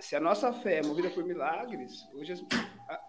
se 0.00 0.16
a 0.16 0.20
nossa 0.20 0.52
fé 0.52 0.78
é 0.78 0.82
movida 0.82 1.10
por 1.10 1.24
milagres, 1.24 1.92
hoje, 2.12 2.34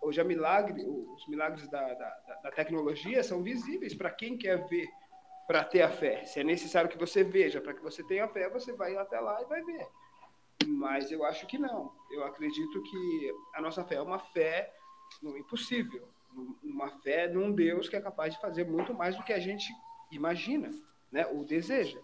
hoje 0.02 0.22
a 0.22 0.24
milagre, 0.24 0.86
os 0.86 1.28
milagres 1.28 1.68
da, 1.70 1.94
da, 1.94 2.40
da 2.44 2.52
tecnologia 2.52 3.24
são 3.24 3.42
visíveis 3.42 3.96
para 3.96 4.12
quem 4.12 4.38
quer 4.38 4.68
ver, 4.68 4.88
para 5.48 5.64
ter 5.64 5.82
a 5.82 5.90
fé. 5.90 6.26
Se 6.26 6.40
é 6.40 6.44
necessário 6.44 6.90
que 6.90 6.98
você 6.98 7.24
veja 7.24 7.60
para 7.62 7.74
que 7.74 7.82
você 7.82 8.04
tenha 8.04 8.28
fé, 8.28 8.50
você 8.50 8.74
vai 8.74 8.96
até 8.96 9.20
lá 9.20 9.42
e 9.42 9.46
vai 9.46 9.64
ver. 9.64 9.88
Mas 10.68 11.12
eu 11.12 11.24
acho 11.26 11.48
que 11.48 11.58
não. 11.58 11.94
Eu 12.12 12.24
acredito 12.26 12.84
que 12.84 13.34
a 13.56 13.62
nossa 13.62 13.84
fé 13.84 13.96
é 13.96 14.02
uma 14.02 14.20
fé 14.20 14.74
no 15.22 15.38
impossível, 15.38 16.08
uma 16.62 16.90
fé 17.00 17.28
num 17.28 17.52
Deus 17.52 17.88
que 17.90 17.96
é 17.96 18.02
capaz 18.02 18.34
de 18.34 18.42
fazer 18.42 18.66
muito 18.66 18.94
mais 18.94 19.16
do 19.16 19.24
que 19.24 19.34
a 19.34 19.40
gente 19.40 19.66
imagina, 20.12 20.70
né, 21.12 21.26
ou 21.28 21.44
deseja. 21.44 22.00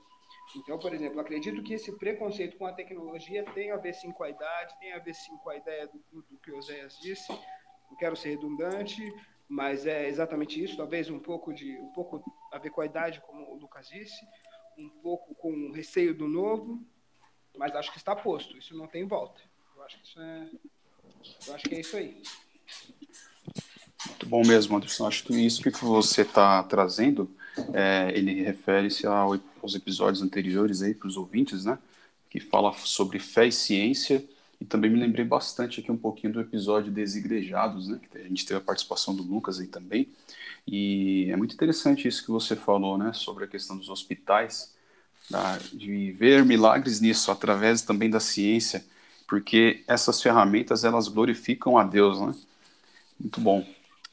Então, 0.56 0.78
por 0.78 0.94
exemplo, 0.94 1.20
acredito 1.20 1.64
que 1.64 1.74
esse 1.74 1.92
preconceito 1.94 2.58
com 2.58 2.66
a 2.66 2.74
tecnologia 2.74 3.44
tem 3.54 3.72
a 3.72 3.78
ver 3.78 3.94
sim 3.94 4.12
com 4.12 4.24
a 4.24 4.30
idade, 4.30 4.78
tem 4.80 4.94
a 4.94 5.00
ver 5.00 5.14
sim 5.14 5.36
com 5.38 5.50
a 5.50 5.58
ideia 5.58 5.88
do, 5.88 6.22
do 6.30 6.38
que 6.38 6.52
o 6.52 6.58
Oséias 6.58 6.98
disse. 7.00 7.32
Não 7.90 7.98
quero 7.98 8.16
ser 8.16 8.30
redundante, 8.32 9.02
mas 9.48 9.86
é 9.86 10.08
exatamente 10.08 10.62
isso. 10.64 10.78
Talvez 10.78 11.10
um 11.10 11.20
pouco 11.20 11.54
de 11.54 11.78
um 11.78 11.92
pouco 11.94 12.24
a 12.52 12.58
ver 12.58 12.70
com 12.70 12.82
a 12.82 12.86
idade, 12.86 13.22
como 13.22 13.52
o 13.52 13.56
Lucas 13.56 13.88
disse, 13.88 14.26
um 14.78 14.90
pouco 14.90 15.34
com 15.36 15.52
o 15.52 15.72
receio 15.72 16.14
do 16.14 16.28
novo, 16.28 16.84
mas 17.58 17.76
acho 17.76 17.92
que 17.92 17.98
está 17.98 18.16
posto. 18.16 18.58
Isso 18.58 18.76
não 18.76 18.88
tem 18.88 19.08
volta. 19.08 19.42
Eu 19.76 19.84
acho 19.84 20.00
que 20.00 20.08
isso 20.08 20.20
é, 20.20 20.50
eu 21.48 21.56
acho 21.56 21.64
que 21.64 21.76
é 21.76 21.80
isso 21.80 21.98
aí. 21.98 22.22
Muito 24.08 24.26
bom 24.28 24.42
mesmo, 24.46 24.76
Anderson. 24.76 25.08
Acho 25.08 25.24
que 25.24 25.34
isso 25.34 25.62
que 25.62 25.72
você 25.84 26.22
está 26.22 26.62
trazendo 26.64 27.34
é, 27.74 28.12
ele 28.16 28.44
refere-se 28.44 29.06
aos 29.06 29.76
episódios 29.76 30.22
anteriores 30.22 30.82
aí 30.82 30.94
para 30.94 31.08
os 31.08 31.18
ouvintes, 31.18 31.66
né? 31.66 31.78
Que 32.30 32.40
fala 32.40 32.74
sobre 32.74 33.20
fé 33.20 33.48
e 33.48 33.52
ciência. 33.52 34.24
E 34.60 34.66
também 34.66 34.90
me 34.90 35.00
lembrei 35.00 35.26
bastante 35.26 35.80
aqui 35.80 35.92
um 35.92 35.98
pouquinho 35.98 36.34
do 36.34 36.40
episódio 36.40 36.92
Desigrejados, 36.92 37.88
né? 37.88 38.00
Que 38.12 38.18
a 38.18 38.24
gente 38.24 38.46
teve 38.46 38.58
a 38.58 38.62
participação 38.62 39.16
do 39.16 39.24
Lucas 39.24 39.60
aí 39.60 39.68
também. 39.68 40.08
E 40.66 41.30
é 41.30 41.36
muito 41.36 41.54
interessante 41.54 42.08
isso 42.08 42.24
que 42.24 42.32
você 42.32 42.56
falou, 42.56 42.98
né? 42.98 43.12
Sobre 43.14 43.44
a 43.44 43.48
questão 43.48 43.78
dos 43.78 43.90
hospitais, 43.90 44.74
de 45.74 46.12
ver 46.14 46.46
milagres 46.46 47.02
nisso 47.02 47.32
através 47.32 47.82
também 47.82 48.10
da 48.10 48.20
ciência, 48.20 48.86
porque 49.28 49.84
essas 49.88 50.22
ferramentas 50.22 50.84
elas 50.84 51.08
glorificam 51.08 51.78
a 51.78 51.84
Deus, 51.84 52.20
né? 52.20 52.34
Muito 53.20 53.42
bom. 53.42 53.66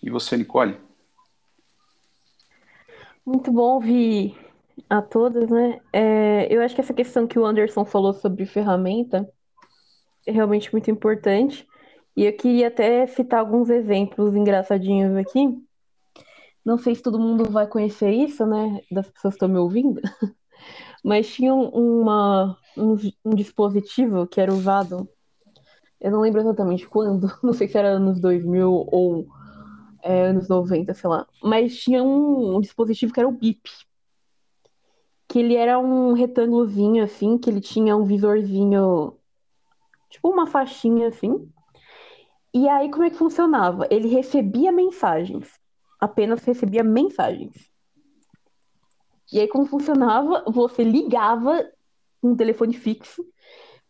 E 0.02 0.10
você, 0.10 0.36
Nicole? 0.36 0.76
Muito 3.32 3.52
bom 3.52 3.74
ouvir 3.74 4.36
a 4.88 5.00
todas, 5.00 5.48
né? 5.48 5.78
É, 5.92 6.52
eu 6.52 6.60
acho 6.62 6.74
que 6.74 6.80
essa 6.80 6.92
questão 6.92 7.28
que 7.28 7.38
o 7.38 7.46
Anderson 7.46 7.84
falou 7.84 8.12
sobre 8.12 8.44
ferramenta 8.44 9.32
é 10.26 10.32
realmente 10.32 10.72
muito 10.72 10.90
importante. 10.90 11.64
E 12.16 12.24
eu 12.24 12.36
queria 12.36 12.66
até 12.66 13.06
citar 13.06 13.38
alguns 13.38 13.70
exemplos 13.70 14.34
engraçadinhos 14.34 15.16
aqui. 15.16 15.46
Não 16.64 16.76
sei 16.76 16.96
se 16.96 17.02
todo 17.02 17.20
mundo 17.20 17.48
vai 17.48 17.68
conhecer 17.68 18.10
isso, 18.10 18.44
né? 18.44 18.80
Das 18.90 19.08
pessoas 19.08 19.34
que 19.34 19.36
estão 19.36 19.48
me 19.48 19.58
ouvindo. 19.60 20.00
Mas 21.04 21.32
tinha 21.32 21.54
uma, 21.54 22.58
um, 22.76 22.96
um 23.24 23.30
dispositivo 23.30 24.26
que 24.26 24.40
era 24.40 24.52
usado, 24.52 25.08
eu 26.00 26.10
não 26.10 26.20
lembro 26.20 26.40
exatamente 26.40 26.84
quando, 26.88 27.30
não 27.44 27.52
sei 27.52 27.68
se 27.68 27.78
era 27.78 27.90
anos 27.90 28.18
2000 28.18 28.88
ou 28.90 29.28
é, 30.02 30.26
anos 30.26 30.48
90, 30.48 30.94
sei 30.94 31.10
lá. 31.10 31.26
Mas 31.42 31.76
tinha 31.76 32.02
um, 32.02 32.56
um, 32.56 32.60
dispositivo 32.60 33.12
que 33.12 33.20
era 33.20 33.28
o 33.28 33.32
BIP. 33.32 33.70
Que 35.28 35.38
ele 35.38 35.54
era 35.54 35.78
um 35.78 36.12
retângulozinho, 36.12 37.04
assim, 37.04 37.38
que 37.38 37.48
ele 37.48 37.60
tinha 37.60 37.96
um 37.96 38.04
visorzinho, 38.04 39.16
tipo 40.08 40.28
uma 40.28 40.46
faixinha, 40.46 41.08
assim. 41.08 41.48
E 42.52 42.68
aí, 42.68 42.90
como 42.90 43.04
é 43.04 43.10
que 43.10 43.16
funcionava? 43.16 43.86
Ele 43.90 44.08
recebia 44.08 44.72
mensagens. 44.72 45.58
Apenas 46.00 46.42
recebia 46.44 46.82
mensagens. 46.82 47.70
E 49.32 49.38
aí, 49.38 49.46
como 49.46 49.66
funcionava? 49.66 50.44
Você 50.48 50.82
ligava 50.82 51.64
um 52.22 52.34
telefone 52.34 52.74
fixo 52.74 53.24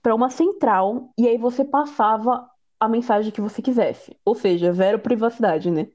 para 0.02 0.14
uma 0.14 0.30
central 0.30 1.12
e 1.18 1.26
aí 1.26 1.38
você 1.38 1.64
passava 1.64 2.48
a 2.78 2.88
mensagem 2.88 3.30
que 3.30 3.40
você 3.40 3.60
quisesse. 3.60 4.16
Ou 4.24 4.34
seja, 4.34 4.72
zero 4.72 4.98
privacidade, 4.98 5.70
né? 5.70 5.88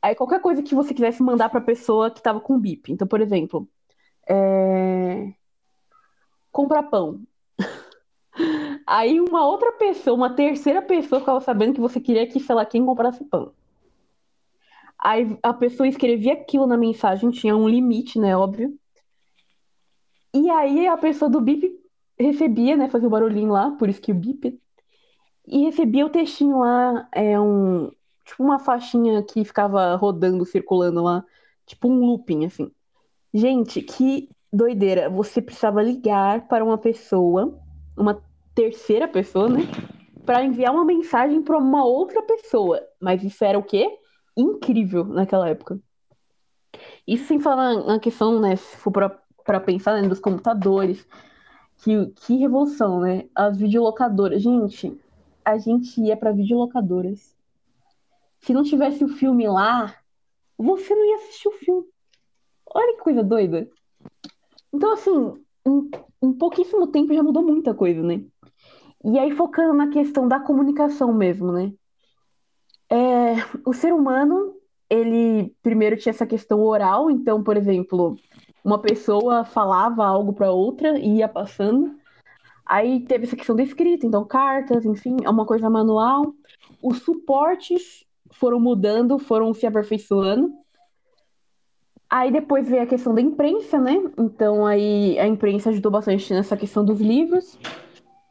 Aí 0.00 0.14
qualquer 0.14 0.40
coisa 0.40 0.62
que 0.62 0.74
você 0.74 0.94
quisesse 0.94 1.22
mandar 1.22 1.48
para 1.48 1.58
a 1.58 1.64
pessoa 1.64 2.10
que 2.10 2.18
estava 2.18 2.40
com 2.40 2.58
bip. 2.58 2.92
Então, 2.92 3.06
por 3.06 3.20
exemplo, 3.20 3.68
é... 4.28 5.32
comprar 6.52 6.84
pão. 6.84 7.20
Aí 8.86 9.20
uma 9.20 9.46
outra 9.46 9.72
pessoa, 9.72 10.16
uma 10.16 10.34
terceira 10.34 10.82
pessoa 10.82 11.20
ficava 11.20 11.40
sabendo 11.40 11.74
que 11.74 11.80
você 11.80 12.00
queria 12.00 12.26
que, 12.26 12.40
sei 12.40 12.54
lá, 12.54 12.64
quem 12.64 12.84
comprasse 12.84 13.24
pão. 13.24 13.52
Aí 14.98 15.38
a 15.42 15.52
pessoa 15.52 15.86
escrevia 15.86 16.32
aquilo 16.32 16.66
na 16.66 16.76
mensagem, 16.76 17.30
tinha 17.30 17.56
um 17.56 17.68
limite, 17.68 18.18
né, 18.18 18.36
óbvio. 18.36 18.78
E 20.34 20.50
aí 20.50 20.86
a 20.86 20.96
pessoa 20.96 21.30
do 21.30 21.40
bip 21.40 21.70
recebia, 22.18 22.76
né, 22.76 22.88
fazia 22.88 23.06
o 23.06 23.08
um 23.08 23.12
barulhinho 23.12 23.50
lá, 23.50 23.70
por 23.72 23.88
isso 23.88 24.00
que 24.00 24.12
o 24.12 24.14
bip. 24.14 24.58
E 25.46 25.64
recebia 25.64 26.06
o 26.06 26.10
textinho 26.10 26.58
lá, 26.58 27.08
é 27.12 27.38
um, 27.38 27.90
tipo 28.26 28.42
uma 28.42 28.58
faixinha 28.58 29.22
que 29.22 29.44
ficava 29.44 29.94
rodando, 29.94 30.44
circulando 30.44 31.02
lá, 31.02 31.24
tipo 31.64 31.88
um 31.88 32.04
looping, 32.04 32.44
assim. 32.44 32.70
Gente, 33.32 33.80
que 33.80 34.28
doideira. 34.52 35.08
Você 35.08 35.40
precisava 35.40 35.82
ligar 35.82 36.48
para 36.48 36.64
uma 36.64 36.76
pessoa, 36.76 37.56
uma 37.96 38.20
terceira 38.54 39.06
pessoa, 39.06 39.48
né? 39.48 39.60
Para 40.24 40.44
enviar 40.44 40.74
uma 40.74 40.84
mensagem 40.84 41.40
para 41.40 41.56
uma 41.56 41.84
outra 41.84 42.20
pessoa. 42.22 42.82
Mas 43.00 43.22
isso 43.22 43.44
era 43.44 43.58
o 43.58 43.62
quê? 43.62 43.88
Incrível 44.36 45.04
naquela 45.04 45.48
época. 45.48 45.78
Isso 47.06 47.26
sem 47.26 47.38
falar 47.38 47.74
na 47.84 48.00
questão, 48.00 48.40
né? 48.40 48.56
Se 48.56 48.76
for 48.76 48.90
para 48.90 49.60
pensar 49.60 50.02
né, 50.02 50.14
computadores. 50.16 51.06
Que, 51.78 52.06
que 52.06 52.36
revolução, 52.38 53.00
né? 53.00 53.28
As 53.34 53.56
videolocadoras. 53.56 54.42
Gente, 54.42 54.98
a 55.44 55.58
gente 55.58 56.00
ia 56.00 56.16
para 56.16 56.32
videolocadoras 56.32 57.35
se 58.46 58.54
não 58.54 58.62
tivesse 58.62 59.02
o 59.02 59.08
filme 59.08 59.48
lá, 59.48 59.92
você 60.56 60.94
não 60.94 61.04
ia 61.04 61.16
assistir 61.16 61.48
o 61.48 61.52
filme. 61.52 61.84
Olha 62.64 62.96
que 62.96 63.02
coisa 63.02 63.24
doida. 63.24 63.68
Então, 64.72 64.92
assim, 64.92 65.44
em, 65.66 65.90
em 66.22 66.32
pouquíssimo 66.32 66.86
tempo 66.86 67.12
já 67.12 67.24
mudou 67.24 67.42
muita 67.42 67.74
coisa, 67.74 68.00
né? 68.04 68.24
E 69.04 69.18
aí, 69.18 69.32
focando 69.32 69.74
na 69.74 69.88
questão 69.88 70.28
da 70.28 70.38
comunicação 70.38 71.12
mesmo, 71.12 71.50
né? 71.50 71.72
É, 72.88 73.34
o 73.64 73.72
ser 73.72 73.92
humano, 73.92 74.54
ele 74.88 75.52
primeiro 75.60 75.96
tinha 75.96 76.12
essa 76.12 76.26
questão 76.26 76.62
oral, 76.62 77.10
então, 77.10 77.42
por 77.42 77.56
exemplo, 77.56 78.16
uma 78.64 78.80
pessoa 78.80 79.44
falava 79.44 80.06
algo 80.06 80.32
para 80.32 80.52
outra 80.52 80.96
e 81.00 81.16
ia 81.16 81.28
passando. 81.28 81.96
Aí 82.64 83.00
teve 83.00 83.24
essa 83.26 83.34
questão 83.34 83.56
da 83.56 83.64
escrita, 83.64 84.06
então 84.06 84.24
cartas, 84.24 84.84
enfim, 84.84 85.16
é 85.24 85.30
uma 85.30 85.44
coisa 85.44 85.68
manual. 85.68 86.32
Os 86.80 86.98
suportes 86.98 88.05
foram 88.36 88.60
mudando, 88.60 89.18
foram 89.18 89.52
se 89.52 89.66
aperfeiçoando. 89.66 90.52
Aí 92.08 92.30
depois 92.30 92.68
veio 92.68 92.82
a 92.82 92.86
questão 92.86 93.14
da 93.14 93.20
imprensa, 93.20 93.80
né? 93.80 94.00
Então 94.16 94.64
aí 94.64 95.18
a 95.18 95.26
imprensa 95.26 95.70
ajudou 95.70 95.90
bastante 95.90 96.32
nessa 96.32 96.56
questão 96.56 96.84
dos 96.84 97.00
livros. 97.00 97.58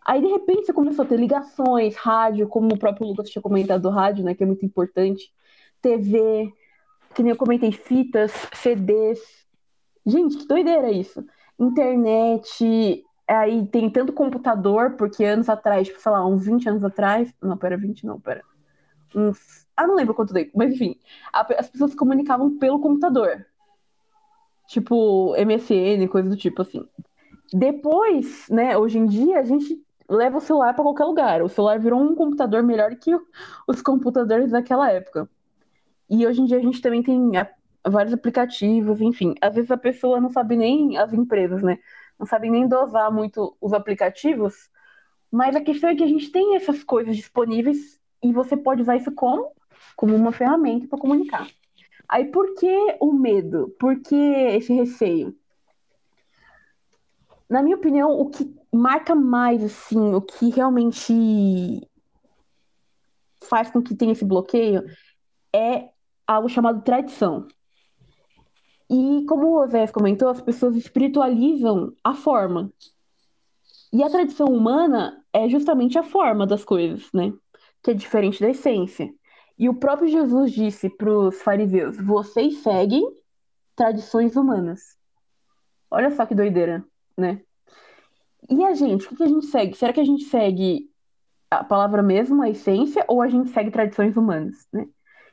Aí 0.06 0.22
de 0.22 0.28
repente 0.28 0.68
você 0.68 0.74
começou 0.74 1.04
a 1.04 1.08
ter 1.08 1.18
ligações, 1.18 1.96
rádio, 1.96 2.48
como 2.48 2.74
o 2.74 2.80
próprio 2.80 3.08
Lucas 3.08 3.30
tinha 3.30 3.42
comentado 3.42 3.82
do 3.82 3.90
rádio, 3.90 4.24
né? 4.24 4.34
Que 4.34 4.44
é 4.44 4.48
muito 4.48 4.66
importante. 4.66 5.34
TV, 5.82 6.52
que 7.14 7.22
nem 7.22 7.32
eu 7.32 7.38
comentei, 7.38 7.72
fitas, 7.72 8.32
CDs. 8.54 9.20
Gente, 10.06 10.38
que 10.38 10.48
doideira 10.48 10.92
isso. 10.92 11.26
Internet, 11.60 13.04
aí 13.28 13.66
tem 13.68 13.90
tanto 13.90 14.14
computador, 14.14 14.92
porque 14.92 15.24
anos 15.24 15.50
atrás, 15.50 15.88
tipo, 15.88 16.00
sei 16.00 16.12
lá, 16.12 16.26
uns 16.26 16.46
20 16.46 16.70
anos 16.70 16.84
atrás. 16.84 17.34
Não, 17.42 17.58
pera, 17.58 17.78
20 17.78 18.06
não, 18.06 18.20
pera. 18.20 18.44
Uns. 19.14 19.65
Ah, 19.76 19.86
não 19.86 19.96
lembro 19.96 20.14
quanto 20.14 20.34
tempo, 20.34 20.52
mas 20.56 20.74
enfim. 20.74 20.98
As 21.34 21.70
pessoas 21.70 21.92
se 21.92 21.98
comunicavam 21.98 22.58
pelo 22.58 22.80
computador. 22.80 23.46
Tipo, 24.68 25.36
MSN, 25.38 26.08
coisa 26.08 26.30
do 26.30 26.38
tipo 26.38 26.62
assim. 26.62 26.88
Depois, 27.54 28.48
né, 28.50 28.78
hoje 28.78 28.98
em 28.98 29.06
dia, 29.06 29.40
a 29.40 29.44
gente 29.44 29.80
leva 30.10 30.38
o 30.38 30.42
celular 30.42 30.74
para 30.74 30.84
qualquer 30.84 31.06
lugar. 31.06 31.42
O 31.42 31.50
celular 31.50 31.80
virou 31.80 32.02
um 32.02 32.16
computador 32.16 32.64
melhor 32.64 32.96
que 32.96 33.12
os 33.68 33.82
computadores 33.82 34.52
daquela 34.52 34.92
época. 34.92 35.30
E 36.10 36.26
hoje 36.26 36.42
em 36.42 36.46
dia 36.46 36.58
a 36.58 36.62
gente 36.62 36.82
também 36.82 37.02
tem 37.02 37.32
vários 37.86 38.14
aplicativos, 38.14 39.02
enfim. 39.02 39.36
Às 39.42 39.56
vezes 39.56 39.72
a 39.72 39.78
pessoa 39.78 40.22
não 40.22 40.30
sabe 40.30 40.56
nem, 40.56 40.98
as 40.98 41.14
empresas, 41.14 41.62
né? 41.62 41.80
Não 42.18 42.26
sabem 42.26 42.52
nem 42.52 42.68
dosar 42.68 43.12
muito 43.12 43.56
os 43.60 43.74
aplicativos. 43.74 44.70
Mas 45.32 45.56
a 45.56 45.62
questão 45.62 45.90
é 45.90 45.96
que 45.96 46.04
a 46.04 46.08
gente 46.08 46.32
tem 46.32 46.56
essas 46.56 46.84
coisas 46.84 47.16
disponíveis 47.16 48.00
e 48.24 48.32
você 48.32 48.56
pode 48.56 48.82
usar 48.82 48.96
isso 48.96 49.12
como? 49.12 49.52
Como 49.96 50.16
uma 50.16 50.32
ferramenta 50.32 50.88
para 50.88 51.00
comunicar. 51.00 51.48
Aí 52.08 52.26
por 52.26 52.54
que 52.56 52.98
o 53.00 53.12
medo? 53.12 53.76
Por 53.80 54.00
que 54.02 54.16
esse 54.16 54.74
receio? 54.74 55.36
Na 57.50 57.62
minha 57.62 57.76
opinião, 57.76 58.12
o 58.12 58.30
que 58.30 58.56
marca 58.72 59.14
mais, 59.14 59.64
assim, 59.64 60.14
o 60.14 60.22
que 60.22 60.50
realmente 60.50 61.88
faz 63.44 63.70
com 63.70 63.82
que 63.82 63.96
tenha 63.96 64.12
esse 64.12 64.26
bloqueio 64.26 64.84
é 65.54 65.90
algo 66.28 66.50
chamado 66.50 66.82
tradição. 66.82 67.48
E 68.90 69.26
como 69.28 69.60
o 69.60 69.68
Zé 69.68 69.88
comentou, 69.88 70.30
as 70.30 70.42
pessoas 70.42 70.76
espiritualizam 70.76 71.94
a 72.04 72.14
forma. 72.14 72.72
E 73.92 74.04
a 74.04 74.10
tradição 74.10 74.48
humana 74.48 75.24
é 75.32 75.48
justamente 75.48 75.98
a 75.98 76.04
forma 76.04 76.46
das 76.46 76.64
coisas, 76.64 77.10
né? 77.14 77.34
Que 77.82 77.92
é 77.92 77.94
diferente 77.94 78.42
da 78.42 78.50
essência. 78.50 79.14
E 79.58 79.70
o 79.70 79.74
próprio 79.74 80.08
Jesus 80.08 80.52
disse 80.52 80.90
para 80.90 81.10
os 81.10 81.42
fariseus: 81.42 81.98
vocês 81.98 82.58
seguem 82.58 83.06
tradições 83.76 84.36
humanas. 84.36 84.98
Olha 85.90 86.12
só 86.12 86.26
que 86.26 86.36
doideira, 86.36 86.84
né? 87.18 87.42
E 88.50 88.64
a 88.64 88.74
gente, 88.74 89.08
o 89.08 89.16
que 89.16 89.24
a 89.24 89.28
gente 89.28 89.46
segue? 89.48 89.76
Será 89.76 89.92
que 89.94 90.00
a 90.00 90.06
gente 90.06 90.26
segue 90.26 90.90
a 91.50 91.64
palavra 91.64 92.04
mesmo, 92.04 92.42
a 92.42 92.50
essência, 92.50 93.06
ou 93.08 93.22
a 93.22 93.28
gente 93.28 93.50
segue 93.50 93.72
tradições 93.72 94.18
humanas, 94.18 94.68
né? 94.72 94.88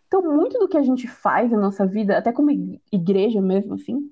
Então, 0.07 0.23
muito 0.23 0.59
do 0.59 0.69
que 0.69 0.77
a 0.77 0.83
gente 0.83 1.09
faz 1.09 1.51
na 1.51 1.59
nossa 1.59 1.87
vida, 1.87 2.19
até 2.19 2.33
como 2.33 2.51
igreja 2.93 3.41
mesmo, 3.41 3.75
assim, 3.75 4.11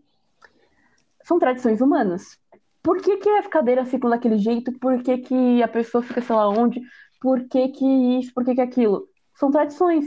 são 1.22 1.38
tradições 1.38 1.80
humanas. 1.80 2.38
Por 2.82 3.02
que, 3.02 3.18
que 3.18 3.28
as 3.28 3.46
cadeiras 3.46 3.90
ficam 3.90 4.08
daquele 4.08 4.38
jeito? 4.38 4.72
Por 4.78 5.02
que, 5.02 5.18
que 5.18 5.62
a 5.62 5.68
pessoa 5.68 6.02
fica 6.02 6.22
sei 6.22 6.34
lá 6.34 6.48
onde? 6.48 6.80
Por 7.20 7.46
que, 7.46 7.68
que 7.68 7.84
isso? 8.18 8.32
Por 8.32 8.44
que, 8.44 8.54
que 8.54 8.60
aquilo? 8.62 9.09
São 9.40 9.50
tradições. 9.50 10.04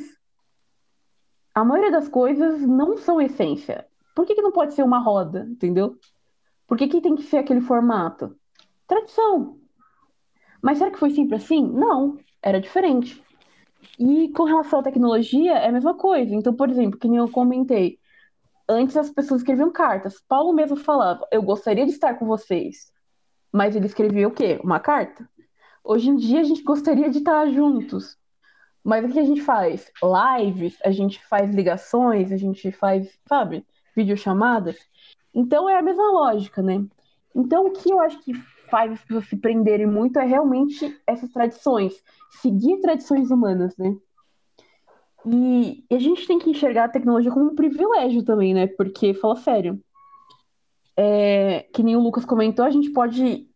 A 1.55 1.65
maioria 1.65 1.89
das 1.89 2.07
coisas 2.07 2.61
não 2.61 2.97
são 2.97 3.19
essência. 3.19 3.87
Por 4.15 4.27
que, 4.27 4.35
que 4.35 4.43
não 4.43 4.51
pode 4.51 4.75
ser 4.75 4.83
uma 4.83 4.99
roda, 4.99 5.47
entendeu? 5.49 5.97
Por 6.67 6.77
que, 6.77 6.87
que 6.87 7.01
tem 7.01 7.15
que 7.15 7.23
ser 7.23 7.37
aquele 7.37 7.59
formato? 7.59 8.37
Tradição. 8.87 9.57
Mas 10.61 10.77
será 10.77 10.91
que 10.91 10.99
foi 10.99 11.09
sempre 11.09 11.37
assim? 11.37 11.67
Não, 11.67 12.19
era 12.43 12.61
diferente. 12.61 13.23
E 13.97 14.29
com 14.29 14.43
relação 14.43 14.81
à 14.81 14.83
tecnologia, 14.83 15.53
é 15.53 15.69
a 15.69 15.71
mesma 15.71 15.95
coisa. 15.95 16.35
Então, 16.35 16.53
por 16.53 16.69
exemplo, 16.69 16.99
que 16.99 17.07
nem 17.07 17.17
eu 17.17 17.27
comentei, 17.27 17.97
antes 18.69 18.95
as 18.95 19.09
pessoas 19.09 19.41
escreviam 19.41 19.71
cartas. 19.71 20.21
Paulo 20.27 20.53
mesmo 20.53 20.77
falava, 20.77 21.27
eu 21.31 21.41
gostaria 21.41 21.87
de 21.87 21.91
estar 21.91 22.19
com 22.19 22.27
vocês. 22.27 22.93
Mas 23.51 23.75
ele 23.75 23.87
escrevia 23.87 24.27
o 24.27 24.31
quê? 24.31 24.59
Uma 24.63 24.79
carta. 24.79 25.27
Hoje 25.83 26.11
em 26.11 26.15
dia 26.17 26.41
a 26.41 26.43
gente 26.43 26.61
gostaria 26.61 27.09
de 27.09 27.17
estar 27.17 27.47
juntos. 27.47 28.15
Mas 28.83 29.05
o 29.05 29.13
que 29.13 29.19
a 29.19 29.23
gente 29.23 29.41
faz? 29.41 29.91
Lives, 30.03 30.77
a 30.83 30.91
gente 30.91 31.23
faz 31.25 31.53
ligações, 31.53 32.31
a 32.31 32.37
gente 32.37 32.71
faz, 32.71 33.17
sabe, 33.25 33.65
videochamadas. 33.95 34.77
Então 35.33 35.69
é 35.69 35.77
a 35.77 35.81
mesma 35.81 36.11
lógica, 36.11 36.61
né? 36.61 36.85
Então 37.35 37.67
o 37.67 37.71
que 37.71 37.91
eu 37.91 37.99
acho 38.01 38.19
que 38.19 38.33
faz 38.69 38.91
as 38.91 39.01
pessoas 39.01 39.27
se 39.27 39.37
prenderem 39.37 39.87
muito 39.87 40.19
é 40.19 40.25
realmente 40.25 40.99
essas 41.07 41.31
tradições, 41.31 41.93
seguir 42.41 42.81
tradições 42.81 43.31
humanas, 43.31 43.77
né? 43.77 43.95
E, 45.25 45.85
e 45.89 45.95
a 45.95 45.99
gente 45.99 46.27
tem 46.27 46.37
que 46.37 46.49
enxergar 46.49 46.85
a 46.85 46.89
tecnologia 46.89 47.31
como 47.31 47.51
um 47.51 47.55
privilégio 47.55 48.23
também, 48.23 48.53
né? 48.53 48.67
Porque, 48.67 49.13
fala 49.13 49.37
sério, 49.37 49.79
é, 50.97 51.65
que 51.73 51.81
nem 51.81 51.95
o 51.95 52.01
Lucas 52.01 52.25
comentou, 52.25 52.65
a 52.65 52.69
gente 52.69 52.91
pode 52.91 53.47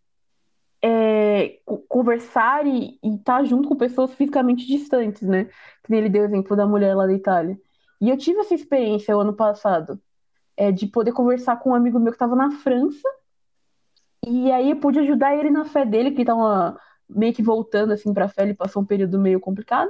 é, 0.81 1.59
conversar 1.87 2.65
e 2.65 2.99
estar 3.03 3.39
tá 3.39 3.43
junto 3.43 3.67
com 3.67 3.75
pessoas 3.75 4.13
fisicamente 4.13 4.65
distantes, 4.67 5.23
né? 5.23 5.49
Que 5.83 5.93
ele 5.93 6.09
deu 6.09 6.23
o 6.23 6.25
exemplo 6.25 6.55
da 6.55 6.67
mulher 6.67 6.95
lá 6.95 7.05
da 7.05 7.13
Itália. 7.13 7.59
E 8.01 8.09
eu 8.09 8.17
tive 8.17 8.39
essa 8.39 8.53
experiência 8.53 9.15
o 9.17 9.19
ano 9.19 9.33
passado, 9.33 9.99
é, 10.55 10.71
de 10.71 10.87
poder 10.87 11.13
conversar 11.13 11.57
com 11.57 11.71
um 11.71 11.75
amigo 11.75 11.99
meu 11.99 12.11
que 12.11 12.15
estava 12.15 12.35
na 12.35 12.51
França 12.51 13.07
e 14.25 14.51
aí 14.51 14.71
eu 14.71 14.75
pude 14.75 14.99
ajudar 14.99 15.35
ele 15.35 15.49
na 15.49 15.63
fé 15.63 15.85
dele, 15.85 16.11
que 16.11 16.21
estava 16.21 16.77
meio 17.09 17.33
que 17.33 17.41
voltando 17.41 17.93
assim 17.93 18.13
para 18.13 18.25
a 18.25 18.29
fé, 18.29 18.43
ele 18.43 18.53
passou 18.53 18.81
um 18.81 18.85
período 18.85 19.17
meio 19.17 19.39
complicado. 19.39 19.89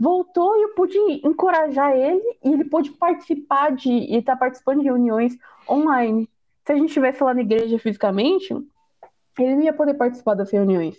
Voltou 0.00 0.56
e 0.56 0.62
eu 0.62 0.74
pude 0.74 0.98
encorajar 1.24 1.96
ele 1.96 2.38
e 2.44 2.52
ele 2.52 2.64
pôde 2.64 2.90
participar 2.92 3.70
de 3.70 3.90
e 3.90 4.22
tá 4.22 4.36
participando 4.36 4.80
de 4.80 4.84
reuniões 4.84 5.36
online. 5.68 6.28
Se 6.64 6.72
a 6.72 6.76
gente 6.76 6.88
estivesse 6.88 7.22
lá 7.22 7.34
na 7.34 7.40
igreja 7.40 7.78
fisicamente, 7.78 8.54
ele 9.42 9.56
não 9.56 9.62
ia 9.62 9.72
poder 9.72 9.94
participar 9.94 10.34
das 10.34 10.50
reuniões. 10.50 10.96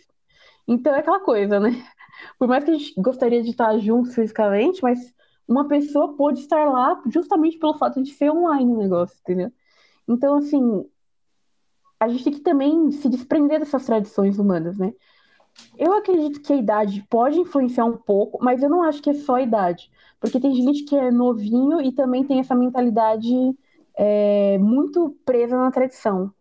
Então 0.67 0.93
é 0.93 0.99
aquela 0.99 1.19
coisa, 1.19 1.59
né? 1.59 1.71
Por 2.37 2.47
mais 2.47 2.63
que 2.63 2.71
a 2.71 2.73
gente 2.73 2.93
gostaria 2.99 3.41
de 3.41 3.49
estar 3.49 3.77
juntos 3.79 4.13
fisicamente, 4.13 4.81
mas 4.83 5.13
uma 5.47 5.67
pessoa 5.67 6.15
pôde 6.15 6.39
estar 6.39 6.69
lá 6.69 7.01
justamente 7.07 7.57
pelo 7.57 7.77
fato 7.77 8.01
de 8.03 8.11
ser 8.11 8.29
online 8.29 8.71
o 8.71 8.77
negócio, 8.77 9.17
entendeu? 9.21 9.51
Então, 10.07 10.35
assim, 10.35 10.85
a 11.99 12.07
gente 12.07 12.23
tem 12.23 12.33
que 12.33 12.41
também 12.41 12.91
se 12.91 13.09
desprender 13.09 13.59
dessas 13.59 13.85
tradições 13.85 14.37
humanas, 14.37 14.77
né? 14.77 14.93
Eu 15.77 15.93
acredito 15.93 16.41
que 16.41 16.53
a 16.53 16.55
idade 16.55 17.05
pode 17.09 17.39
influenciar 17.39 17.85
um 17.85 17.97
pouco, 17.97 18.43
mas 18.43 18.61
eu 18.61 18.69
não 18.69 18.83
acho 18.83 19.01
que 19.01 19.09
é 19.09 19.13
só 19.13 19.35
a 19.35 19.41
idade. 19.41 19.91
Porque 20.19 20.39
tem 20.39 20.53
gente 20.53 20.83
que 20.83 20.95
é 20.95 21.11
novinho 21.11 21.81
e 21.81 21.91
também 21.91 22.23
tem 22.23 22.39
essa 22.39 22.55
mentalidade 22.55 23.33
é, 23.95 24.57
muito 24.59 25.17
presa 25.25 25.57
na 25.57 25.71
tradição. 25.71 26.33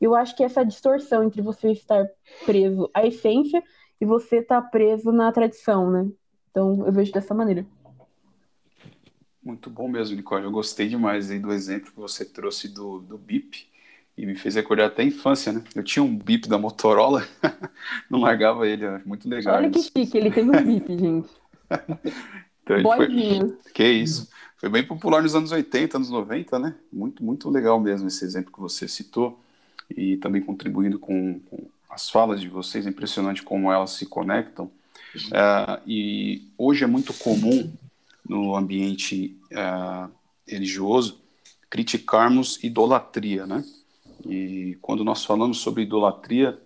Eu 0.00 0.14
acho 0.14 0.36
que 0.36 0.44
essa 0.44 0.64
distorção 0.64 1.24
entre 1.24 1.42
você 1.42 1.72
estar 1.72 2.06
preso 2.46 2.88
à 2.94 3.06
essência 3.06 3.62
e 4.00 4.04
você 4.04 4.36
estar 4.36 4.62
preso 4.62 5.10
na 5.10 5.30
tradição, 5.32 5.90
né? 5.90 6.08
Então 6.50 6.84
eu 6.86 6.92
vejo 6.92 7.12
dessa 7.12 7.34
maneira. 7.34 7.66
Muito 9.42 9.70
bom 9.70 9.88
mesmo, 9.88 10.14
Nicole. 10.14 10.44
Eu 10.44 10.50
gostei 10.50 10.88
demais 10.88 11.30
aí 11.30 11.38
do 11.38 11.52
exemplo 11.52 11.90
que 11.90 11.98
você 11.98 12.24
trouxe 12.24 12.68
do, 12.68 13.00
do 13.00 13.16
BIP 13.16 13.66
e 14.16 14.26
me 14.26 14.34
fez 14.34 14.54
recordar 14.56 14.88
até 14.88 15.02
a 15.02 15.06
infância, 15.06 15.52
né? 15.52 15.64
Eu 15.74 15.82
tinha 15.82 16.02
um 16.02 16.16
bip 16.16 16.48
da 16.48 16.58
Motorola, 16.58 17.26
não 18.10 18.20
largava 18.20 18.66
ele, 18.66 18.84
era 18.84 19.00
muito 19.04 19.28
legal. 19.28 19.56
Olha 19.56 19.70
que 19.70 19.80
chique, 19.80 20.18
ele 20.18 20.30
tem 20.30 20.44
um 20.44 20.64
bip, 20.64 20.98
gente. 20.98 21.30
então, 22.62 22.82
foi... 22.82 23.08
Que 23.72 23.84
isso. 23.84 24.28
Foi 24.56 24.68
bem 24.68 24.84
popular 24.84 25.22
nos 25.22 25.36
anos 25.36 25.52
80, 25.52 25.96
anos 25.96 26.10
90, 26.10 26.58
né? 26.58 26.74
Muito, 26.92 27.24
muito 27.24 27.48
legal 27.48 27.80
mesmo 27.80 28.08
esse 28.08 28.24
exemplo 28.24 28.52
que 28.52 28.60
você 28.60 28.88
citou 28.88 29.40
e 29.90 30.16
também 30.18 30.42
contribuindo 30.42 30.98
com, 30.98 31.40
com 31.40 31.68
as 31.90 32.08
falas 32.10 32.40
de 32.40 32.48
vocês, 32.48 32.86
é 32.86 32.90
impressionante 32.90 33.42
como 33.42 33.72
elas 33.72 33.92
se 33.92 34.06
conectam. 34.06 34.70
Uh, 35.16 35.80
e 35.86 36.48
hoje 36.56 36.84
é 36.84 36.86
muito 36.86 37.14
comum 37.14 37.72
no 38.28 38.54
ambiente 38.54 39.36
uh, 39.52 40.10
religioso 40.46 41.20
criticarmos 41.70 42.62
idolatria, 42.62 43.46
né? 43.46 43.64
E 44.26 44.76
quando 44.80 45.04
nós 45.04 45.24
falamos 45.24 45.58
sobre 45.58 45.82
idolatria, 45.82 46.58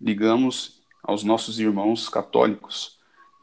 ligamos 0.00 0.80
aos 1.02 1.24
nossos 1.24 1.58
irmãos 1.58 2.08
católicos 2.08 2.98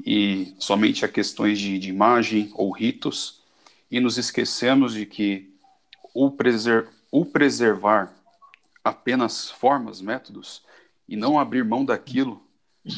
e 0.05 0.53
somente 0.59 1.03
a 1.03 1.07
questões 1.07 1.59
de, 1.59 1.79
de 1.79 1.89
imagem 1.89 2.51
ou 2.53 2.71
ritos. 2.71 3.41
e 3.89 3.99
nos 3.99 4.17
esquecemos 4.17 4.93
de 4.93 5.05
que 5.05 5.49
o, 6.13 6.29
preser 6.29 6.89
o 7.09 7.25
preservar 7.25 8.13
apenas 8.87 9.51
formas, 9.51 10.01
métodos, 10.01 10.63
e 11.07 11.15
não 11.15 11.39
abrir 11.39 11.63
mão 11.63 11.85
daquilo, 11.85 12.41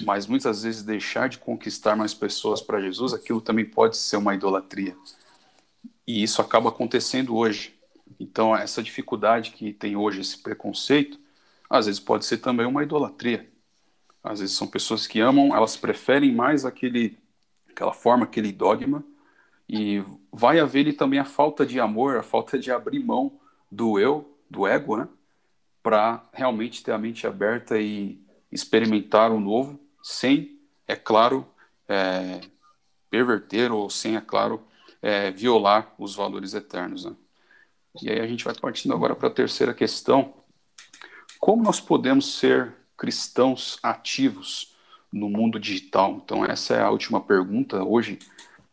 mas 0.03 0.27
muitas 0.27 0.63
vezes 0.63 0.83
deixar 0.83 1.29
de 1.29 1.37
conquistar 1.37 1.95
mais 1.95 2.13
pessoas 2.13 2.61
para 2.61 2.81
Jesus, 2.81 3.13
aquilo 3.13 3.41
também 3.41 3.65
pode 3.65 3.97
ser 3.97 4.17
uma 4.17 4.33
idolatria. 4.33 4.95
E 6.07 6.23
isso 6.23 6.41
acaba 6.41 6.69
acontecendo 6.69 7.35
hoje. 7.35 7.77
Então, 8.19 8.55
essa 8.55 8.81
dificuldade 8.81 9.51
que 9.51 9.73
tem 9.73 9.95
hoje, 9.95 10.21
esse 10.21 10.37
preconceito, 10.37 11.19
às 11.69 11.85
vezes 11.85 11.99
pode 11.99 12.25
ser 12.25 12.37
também 12.37 12.65
uma 12.65 12.83
idolatria. 12.83 13.49
Às 14.23 14.39
vezes 14.39 14.55
são 14.55 14.67
pessoas 14.67 15.07
que 15.07 15.19
amam, 15.19 15.55
elas 15.55 15.77
preferem 15.77 16.33
mais 16.33 16.65
aquele, 16.65 17.17
aquela 17.69 17.93
forma, 17.93 18.25
aquele 18.25 18.51
dogma, 18.51 19.03
e 19.67 20.03
vai 20.31 20.59
haver 20.59 20.91
também 20.93 21.19
a 21.19 21.25
falta 21.25 21.65
de 21.65 21.79
amor, 21.79 22.17
a 22.17 22.23
falta 22.23 22.57
de 22.57 22.71
abrir 22.71 22.99
mão 22.99 23.39
do 23.71 23.99
eu, 23.99 24.35
do 24.49 24.67
ego, 24.67 24.97
né? 24.97 25.07
Para 25.81 26.23
realmente 26.33 26.83
ter 26.83 26.91
a 26.91 26.97
mente 26.97 27.25
aberta 27.25 27.79
e 27.79 28.21
experimentar 28.51 29.31
o 29.31 29.39
novo, 29.39 29.79
sem, 30.01 30.59
é 30.87 30.95
claro, 30.95 31.45
é, 31.87 32.41
perverter 33.09 33.71
ou 33.71 33.89
sem, 33.89 34.15
é 34.15 34.21
claro, 34.21 34.61
é, 35.01 35.31
violar 35.31 35.93
os 35.97 36.15
valores 36.15 36.53
eternos. 36.53 37.05
Né? 37.05 37.15
E 38.01 38.09
aí 38.09 38.19
a 38.19 38.27
gente 38.27 38.43
vai 38.43 38.53
partindo 38.53 38.93
agora 38.93 39.15
para 39.15 39.27
a 39.27 39.31
terceira 39.31 39.73
questão. 39.73 40.33
Como 41.39 41.63
nós 41.63 41.79
podemos 41.79 42.37
ser 42.37 42.73
cristãos 42.97 43.79
ativos 43.81 44.75
no 45.11 45.29
mundo 45.29 45.59
digital? 45.59 46.21
Então, 46.23 46.45
essa 46.45 46.75
é 46.75 46.81
a 46.81 46.89
última 46.89 47.21
pergunta. 47.21 47.83
Hoje, 47.83 48.19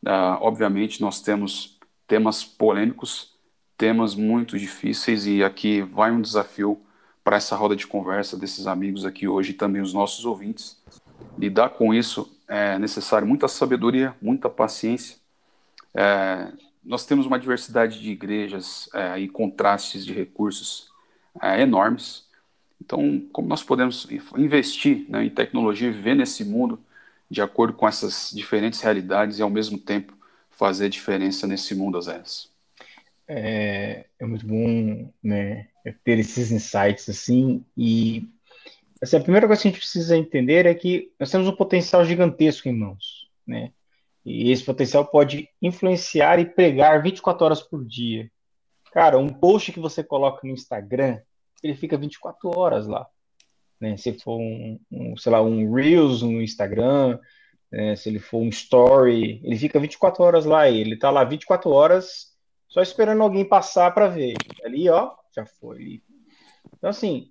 uh, 0.04 0.38
obviamente, 0.40 1.00
nós 1.00 1.20
temos 1.20 1.78
temas 2.06 2.44
polêmicos, 2.44 3.34
temas 3.76 4.14
muito 4.14 4.58
difíceis, 4.58 5.26
e 5.26 5.42
aqui 5.42 5.82
vai 5.82 6.10
um 6.10 6.20
desafio 6.20 6.80
para 7.26 7.38
essa 7.38 7.56
roda 7.56 7.74
de 7.74 7.88
conversa 7.88 8.36
desses 8.36 8.68
amigos 8.68 9.04
aqui 9.04 9.26
hoje 9.26 9.50
e 9.50 9.54
também 9.54 9.82
os 9.82 9.92
nossos 9.92 10.24
ouvintes. 10.24 10.80
Lidar 11.36 11.70
com 11.70 11.92
isso 11.92 12.32
é 12.46 12.78
necessário 12.78 13.26
muita 13.26 13.48
sabedoria, 13.48 14.14
muita 14.22 14.48
paciência. 14.48 15.16
É, 15.92 16.52
nós 16.84 17.04
temos 17.04 17.26
uma 17.26 17.36
diversidade 17.36 18.00
de 18.00 18.12
igrejas 18.12 18.88
é, 18.94 19.18
e 19.18 19.28
contrastes 19.28 20.06
de 20.06 20.12
recursos 20.12 20.88
é, 21.42 21.60
enormes. 21.62 22.28
Então, 22.80 23.20
como 23.32 23.48
nós 23.48 23.64
podemos 23.64 24.06
investir 24.38 25.04
né, 25.08 25.24
em 25.24 25.30
tecnologia 25.30 25.88
e 25.88 25.92
viver 25.92 26.14
nesse 26.14 26.44
mundo 26.44 26.78
de 27.28 27.42
acordo 27.42 27.72
com 27.72 27.88
essas 27.88 28.30
diferentes 28.32 28.80
realidades 28.80 29.40
e, 29.40 29.42
ao 29.42 29.50
mesmo 29.50 29.78
tempo, 29.78 30.12
fazer 30.52 30.88
diferença 30.88 31.44
nesse 31.44 31.74
mundo, 31.74 31.98
Azés? 31.98 32.48
É, 33.28 34.06
é 34.18 34.24
muito 34.24 34.46
bom 34.46 35.10
né, 35.22 35.68
ter 36.04 36.18
esses 36.18 36.52
insights 36.52 37.08
assim. 37.08 37.64
E 37.76 38.26
assim, 39.02 39.16
a 39.16 39.20
primeira 39.20 39.46
coisa 39.46 39.60
que 39.60 39.68
a 39.68 39.70
gente 39.70 39.80
precisa 39.80 40.16
entender 40.16 40.66
é 40.66 40.74
que 40.74 41.12
nós 41.18 41.30
temos 41.30 41.48
um 41.48 41.56
potencial 41.56 42.04
gigantesco 42.04 42.68
em 42.68 42.72
mãos. 42.72 43.28
Né? 43.46 43.72
E 44.24 44.50
esse 44.50 44.64
potencial 44.64 45.04
pode 45.06 45.48
influenciar 45.60 46.38
e 46.38 46.46
pregar 46.46 47.02
24 47.02 47.44
horas 47.44 47.62
por 47.62 47.84
dia. 47.84 48.30
Cara, 48.92 49.18
um 49.18 49.28
post 49.28 49.72
que 49.72 49.80
você 49.80 50.02
coloca 50.02 50.46
no 50.46 50.52
Instagram, 50.52 51.20
ele 51.62 51.74
fica 51.74 51.98
24 51.98 52.58
horas 52.58 52.86
lá. 52.86 53.06
Né? 53.80 53.96
Se 53.96 54.12
for 54.14 54.38
um, 54.38 54.78
um 54.90 55.16
sei 55.16 55.32
lá, 55.32 55.42
um 55.42 55.72
Reels 55.72 56.22
no 56.22 56.40
Instagram, 56.40 57.18
né? 57.70 57.94
se 57.96 58.08
ele 58.08 58.18
for 58.18 58.38
um 58.38 58.48
Story, 58.48 59.40
ele 59.44 59.58
fica 59.58 59.78
24 59.78 60.22
horas 60.22 60.44
lá. 60.44 60.70
Ele 60.70 60.96
tá 60.96 61.10
lá 61.10 61.24
24 61.24 61.70
horas 61.70 62.35
só 62.68 62.82
esperando 62.82 63.22
alguém 63.22 63.44
passar 63.44 63.92
para 63.92 64.08
ver. 64.08 64.34
Ali, 64.64 64.88
ó, 64.88 65.12
já 65.34 65.46
foi. 65.46 66.02
Então, 66.76 66.90
assim, 66.90 67.30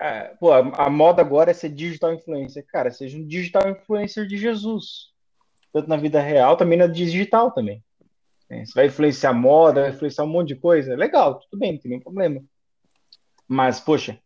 é, 0.00 0.34
pô, 0.40 0.52
a, 0.52 0.58
a, 0.86 0.90
moda 0.90 1.22
agora 1.22 1.50
é 1.50 1.54
ser 1.54 1.70
digital 1.70 2.12
influencer. 2.12 2.64
Cara, 2.66 2.90
seja 2.90 3.18
um 3.18 3.26
digital 3.26 3.68
influencer 3.68 4.26
de 4.26 4.36
Jesus 4.36 5.12
tanto 5.72 5.88
na 5.88 5.96
vida 5.96 6.20
real, 6.20 6.56
também 6.56 6.78
na 6.78 6.86
digital 6.86 7.50
também. 7.50 7.82
É, 8.48 8.64
você 8.64 8.72
vai 8.74 8.86
influenciar 8.86 9.32
moda, 9.32 9.82
vai 9.82 9.90
influenciar 9.90 10.24
um 10.24 10.28
monte 10.28 10.48
de 10.48 10.56
coisa, 10.56 10.96
legal, 10.96 11.38
tudo 11.38 11.58
bem, 11.58 11.72
não 11.72 11.78
tem 11.78 11.90
nenhum 11.90 12.02
problema. 12.02 12.42
Mas, 13.46 13.78
poxa, 13.78 14.18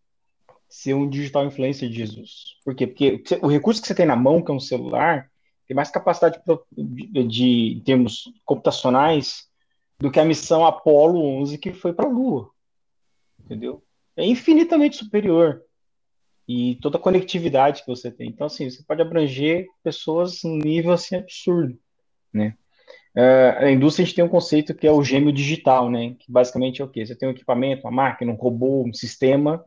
ser 0.69 0.95
um 0.95 1.09
digital 1.09 1.45
influencer 1.45 1.89
de 1.89 1.97
Jesus. 1.97 2.57
Por 2.65 2.75
quê? 2.75 2.87
Porque 2.87 3.39
o 3.43 3.49
recurso 3.49 3.81
que 3.81 3.89
você 3.89 3.95
tem 3.95 4.07
na 4.07 4.17
mão, 4.17 4.43
que 4.43 4.51
é 4.51 4.55
um 4.55 4.61
celular, 4.61 5.31
tem 5.67 5.75
mais 5.75 5.91
capacidade 5.91 6.41
de, 6.73 7.25
de, 7.25 7.73
em 7.79 7.81
termos 7.81 8.25
computacionais 8.45 9.49
do 10.03 10.11
que 10.11 10.19
a 10.19 10.25
missão 10.25 10.67
Apollo 10.67 11.25
11 11.39 11.59
que 11.59 11.73
foi 11.73 11.93
para 11.93 12.07
a 12.07 12.11
Lua. 12.11 12.51
Entendeu? 13.45 13.85
É 14.17 14.27
infinitamente 14.27 14.97
superior 14.97 15.63
e 16.49 16.75
toda 16.83 16.99
a 16.99 17.01
conectividade 17.01 17.83
que 17.83 17.87
você 17.87 18.11
tem. 18.11 18.29
Então, 18.29 18.49
assim, 18.49 18.69
você 18.69 18.83
pode 18.83 19.01
abranger 19.01 19.69
pessoas 19.81 20.43
num 20.43 20.59
nível 20.59 20.91
assim 20.91 21.15
absurdo, 21.15 21.79
né? 22.33 22.57
Uh, 23.15 23.65
a 23.65 23.71
indústria 23.71 24.03
a 24.03 24.07
gente 24.07 24.17
tem 24.17 24.25
um 24.25 24.29
conceito 24.29 24.75
que 24.75 24.89
é 24.89 24.91
o 24.91 25.05
gêmeo 25.05 25.33
digital, 25.33 25.89
né? 25.89 26.17
Que 26.19 26.33
basicamente 26.33 26.83
é 26.83 26.85
o 26.85 26.89
quê? 26.89 27.07
Você 27.07 27.15
tem 27.15 27.29
um 27.29 27.33
equipamento, 27.33 27.87
uma 27.87 27.93
máquina, 27.93 28.33
um 28.33 28.37
robô, 28.37 28.83
um 28.85 28.93
sistema, 28.93 29.65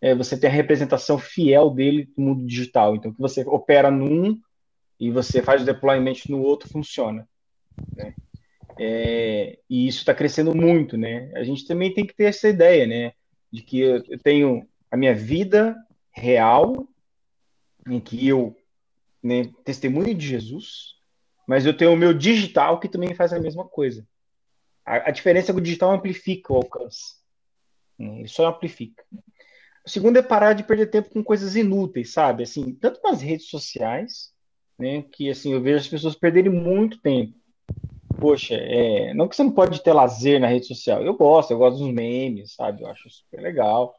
é, 0.00 0.14
você 0.14 0.40
tem 0.40 0.48
a 0.48 0.52
representação 0.52 1.18
fiel 1.18 1.68
dele 1.68 2.08
no 2.16 2.28
mundo 2.28 2.46
digital. 2.46 2.96
Então, 2.96 3.12
que 3.12 3.20
você 3.20 3.44
opera 3.46 3.90
num 3.90 4.40
e 4.98 5.10
você 5.10 5.42
faz 5.42 5.60
o 5.60 5.66
deployment 5.66 6.16
no 6.30 6.40
outro, 6.40 6.66
funciona. 6.70 7.28
Né? 7.94 8.14
É, 8.78 9.58
e 9.68 9.86
isso 9.88 9.98
está 9.98 10.14
crescendo 10.14 10.54
muito, 10.54 10.96
né? 10.96 11.30
A 11.34 11.42
gente 11.42 11.66
também 11.66 11.92
tem 11.92 12.06
que 12.06 12.14
ter 12.14 12.24
essa 12.24 12.48
ideia, 12.48 12.86
né? 12.86 13.12
De 13.50 13.62
que 13.62 13.80
eu 13.80 14.18
tenho 14.18 14.68
a 14.90 14.96
minha 14.96 15.14
vida 15.14 15.76
real, 16.10 16.86
em 17.88 18.00
que 18.00 18.26
eu 18.26 18.56
né, 19.22 19.50
testemunho 19.64 20.14
de 20.14 20.26
Jesus, 20.26 20.96
mas 21.46 21.66
eu 21.66 21.76
tenho 21.76 21.92
o 21.92 21.96
meu 21.96 22.12
digital 22.12 22.78
que 22.78 22.88
também 22.88 23.14
faz 23.14 23.32
a 23.32 23.38
mesma 23.38 23.66
coisa. 23.66 24.06
A, 24.84 25.08
a 25.08 25.10
diferença 25.10 25.50
é 25.50 25.54
que 25.54 25.60
o 25.60 25.64
digital 25.64 25.92
amplifica 25.92 26.52
o 26.52 26.56
alcance. 26.56 27.16
Né, 27.98 28.20
ele 28.20 28.28
só 28.28 28.48
amplifica. 28.48 29.04
O 29.84 29.90
segundo 29.90 30.16
é 30.16 30.22
parar 30.22 30.52
de 30.52 30.64
perder 30.64 30.86
tempo 30.86 31.10
com 31.10 31.22
coisas 31.22 31.54
inúteis, 31.54 32.12
sabe? 32.12 32.42
Assim, 32.42 32.74
tanto 32.74 33.00
nas 33.02 33.20
redes 33.20 33.48
sociais, 33.48 34.32
né, 34.78 35.02
que 35.02 35.30
assim 35.30 35.52
eu 35.52 35.62
vejo 35.62 35.78
as 35.78 35.88
pessoas 35.88 36.14
perderem 36.14 36.50
muito 36.50 37.00
tempo. 37.00 37.34
Poxa, 38.18 38.54
é, 38.54 39.12
não 39.12 39.28
que 39.28 39.36
você 39.36 39.42
não 39.42 39.52
pode 39.52 39.82
ter 39.82 39.92
lazer 39.92 40.40
na 40.40 40.46
rede 40.46 40.66
social. 40.66 41.02
Eu 41.02 41.14
gosto, 41.14 41.50
eu 41.50 41.58
gosto 41.58 41.78
dos 41.78 41.92
memes, 41.92 42.54
sabe? 42.54 42.82
Eu 42.82 42.88
acho 42.88 43.10
super 43.10 43.40
legal. 43.40 43.94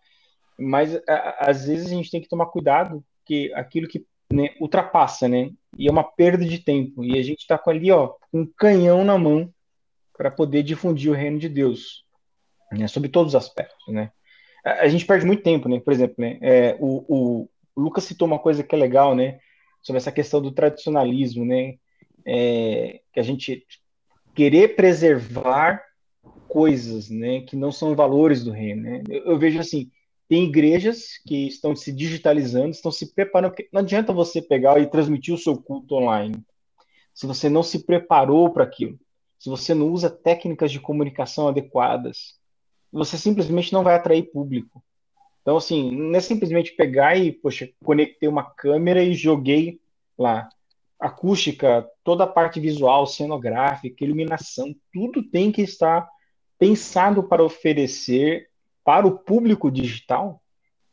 Mas 0.57 0.95
a, 1.07 1.49
às 1.49 1.65
vezes 1.65 1.87
a 1.87 1.95
gente 1.95 2.09
tem 2.09 2.21
que 2.21 2.27
tomar 2.27 2.47
cuidado 2.47 3.03
que 3.25 3.53
aquilo 3.53 3.87
que 3.87 4.05
né, 4.31 4.49
ultrapassa, 4.59 5.27
né? 5.27 5.51
E 5.77 5.87
é 5.87 5.91
uma 5.91 6.03
perda 6.03 6.43
de 6.43 6.59
tempo. 6.59 7.03
E 7.03 7.17
a 7.17 7.23
gente 7.23 7.39
está 7.39 7.57
com 7.57 7.69
ali, 7.69 7.91
ó, 7.91 8.15
um 8.33 8.45
canhão 8.45 9.03
na 9.03 9.17
mão 9.17 9.53
para 10.17 10.31
poder 10.31 10.63
difundir 10.63 11.11
o 11.11 11.15
reino 11.15 11.37
de 11.37 11.47
Deus, 11.47 12.03
né? 12.71 12.87
Sobre 12.87 13.09
todos 13.09 13.33
os 13.33 13.35
aspectos, 13.35 13.93
né? 13.93 14.11
A, 14.65 14.81
a 14.81 14.87
gente 14.87 15.05
perde 15.05 15.25
muito 15.25 15.43
tempo, 15.43 15.69
né? 15.69 15.79
Por 15.79 15.93
exemplo, 15.93 16.15
né? 16.17 16.39
É, 16.41 16.77
o, 16.79 17.05
o, 17.07 17.49
o 17.75 17.81
Lucas 17.81 18.03
citou 18.03 18.27
uma 18.27 18.39
coisa 18.39 18.63
que 18.63 18.73
é 18.73 18.77
legal, 18.77 19.15
né? 19.15 19.39
Sobre 19.83 19.97
essa 19.97 20.11
questão 20.11 20.41
do 20.41 20.51
tradicionalismo, 20.51 21.45
né? 21.45 21.75
É, 22.25 22.99
que 23.13 23.19
a 23.19 23.23
gente 23.23 23.65
querer 24.37 24.75
preservar 24.75 25.83
coisas, 26.47 27.09
né? 27.09 27.41
Que 27.41 27.55
não 27.55 27.71
são 27.71 27.95
valores 27.95 28.43
do 28.43 28.51
reino, 28.51 28.83
né? 28.83 29.03
eu, 29.09 29.31
eu 29.31 29.39
vejo 29.39 29.59
assim 29.59 29.91
tem 30.29 30.43
igrejas 30.43 31.21
que 31.25 31.47
estão 31.47 31.73
se 31.73 31.89
digitalizando, 31.89 32.71
estão 32.71 32.91
se 32.91 33.13
preparando. 33.13 33.55
Não 33.71 33.79
adianta 33.79 34.11
você 34.11 34.41
pegar 34.41 34.77
e 34.77 34.85
transmitir 34.85 35.33
o 35.33 35.37
seu 35.37 35.55
culto 35.55 35.95
online 35.95 36.43
se 37.17 37.25
você 37.25 37.49
não 37.49 37.63
se 37.63 37.83
preparou 37.83 38.51
para 38.51 38.63
aquilo, 38.63 38.99
se 39.39 39.49
você 39.49 39.73
não 39.73 39.91
usa 39.91 40.07
técnicas 40.07 40.71
de 40.71 40.79
comunicação 40.79 41.47
adequadas, 41.47 42.37
você 42.91 43.17
simplesmente 43.17 43.73
não 43.73 43.83
vai 43.83 43.95
atrair 43.95 44.29
público. 44.31 44.83
Então, 45.41 45.57
assim, 45.57 45.89
não 45.89 46.15
é 46.15 46.19
simplesmente 46.19 46.75
pegar 46.75 47.17
e, 47.17 47.31
poxa, 47.31 47.67
conectei 47.83 48.29
uma 48.29 48.43
câmera 48.43 49.01
e 49.01 49.15
joguei 49.15 49.81
lá. 50.15 50.47
Acústica, 50.99 51.87
toda 52.03 52.23
a 52.23 52.27
parte 52.27 52.59
visual, 52.59 53.05
cenográfica, 53.05 54.03
iluminação, 54.03 54.75
tudo 54.91 55.21
tem 55.23 55.51
que 55.51 55.61
estar 55.61 56.07
pensado 56.57 57.23
para 57.23 57.43
oferecer 57.43 58.49
para 58.83 59.05
o 59.05 59.17
público 59.19 59.69
digital 59.69 60.41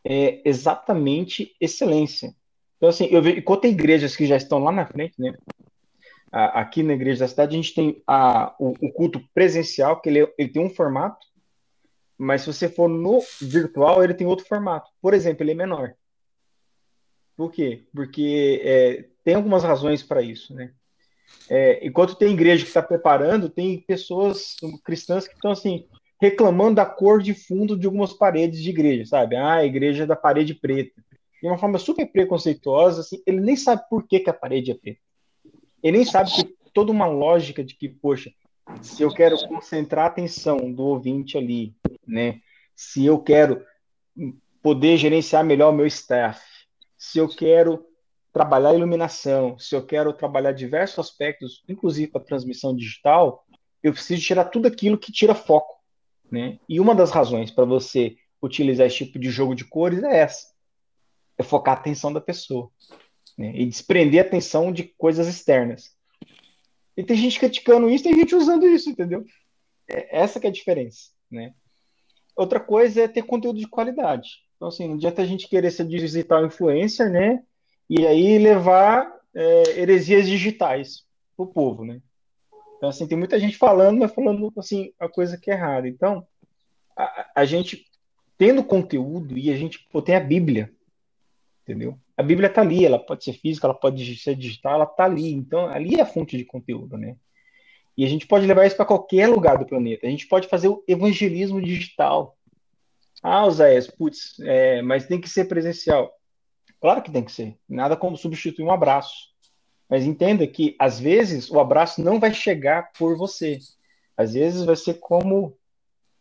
é 0.04 0.42
exatamente 0.44 1.56
excelência. 1.60 2.34
Então, 2.76 2.88
assim, 2.88 3.06
eu 3.06 3.22
vejo, 3.22 3.38
enquanto 3.38 3.62
tem 3.62 3.70
igrejas 3.70 4.14
que 4.14 4.26
já 4.26 4.36
estão 4.36 4.58
lá 4.58 4.70
na 4.70 4.84
frente, 4.84 5.14
né? 5.18 5.32
Aqui 6.30 6.82
na 6.82 6.94
igreja 6.94 7.20
da 7.20 7.28
cidade, 7.28 7.54
a 7.54 7.56
gente 7.56 7.74
tem 7.74 8.02
a, 8.06 8.54
o, 8.58 8.74
o 8.80 8.92
culto 8.92 9.22
presencial, 9.32 10.00
que 10.00 10.08
ele, 10.08 10.28
ele 10.36 10.48
tem 10.48 10.66
um 10.66 10.68
formato, 10.68 11.24
mas 12.18 12.42
se 12.42 12.48
você 12.48 12.68
for 12.68 12.88
no 12.88 13.20
virtual, 13.40 14.02
ele 14.02 14.14
tem 14.14 14.26
outro 14.26 14.44
formato. 14.44 14.90
Por 15.00 15.14
exemplo, 15.14 15.44
ele 15.44 15.52
é 15.52 15.54
menor. 15.54 15.94
Por 17.36 17.52
quê? 17.52 17.84
Porque 17.94 18.60
é, 18.64 19.04
tem 19.24 19.34
algumas 19.34 19.64
razões 19.64 20.02
para 20.02 20.22
isso, 20.22 20.54
né? 20.54 20.72
É, 21.48 21.84
enquanto 21.86 22.14
tem 22.14 22.32
igreja 22.32 22.62
que 22.62 22.68
está 22.68 22.82
preparando, 22.82 23.48
tem 23.48 23.80
pessoas 23.80 24.56
cristãs 24.84 25.26
que 25.26 25.34
estão 25.34 25.50
assim 25.50 25.86
reclamando 26.20 26.76
da 26.76 26.86
cor 26.86 27.20
de 27.20 27.34
fundo 27.34 27.76
de 27.76 27.86
algumas 27.86 28.12
paredes 28.12 28.62
de 28.62 28.70
igreja, 28.70 29.04
sabe? 29.04 29.36
Ah, 29.36 29.54
a 29.54 29.64
igreja 29.64 30.04
é 30.04 30.06
da 30.06 30.16
parede 30.16 30.54
preta. 30.54 31.02
De 31.42 31.48
uma 31.48 31.58
forma 31.58 31.78
super 31.78 32.06
preconceituosa, 32.06 33.00
assim, 33.00 33.22
ele 33.26 33.40
nem 33.40 33.56
sabe 33.56 33.82
por 33.90 34.06
que, 34.06 34.20
que 34.20 34.30
a 34.30 34.34
parede 34.34 34.70
é 34.70 34.74
preta. 34.74 35.00
Ele 35.82 35.98
nem 35.98 36.06
sabe 36.06 36.30
que 36.30 36.56
toda 36.72 36.90
uma 36.90 37.06
lógica 37.06 37.62
de 37.62 37.74
que, 37.74 37.88
poxa, 37.88 38.30
se 38.80 39.02
eu 39.02 39.12
quero 39.12 39.36
concentrar 39.46 40.06
a 40.06 40.08
atenção 40.08 40.72
do 40.72 40.84
ouvinte 40.84 41.36
ali, 41.36 41.74
né? 42.06 42.40
Se 42.74 43.04
eu 43.04 43.18
quero 43.18 43.62
poder 44.62 44.96
gerenciar 44.96 45.44
melhor 45.44 45.70
o 45.70 45.76
meu 45.76 45.86
staff, 45.86 46.42
se 46.96 47.18
eu 47.18 47.28
quero 47.28 47.84
trabalhar 48.34 48.74
iluminação, 48.74 49.56
se 49.60 49.76
eu 49.76 49.86
quero 49.86 50.12
trabalhar 50.12 50.50
diversos 50.50 50.98
aspectos, 50.98 51.62
inclusive 51.68 52.10
para 52.10 52.20
transmissão 52.20 52.74
digital, 52.74 53.46
eu 53.80 53.92
preciso 53.92 54.20
tirar 54.20 54.46
tudo 54.46 54.66
aquilo 54.66 54.98
que 54.98 55.12
tira 55.12 55.36
foco, 55.36 55.80
né? 56.28 56.58
E 56.68 56.80
uma 56.80 56.96
das 56.96 57.12
razões 57.12 57.52
para 57.52 57.64
você 57.64 58.16
utilizar 58.42 58.88
esse 58.88 58.96
tipo 58.96 59.20
de 59.20 59.30
jogo 59.30 59.54
de 59.54 59.64
cores 59.64 60.02
é 60.02 60.18
essa: 60.18 60.48
é 61.38 61.44
focar 61.44 61.76
a 61.76 61.80
atenção 61.80 62.12
da 62.12 62.20
pessoa 62.20 62.72
né? 63.38 63.52
e 63.54 63.64
desprender 63.64 64.24
a 64.24 64.26
atenção 64.26 64.72
de 64.72 64.82
coisas 64.82 65.28
externas. 65.28 65.96
E 66.96 67.04
tem 67.04 67.16
gente 67.16 67.38
criticando 67.38 67.88
isso, 67.88 68.02
tem 68.02 68.16
gente 68.16 68.34
usando 68.34 68.66
isso, 68.66 68.90
entendeu? 68.90 69.24
É, 69.88 70.18
essa 70.18 70.40
que 70.40 70.46
é 70.48 70.50
a 70.50 70.52
diferença, 70.52 71.10
né? 71.30 71.54
Outra 72.34 72.58
coisa 72.58 73.02
é 73.02 73.06
ter 73.06 73.22
conteúdo 73.22 73.60
de 73.60 73.68
qualidade. 73.68 74.42
Então, 74.56 74.66
assim, 74.66 74.88
não 74.88 74.96
adianta 74.96 75.22
a 75.22 75.26
gente 75.26 75.48
querer 75.48 75.70
ser 75.70 75.86
digital 75.86 76.44
influencer, 76.44 77.08
né? 77.08 77.44
E 77.88 78.06
aí 78.06 78.38
levar 78.38 79.12
é, 79.34 79.80
heresias 79.80 80.26
digitais 80.26 81.04
pro 81.36 81.46
povo, 81.46 81.84
né? 81.84 82.00
Então, 82.76 82.88
assim, 82.88 83.06
tem 83.06 83.16
muita 83.16 83.38
gente 83.38 83.56
falando, 83.56 83.98
mas 83.98 84.12
falando, 84.12 84.52
assim, 84.56 84.92
a 84.98 85.08
coisa 85.08 85.38
que 85.38 85.50
é 85.50 85.54
errada. 85.54 85.88
Então, 85.88 86.26
a, 86.96 87.30
a 87.34 87.44
gente, 87.44 87.86
tendo 88.36 88.64
conteúdo, 88.64 89.38
e 89.38 89.50
a 89.50 89.56
gente 89.56 89.86
pô, 89.90 90.02
tem 90.02 90.14
a 90.14 90.20
Bíblia, 90.20 90.70
entendeu? 91.62 91.98
A 92.16 92.22
Bíblia 92.22 92.48
está 92.48 92.60
ali, 92.60 92.84
ela 92.84 92.98
pode 92.98 93.24
ser 93.24 93.32
física, 93.32 93.66
ela 93.66 93.74
pode 93.74 94.16
ser 94.18 94.36
digital, 94.36 94.74
ela 94.74 94.84
está 94.84 95.04
ali. 95.04 95.32
Então, 95.32 95.66
ali 95.66 95.96
é 95.96 96.02
a 96.02 96.06
fonte 96.06 96.36
de 96.36 96.44
conteúdo, 96.44 96.96
né? 96.96 97.16
E 97.96 98.04
a 98.04 98.08
gente 98.08 98.26
pode 98.26 98.46
levar 98.46 98.66
isso 98.66 98.76
para 98.76 98.84
qualquer 98.84 99.28
lugar 99.28 99.58
do 99.58 99.66
planeta. 99.66 100.06
A 100.06 100.10
gente 100.10 100.26
pode 100.26 100.48
fazer 100.48 100.68
o 100.68 100.82
evangelismo 100.86 101.62
digital. 101.62 102.36
Ah, 103.22 103.46
Oséias, 103.46 103.86
putz, 103.86 104.38
é, 104.40 104.82
mas 104.82 105.06
tem 105.06 105.20
que 105.20 105.28
ser 105.28 105.46
presencial. 105.46 106.12
Claro 106.84 107.00
que 107.00 107.10
tem 107.10 107.24
que 107.24 107.32
ser. 107.32 107.56
Nada 107.66 107.96
como 107.96 108.14
substituir 108.14 108.62
um 108.62 108.70
abraço. 108.70 109.30
Mas 109.88 110.04
entenda 110.04 110.46
que, 110.46 110.76
às 110.78 111.00
vezes, 111.00 111.50
o 111.50 111.58
abraço 111.58 112.02
não 112.02 112.20
vai 112.20 112.34
chegar 112.34 112.92
por 112.92 113.16
você. 113.16 113.58
Às 114.14 114.34
vezes 114.34 114.66
vai 114.66 114.76
ser 114.76 115.00
como. 115.00 115.56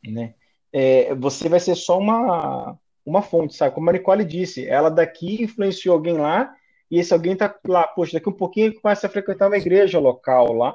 Né, 0.02 0.36
é, 0.72 1.14
você 1.16 1.50
vai 1.50 1.60
ser 1.60 1.76
só 1.76 2.00
uma, 2.00 2.80
uma 3.06 3.22
fonte, 3.22 3.56
sabe? 3.56 3.76
Como 3.76 3.90
a 3.90 3.92
Nicole 3.92 4.24
disse, 4.24 4.66
ela 4.66 4.90
daqui 4.90 5.44
influenciou 5.44 5.96
alguém 5.96 6.18
lá, 6.18 6.56
e 6.90 6.98
esse 6.98 7.14
alguém 7.14 7.36
tá 7.36 7.54
lá, 7.68 7.86
poxa, 7.86 8.14
daqui 8.14 8.30
um 8.30 8.32
pouquinho 8.32 8.74
começa 8.80 9.08
a 9.08 9.10
frequentar 9.10 9.48
uma 9.48 9.58
igreja 9.58 10.00
local 10.00 10.54
lá, 10.54 10.74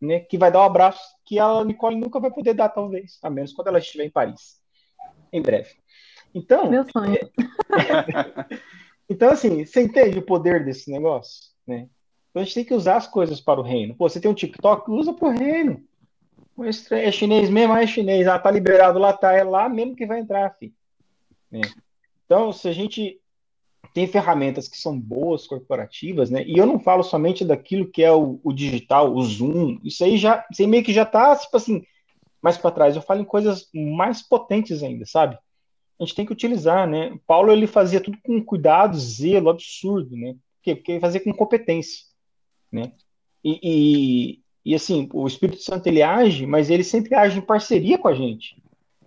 né? 0.00 0.20
Que 0.20 0.38
vai 0.38 0.52
dar 0.52 0.60
um 0.60 0.66
abraço 0.66 1.02
que 1.26 1.40
a 1.40 1.64
Nicole 1.64 1.96
nunca 1.96 2.20
vai 2.20 2.30
poder 2.30 2.54
dar, 2.54 2.68
talvez, 2.68 3.18
a 3.20 3.28
menos 3.28 3.52
quando 3.52 3.66
ela 3.66 3.80
estiver 3.80 4.04
em 4.04 4.10
Paris. 4.10 4.60
Em 5.32 5.42
breve. 5.42 5.70
Então. 6.32 6.70
Meu 6.70 6.84
sonho. 6.88 7.18
então, 9.14 9.30
assim, 9.30 9.64
você 9.64 9.82
entende 9.82 10.18
o 10.18 10.26
poder 10.26 10.64
desse 10.64 10.90
negócio? 10.90 11.50
Né? 11.66 11.88
Então 12.30 12.42
a 12.42 12.44
gente 12.44 12.54
tem 12.54 12.64
que 12.64 12.74
usar 12.74 12.96
as 12.96 13.06
coisas 13.06 13.40
para 13.40 13.60
o 13.60 13.62
reino. 13.62 13.94
Pô, 13.94 14.08
você 14.08 14.20
tem 14.20 14.28
um 14.28 14.34
TikTok, 14.34 14.90
usa 14.90 15.12
para 15.12 15.28
o 15.28 15.30
reino. 15.30 15.82
É 16.90 17.12
chinês 17.12 17.48
mesmo, 17.48 17.74
é 17.74 17.86
chinês. 17.86 18.26
Ah, 18.26 18.38
tá 18.38 18.50
liberado 18.50 18.98
lá, 18.98 19.12
tá. 19.12 19.32
É 19.32 19.44
lá 19.44 19.68
mesmo 19.68 19.94
que 19.94 20.04
vai 20.04 20.18
entrar, 20.18 20.50
filho. 20.58 20.72
Né? 21.50 21.60
Então, 22.24 22.52
se 22.52 22.68
a 22.68 22.72
gente 22.72 23.20
tem 23.92 24.08
ferramentas 24.08 24.66
que 24.66 24.76
são 24.76 24.98
boas, 24.98 25.46
corporativas, 25.46 26.28
né? 26.28 26.42
E 26.44 26.58
eu 26.58 26.66
não 26.66 26.80
falo 26.80 27.04
somente 27.04 27.44
daquilo 27.44 27.88
que 27.88 28.02
é 28.02 28.10
o, 28.10 28.40
o 28.42 28.52
digital, 28.52 29.14
o 29.14 29.22
Zoom, 29.22 29.78
isso 29.84 30.02
aí 30.02 30.16
já, 30.16 30.44
isso 30.50 30.60
aí 30.60 30.66
meio 30.66 30.82
que 30.82 30.92
já 30.92 31.06
tá, 31.06 31.36
tipo 31.36 31.56
assim, 31.56 31.84
mais 32.42 32.58
para 32.58 32.72
trás. 32.72 32.96
Eu 32.96 33.02
falo 33.02 33.20
em 33.20 33.24
coisas 33.24 33.68
mais 33.72 34.20
potentes 34.22 34.82
ainda, 34.82 35.06
sabe? 35.06 35.38
A 35.98 36.04
gente 36.04 36.14
tem 36.14 36.26
que 36.26 36.32
utilizar, 36.32 36.88
né? 36.88 37.18
Paulo, 37.26 37.52
ele 37.52 37.66
fazia 37.66 38.00
tudo 38.00 38.18
com 38.22 38.44
cuidado, 38.44 38.98
zelo, 38.98 39.50
absurdo, 39.50 40.16
né? 40.16 40.34
Porque, 40.56 40.74
porque 40.74 40.92
ele 40.92 41.00
fazia 41.00 41.20
com 41.20 41.32
competência, 41.32 42.04
né? 42.70 42.92
E, 43.44 43.60
e, 43.62 44.42
e, 44.64 44.74
assim, 44.74 45.08
o 45.12 45.26
Espírito 45.26 45.62
Santo, 45.62 45.86
ele 45.86 46.02
age, 46.02 46.46
mas 46.46 46.70
ele 46.70 46.82
sempre 46.82 47.14
age 47.14 47.38
em 47.38 47.42
parceria 47.42 47.98
com 47.98 48.08
a 48.08 48.14
gente, 48.14 48.60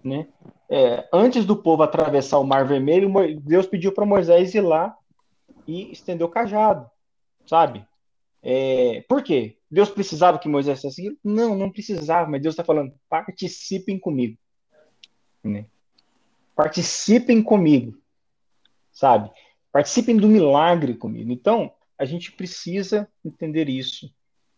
né? 0.04 0.28
É, 0.70 1.08
antes 1.14 1.46
do 1.46 1.56
povo 1.56 1.84
atravessar 1.84 2.40
o 2.40 2.44
Mar 2.44 2.68
Vermelho, 2.68 3.12
Deus 3.42 3.66
pediu 3.66 3.92
para 3.92 4.06
Moisés 4.06 4.54
ir 4.54 4.62
lá 4.62 4.96
e 5.66 5.92
estender 5.92 6.26
o 6.26 6.30
cajado, 6.30 6.90
sabe? 7.46 7.86
É, 8.42 9.04
por 9.10 9.24
quê? 9.24 9.58
Deus 9.70 9.90
precisava 9.90 10.40
que 10.40 10.48
Moisés 10.48 10.80
fizesse 10.80 11.02
aquilo? 11.02 11.18
Não, 11.24 11.56
não 11.56 11.72
precisava, 11.72 12.30
mas 12.30 12.42
Deus 12.42 12.54
está 12.54 12.64
falando, 12.64 12.94
participem 13.10 14.00
comigo. 14.00 14.38
Né? 15.44 15.66
Participem 16.58 17.42
comigo, 17.42 17.98
sabe? 18.92 19.32
Participem 19.72 20.18
do 20.18 20.28
milagre 20.28 20.96
comigo. 20.96 21.32
Então, 21.32 21.72
a 21.98 22.04
gente 22.04 22.32
precisa 22.32 23.08
entender 23.24 23.70
isso. 23.70 24.12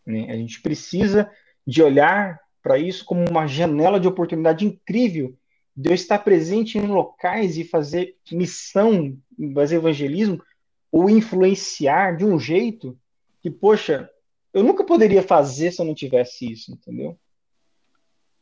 Né? 0.04 0.30
A 0.30 0.34
gente 0.34 0.62
precisa 0.62 1.30
de 1.66 1.82
olhar 1.82 2.40
para 2.62 2.78
isso 2.78 3.04
como 3.04 3.28
uma 3.28 3.46
janela 3.46 4.00
de 4.00 4.08
oportunidade 4.08 4.64
incrível 4.64 5.36
Deus 5.76 6.00
estar 6.00 6.18
presente 6.18 6.78
em 6.78 6.86
locais 6.86 7.56
e 7.56 7.64
fazer 7.64 8.16
missão, 8.30 9.16
fazer 9.54 9.76
evangelismo, 9.76 10.42
ou 10.90 11.08
influenciar 11.08 12.16
de 12.16 12.24
um 12.24 12.38
jeito 12.38 12.98
que, 13.40 13.50
poxa, 13.50 14.10
eu 14.52 14.62
nunca 14.62 14.84
poderia 14.84 15.22
fazer 15.22 15.70
se 15.70 15.80
eu 15.80 15.86
não 15.86 15.94
tivesse 15.94 16.50
isso, 16.50 16.72
entendeu? 16.72 17.18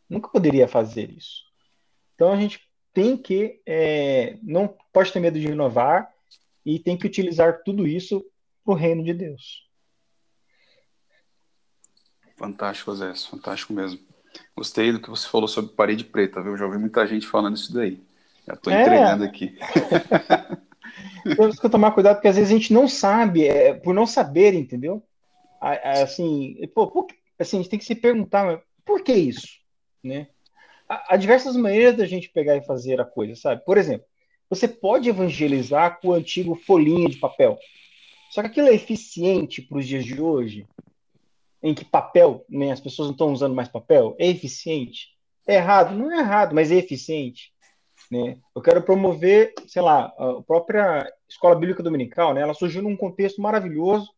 Nunca 0.09 0.29
poderia 0.29 0.67
fazer 0.67 1.11
isso. 1.11 1.43
Então 2.15 2.33
a 2.33 2.37
gente 2.41 2.68
tem 2.99 3.17
que, 3.17 3.61
é, 3.65 4.37
não 4.43 4.75
pode 4.93 5.13
ter 5.13 5.21
medo 5.21 5.39
de 5.39 5.47
inovar 5.47 6.13
e 6.67 6.81
tem 6.81 6.97
que 6.97 7.07
utilizar 7.07 7.63
tudo 7.65 7.87
isso 7.87 8.27
para 8.65 8.73
o 8.73 8.77
reino 8.77 9.05
de 9.05 9.15
Deus. 9.15 9.69
Fantástico, 12.37 12.93
Zé, 12.97 13.15
fantástico 13.15 13.73
mesmo. 13.73 14.01
Gostei 14.57 14.91
do 14.91 15.01
que 15.01 15.09
você 15.09 15.29
falou 15.29 15.47
sobre 15.47 15.77
parede 15.77 16.03
preta, 16.03 16.43
viu? 16.43 16.57
Já 16.57 16.67
ouvi 16.67 16.77
muita 16.77 17.07
gente 17.07 17.25
falando 17.25 17.55
isso 17.55 17.73
daí. 17.73 18.03
Já 18.45 18.55
estou 18.55 18.73
é. 18.73 18.83
entregando 18.83 19.23
aqui. 19.23 19.57
Temos 21.37 21.61
que 21.61 21.69
tomar 21.69 21.93
cuidado, 21.93 22.17
porque 22.17 22.27
às 22.27 22.35
vezes 22.35 22.51
a 22.51 22.55
gente 22.55 22.73
não 22.73 22.89
sabe, 22.89 23.47
é, 23.47 23.75
por 23.75 23.95
não 23.95 24.09
saber, 24.09 24.55
entendeu? 24.55 25.01
Assim, 25.61 26.57
pô, 26.75 27.07
assim, 27.39 27.59
a 27.59 27.63
gente 27.63 27.71
tem 27.71 27.79
que 27.79 27.85
se 27.85 27.95
perguntar, 27.95 28.61
por 28.85 29.05
que 29.05 29.13
isso? 29.13 29.47
Né? 30.03 30.27
Há 30.89 31.17
diversas 31.17 31.55
maneiras 31.55 31.97
da 31.97 32.07
gente 32.07 32.31
pegar 32.31 32.57
e 32.57 32.65
fazer 32.65 33.01
a 33.01 33.05
coisa, 33.05 33.35
sabe? 33.35 33.63
Por 33.65 33.77
exemplo, 33.77 34.07
você 34.49 34.67
pode 34.67 35.09
evangelizar 35.09 36.01
com 36.01 36.09
o 36.09 36.15
antigo 36.15 36.55
folhinha 36.55 37.09
de 37.09 37.19
papel. 37.19 37.59
Só 38.31 38.41
que 38.41 38.49
aquilo 38.49 38.69
é 38.69 38.75
eficiente 38.75 39.61
para 39.61 39.79
os 39.79 39.87
dias 39.87 40.05
de 40.05 40.21
hoje? 40.21 40.67
em 41.63 41.75
que 41.75 41.85
papel, 41.85 42.45
né, 42.49 42.71
as 42.71 42.81
pessoas 42.81 43.09
não 43.09 43.13
estão 43.13 43.33
usando 43.33 43.55
mais 43.55 43.69
papel, 43.69 44.15
é 44.19 44.29
eficiente? 44.29 45.09
É 45.47 45.57
errado? 45.57 45.95
Não 45.95 46.13
é 46.13 46.21
errado, 46.21 46.55
mas 46.55 46.71
é 46.71 46.77
eficiente. 46.77 47.53
Né? 48.11 48.39
Eu 48.55 48.63
quero 48.63 48.83
promover, 48.83 49.55
sei 49.67 49.83
lá, 49.83 50.13
a 50.19 50.43
própria 50.47 51.11
Escola 51.29 51.57
Bíblica 51.57 51.83
Dominical, 51.83 52.33
né? 52.33 52.43
ela 52.43 52.55
surgiu 52.55 52.83
num 52.83 52.97
contexto 52.97 53.41
maravilhoso 53.43 54.09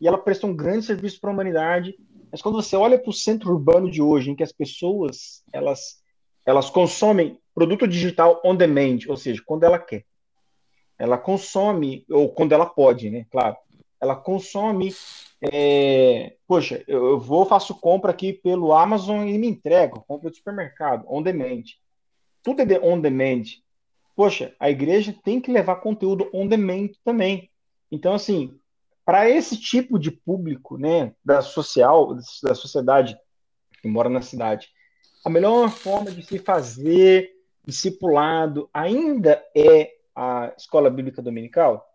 e 0.00 0.06
ela 0.06 0.18
prestou 0.18 0.50
um 0.50 0.56
grande 0.56 0.84
serviço 0.84 1.20
para 1.20 1.30
a 1.30 1.32
humanidade. 1.32 1.96
Mas 2.30 2.42
quando 2.42 2.56
você 2.56 2.76
olha 2.76 2.98
para 2.98 3.10
o 3.10 3.14
centro 3.14 3.50
urbano 3.50 3.90
de 3.90 4.02
hoje, 4.02 4.30
em 4.30 4.34
que 4.34 4.42
as 4.42 4.52
pessoas 4.52 5.42
elas, 5.52 6.01
elas 6.44 6.70
consomem 6.70 7.38
produto 7.54 7.86
digital 7.86 8.40
on 8.44 8.56
demand, 8.56 8.98
ou 9.08 9.16
seja, 9.16 9.42
quando 9.44 9.64
ela 9.64 9.78
quer. 9.78 10.04
Ela 10.98 11.18
consome, 11.18 12.04
ou 12.10 12.28
quando 12.28 12.52
ela 12.52 12.66
pode, 12.66 13.10
né? 13.10 13.26
Claro. 13.30 13.56
Ela 14.00 14.16
consome 14.16 14.92
é, 15.44 16.36
poxa, 16.46 16.84
eu, 16.86 17.18
vou, 17.18 17.44
faço 17.44 17.74
compra 17.74 18.12
aqui 18.12 18.32
pelo 18.32 18.72
Amazon 18.72 19.26
e 19.26 19.36
me 19.36 19.48
entrego, 19.48 20.04
compra 20.06 20.30
do 20.30 20.36
supermercado, 20.36 21.04
on 21.08 21.20
demand. 21.20 21.64
Tudo 22.44 22.62
é 22.62 22.64
de 22.64 22.78
on 22.78 23.00
demand. 23.00 23.42
Poxa, 24.14 24.54
a 24.60 24.70
igreja 24.70 25.16
tem 25.24 25.40
que 25.40 25.50
levar 25.50 25.76
conteúdo 25.76 26.30
on 26.32 26.46
demand 26.46 26.90
também. 27.04 27.50
Então, 27.90 28.14
assim, 28.14 28.56
para 29.04 29.28
esse 29.28 29.56
tipo 29.56 29.98
de 29.98 30.12
público, 30.12 30.78
né, 30.78 31.12
da 31.24 31.42
social, 31.42 32.14
da 32.42 32.54
sociedade 32.54 33.18
que 33.80 33.88
mora 33.88 34.08
na 34.08 34.22
cidade, 34.22 34.68
a 35.24 35.30
melhor 35.30 35.70
forma 35.70 36.10
de 36.10 36.22
se 36.22 36.38
fazer 36.38 37.30
discipulado 37.64 38.68
ainda 38.74 39.42
é 39.56 39.92
a 40.14 40.52
escola 40.56 40.90
bíblica 40.90 41.22
dominical? 41.22 41.86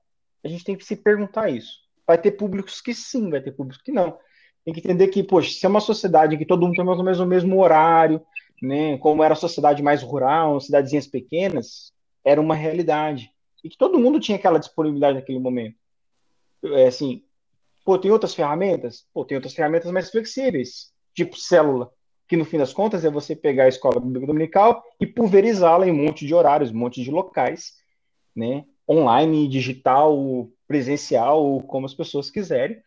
A 0.44 0.48
gente 0.48 0.64
tem 0.64 0.76
que 0.76 0.86
se 0.86 0.96
perguntar 0.96 1.50
isso. 1.50 1.80
Vai 2.06 2.18
ter 2.18 2.32
públicos 2.32 2.80
que 2.80 2.94
sim, 2.94 3.30
vai 3.30 3.42
ter 3.42 3.52
públicos 3.52 3.84
que 3.84 3.92
não. 3.92 4.18
Tem 4.64 4.74
que 4.74 4.80
entender 4.80 5.08
que, 5.10 5.24
poxa, 5.24 5.52
se 5.52 5.66
é 5.66 5.70
uma 5.70 5.82
sociedade 5.82 6.36
em 6.36 6.38
que 6.38 6.46
todo 6.46 6.66
mundo 6.66 6.76
tem 6.76 6.86
mais 6.86 6.98
ou 6.98 7.04
menos 7.04 7.20
o 7.20 7.26
mesmo 7.26 7.62
horário, 7.62 8.26
né, 8.62 8.98
como 8.98 9.24
era 9.24 9.34
a 9.34 9.38
sociedade 9.38 9.84
mais 9.84 10.02
rural, 10.02 10.60
cidadezinhas 10.60 11.08
pequenas, 11.08 11.94
era 12.24 12.40
uma 12.40 12.56
realidade. 12.56 13.32
E 13.64 13.70
que 13.70 13.78
todo 13.78 14.00
mundo 14.00 14.20
tinha 14.20 14.38
aquela 14.38 14.60
disponibilidade 14.60 15.18
naquele 15.18 15.40
momento. 15.40 15.76
É 16.64 16.88
assim, 16.88 17.24
pô, 17.86 17.98
tem 17.98 18.12
outras 18.12 18.34
ferramentas? 18.34 19.06
Pô, 19.14 19.26
tem 19.26 19.36
outras 19.36 19.54
ferramentas 19.54 19.92
mais 19.92 20.10
flexíveis, 20.10 20.92
tipo 21.14 21.38
célula, 21.38 21.92
que 22.28 22.38
no 22.38 22.46
fim 22.46 22.58
das 22.58 22.74
contas 22.74 23.06
é 23.06 23.10
você 23.10 23.36
pegar 23.36 23.66
a 23.66 23.70
escola 23.70 24.00
bíblica 24.00 24.28
dominical 24.28 24.84
e 25.00 25.08
pulverizá-la 25.08 25.88
em 25.88 25.92
um 25.92 26.06
monte 26.06 26.26
de 26.26 26.34
horários, 26.34 26.72
um 26.72 26.78
monte 26.78 27.02
de 27.02 27.10
locais, 27.10 27.76
né, 28.36 28.66
online, 28.88 29.48
digital, 29.48 30.50
presencial, 30.68 31.62
como 31.64 31.86
as 31.86 31.94
pessoas 31.94 32.30
quiserem, 32.30 32.82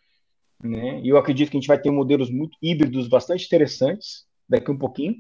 né? 0.62 1.01
E 1.01 1.09
eu 1.09 1.16
acredito 1.16 1.51
que 1.51 1.57
a 1.57 1.61
gente 1.61 1.68
vai 1.68 1.80
ter 1.80 1.91
modelos 1.91 2.30
muito 2.30 2.57
híbridos 2.61 3.09
bastante 3.09 3.47
interessantes 3.47 4.26
daqui 4.49 4.70
um 4.70 4.78
pouquinho. 4.78 5.16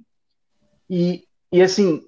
E, 0.88 1.24
e 1.50 1.62
assim, 1.62 2.06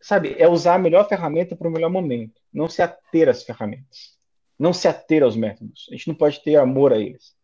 sabe, 0.00 0.34
é 0.38 0.48
usar 0.48 0.74
a 0.74 0.78
melhor 0.78 1.08
ferramenta 1.08 1.56
para 1.56 1.68
o 1.68 1.70
melhor 1.70 1.90
momento, 1.90 2.40
não 2.52 2.68
se 2.68 2.82
ater 2.82 3.28
às 3.28 3.42
ferramentas, 3.42 4.16
não 4.58 4.72
se 4.72 4.86
ater 4.86 5.22
aos 5.22 5.36
métodos. 5.36 5.86
A 5.90 5.94
gente 5.94 6.08
não 6.08 6.14
pode 6.14 6.42
ter 6.42 6.56
amor 6.56 6.92
a 6.92 6.98
eles, 6.98 7.34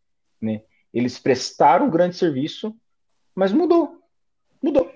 né? 0.40 0.62
Eles 0.92 1.18
prestaram 1.18 1.86
um 1.86 1.90
grande 1.90 2.16
serviço, 2.16 2.76
mas 3.34 3.52
mudou, 3.52 4.01
mudou. 4.62 4.92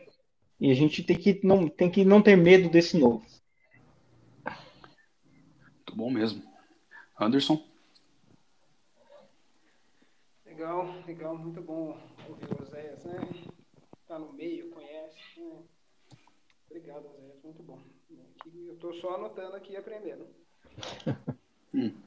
E 0.58 0.70
a 0.70 0.74
gente 0.74 1.02
tem 1.02 1.16
que 1.16 1.40
não 1.44 1.68
tem 1.68 1.90
que 1.90 2.04
não 2.04 2.22
ter 2.22 2.36
medo 2.36 2.68
desse 2.68 2.96
novo. 2.96 3.24
Muito 4.44 5.96
bom 5.96 6.10
mesmo. 6.10 6.42
Anderson? 7.18 7.62
Legal, 10.44 10.86
legal, 11.06 11.36
muito 11.36 11.60
bom 11.60 11.98
ouvir 12.28 12.48
o 12.52 12.62
Oséias, 12.62 13.04
né? 13.04 13.18
Tá 14.06 14.18
no 14.18 14.32
meio, 14.32 14.70
conhece. 14.70 15.40
Né? 15.40 15.62
Obrigado, 16.70 17.06
Oséias, 17.06 17.42
muito 17.42 17.62
bom. 17.62 17.80
Eu 18.54 18.74
estou 18.74 18.94
só 18.94 19.16
anotando 19.16 19.56
aqui 19.56 19.72
e 19.72 19.76
aprendendo. 19.76 20.26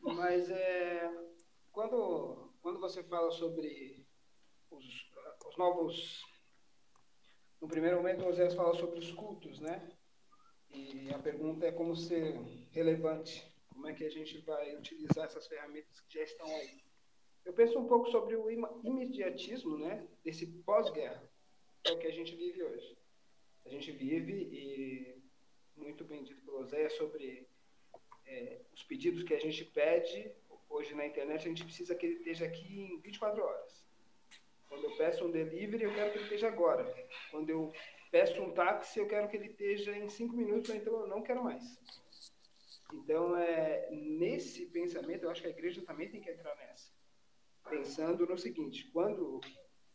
Mas 0.02 0.50
é, 0.50 1.12
quando, 1.72 2.50
quando 2.62 2.80
você 2.80 3.04
fala 3.04 3.32
sobre 3.32 4.06
os, 4.72 4.86
os 5.48 5.58
novos. 5.58 6.24
No 7.62 7.68
primeiro 7.68 7.98
momento, 7.98 8.24
o 8.24 8.30
Oséias 8.30 8.56
fala 8.56 8.74
sobre 8.76 9.00
os 9.00 9.12
cultos, 9.12 9.60
né? 9.60 9.90
E 10.70 11.10
a 11.14 11.20
pergunta 11.20 11.66
é 11.66 11.72
como 11.72 11.96
ser 11.96 12.40
relevante 12.72 13.50
como 13.80 13.88
é 13.88 13.94
que 13.94 14.04
a 14.04 14.10
gente 14.10 14.38
vai 14.40 14.76
utilizar 14.76 15.26
essas 15.26 15.48
ferramentas 15.48 16.02
que 16.02 16.14
já 16.14 16.24
estão 16.24 16.46
aí. 16.58 16.84
Eu 17.46 17.54
penso 17.54 17.80
um 17.80 17.88
pouco 17.88 18.12
sobre 18.12 18.36
o 18.36 18.52
imediatismo, 18.84 19.78
né, 19.78 20.06
desse 20.22 20.46
pós-guerra, 20.64 21.24
que 21.82 21.90
é 21.90 21.94
o 21.94 21.98
que 21.98 22.08
a 22.08 22.12
gente 22.12 22.36
vive 22.36 22.62
hoje. 22.62 22.98
A 23.66 23.70
gente 23.70 23.90
vive, 23.94 24.34
e 24.34 25.24
muito 25.78 26.04
bem 26.04 26.26
dito 26.26 26.44
pelo 26.44 26.66
Zé, 26.66 26.90
sobre 26.90 27.48
é, 28.26 28.60
os 28.74 28.84
pedidos 28.84 29.24
que 29.24 29.34
a 29.34 29.40
gente 29.40 29.64
pede 29.64 30.30
hoje 30.68 30.94
na 30.94 31.08
internet, 31.08 31.46
a 31.46 31.50
gente 31.50 31.64
precisa 31.64 31.96
que 31.96 32.06
ele 32.06 32.16
esteja 32.16 32.46
aqui 32.46 32.82
em 32.82 33.00
24 33.00 33.42
horas. 33.42 33.86
Quando 34.70 34.84
eu 34.84 34.96
peço 34.96 35.26
um 35.26 35.32
delivery, 35.32 35.84
eu 35.84 35.94
quero 35.94 36.12
que 36.12 36.18
ele 36.20 36.24
esteja 36.26 36.48
agora. 36.48 36.86
Quando 37.32 37.50
eu 37.50 37.74
peço 38.12 38.42
um 38.42 38.52
táxi, 38.52 39.00
eu 39.00 39.08
quero 39.08 39.28
que 39.28 39.36
ele 39.36 39.48
esteja 39.48 39.98
em 39.98 40.08
5 40.08 40.36
minutos, 40.36 40.70
então 40.70 41.02
eu 41.02 41.08
não 41.08 41.24
quero 41.24 41.44
mais. 41.44 41.64
Então, 42.94 43.36
é, 43.36 43.90
nesse 43.92 44.68
pensamento, 44.68 45.24
eu 45.24 45.30
acho 45.32 45.42
que 45.42 45.48
a 45.48 45.52
igreja 45.52 45.82
também 45.82 46.10
tem 46.10 46.22
que 46.22 46.30
entrar 46.30 46.56
nessa. 46.56 46.92
Pensando 47.68 48.26
no 48.26 48.38
seguinte: 48.38 48.90
quando, 48.92 49.42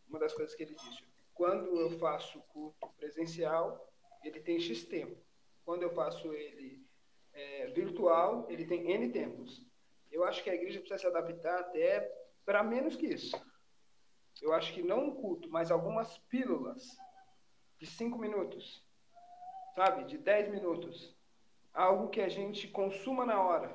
uma 0.09 0.19
das 0.19 0.35
coisas 0.35 0.55
que 0.55 0.65
ele 0.65 0.75
disse, 0.75 1.05
quando 1.33 1.81
eu 1.81 1.91
faço 1.99 2.41
culto 2.53 2.89
presencial, 2.97 3.89
ele 4.25 4.41
tem 4.41 4.61
X 4.61 4.85
tempo. 4.85 5.17
Quando 5.65 5.83
eu 5.83 5.91
faço 5.91 6.33
ele 6.33 6.85
é, 7.33 7.67
virtual, 7.69 8.47
ele 8.51 8.65
tem 8.65 8.91
N 8.91 9.11
tempos. 9.11 9.65
Eu 10.11 10.25
acho 10.25 10.43
que 10.45 10.51
a 10.51 10.55
igreja 10.55 10.79
precisa 10.79 10.99
se 10.99 11.07
adaptar 11.07 11.59
até 11.59 12.01
para 12.45 12.63
menos 12.63 12.95
que 12.95 13.07
isso. 13.07 13.37
Eu 14.45 14.53
acho 14.53 14.75
que 14.75 14.83
não 14.83 15.07
um 15.07 15.15
culto, 15.15 15.49
mas 15.51 15.71
algumas 15.71 16.19
pílulas 16.19 16.87
de 17.79 17.87
cinco 17.87 18.19
minutos, 18.19 18.87
sabe? 19.75 20.05
De 20.05 20.19
dez 20.19 20.51
minutos 20.51 21.17
algo 21.73 22.11
que 22.11 22.21
a 22.21 22.29
gente 22.29 22.69
consuma 22.69 23.25
na 23.25 23.43
hora, 23.43 23.75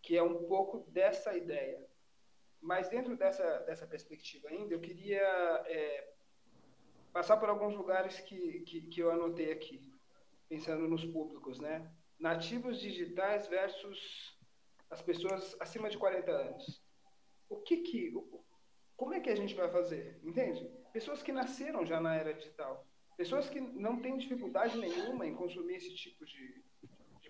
que 0.00 0.16
é 0.16 0.22
um 0.22 0.46
pouco 0.46 0.88
dessa 0.92 1.36
ideia. 1.36 1.84
Mas 2.60 2.88
dentro 2.88 3.16
dessa, 3.16 3.58
dessa 3.66 3.84
perspectiva 3.84 4.48
ainda, 4.48 4.72
eu 4.72 4.80
queria 4.80 5.20
é, 5.66 6.14
passar 7.12 7.36
por 7.36 7.48
alguns 7.48 7.74
lugares 7.74 8.20
que, 8.20 8.60
que, 8.60 8.82
que 8.82 9.00
eu 9.00 9.10
anotei 9.10 9.50
aqui, 9.50 9.92
pensando 10.48 10.86
nos 10.86 11.04
públicos, 11.04 11.58
né? 11.58 11.92
Nativos 12.16 12.80
digitais 12.80 13.48
versus 13.48 14.38
as 14.88 15.02
pessoas 15.02 15.56
acima 15.58 15.90
de 15.90 15.98
40 15.98 16.30
anos. 16.30 16.80
O 17.48 17.56
que 17.56 17.78
que, 17.78 18.12
como 18.96 19.14
é 19.14 19.20
que 19.20 19.30
a 19.30 19.34
gente 19.34 19.54
vai 19.54 19.70
fazer? 19.70 20.18
Entende? 20.24 20.70
Pessoas 20.92 21.22
que 21.22 21.32
nasceram 21.32 21.84
já 21.84 22.00
na 22.00 22.14
era 22.14 22.32
digital, 22.32 22.86
pessoas 23.16 23.48
que 23.48 23.60
não 23.60 24.00
têm 24.00 24.16
dificuldade 24.16 24.78
nenhuma 24.78 25.26
em 25.26 25.34
consumir 25.34 25.76
esse 25.76 25.94
tipo 25.94 26.24
de, 26.24 26.64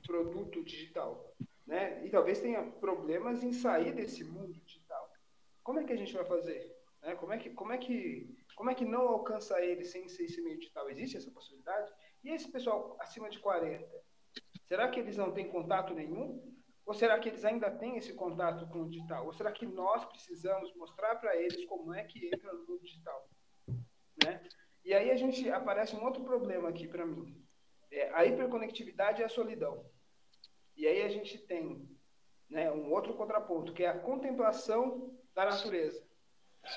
produto 0.06 0.62
digital, 0.62 1.34
né? 1.66 2.04
E 2.06 2.10
talvez 2.10 2.40
tenha 2.40 2.62
problemas 2.62 3.42
em 3.42 3.52
sair 3.52 3.92
desse 3.92 4.22
mundo 4.22 4.54
digital. 4.64 5.10
Como 5.64 5.80
é 5.80 5.84
que 5.84 5.92
a 5.92 5.96
gente 5.96 6.12
vai 6.14 6.24
fazer? 6.24 6.72
Né? 7.02 7.16
Como 7.16 7.32
é 7.32 7.38
que 7.38 7.50
como 7.50 7.72
é 7.72 7.78
que 7.78 8.32
como 8.54 8.70
é 8.70 8.74
que 8.74 8.84
não 8.84 9.08
alcança 9.08 9.60
ele 9.60 9.84
sem 9.84 10.08
ser 10.08 10.24
esse 10.24 10.40
meio 10.40 10.58
digital? 10.58 10.88
Existe 10.88 11.16
essa 11.16 11.30
possibilidade? 11.30 11.92
E 12.22 12.30
esse 12.30 12.48
pessoal 12.50 12.96
acima 13.00 13.28
de 13.28 13.40
40, 13.40 13.84
será 14.66 14.88
que 14.88 15.00
eles 15.00 15.16
não 15.16 15.32
têm 15.32 15.48
contato 15.48 15.92
nenhum? 15.92 16.55
Ou 16.86 16.94
será 16.94 17.18
que 17.18 17.28
eles 17.28 17.44
ainda 17.44 17.68
têm 17.68 17.96
esse 17.96 18.14
contato 18.14 18.64
com 18.68 18.82
o 18.82 18.88
digital? 18.88 19.26
Ou 19.26 19.32
será 19.32 19.50
que 19.50 19.66
nós 19.66 20.04
precisamos 20.04 20.72
mostrar 20.76 21.16
para 21.16 21.36
eles 21.36 21.66
como 21.66 21.92
é 21.92 22.04
que 22.04 22.28
entra 22.28 22.52
no 22.52 22.60
mundo 22.60 22.80
digital? 22.80 23.28
Né? 24.24 24.40
E 24.84 24.94
aí 24.94 25.10
a 25.10 25.16
gente 25.16 25.50
aparece 25.50 25.96
um 25.96 26.04
outro 26.04 26.22
problema 26.22 26.68
aqui 26.68 26.86
para 26.86 27.04
mim. 27.04 27.44
É 27.90 28.10
a 28.14 28.24
hiperconectividade 28.24 29.20
e 29.20 29.24
a 29.24 29.28
solidão. 29.28 29.84
E 30.76 30.86
aí 30.86 31.02
a 31.02 31.08
gente 31.08 31.38
tem 31.38 31.88
né, 32.48 32.70
um 32.70 32.92
outro 32.92 33.14
contraponto, 33.14 33.72
que 33.72 33.82
é 33.82 33.88
a 33.88 33.98
contemplação 33.98 35.18
da 35.34 35.44
natureza. 35.44 36.06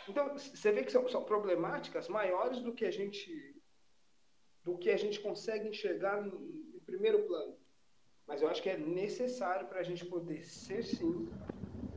Então, 0.08 0.34
você 0.34 0.72
vê 0.72 0.84
que 0.84 0.92
são, 0.92 1.08
são, 1.08 1.24
problemáticas 1.24 2.08
maiores 2.08 2.60
do 2.62 2.74
que 2.74 2.86
a 2.86 2.92
gente 2.92 3.56
do 4.64 4.78
que 4.78 4.90
a 4.90 4.98
gente 4.98 5.20
consegue 5.20 5.68
enxergar 5.68 6.26
em, 6.26 6.76
em 6.76 6.80
primeiro 6.80 7.26
plano. 7.26 7.59
Mas 8.30 8.44
eu 8.44 8.48
acho 8.48 8.62
que 8.62 8.70
é 8.70 8.78
necessário 8.78 9.68
para 9.68 9.80
a 9.80 9.84
gente 9.84 10.06
poder 10.06 10.46
ser, 10.46 10.84
sim, 10.84 11.28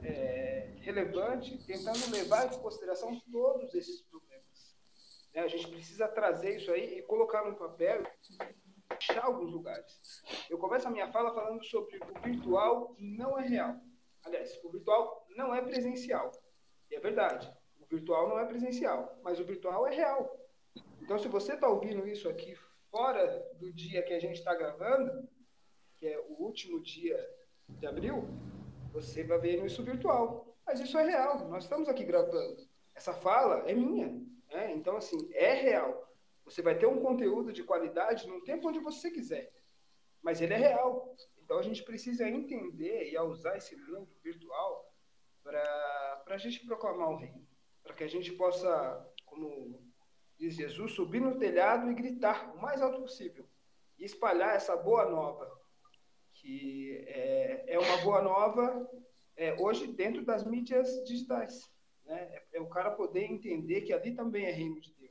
é, 0.02 0.70
relevante, 0.80 1.58
tentando 1.66 2.10
levar 2.10 2.46
em 2.46 2.58
consideração 2.58 3.20
todos 3.30 3.74
esses 3.74 4.00
problemas. 4.00 4.74
Né? 5.34 5.42
A 5.42 5.46
gente 5.46 5.68
precisa 5.68 6.08
trazer 6.08 6.56
isso 6.56 6.72
aí 6.72 7.00
e 7.00 7.02
colocar 7.02 7.44
no 7.44 7.54
papel 7.54 8.02
achar 8.88 9.26
alguns 9.26 9.52
lugares. 9.52 10.22
Eu 10.48 10.56
começo 10.56 10.88
a 10.88 10.90
minha 10.90 11.12
fala 11.12 11.34
falando 11.34 11.62
sobre 11.66 11.98
o 11.98 12.20
virtual 12.22 12.96
não 12.98 13.38
é 13.38 13.46
real. 13.46 13.76
Aliás, 14.24 14.58
o 14.64 14.70
virtual 14.70 15.26
não 15.36 15.54
é 15.54 15.60
presencial. 15.60 16.32
E 16.90 16.94
é 16.94 17.00
verdade. 17.00 17.52
O 17.78 17.84
virtual 17.84 18.30
não 18.30 18.38
é 18.38 18.46
presencial, 18.46 19.18
mas 19.22 19.38
o 19.38 19.44
virtual 19.44 19.86
é 19.86 19.94
real. 19.94 20.34
Então, 21.02 21.18
se 21.18 21.28
você 21.28 21.52
está 21.52 21.68
ouvindo 21.68 22.06
isso 22.06 22.26
aqui 22.26 22.54
fora 22.90 23.46
do 23.58 23.70
dia 23.70 24.02
que 24.02 24.14
a 24.14 24.18
gente 24.18 24.38
está 24.38 24.54
gravando, 24.54 25.28
que 26.02 26.08
é 26.08 26.18
o 26.18 26.42
último 26.42 26.80
dia 26.80 27.16
de 27.68 27.86
abril, 27.86 28.28
você 28.92 29.22
vai 29.22 29.38
ver 29.38 29.64
isso 29.64 29.84
virtual. 29.84 30.52
Mas 30.66 30.80
isso 30.80 30.98
é 30.98 31.04
real. 31.04 31.48
Nós 31.48 31.62
estamos 31.62 31.88
aqui 31.88 32.02
gravando. 32.02 32.56
Essa 32.92 33.14
fala 33.14 33.70
é 33.70 33.72
minha. 33.72 34.08
Né? 34.50 34.72
Então, 34.72 34.96
assim, 34.96 35.16
é 35.32 35.52
real. 35.52 36.12
Você 36.44 36.60
vai 36.60 36.76
ter 36.76 36.86
um 36.86 37.00
conteúdo 37.00 37.52
de 37.52 37.62
qualidade 37.62 38.26
no 38.26 38.42
tempo 38.42 38.68
onde 38.68 38.80
você 38.80 39.12
quiser, 39.12 39.52
mas 40.20 40.40
ele 40.40 40.54
é 40.54 40.56
real. 40.56 41.14
Então 41.38 41.56
a 41.60 41.62
gente 41.62 41.84
precisa 41.84 42.28
entender 42.28 43.12
e 43.12 43.16
usar 43.20 43.56
esse 43.56 43.76
mundo 43.76 44.10
virtual 44.24 44.92
para 45.44 46.24
a 46.26 46.36
gente 46.36 46.66
proclamar 46.66 47.10
o 47.10 47.16
reino, 47.16 47.46
para 47.80 47.94
que 47.94 48.02
a 48.02 48.08
gente 48.08 48.32
possa, 48.32 49.08
como 49.24 49.80
diz 50.36 50.56
Jesus, 50.56 50.94
subir 50.94 51.20
no 51.20 51.38
telhado 51.38 51.88
e 51.88 51.94
gritar 51.94 52.52
o 52.56 52.60
mais 52.60 52.82
alto 52.82 53.02
possível 53.02 53.48
e 53.96 54.04
espalhar 54.04 54.56
essa 54.56 54.76
boa 54.76 55.08
nova, 55.08 55.61
que 56.42 57.04
é, 57.06 57.64
é 57.68 57.78
uma 57.78 57.96
boa 57.98 58.20
nova 58.20 58.90
é, 59.36 59.54
hoje 59.60 59.86
dentro 59.86 60.24
das 60.24 60.44
mídias 60.44 60.88
digitais. 61.04 61.70
Né? 62.04 62.20
É, 62.20 62.58
é 62.58 62.60
o 62.60 62.68
cara 62.68 62.90
poder 62.90 63.24
entender 63.24 63.82
que 63.82 63.92
ali 63.92 64.14
também 64.14 64.44
é 64.44 64.50
reino 64.50 64.80
de 64.80 64.92
Deus 64.94 65.02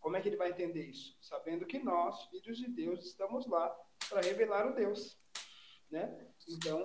como 0.00 0.16
é 0.16 0.20
que 0.20 0.28
ele 0.28 0.36
vai 0.36 0.50
entender 0.50 0.86
isso? 0.86 1.16
Sabendo 1.20 1.66
que 1.66 1.78
nós, 1.78 2.24
filhos 2.30 2.56
de 2.56 2.68
Deus, 2.68 3.04
estamos 3.04 3.46
lá 3.46 3.74
para 4.08 4.20
revelar 4.20 4.66
o 4.66 4.74
Deus. 4.74 5.18
né? 5.90 6.26
Então, 6.48 6.82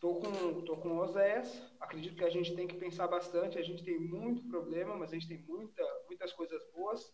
tô 0.00 0.16
com, 0.16 0.62
tô 0.62 0.76
com 0.76 0.90
o 0.90 0.98
Oséias, 0.98 1.62
acredito 1.80 2.16
que 2.16 2.24
a 2.24 2.30
gente 2.30 2.54
tem 2.54 2.66
que 2.66 2.76
pensar 2.76 3.08
bastante, 3.08 3.58
a 3.58 3.62
gente 3.62 3.84
tem 3.84 3.98
muito 3.98 4.46
problema, 4.48 4.96
mas 4.96 5.10
a 5.10 5.14
gente 5.14 5.28
tem 5.28 5.38
muita, 5.38 5.82
muitas 6.06 6.32
coisas 6.32 6.62
boas. 6.72 7.12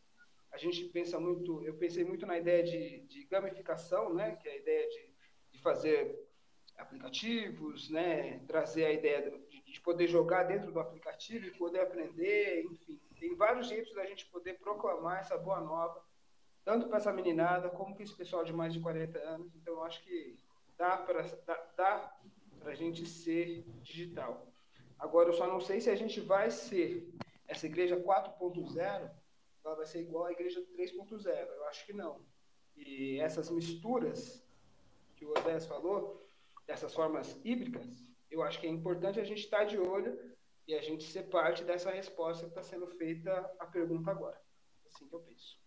A 0.52 0.58
gente 0.58 0.84
pensa 0.86 1.18
muito, 1.20 1.64
eu 1.64 1.74
pensei 1.78 2.04
muito 2.04 2.26
na 2.26 2.36
ideia 2.36 2.62
de, 2.62 3.00
de 3.06 3.24
gamificação, 3.26 4.12
né? 4.12 4.36
Que 4.36 4.48
é 4.48 4.52
a 4.52 4.56
ideia 4.56 4.88
de, 4.88 5.06
de 5.06 5.09
fazer 5.60 6.28
aplicativos, 6.76 7.88
né? 7.90 8.38
Trazer 8.46 8.84
a 8.84 8.92
ideia 8.92 9.30
de, 9.48 9.62
de 9.62 9.80
poder 9.80 10.08
jogar 10.08 10.44
dentro 10.44 10.72
do 10.72 10.80
aplicativo 10.80 11.46
e 11.46 11.50
poder 11.50 11.80
aprender, 11.80 12.64
enfim. 12.64 13.00
Tem 13.18 13.34
vários 13.34 13.68
jeitos 13.68 13.94
da 13.94 14.06
gente 14.06 14.26
poder 14.26 14.58
proclamar 14.58 15.20
essa 15.20 15.36
boa 15.36 15.60
nova, 15.60 16.02
tanto 16.64 16.88
para 16.88 16.98
essa 16.98 17.12
meninada 17.12 17.68
como 17.68 17.94
para 17.94 18.04
esse 18.04 18.14
pessoal 18.14 18.44
de 18.44 18.52
mais 18.52 18.72
de 18.72 18.80
40 18.80 19.18
anos. 19.18 19.54
Então, 19.54 19.74
eu 19.74 19.84
acho 19.84 20.02
que 20.02 20.38
dá 20.76 20.96
para 20.96 21.22
dá, 21.46 21.54
dá 21.76 22.20
a 22.64 22.74
gente 22.74 23.06
ser 23.06 23.64
digital. 23.82 24.46
Agora, 24.98 25.28
eu 25.28 25.32
só 25.34 25.46
não 25.46 25.60
sei 25.60 25.80
se 25.80 25.90
a 25.90 25.96
gente 25.96 26.20
vai 26.20 26.50
ser 26.50 27.08
essa 27.46 27.66
igreja 27.66 27.96
4.0, 27.96 29.10
ela 29.64 29.74
vai 29.74 29.86
ser 29.86 30.00
igual 30.00 30.26
à 30.26 30.32
igreja 30.32 30.64
3.0. 30.76 31.26
Eu 31.26 31.64
acho 31.66 31.84
que 31.86 31.92
não. 31.92 32.20
E 32.76 33.18
essas 33.20 33.50
misturas 33.50 34.42
que 35.20 35.26
o 35.26 35.32
Odés 35.32 35.66
falou, 35.66 36.26
dessas 36.66 36.94
formas 36.94 37.38
híbridas, 37.44 37.86
eu 38.30 38.42
acho 38.42 38.58
que 38.58 38.66
é 38.66 38.70
importante 38.70 39.20
a 39.20 39.24
gente 39.24 39.40
estar 39.40 39.64
de 39.64 39.78
olho 39.78 40.18
e 40.66 40.74
a 40.74 40.80
gente 40.80 41.04
ser 41.04 41.24
parte 41.24 41.62
dessa 41.62 41.90
resposta 41.90 42.44
que 42.44 42.50
está 42.50 42.62
sendo 42.62 42.86
feita 42.86 43.30
à 43.58 43.66
pergunta 43.66 44.10
agora. 44.10 44.40
Assim 44.86 45.06
que 45.06 45.14
eu 45.14 45.20
penso. 45.20 45.58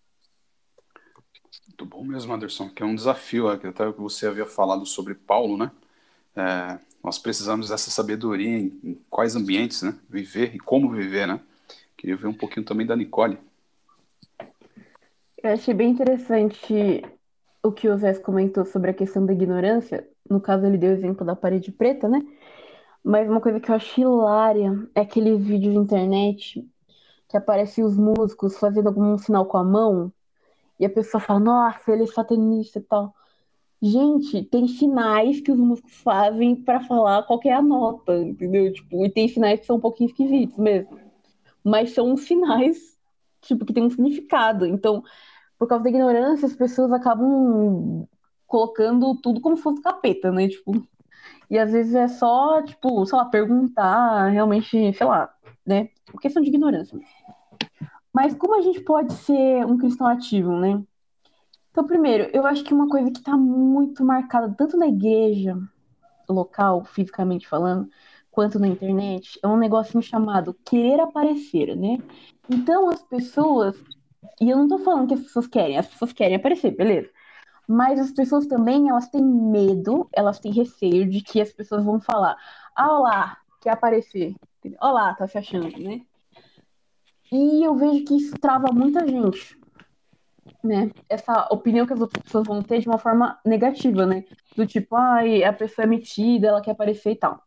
Muito 1.67 1.85
bom 1.85 2.03
mesmo, 2.03 2.33
Anderson, 2.33 2.67
que 2.69 2.81
é 2.81 2.85
um 2.85 2.95
desafio, 2.95 3.51
é, 3.51 3.59
que 3.59 3.67
até 3.67 3.85
você 3.91 4.25
havia 4.25 4.47
falado 4.47 4.87
sobre 4.87 5.13
Paulo, 5.13 5.55
né? 5.55 5.71
É, 6.35 6.79
nós 7.03 7.19
precisamos 7.19 7.69
dessa 7.69 7.91
sabedoria 7.91 8.57
em, 8.57 8.79
em, 8.83 9.05
quais 9.07 9.35
ambientes, 9.35 9.83
né? 9.83 9.95
Viver 10.09 10.55
e 10.55 10.59
como 10.59 10.91
viver, 10.91 11.27
né? 11.27 11.39
Queria 11.95 12.17
ver 12.17 12.27
um 12.27 12.33
pouquinho 12.33 12.65
também 12.65 12.87
da 12.87 12.95
Nicole. 12.95 13.37
Eu 15.43 15.51
achei 15.51 15.73
bem 15.75 15.91
interessante 15.91 17.03
o 17.64 17.72
que 17.72 17.88
o 17.88 17.97
Zé 17.97 18.14
comentou 18.16 18.66
sobre 18.66 18.91
a 18.91 18.93
questão 18.93 19.26
da 19.26 19.32
ignorância. 19.34 20.07
No 20.30 20.41
caso, 20.41 20.66
ele 20.66 20.78
deu 20.78 20.91
o 20.91 20.93
exemplo 20.93 21.26
da 21.26 21.36
parede 21.36 21.72
preta, 21.72 22.09
né? 22.09 22.22
Mas 23.03 23.30
uma 23.30 23.41
coisa 23.41 23.59
que 23.59 23.72
eu 23.72 23.76
acho 23.76 24.01
hilária 24.01 24.88
é 24.93 25.01
aqueles 25.01 25.41
vídeos 25.41 25.74
de 25.74 25.80
internet 25.80 26.70
que 27.30 27.38
aparecem 27.38 27.84
os 27.84 27.97
músicos 27.97 28.57
fazendo 28.57 28.88
algum 28.88 29.18
sinal 29.18 29.45
com 29.45 29.57
a 29.57 29.64
mão 29.64 30.11
e 30.80 30.86
a 30.86 30.89
pessoa 30.89 31.22
fala, 31.22 31.39
nossa, 31.39 31.91
ele 31.91 32.03
é 32.03 32.07
satanista 32.07 32.80
e 32.80 32.82
tal. 32.82 33.14
Gente, 33.82 34.43
tem 34.43 34.68
sinais 34.68 35.41
que 35.41 35.51
os 35.51 35.57
músicos 35.57 35.93
fazem 35.95 36.55
para 36.55 36.82
falar 36.82 37.24
qual 37.24 37.39
é 37.43 37.51
a 37.51 37.61
nota, 37.61 38.16
entendeu? 38.18 38.72
Tipo, 38.72 39.05
e 39.05 39.09
tem 39.09 39.28
sinais 39.28 39.59
que 39.59 39.66
são 39.66 39.78
um 39.78 39.82
pouquinho 39.82 40.09
esquisitos 40.09 40.57
mesmo. 40.57 40.97
Mas 41.64 41.91
são 41.91 42.16
sinais, 42.16 42.97
tipo, 43.41 43.66
que 43.66 43.74
tem 43.74 43.84
um 43.84 43.89
significado. 43.89 44.66
Então, 44.66 45.03
por 45.64 45.70
causa 45.70 45.86
da 45.86 45.89
ignorância, 45.89 46.45
as 46.45 46.55
pessoas 46.55 46.91
acabam 46.91 48.05
colocando 48.45 49.16
tudo 49.16 49.39
como 49.39 49.55
se 49.55 49.64
fosse 49.64 49.82
capeta, 49.82 50.30
né? 50.30 50.49
Tipo, 50.49 50.86
e 51.49 51.57
às 51.57 51.72
vezes 51.72 51.95
é 51.95 52.09
só, 52.09 52.61
tipo, 52.61 53.05
sei 53.05 53.18
lá, 53.18 53.26
perguntar, 53.26 54.28
realmente, 54.28 54.93
sei 54.93 55.07
lá, 55.07 55.34
né? 55.66 55.88
Por 56.05 56.20
questão 56.20 56.43
de 56.43 56.49
ignorância. 56.49 56.99
Mas 58.11 58.36
como 58.36 58.55
a 58.55 58.61
gente 58.61 58.82
pode 58.82 59.14
ser 59.14 59.66
um 59.66 59.78
cristão 59.78 60.05
ativo, 60.05 60.51
né? 60.57 60.84
Então, 61.72 61.88
primeiro, 61.88 62.30
eu 62.34 62.45
acho 62.45 62.61
que 62.66 62.74
uma 62.74 62.89
coisa 62.89 63.09
que 63.09 63.20
está 63.20 63.38
muito 63.38 64.03
marcada 64.03 64.53
tanto 64.57 64.76
na 64.76 64.88
igreja 64.88 65.57
local, 66.28 66.84
fisicamente 66.84 67.47
falando, 67.47 67.89
quanto 68.30 68.59
na 68.59 68.68
internet, 68.68 69.39
é 69.41 69.47
um 69.47 69.57
negocinho 69.57 70.03
chamado 70.03 70.53
querer 70.66 70.99
aparecer, 70.99 71.74
né? 71.78 71.99
Então, 72.49 72.89
as 72.89 73.01
pessoas, 73.01 73.82
e 74.39 74.49
eu 74.49 74.57
não 74.57 74.67
tô 74.67 74.80
falando 74.80 75.07
que 75.07 75.13
as 75.13 75.21
pessoas 75.21 75.47
querem, 75.47 75.78
as 75.78 75.88
pessoas 75.88 76.13
querem 76.13 76.36
aparecer, 76.36 76.71
beleza. 76.71 77.09
Mas 77.67 77.99
as 77.99 78.11
pessoas 78.11 78.45
também, 78.45 78.89
elas 78.89 79.09
têm 79.09 79.24
medo, 79.24 80.07
elas 80.11 80.39
têm 80.39 80.51
receio 80.51 81.09
de 81.09 81.21
que 81.21 81.41
as 81.41 81.51
pessoas 81.51 81.84
vão 81.84 81.99
falar, 81.99 82.36
ah, 82.76 82.99
olá, 82.99 83.38
quer 83.61 83.71
aparecer. 83.71 84.36
Olá, 84.82 85.13
tá 85.13 85.28
se 85.28 85.38
achando, 85.38 85.78
né? 85.80 86.01
E 87.32 87.63
eu 87.65 87.76
vejo 87.76 88.03
que 88.05 88.15
isso 88.15 88.36
trava 88.39 88.71
muita 88.71 89.07
gente, 89.07 89.57
né? 90.63 90.91
Essa 91.09 91.47
opinião 91.51 91.86
que 91.86 91.93
as 91.93 92.01
outras 92.01 92.21
pessoas 92.24 92.45
vão 92.45 92.61
ter 92.61 92.80
de 92.80 92.88
uma 92.88 92.97
forma 92.97 93.39
negativa, 93.45 94.05
né? 94.05 94.26
Do 94.55 94.67
tipo, 94.67 94.95
ai, 94.95 95.43
a 95.43 95.53
pessoa 95.53 95.86
é 95.86 95.88
metida, 95.88 96.47
ela 96.47 96.61
quer 96.61 96.71
aparecer 96.71 97.11
e 97.11 97.15
tal. 97.15 97.41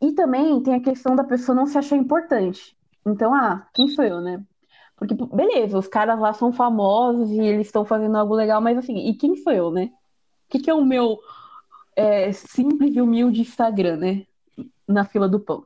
E 0.00 0.12
também 0.12 0.62
tem 0.62 0.74
a 0.74 0.82
questão 0.82 1.14
da 1.14 1.24
pessoa 1.24 1.54
não 1.54 1.66
se 1.66 1.76
achar 1.76 1.96
importante. 1.96 2.76
Então, 3.06 3.34
ah, 3.34 3.66
quem 3.74 3.88
sou 3.88 4.04
eu, 4.04 4.20
né? 4.20 4.42
Porque, 4.98 5.14
beleza, 5.14 5.78
os 5.78 5.86
caras 5.86 6.18
lá 6.18 6.32
são 6.32 6.52
famosos 6.52 7.30
e 7.30 7.40
eles 7.40 7.68
estão 7.68 7.84
fazendo 7.84 8.16
algo 8.16 8.34
legal, 8.34 8.60
mas 8.60 8.76
assim, 8.76 8.96
e 9.08 9.14
quem 9.14 9.36
sou 9.36 9.52
eu, 9.52 9.70
né? 9.70 9.90
O 10.46 10.50
que, 10.50 10.58
que 10.58 10.70
é 10.70 10.74
o 10.74 10.84
meu 10.84 11.18
é, 11.94 12.32
simples 12.32 12.94
e 12.94 13.00
humilde 13.00 13.40
Instagram, 13.40 13.96
né? 13.96 14.26
Na 14.86 15.04
fila 15.04 15.28
do 15.28 15.38
pão. 15.38 15.64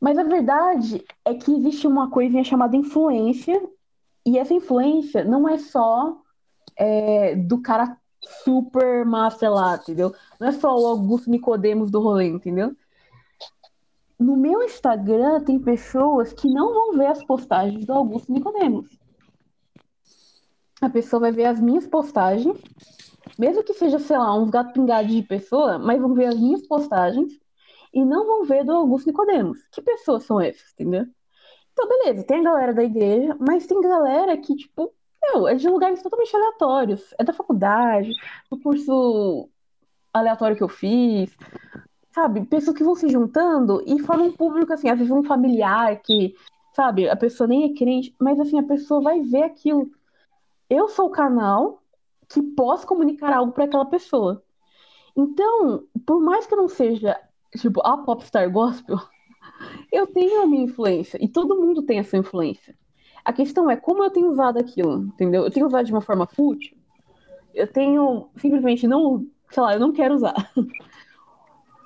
Mas 0.00 0.16
a 0.16 0.22
verdade 0.22 1.04
é 1.24 1.34
que 1.34 1.52
existe 1.52 1.86
uma 1.86 2.08
coisinha 2.08 2.44
chamada 2.44 2.76
influência 2.76 3.60
e 4.24 4.38
essa 4.38 4.54
influência 4.54 5.24
não 5.24 5.48
é 5.48 5.58
só 5.58 6.16
é, 6.76 7.34
do 7.34 7.60
cara 7.60 7.96
super 8.44 9.04
master 9.04 9.50
lá, 9.50 9.74
entendeu? 9.76 10.14
Não 10.38 10.48
é 10.48 10.52
só 10.52 10.74
o 10.76 10.86
Augusto 10.86 11.30
Nicodemos 11.30 11.90
do 11.90 12.00
rolê, 12.00 12.28
entendeu? 12.28 12.74
No 14.20 14.36
meu 14.36 14.62
Instagram 14.62 15.42
tem 15.44 15.58
pessoas 15.58 16.30
que 16.30 16.46
não 16.46 16.74
vão 16.74 16.98
ver 16.98 17.06
as 17.06 17.24
postagens 17.24 17.86
do 17.86 17.94
Augusto 17.94 18.30
Nicodemos. 18.30 18.86
A 20.78 20.90
pessoa 20.90 21.20
vai 21.20 21.32
ver 21.32 21.46
as 21.46 21.58
minhas 21.58 21.86
postagens, 21.86 22.60
mesmo 23.38 23.64
que 23.64 23.72
seja, 23.72 23.98
sei 23.98 24.18
lá, 24.18 24.38
uns 24.38 24.50
gato 24.50 24.74
pingados 24.74 25.10
de 25.10 25.22
pessoa, 25.22 25.78
mas 25.78 25.98
vão 25.98 26.12
ver 26.12 26.26
as 26.26 26.38
minhas 26.38 26.66
postagens 26.66 27.32
e 27.94 28.04
não 28.04 28.26
vão 28.26 28.44
ver 28.44 28.62
do 28.62 28.72
Augusto 28.72 29.06
Nicodemos. 29.06 29.58
Que 29.72 29.80
pessoas 29.80 30.24
são 30.24 30.38
essas, 30.38 30.70
entendeu? 30.74 31.06
Então, 31.72 31.88
beleza, 31.88 32.22
tem 32.24 32.40
a 32.40 32.44
galera 32.44 32.74
da 32.74 32.84
igreja, 32.84 33.34
mas 33.40 33.66
tem 33.66 33.80
galera 33.80 34.36
que, 34.36 34.54
tipo, 34.54 34.92
meu, 35.22 35.48
é 35.48 35.54
de 35.54 35.66
lugares 35.66 36.02
totalmente 36.02 36.36
aleatórios. 36.36 37.14
É 37.18 37.24
da 37.24 37.32
faculdade, 37.32 38.10
do 38.50 38.60
curso 38.60 39.48
aleatório 40.12 40.56
que 40.56 40.62
eu 40.62 40.68
fiz, 40.68 41.34
sabe? 42.10 42.44
Pessoas 42.46 42.76
que 42.76 42.84
vão 42.84 42.94
se 42.94 43.08
juntando 43.08 43.82
e 43.86 43.98
formam 44.00 44.28
um 44.28 44.32
público, 44.32 44.72
assim, 44.72 44.88
às 44.88 44.98
vezes 44.98 45.12
um 45.12 45.22
familiar 45.22 46.00
que, 46.02 46.34
sabe, 46.74 47.08
a 47.08 47.16
pessoa 47.16 47.46
nem 47.46 47.64
é 47.64 47.74
crente, 47.74 48.14
mas, 48.20 48.38
assim, 48.38 48.58
a 48.58 48.62
pessoa 48.62 49.00
vai 49.00 49.20
ver 49.20 49.42
aquilo. 49.42 49.90
Eu 50.68 50.88
sou 50.88 51.06
o 51.06 51.10
canal 51.10 51.82
que 52.28 52.42
posso 52.42 52.86
comunicar 52.86 53.32
algo 53.32 53.52
para 53.52 53.64
aquela 53.64 53.86
pessoa. 53.86 54.42
Então, 55.16 55.84
por 56.06 56.20
mais 56.20 56.46
que 56.46 56.54
eu 56.54 56.58
não 56.58 56.68
seja, 56.68 57.18
tipo, 57.56 57.80
a 57.84 57.98
popstar 57.98 58.50
gospel, 58.50 58.98
eu 59.92 60.06
tenho 60.06 60.42
a 60.42 60.46
minha 60.46 60.64
influência 60.64 61.18
e 61.20 61.28
todo 61.28 61.60
mundo 61.60 61.82
tem 61.82 61.98
a 61.98 62.04
sua 62.04 62.18
influência. 62.18 62.76
A 63.24 63.32
questão 63.32 63.70
é 63.70 63.76
como 63.76 64.02
eu 64.02 64.10
tenho 64.10 64.30
usado 64.30 64.58
aquilo, 64.58 65.04
entendeu? 65.04 65.44
Eu 65.44 65.50
tenho 65.50 65.66
usado 65.66 65.84
de 65.84 65.92
uma 65.92 66.00
forma 66.00 66.26
fútil. 66.26 66.76
Eu 67.52 67.66
tenho 67.66 68.30
simplesmente 68.36 68.86
não, 68.86 69.26
sei 69.50 69.62
lá, 69.62 69.74
eu 69.74 69.80
não 69.80 69.92
quero 69.92 70.14
usar. 70.14 70.34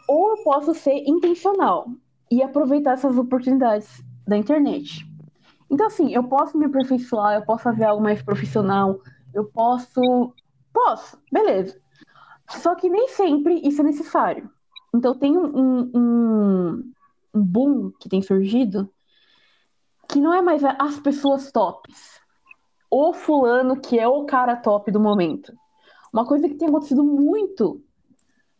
Ou 0.06 0.30
eu 0.30 0.44
posso 0.44 0.74
ser 0.74 1.04
intencional 1.06 1.86
e 2.30 2.42
aproveitar 2.42 2.92
essas 2.92 3.16
oportunidades 3.16 4.02
da 4.26 4.36
internet. 4.36 5.06
Então, 5.70 5.86
assim, 5.86 6.12
eu 6.12 6.24
posso 6.24 6.56
me 6.56 6.66
aperfeiçoar, 6.66 7.34
eu 7.34 7.44
posso 7.44 7.64
fazer 7.64 7.84
algo 7.84 8.02
mais 8.02 8.22
profissional, 8.22 9.00
eu 9.32 9.44
posso. 9.44 10.32
Posso, 10.72 11.18
beleza. 11.32 11.80
Só 12.48 12.74
que 12.74 12.88
nem 12.88 13.08
sempre 13.08 13.60
isso 13.66 13.80
é 13.80 13.84
necessário. 13.84 14.50
Então, 14.94 15.16
tem 15.16 15.36
um, 15.36 15.90
um, 15.94 16.92
um 17.34 17.42
boom 17.42 17.90
que 17.98 18.08
tem 18.08 18.22
surgido 18.22 18.90
que 20.08 20.20
não 20.20 20.32
é 20.32 20.42
mais 20.42 20.62
as 20.64 20.98
pessoas 21.00 21.50
tops. 21.50 22.20
O 22.90 23.12
fulano 23.12 23.80
que 23.80 23.98
é 23.98 24.06
o 24.06 24.24
cara 24.24 24.56
top 24.56 24.90
do 24.90 25.00
momento. 25.00 25.52
Uma 26.12 26.24
coisa 26.24 26.48
que 26.48 26.54
tem 26.54 26.68
acontecido 26.68 27.02
muito 27.02 27.82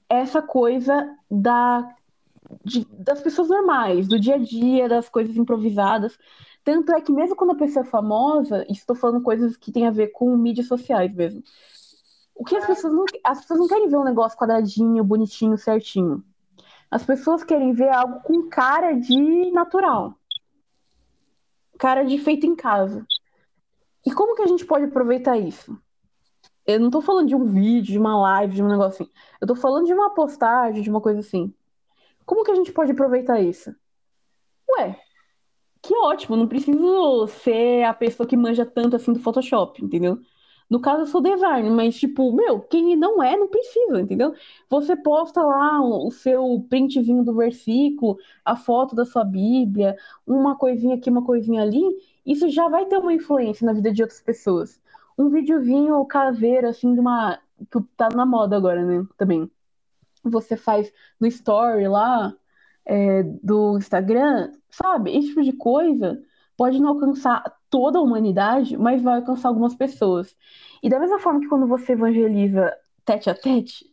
essa 0.09 0.43
coisa 0.43 1.17
da, 1.31 1.95
de, 2.65 2.87
das 2.99 3.21
pessoas 3.21 3.49
normais, 3.49 4.09
do 4.09 4.19
dia 4.19 4.35
a 4.37 4.39
dia, 4.39 4.89
das 4.89 5.09
coisas 5.09 5.37
improvisadas. 5.37 6.19
Tanto 6.65 6.93
é 6.93 7.01
que 7.01 7.13
mesmo 7.13 7.37
quando 7.37 7.53
a 7.53 7.57
pessoa 7.57 7.85
é 7.85 7.89
famosa, 7.89 8.65
estou 8.71 8.97
falando 8.97 9.23
coisas 9.23 9.57
que 9.57 9.73
tem 9.73 9.87
a 9.87 9.91
ver 9.91 10.09
com 10.09 10.37
mídias 10.37 10.67
sociais 10.67 11.15
mesmo. 11.15 11.43
O 12.35 12.45
que 12.45 12.57
as 12.57 12.67
pessoas 12.67 12.93
não, 12.93 13.05
as 13.23 13.41
pessoas 13.41 13.61
não 13.61 13.69
querem 13.69 13.89
ver 13.89 13.97
um 13.97 14.05
negócio 14.05 14.39
quadradinho, 14.39 15.05
bonitinho, 15.05 15.57
certinho. 15.57 16.25
As 16.91 17.05
pessoas 17.05 17.45
querem 17.45 17.73
ver 17.73 17.89
algo 17.91 18.21
com 18.21 18.49
cara 18.49 18.93
de 18.93 19.51
natural. 19.53 20.15
Cara 21.79 22.05
de 22.05 22.19
feito 22.19 22.47
em 22.47 22.57
casa. 22.57 23.07
E 24.07 24.13
como 24.13 24.35
que 24.35 24.43
a 24.43 24.47
gente 24.47 24.67
pode 24.67 24.85
aproveitar 24.85 25.37
isso? 25.39 25.79
Eu 26.67 26.81
não 26.81 26.91
tô 26.91 27.01
falando 27.03 27.29
de 27.29 27.35
um 27.35 27.45
vídeo, 27.45 27.93
de 27.93 27.99
uma 27.99 28.19
live, 28.21 28.55
de 28.55 28.63
um 28.63 28.69
negócio 28.69 29.05
assim. 29.05 29.13
Eu 29.41 29.47
tô 29.47 29.55
falando 29.55 29.87
de 29.87 29.95
uma 29.95 30.15
postagem, 30.15 30.83
de 30.83 30.91
uma 30.91 31.01
coisa 31.01 31.21
assim. 31.21 31.53
Como 32.27 32.45
que 32.45 32.51
a 32.51 32.55
gente 32.55 32.73
pode 32.73 32.93
aproveitar 32.93 33.41
isso? 33.41 33.75
Ué, 34.71 34.99
que 35.83 35.95
ótimo, 35.97 36.37
não 36.37 36.49
preciso 36.49 37.27
ser 37.29 37.85
a 37.85 37.95
pessoa 37.95 38.27
que 38.27 38.37
manja 38.37 38.65
tanto 38.65 38.97
assim 38.97 39.13
do 39.13 39.21
Photoshop, 39.21 39.85
entendeu? 39.85 40.19
No 40.69 40.81
caso, 40.81 41.03
eu 41.03 41.07
sou 41.07 41.21
designer, 41.21 41.71
mas, 41.71 41.97
tipo, 41.97 42.33
meu, 42.33 42.61
quem 42.61 42.97
não 42.97 43.23
é, 43.23 43.37
não 43.37 43.49
precisa, 43.49 44.01
entendeu? 44.01 44.35
Você 44.71 44.97
posta 44.97 45.43
lá 45.43 45.81
o 45.83 46.11
seu 46.11 46.65
printzinho 46.71 47.23
do 47.23 47.35
versículo, 47.35 48.17
a 48.45 48.57
foto 48.57 48.95
da 48.97 49.05
sua 49.05 49.25
Bíblia, 49.25 49.97
uma 50.27 50.57
coisinha 50.57 50.97
aqui, 50.97 51.11
uma 51.11 51.25
coisinha 51.25 51.63
ali, 51.63 51.83
isso 52.25 52.49
já 52.49 52.69
vai 52.69 52.87
ter 52.87 52.97
uma 52.97 53.13
influência 53.13 53.67
na 53.67 53.75
vida 53.75 53.93
de 53.93 54.03
outras 54.03 54.23
pessoas. 54.23 54.81
Um 55.17 55.31
videozinho 55.31 56.05
caseiro, 56.07 56.69
assim, 56.69 56.95
de 56.95 57.01
uma. 57.01 57.39
que 57.71 57.81
tá 57.97 58.09
na 58.11 58.27
moda 58.27 58.57
agora, 58.57 58.85
né? 58.85 59.07
Também. 59.17 59.51
Você 60.25 60.57
faz 60.57 60.93
no 61.21 61.27
story 61.27 61.87
lá, 61.87 62.35
é, 62.85 63.23
do 63.23 63.77
Instagram, 63.79 64.53
sabe? 64.71 65.17
Esse 65.17 65.29
tipo 65.29 65.43
de 65.43 65.53
coisa 65.53 66.21
pode 66.57 66.81
não 66.81 66.91
alcançar 66.91 67.43
toda 67.71 67.99
a 67.99 68.03
humanidade, 68.03 68.77
mas 68.77 69.03
vai 69.03 69.17
alcançar 69.17 69.49
algumas 69.49 69.75
pessoas. 69.75 70.37
E 70.83 70.89
da 70.89 70.99
mesma 70.99 71.19
forma 71.19 71.41
que 71.41 71.49
quando 71.49 71.67
você 71.67 71.93
evangeliza 71.93 72.73
tete 73.05 73.29
a 73.31 73.35
tete, 73.35 73.85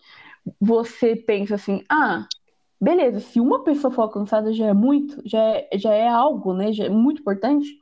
você 0.59 1.15
pensa 1.15 1.55
assim, 1.55 1.83
ah, 1.89 2.27
beleza, 2.79 3.19
se 3.19 3.39
uma 3.39 3.63
pessoa 3.63 3.91
for 3.91 4.03
alcançada 4.03 4.53
já 4.53 4.67
é 4.67 4.73
muito, 4.73 5.21
já 5.25 5.39
é, 5.39 5.69
já 5.75 5.93
é 5.93 6.07
algo, 6.07 6.53
né? 6.53 6.71
Já 6.73 6.85
é 6.85 6.89
muito 6.89 7.21
importante. 7.21 7.80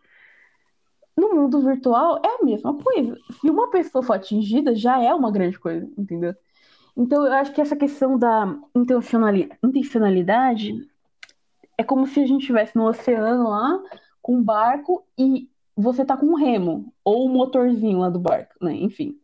No 1.19 1.35
mundo 1.35 1.59
virtual 1.59 2.21
é 2.23 2.41
a 2.41 2.45
mesma 2.45 2.73
coisa. 2.73 3.17
Se 3.41 3.49
uma 3.49 3.69
pessoa 3.69 4.01
for 4.01 4.13
atingida, 4.13 4.73
já 4.73 5.03
é 5.03 5.13
uma 5.13 5.29
grande 5.29 5.59
coisa, 5.59 5.85
entendeu? 5.97 6.33
Então 6.95 7.25
eu 7.25 7.33
acho 7.33 7.51
que 7.51 7.59
essa 7.59 7.75
questão 7.75 8.17
da 8.17 8.57
intencionalidade 8.73 10.73
é 11.77 11.83
como 11.83 12.07
se 12.07 12.21
a 12.21 12.25
gente 12.25 12.41
estivesse 12.41 12.73
no 12.73 12.87
oceano 12.87 13.49
lá, 13.49 13.83
com 14.21 14.37
um 14.37 14.43
barco, 14.43 15.05
e 15.17 15.49
você 15.75 16.05
tá 16.05 16.15
com 16.15 16.27
um 16.27 16.35
remo, 16.35 16.93
ou 17.03 17.27
um 17.27 17.33
motorzinho 17.33 17.99
lá 17.99 18.09
do 18.09 18.19
barco, 18.19 18.53
né? 18.61 18.73
Enfim. 18.75 19.19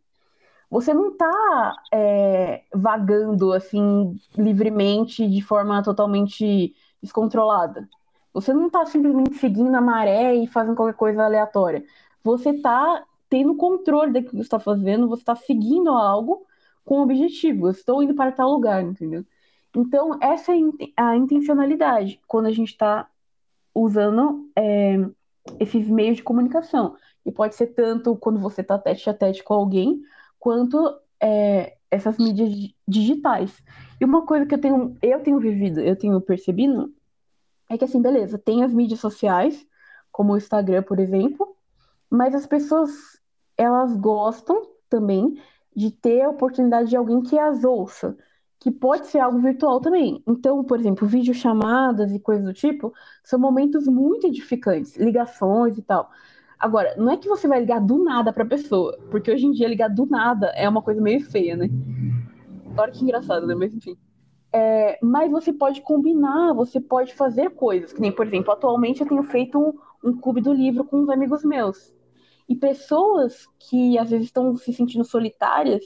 Você 0.69 0.93
não 0.93 1.15
tá 1.15 1.77
é, 1.93 2.63
vagando 2.73 3.53
assim 3.53 4.19
livremente, 4.37 5.25
de 5.25 5.41
forma 5.41 5.81
totalmente 5.81 6.75
descontrolada. 7.01 7.87
Você 8.35 8.53
não 8.53 8.69
tá 8.69 8.85
simplesmente 8.85 9.35
seguindo 9.35 9.73
a 9.73 9.79
maré 9.79 10.35
e 10.35 10.45
fazendo 10.45 10.75
qualquer 10.75 10.97
coisa 10.97 11.23
aleatória. 11.23 11.85
Você 12.21 12.53
tá 12.61 13.05
tendo 13.29 13.55
controle 13.55 14.11
daquilo 14.11 14.31
que 14.31 14.37
você 14.37 14.43
está 14.43 14.59
fazendo, 14.59 15.07
você 15.07 15.21
está 15.21 15.37
seguindo 15.37 15.89
algo 15.91 16.45
com 16.83 17.01
objetivo. 17.01 17.67
Eu 17.67 17.71
estou 17.71 18.03
indo 18.03 18.13
para 18.13 18.33
tal 18.33 18.51
lugar, 18.51 18.83
entendeu? 18.83 19.23
Então, 19.73 20.19
essa 20.21 20.51
é 20.51 20.57
a 20.97 21.15
intencionalidade 21.15 22.19
quando 22.27 22.47
a 22.47 22.51
gente 22.51 22.71
está 22.71 23.09
usando 23.73 24.49
é, 24.53 24.97
esses 25.57 25.87
meios 25.87 26.17
de 26.17 26.23
comunicação. 26.23 26.97
E 27.25 27.31
pode 27.31 27.55
ser 27.55 27.67
tanto 27.67 28.17
quando 28.17 28.37
você 28.37 28.59
está 28.59 28.77
tete 28.77 29.09
a 29.09 29.13
tete 29.13 29.45
com 29.45 29.53
alguém, 29.53 30.01
quanto 30.37 30.77
é, 31.21 31.77
essas 31.89 32.17
mídias 32.17 32.51
digitais. 32.85 33.63
E 33.99 34.03
uma 34.03 34.25
coisa 34.25 34.45
que 34.45 34.55
eu 34.55 34.59
tenho, 34.59 34.97
eu 35.01 35.23
tenho 35.23 35.39
vivido, 35.39 35.79
eu 35.79 35.95
tenho 35.95 36.19
percebido, 36.19 36.93
é 37.69 37.77
que 37.77 37.85
assim, 37.85 38.01
beleza, 38.01 38.37
tem 38.37 38.63
as 38.63 38.73
mídias 38.73 38.99
sociais, 38.99 39.65
como 40.11 40.33
o 40.33 40.37
Instagram, 40.37 40.83
por 40.83 40.99
exemplo, 40.99 41.55
mas 42.09 42.35
as 42.35 42.45
pessoas, 42.45 43.19
elas 43.57 43.95
gostam 43.97 44.61
também 44.89 45.41
de 45.75 45.91
ter 45.91 46.21
a 46.21 46.29
oportunidade 46.29 46.89
de 46.89 46.95
alguém 46.95 47.21
que 47.21 47.37
as 47.37 47.63
ouça 47.63 48.15
que 48.65 48.71
pode 48.71 49.05
ser 49.07 49.19
algo 49.19 49.37
virtual 49.39 49.79
também. 49.79 50.23
Então, 50.25 50.63
por 50.63 50.79
exemplo, 50.79 51.07
videochamadas 51.07 52.11
e 52.11 52.19
coisas 52.19 52.43
do 52.43 52.53
tipo 52.53 52.91
são 53.23 53.37
momentos 53.37 53.87
muito 53.87 54.25
edificantes, 54.25 54.95
ligações 54.95 55.77
e 55.77 55.83
tal. 55.83 56.09
Agora, 56.57 56.95
não 56.97 57.11
é 57.11 57.17
que 57.17 57.27
você 57.27 57.47
vai 57.47 57.59
ligar 57.59 57.79
do 57.79 58.03
nada 58.03 58.33
para 58.33 58.43
a 58.43 58.47
pessoa, 58.47 58.97
porque 59.11 59.29
hoje 59.29 59.45
em 59.45 59.51
dia 59.51 59.67
ligar 59.67 59.89
do 59.89 60.07
nada 60.07 60.47
é 60.55 60.67
uma 60.67 60.81
coisa 60.81 60.99
meio 60.99 61.23
feia, 61.29 61.55
né? 61.55 61.69
Olha 62.75 62.91
que 62.91 63.03
engraçado, 63.03 63.45
né? 63.45 63.53
Mas 63.53 63.71
enfim. 63.71 63.95
É, 64.57 64.97
mas 65.03 65.29
você 65.29 65.51
pode 65.51 65.81
combinar, 65.81 66.53
você 66.53 66.79
pode 66.79 67.13
fazer 67.13 67.49
coisas. 67.49 67.91
Que 67.91 67.99
nem, 67.99 68.09
por 68.09 68.25
exemplo, 68.25 68.53
atualmente 68.53 69.01
eu 69.01 69.07
tenho 69.07 69.23
feito 69.23 69.59
um, 69.59 69.73
um 70.01 70.17
clube 70.17 70.39
do 70.39 70.53
livro 70.53 70.85
com 70.85 71.01
uns 71.01 71.09
amigos 71.09 71.43
meus. 71.43 71.93
E 72.47 72.55
pessoas 72.55 73.47
que 73.59 73.97
às 73.97 74.09
vezes 74.09 74.27
estão 74.27 74.55
se 74.55 74.71
sentindo 74.71 75.03
solitárias 75.03 75.83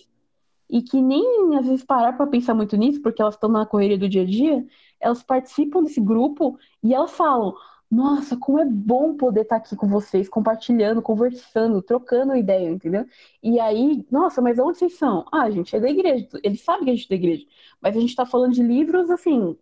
e 0.70 0.84
que 0.84 1.02
nem 1.02 1.58
às 1.58 1.66
vezes 1.66 1.84
parar 1.84 2.14
para 2.14 2.28
pensar 2.28 2.54
muito 2.54 2.78
nisso, 2.78 3.02
porque 3.02 3.24
elas 3.24 3.34
estão 3.34 3.50
na 3.50 3.66
correria 3.66 3.98
do 3.98 4.08
dia 4.08 4.22
a 4.22 4.26
dia, 4.26 4.64
elas 5.00 5.24
participam 5.24 5.82
desse 5.82 6.00
grupo 6.00 6.56
e 6.84 6.94
elas 6.94 7.10
falam: 7.12 7.56
Nossa, 7.92 8.38
como 8.38 8.60
é 8.60 8.66
bom 8.66 9.16
poder 9.16 9.42
estar 9.42 9.60
tá 9.60 9.66
aqui 9.66 9.76
com 9.76 9.88
vocês, 9.88 10.30
compartilhando, 10.30 11.02
conversando, 11.02 11.82
trocando 11.82 12.36
ideia, 12.36 12.70
entendeu? 12.70 13.06
E 13.42 13.60
aí, 13.60 14.06
nossa, 14.12 14.42
mas 14.42 14.60
onde 14.60 14.78
vocês 14.78 14.96
são? 14.96 15.26
Ah, 15.32 15.44
a 15.44 15.50
gente 15.50 15.76
é 15.76 15.80
da 15.80 15.90
igreja, 15.90 16.28
eles 16.44 16.62
sabem 16.62 16.86
que 16.86 16.92
a 16.92 16.96
gente 16.96 17.06
é 17.08 17.10
da 17.10 17.16
igreja, 17.16 17.46
mas 17.82 17.98
a 17.98 18.00
gente 18.00 18.10
está 18.12 18.26
falando 18.28 18.54
de 18.54 18.62
livros, 18.62 19.10
assim, 19.10 19.58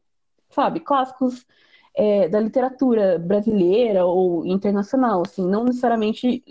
sabe, 0.50 0.82
clássicos 0.82 1.46
é, 1.96 2.28
da 2.28 2.40
literatura 2.40 3.18
brasileira 3.18 4.06
ou 4.06 4.46
internacional, 4.46 5.22
assim, 5.26 5.48
não 5.48 5.64
necessariamente 5.64 6.44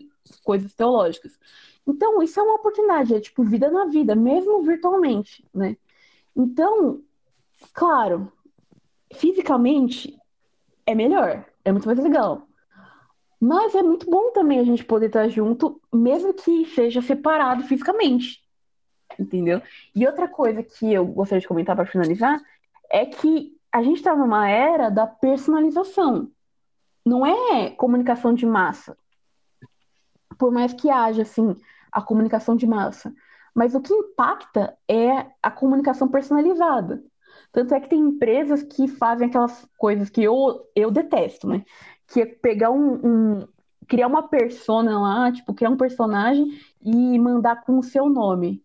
coisas 0.44 0.74
teológicas. 0.74 1.38
Então, 1.86 2.22
isso 2.22 2.40
é 2.40 2.42
uma 2.42 2.54
oportunidade, 2.56 3.14
é 3.14 3.20
tipo 3.20 3.44
vida 3.44 3.70
na 3.70 3.84
vida, 3.86 4.14
mesmo 4.16 4.62
virtualmente, 4.62 5.44
né? 5.54 5.76
Então, 6.34 7.02
claro, 7.72 8.32
fisicamente 9.12 10.18
é 10.86 10.94
melhor, 10.94 11.44
é 11.66 11.72
muito 11.72 11.86
mais 11.86 11.98
legal. 11.98 12.46
Mas 13.40 13.74
é 13.74 13.82
muito 13.82 14.08
bom 14.08 14.30
também 14.30 14.60
a 14.60 14.64
gente 14.64 14.84
poder 14.84 15.06
estar 15.06 15.28
junto, 15.28 15.80
mesmo 15.92 16.32
que 16.32 16.64
seja 16.66 17.02
separado 17.02 17.64
fisicamente. 17.64 18.40
Entendeu? 19.18 19.60
E 19.94 20.06
outra 20.06 20.28
coisa 20.28 20.62
que 20.62 20.92
eu 20.92 21.04
gostaria 21.04 21.40
de 21.40 21.48
comentar 21.48 21.74
para 21.74 21.84
finalizar 21.84 22.40
é 22.90 23.04
que 23.04 23.52
a 23.72 23.82
gente 23.82 23.96
está 23.96 24.14
numa 24.14 24.48
era 24.48 24.88
da 24.88 25.06
personalização. 25.08 26.30
Não 27.04 27.26
é 27.26 27.70
comunicação 27.70 28.32
de 28.32 28.46
massa. 28.46 28.96
Por 30.38 30.52
mais 30.52 30.72
que 30.72 30.88
haja, 30.88 31.22
assim, 31.22 31.56
a 31.90 32.00
comunicação 32.00 32.54
de 32.54 32.66
massa. 32.66 33.12
Mas 33.52 33.74
o 33.74 33.80
que 33.80 33.92
impacta 33.92 34.78
é 34.88 35.26
a 35.42 35.50
comunicação 35.50 36.08
personalizada. 36.08 37.02
Tanto 37.52 37.74
é 37.74 37.80
que 37.80 37.88
tem 37.88 38.00
empresas 38.00 38.62
que 38.62 38.88
fazem 38.88 39.28
aquelas 39.28 39.66
coisas 39.78 40.10
que 40.10 40.22
eu, 40.22 40.66
eu 40.74 40.90
detesto, 40.90 41.46
né? 41.48 41.64
Que 42.06 42.22
é 42.22 42.26
pegar 42.26 42.70
um, 42.70 43.38
um 43.38 43.48
criar 43.88 44.06
uma 44.08 44.28
persona 44.28 44.98
lá, 45.00 45.32
tipo, 45.32 45.54
criar 45.54 45.70
um 45.70 45.76
personagem 45.76 46.46
e 46.82 47.18
mandar 47.18 47.64
com 47.64 47.78
o 47.78 47.82
seu 47.82 48.08
nome. 48.08 48.62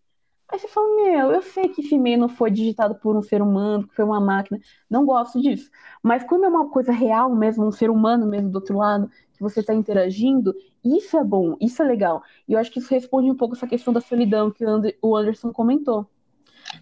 Aí 0.49 0.60
você 0.60 0.68
fala, 0.68 0.95
meu, 0.95 1.31
eu 1.31 1.41
sei 1.41 1.69
que 1.69 1.81
esse 1.81 1.95
e-mail 1.95 2.19
não 2.19 2.27
foi 2.27 2.52
digitado 2.52 2.95
por 2.95 3.15
um 3.15 3.22
ser 3.22 3.41
humano, 3.41 3.88
que 3.88 3.95
foi 3.95 4.03
uma 4.03 4.19
máquina, 4.19 4.60
não 4.89 5.06
gosto 5.06 5.41
disso. 5.41 5.72
Mas 6.03 6.23
quando 6.26 6.43
é 6.43 6.49
uma 6.49 6.69
coisa 6.69 6.91
real 6.91 7.34
mesmo, 7.34 7.65
um 7.65 7.72
ser 7.72 7.89
humano 7.89 8.27
mesmo 8.27 8.49
do 8.49 8.56
outro 8.56 8.77
lado, 8.77 9.10
que 9.34 9.41
você 9.41 9.61
está 9.61 9.73
interagindo, 9.73 10.53
isso 10.84 11.18
é 11.18 11.23
bom, 11.23 11.56
isso 11.61 11.81
é 11.81 11.85
legal. 11.85 12.22
E 12.48 12.53
eu 12.53 12.60
acho 12.60 12.69
que 12.69 12.80
isso 12.80 12.93
responde 12.93 13.31
um 13.31 13.35
pouco 13.35 13.56
essa 13.56 13.68
questão 13.68 13.93
da 13.93 14.02
solidão 14.02 14.52
que 14.52 14.65
o 15.02 15.15
Anderson 15.15 15.53
comentou. 15.53 16.06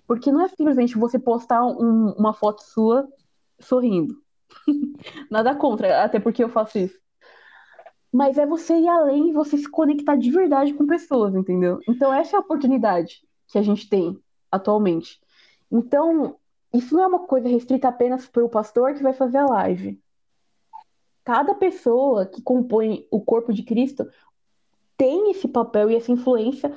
Porque 0.07 0.31
não 0.31 0.41
é 0.41 0.47
simplesmente 0.47 0.97
você 0.97 1.17
postar 1.17 1.65
um, 1.65 2.11
uma 2.17 2.33
foto 2.33 2.63
sua 2.63 3.07
sorrindo. 3.59 4.15
Nada 5.29 5.55
contra, 5.55 6.03
até 6.03 6.19
porque 6.19 6.43
eu 6.43 6.49
faço 6.49 6.77
isso. 6.77 6.99
Mas 8.11 8.37
é 8.37 8.45
você 8.45 8.75
ir 8.75 8.87
além 8.87 9.29
e 9.29 9.33
você 9.33 9.57
se 9.57 9.69
conectar 9.69 10.15
de 10.15 10.31
verdade 10.31 10.73
com 10.73 10.87
pessoas, 10.87 11.35
entendeu? 11.35 11.79
Então 11.87 12.13
essa 12.13 12.35
é 12.35 12.37
a 12.37 12.41
oportunidade 12.41 13.21
que 13.47 13.57
a 13.57 13.61
gente 13.61 13.87
tem 13.87 14.19
atualmente. 14.51 15.19
Então, 15.71 16.37
isso 16.73 16.95
não 16.95 17.03
é 17.03 17.07
uma 17.07 17.19
coisa 17.19 17.47
restrita 17.47 17.87
apenas 17.87 18.27
para 18.27 18.43
o 18.43 18.49
pastor 18.49 18.93
que 18.93 19.03
vai 19.03 19.13
fazer 19.13 19.37
a 19.37 19.45
live. 19.45 20.01
Cada 21.23 21.53
pessoa 21.53 22.25
que 22.25 22.41
compõe 22.41 23.07
o 23.11 23.21
corpo 23.21 23.53
de 23.53 23.63
Cristo 23.63 24.07
tem 24.97 25.31
esse 25.31 25.47
papel 25.47 25.89
e 25.89 25.95
essa 25.95 26.11
influência, 26.11 26.75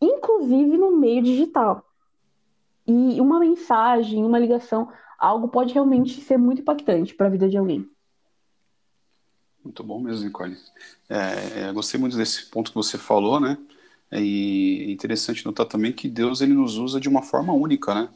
inclusive 0.00 0.76
no 0.76 0.96
meio 0.96 1.22
digital. 1.22 1.84
E 2.92 3.20
uma 3.20 3.40
mensagem, 3.40 4.22
uma 4.24 4.38
ligação, 4.38 4.92
algo 5.18 5.48
pode 5.48 5.72
realmente 5.72 6.20
ser 6.20 6.36
muito 6.36 6.60
impactante 6.60 7.14
para 7.14 7.26
a 7.26 7.30
vida 7.30 7.48
de 7.48 7.56
alguém. 7.56 7.88
Muito 9.64 9.82
bom 9.82 10.00
mesmo, 10.00 10.26
Nicole. 10.26 10.56
É, 11.08 11.60
é, 11.60 11.72
gostei 11.72 11.98
muito 11.98 12.16
desse 12.16 12.46
ponto 12.46 12.70
que 12.70 12.76
você 12.76 12.98
falou, 12.98 13.40
né? 13.40 13.56
E 14.10 14.84
é 14.88 14.90
interessante 14.90 15.46
notar 15.46 15.64
também 15.64 15.92
que 15.92 16.08
Deus 16.08 16.42
ele 16.42 16.52
nos 16.52 16.76
usa 16.76 17.00
de 17.00 17.08
uma 17.08 17.22
forma 17.22 17.52
única, 17.54 17.94
né? 17.94 18.08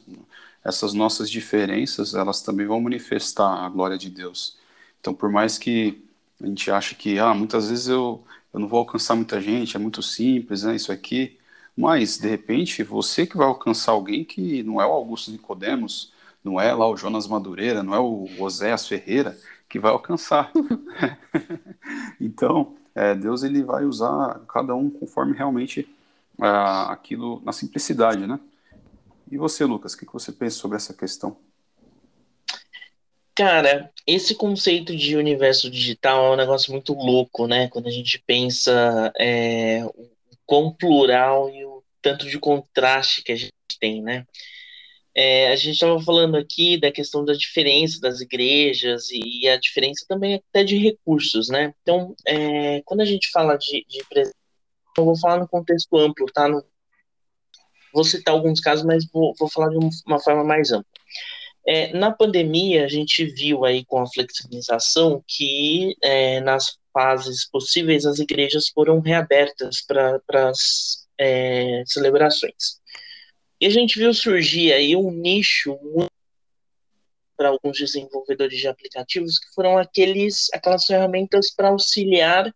Essas 0.63 0.93
nossas 0.93 1.29
diferenças, 1.29 2.13
elas 2.13 2.41
também 2.41 2.67
vão 2.67 2.79
manifestar 2.81 3.65
a 3.65 3.69
glória 3.69 3.97
de 3.97 4.09
Deus. 4.09 4.57
Então, 4.99 5.13
por 5.13 5.31
mais 5.31 5.57
que 5.57 6.03
a 6.39 6.45
gente 6.45 6.69
ache 6.69 6.93
que, 6.93 7.17
ah, 7.17 7.33
muitas 7.33 7.69
vezes 7.69 7.87
eu, 7.87 8.23
eu 8.53 8.59
não 8.59 8.67
vou 8.67 8.79
alcançar 8.79 9.15
muita 9.15 9.41
gente, 9.41 9.75
é 9.75 9.79
muito 9.79 10.03
simples, 10.03 10.63
né, 10.63 10.75
isso 10.75 10.91
aqui, 10.91 11.36
Mas, 11.77 12.17
de 12.17 12.27
repente, 12.27 12.81
você 12.81 13.27
que 13.27 13.37
vai 13.37 13.45
alcançar 13.45 13.91
alguém 13.91 14.25
que 14.25 14.63
não 14.63 14.81
é 14.81 14.85
o 14.87 14.91
Augusto 14.91 15.29
Nicodemos, 15.29 16.11
não 16.43 16.59
é 16.59 16.73
lá 16.73 16.89
o 16.89 16.97
Jonas 16.97 17.27
Madureira, 17.27 17.83
não 17.83 17.93
é 17.93 17.99
o 17.99 18.27
Oséias 18.39 18.87
Ferreira 18.87 19.37
que 19.69 19.77
vai 19.77 19.91
alcançar. 19.91 20.51
então, 22.19 22.75
é, 22.95 23.13
Deus 23.13 23.43
ele 23.43 23.61
vai 23.61 23.85
usar 23.85 24.41
cada 24.47 24.73
um 24.73 24.89
conforme 24.89 25.37
realmente 25.37 25.87
ah, 26.39 26.91
aquilo 26.91 27.41
na 27.45 27.51
simplicidade, 27.51 28.25
né? 28.25 28.39
E 29.29 29.37
você, 29.37 29.63
Lucas, 29.63 29.93
o 29.93 29.99
que, 29.99 30.05
que 30.05 30.13
você 30.13 30.31
pensa 30.31 30.57
sobre 30.57 30.77
essa 30.77 30.95
questão? 30.95 31.37
Cara, 33.35 33.91
esse 34.07 34.33
conceito 34.33 34.95
de 34.95 35.15
universo 35.15 35.69
digital 35.69 36.25
é 36.25 36.31
um 36.31 36.37
negócio 36.37 36.71
muito 36.71 36.93
louco, 36.93 37.45
né? 37.45 37.67
Quando 37.67 37.85
a 37.85 37.91
gente 37.91 38.17
pensa 38.25 39.13
é, 39.19 39.85
o 39.85 40.16
quão 40.47 40.73
plural 40.73 41.49
e 41.51 41.63
o 41.65 41.83
tanto 42.01 42.27
de 42.27 42.39
contraste 42.39 43.21
que 43.21 43.31
a 43.31 43.35
gente 43.35 43.53
tem, 43.79 44.01
né? 44.01 44.25
É, 45.13 45.51
a 45.51 45.55
gente 45.55 45.73
estava 45.73 45.99
falando 45.99 46.37
aqui 46.37 46.79
da 46.79 46.91
questão 46.91 47.25
da 47.25 47.33
diferença 47.33 47.99
das 47.99 48.21
igrejas 48.21 49.07
e 49.11 49.47
a 49.47 49.57
diferença 49.57 50.05
também 50.07 50.35
até 50.35 50.63
de 50.63 50.77
recursos, 50.77 51.49
né? 51.49 51.73
Então, 51.81 52.15
é, 52.25 52.81
quando 52.85 53.01
a 53.01 53.05
gente 53.05 53.29
fala 53.31 53.57
de, 53.57 53.85
de 53.89 54.03
eu 54.97 55.05
vou 55.05 55.17
falar 55.17 55.39
no 55.39 55.47
contexto 55.47 55.97
amplo, 55.97 56.27
tá? 56.27 56.47
No, 56.47 56.63
vou 57.93 58.03
citar 58.03 58.33
alguns 58.33 58.59
casos, 58.59 58.85
mas 58.85 59.09
vou, 59.11 59.33
vou 59.39 59.49
falar 59.49 59.69
de 59.69 59.77
uma 60.05 60.19
forma 60.19 60.43
mais 60.43 60.71
ampla. 60.71 60.91
É, 61.67 61.91
na 61.93 62.11
pandemia, 62.11 62.85
a 62.85 62.87
gente 62.87 63.25
viu 63.25 63.65
aí 63.65 63.83
com 63.85 63.99
a 63.99 64.07
flexibilização 64.07 65.21
que 65.27 65.95
é, 66.01 66.39
nas 66.39 66.77
fases 66.97 67.47
possíveis 67.47 68.07
as 68.07 68.17
igrejas 68.17 68.69
foram 68.69 68.99
reabertas 68.99 69.85
para 69.85 70.49
as 70.49 71.07
é, 71.19 71.83
celebrações. 71.85 72.81
E 73.61 73.67
a 73.67 73.69
gente 73.69 73.99
viu 73.99 74.11
surgir 74.15 74.73
aí 74.73 74.95
um 74.95 75.11
nicho 75.11 75.77
para 77.37 77.49
alguns 77.49 77.77
desenvolvedores 77.77 78.59
de 78.59 78.67
aplicativos 78.67 79.37
que 79.37 79.53
foram 79.53 79.77
aqueles, 79.77 80.47
aquelas 80.51 80.85
ferramentas 80.85 81.53
para 81.53 81.69
auxiliar 81.69 82.51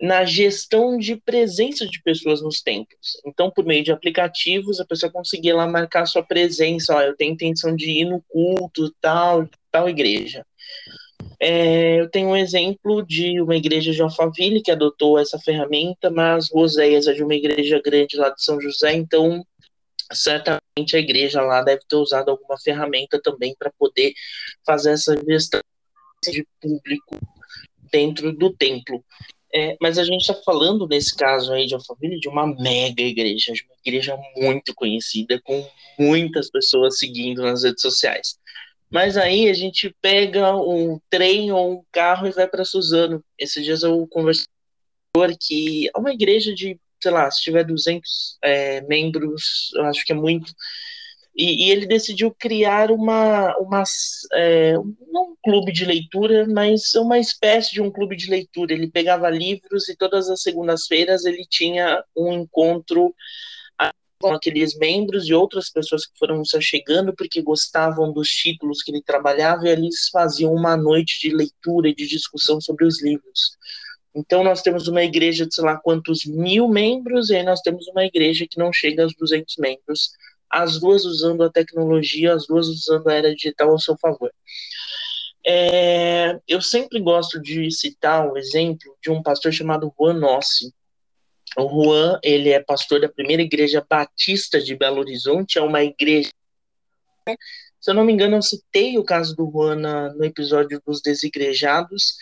na 0.00 0.24
gestão 0.24 0.96
de 0.96 1.16
presença 1.16 1.84
de 1.84 2.00
pessoas 2.02 2.40
nos 2.40 2.62
templos. 2.62 3.20
Então, 3.26 3.50
por 3.50 3.64
meio 3.64 3.82
de 3.82 3.90
aplicativos, 3.90 4.78
a 4.78 4.84
pessoa 4.84 5.10
conseguia 5.10 5.56
lá 5.56 5.66
marcar 5.66 6.06
sua 6.06 6.22
presença, 6.22 6.94
ó, 6.94 7.00
eu 7.00 7.16
tenho 7.16 7.32
intenção 7.32 7.74
de 7.74 7.90
ir 7.90 8.04
no 8.04 8.22
culto, 8.28 8.94
tal, 9.00 9.48
tal 9.72 9.88
igreja. 9.88 10.46
É, 11.44 11.98
eu 12.00 12.08
tenho 12.08 12.28
um 12.28 12.36
exemplo 12.36 13.04
de 13.04 13.40
uma 13.40 13.56
igreja 13.56 13.90
de 13.90 14.00
Alphaville 14.00 14.62
que 14.62 14.70
adotou 14.70 15.18
essa 15.18 15.40
ferramenta, 15.40 16.08
mas 16.08 16.48
Roséias 16.48 17.08
é 17.08 17.12
de 17.12 17.24
uma 17.24 17.34
igreja 17.34 17.82
grande 17.84 18.16
lá 18.16 18.28
de 18.28 18.44
São 18.44 18.60
José, 18.60 18.92
então 18.94 19.44
certamente 20.12 20.94
a 20.94 21.00
igreja 21.00 21.42
lá 21.42 21.60
deve 21.60 21.82
ter 21.88 21.96
usado 21.96 22.30
alguma 22.30 22.56
ferramenta 22.60 23.20
também 23.20 23.56
para 23.58 23.72
poder 23.76 24.14
fazer 24.64 24.92
essa 24.92 25.20
gestão 25.28 25.60
de 26.24 26.46
público 26.60 27.18
dentro 27.90 28.32
do 28.32 28.52
templo. 28.52 29.04
É, 29.52 29.76
mas 29.80 29.98
a 29.98 30.04
gente 30.04 30.20
está 30.20 30.34
falando, 30.44 30.86
nesse 30.86 31.16
caso 31.16 31.52
aí 31.52 31.66
de 31.66 31.74
Alphaville, 31.74 32.20
de 32.20 32.28
uma 32.28 32.46
mega 32.46 33.02
igreja, 33.02 33.52
de 33.52 33.64
uma 33.64 33.74
igreja 33.84 34.16
muito 34.36 34.72
conhecida, 34.76 35.40
com 35.42 35.68
muitas 35.98 36.48
pessoas 36.48 37.00
seguindo 37.00 37.42
nas 37.42 37.64
redes 37.64 37.82
sociais. 37.82 38.38
Mas 38.92 39.16
aí 39.16 39.48
a 39.48 39.54
gente 39.54 39.94
pega 40.02 40.54
um 40.56 41.00
trem 41.08 41.50
ou 41.50 41.72
um 41.72 41.84
carro 41.90 42.26
e 42.26 42.32
vai 42.32 42.46
para 42.46 42.64
Suzano. 42.64 43.24
Esses 43.38 43.64
dias 43.64 43.82
eu 43.82 44.06
conversei 44.08 44.44
com 45.14 45.26
que 45.40 45.88
é 45.88 45.98
uma 45.98 46.12
igreja 46.12 46.54
de, 46.54 46.78
sei 47.02 47.10
lá, 47.10 47.30
se 47.30 47.42
tiver 47.42 47.64
200 47.64 48.38
é, 48.42 48.80
membros, 48.82 49.70
eu 49.74 49.84
acho 49.86 50.04
que 50.04 50.12
é 50.12 50.14
muito, 50.14 50.52
e, 51.34 51.66
e, 51.66 51.70
ele 51.70 51.86
decidiu 51.86 52.34
criar 52.38 52.90
uma, 52.90 53.56
uma 53.56 53.82
é, 54.34 54.74
não 55.10 55.32
um 55.32 55.36
clube 55.42 55.72
de 55.72 55.84
leitura, 55.84 56.46
mas 56.46 56.94
uma 56.94 57.18
espécie 57.18 57.72
de 57.72 57.80
um 57.80 57.90
clube 57.90 58.14
de 58.14 58.30
leitura. 58.30 58.74
Ele 58.74 58.90
pegava 58.90 59.30
livros 59.30 59.88
e 59.88 59.96
todas 59.96 60.28
as 60.28 60.42
segundas-feiras 60.42 61.24
ele 61.24 61.44
tinha 61.48 62.04
um 62.14 62.34
encontro 62.34 63.14
com 64.22 64.34
aqueles 64.34 64.76
membros 64.78 65.26
e 65.26 65.34
outras 65.34 65.70
pessoas 65.70 66.06
que 66.06 66.18
foram 66.18 66.44
se 66.44 66.60
chegando 66.62 67.14
porque 67.14 67.42
gostavam 67.42 68.12
dos 68.12 68.28
títulos 68.28 68.82
que 68.82 68.90
ele 68.90 69.02
trabalhava 69.02 69.66
e 69.66 69.70
eles 69.70 70.08
faziam 70.10 70.52
uma 70.54 70.76
noite 70.76 71.20
de 71.20 71.34
leitura 71.34 71.88
e 71.88 71.94
de 71.94 72.06
discussão 72.06 72.60
sobre 72.60 72.86
os 72.86 73.02
livros. 73.02 73.56
Então 74.14 74.44
nós 74.44 74.62
temos 74.62 74.88
uma 74.88 75.02
igreja 75.02 75.46
de 75.46 75.54
sei 75.54 75.64
lá 75.64 75.76
quantos 75.76 76.24
mil 76.24 76.68
membros 76.68 77.30
e 77.30 77.36
aí 77.36 77.42
nós 77.42 77.60
temos 77.60 77.86
uma 77.88 78.04
igreja 78.04 78.46
que 78.48 78.58
não 78.58 78.72
chega 78.72 79.02
aos 79.02 79.14
200 79.14 79.56
membros 79.58 80.10
as 80.52 80.78
duas 80.78 81.06
usando 81.06 81.42
a 81.42 81.50
tecnologia, 81.50 82.34
as 82.34 82.46
duas 82.46 82.68
usando 82.68 83.08
a 83.08 83.14
era 83.14 83.34
digital 83.34 83.70
ao 83.70 83.78
seu 83.78 83.96
favor. 83.96 84.30
É, 85.44 86.38
eu 86.46 86.60
sempre 86.60 87.00
gosto 87.00 87.40
de 87.40 87.70
citar 87.70 88.26
o 88.26 88.32
um 88.32 88.36
exemplo 88.36 88.96
de 89.02 89.10
um 89.10 89.22
pastor 89.22 89.50
chamado 89.50 89.92
Juan 89.98 90.14
Nossi. 90.14 90.72
O 91.56 91.68
Juan, 91.68 92.18
ele 92.22 92.50
é 92.50 92.60
pastor 92.60 93.00
da 93.00 93.08
primeira 93.08 93.42
igreja 93.42 93.84
batista 93.88 94.60
de 94.60 94.74
Belo 94.74 95.00
Horizonte, 95.00 95.58
é 95.58 95.62
uma 95.62 95.82
igreja. 95.82 96.30
Se 97.80 97.90
eu 97.90 97.94
não 97.94 98.04
me 98.04 98.12
engano, 98.12 98.36
eu 98.36 98.42
citei 98.42 98.98
o 98.98 99.04
caso 99.04 99.34
do 99.36 99.50
Juan 99.50 99.76
na, 99.76 100.14
no 100.14 100.24
episódio 100.24 100.80
dos 100.86 101.02
desigrejados. 101.02 102.16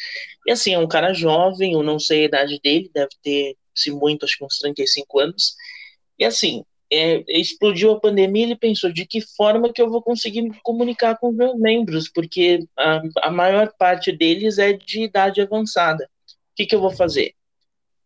E 0.47 0.51
assim, 0.51 0.75
é 0.75 0.79
um 0.79 0.89
cara 0.89 1.13
jovem, 1.13 1.75
eu 1.75 1.83
não 1.83 1.99
sei 1.99 2.23
a 2.23 2.25
idade 2.27 2.61
dele, 2.63 2.91
deve 2.93 3.11
ter, 3.23 3.57
se 3.75 3.91
muito, 3.91 4.25
acho 4.25 4.39
que 4.39 4.45
uns 4.45 4.59
35 4.59 5.21
anos. 5.21 5.55
E 6.19 6.25
assim, 6.25 6.65
é, 6.93 7.23
explodiu 7.29 7.93
a 7.93 8.01
pandemia, 8.01 8.45
ele 8.45 8.57
pensou 8.57 8.93
de 8.93 9.07
que 9.07 9.21
forma 9.21 9.73
que 9.73 9.81
eu 9.81 9.89
vou 9.89 10.03
conseguir 10.03 10.43
me 10.43 10.59
comunicar 10.63 11.17
com 11.19 11.29
os 11.29 11.37
meus 11.37 11.57
membros, 11.59 12.09
porque 12.09 12.67
a, 12.77 13.01
a 13.23 13.31
maior 13.31 13.73
parte 13.79 14.11
deles 14.11 14.59
é 14.59 14.73
de 14.73 15.03
idade 15.03 15.41
avançada. 15.41 16.05
O 16.05 16.57
que, 16.57 16.67
que 16.67 16.75
eu 16.75 16.81
vou 16.81 16.91
fazer? 16.91 17.35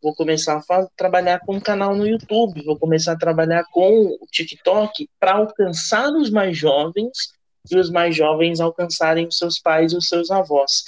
Vou 0.04 0.14
começar 0.14 0.62
a 0.68 0.86
trabalhar 0.96 1.40
com 1.40 1.56
um 1.56 1.60
canal 1.60 1.96
no 1.96 2.06
YouTube, 2.06 2.62
vou 2.62 2.78
começar 2.78 3.12
a 3.12 3.18
trabalhar 3.18 3.64
com 3.72 4.18
o 4.20 4.26
TikTok 4.30 5.08
para 5.18 5.32
alcançar 5.32 6.12
os 6.12 6.30
mais 6.30 6.56
jovens 6.56 7.32
e 7.70 7.76
os 7.76 7.90
mais 7.90 8.14
jovens 8.14 8.60
alcançarem 8.60 9.26
os 9.26 9.38
seus 9.38 9.58
pais 9.58 9.92
e 9.92 9.96
os 9.96 10.06
seus 10.06 10.30
avós. 10.30 10.82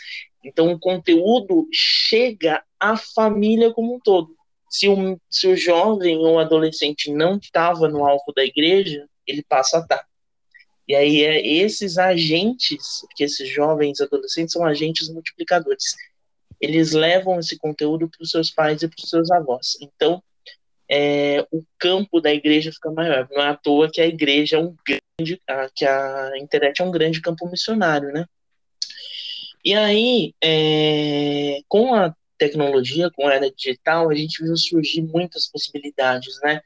Então, 0.44 0.70
o 0.70 0.78
conteúdo 0.78 1.66
chega 1.72 2.62
à 2.78 2.96
família 2.96 3.72
como 3.72 3.96
um 3.96 3.98
todo 3.98 4.36
se, 4.68 4.88
um, 4.88 5.18
se 5.30 5.46
o 5.46 5.56
jovem 5.56 6.18
ou 6.18 6.38
adolescente 6.38 7.10
não 7.10 7.36
estava 7.36 7.88
no 7.88 8.04
alvo 8.04 8.32
da 8.34 8.44
igreja, 8.44 9.08
ele 9.26 9.42
passa 9.42 9.78
a 9.78 9.80
estar. 9.80 10.04
E 10.88 10.94
aí 10.94 11.24
é 11.24 11.44
esses 11.44 11.98
agentes, 11.98 13.00
que 13.16 13.24
esses 13.24 13.48
jovens 13.48 14.00
adolescentes 14.00 14.52
são 14.52 14.64
agentes 14.64 15.08
multiplicadores. 15.08 15.96
Eles 16.60 16.92
levam 16.92 17.38
esse 17.38 17.58
conteúdo 17.58 18.08
para 18.08 18.22
os 18.22 18.30
seus 18.30 18.50
pais 18.50 18.82
e 18.82 18.88
para 18.88 19.02
os 19.02 19.08
seus 19.08 19.30
avós. 19.30 19.76
Então, 19.80 20.22
é, 20.88 21.46
o 21.50 21.62
campo 21.78 22.20
da 22.20 22.32
igreja 22.32 22.72
fica 22.72 22.90
maior. 22.90 23.28
Não 23.30 23.42
é 23.42 23.48
à 23.48 23.56
toa 23.56 23.90
que 23.90 24.00
a 24.00 24.06
igreja 24.06 24.56
é 24.56 24.58
um 24.58 24.74
grande, 24.86 25.40
que 25.74 25.84
a 25.84 26.32
internet 26.38 26.80
é 26.80 26.84
um 26.84 26.90
grande 26.90 27.20
campo 27.20 27.48
missionário, 27.48 28.12
né? 28.12 28.26
E 29.64 29.74
aí, 29.74 30.32
é, 30.42 31.58
com 31.68 31.94
a 31.94 32.14
tecnologia, 32.38 33.10
com 33.10 33.26
a 33.26 33.34
era 33.34 33.50
digital, 33.50 34.10
a 34.10 34.14
gente 34.14 34.42
viu 34.42 34.56
surgir 34.56 35.02
muitas 35.02 35.50
possibilidades, 35.50 36.38
né? 36.42 36.60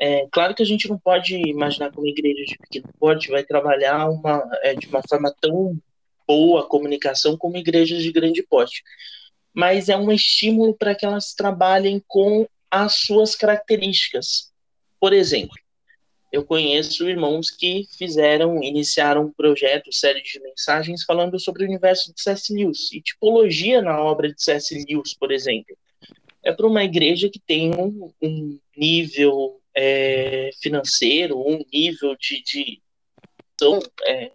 É, 0.00 0.26
claro 0.30 0.54
que 0.54 0.62
a 0.62 0.66
gente 0.66 0.88
não 0.88 0.96
pode 0.96 1.34
imaginar 1.34 1.90
uma 1.94 2.08
igreja 2.08 2.44
de 2.46 2.56
pequeno 2.56 2.88
porte 3.00 3.30
vai 3.30 3.42
trabalhar 3.42 4.08
uma, 4.08 4.48
é, 4.62 4.74
de 4.74 4.86
uma 4.86 5.02
forma 5.08 5.34
tão 5.40 5.76
boa 6.26 6.60
a 6.60 6.66
comunicação 6.66 7.36
como 7.36 7.56
igrejas 7.56 8.02
de 8.02 8.12
grande 8.12 8.42
porte, 8.44 8.84
mas 9.54 9.88
é 9.88 9.96
um 9.96 10.10
estímulo 10.12 10.74
para 10.74 10.94
que 10.94 11.04
elas 11.04 11.34
trabalhem 11.34 12.02
com 12.06 12.46
as 12.70 12.96
suas 12.96 13.34
características. 13.34 14.52
Por 15.00 15.12
exemplo, 15.12 15.56
eu 16.30 16.44
conheço 16.44 17.08
irmãos 17.08 17.50
que 17.50 17.86
fizeram, 17.96 18.62
iniciaram 18.62 19.26
um 19.26 19.32
projeto, 19.32 19.92
série 19.92 20.22
de 20.22 20.38
mensagens 20.40 21.04
falando 21.04 21.40
sobre 21.40 21.64
o 21.64 21.66
universo 21.66 22.12
de 22.12 22.20
C.S. 22.20 22.52
Lewis 22.52 22.92
e 22.92 23.00
tipologia 23.00 23.80
na 23.80 23.98
obra 24.02 24.32
de 24.32 24.42
C.S. 24.42 24.84
Lewis, 24.88 25.14
por 25.14 25.32
exemplo. 25.32 25.76
É 26.44 26.52
para 26.52 26.66
uma 26.66 26.84
igreja 26.84 27.30
que 27.30 27.40
tem 27.40 27.74
um, 27.74 28.12
um 28.22 28.58
nível 28.76 29.60
é, 29.74 30.50
financeiro, 30.60 31.38
um 31.38 31.64
nível 31.72 32.14
de, 32.16 32.42
de 32.42 32.82
então, 33.54 33.80
é, 34.04 34.30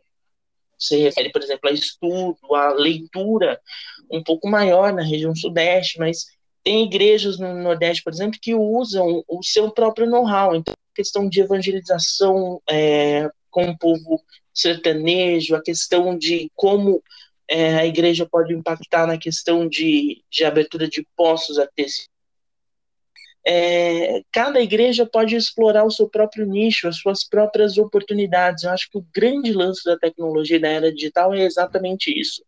se 0.78 0.98
refere, 0.98 1.32
por 1.32 1.42
exemplo, 1.42 1.70
a 1.70 1.74
estudo, 1.74 2.56
a 2.56 2.74
leitura 2.74 3.62
um 4.14 4.24
pouco 4.24 4.48
maior 4.48 4.94
na 4.94 5.04
região 5.04 5.36
sudeste, 5.36 5.98
mas 6.00 6.28
tem 6.64 6.86
igrejas 6.86 7.40
no 7.40 7.54
Nordeste, 7.56 8.04
por 8.04 8.14
exemplo, 8.14 8.40
que 8.42 8.54
usam 8.56 9.24
o 9.28 9.44
seu 9.44 9.72
próprio 9.72 10.08
know-how. 10.10 10.56
Então, 10.56 10.74
questão 10.96 11.28
de 11.28 11.42
evangelização 11.42 12.62
é, 12.70 13.30
com 13.50 13.66
o 13.70 13.78
povo 13.78 14.22
sertanejo, 14.54 15.56
a 15.56 15.62
questão 15.62 16.18
de 16.18 16.50
como 16.56 17.02
é, 17.50 17.76
a 17.76 17.86
igreja 17.86 18.28
pode 18.30 18.54
impactar 18.54 19.08
na 19.08 19.18
questão 19.18 19.68
de, 19.68 20.24
de 20.32 20.46
abertura 20.46 20.88
de 20.88 21.06
postos 21.16 21.58
artesanais. 21.60 22.08
é, 23.46 24.22
cada 24.32 24.62
igreja 24.62 25.06
pode 25.06 25.36
explorar 25.36 25.84
o 25.84 25.92
seu 25.92 26.08
próprio 26.10 26.46
nicho, 26.46 26.88
as 26.88 26.98
suas 26.98 27.28
próprias 27.28 27.78
oportunidades. 27.78 28.64
Eu 28.64 28.72
acho 28.72 28.90
que 28.90 28.98
o 28.98 29.06
grande 29.14 29.52
lance 29.52 29.84
da 29.84 29.98
tecnologia 29.98 30.60
da 30.60 30.70
era 30.70 30.94
digital 30.94 31.34
é 31.34 31.42
exatamente 31.44 32.18
isso. 32.18 32.42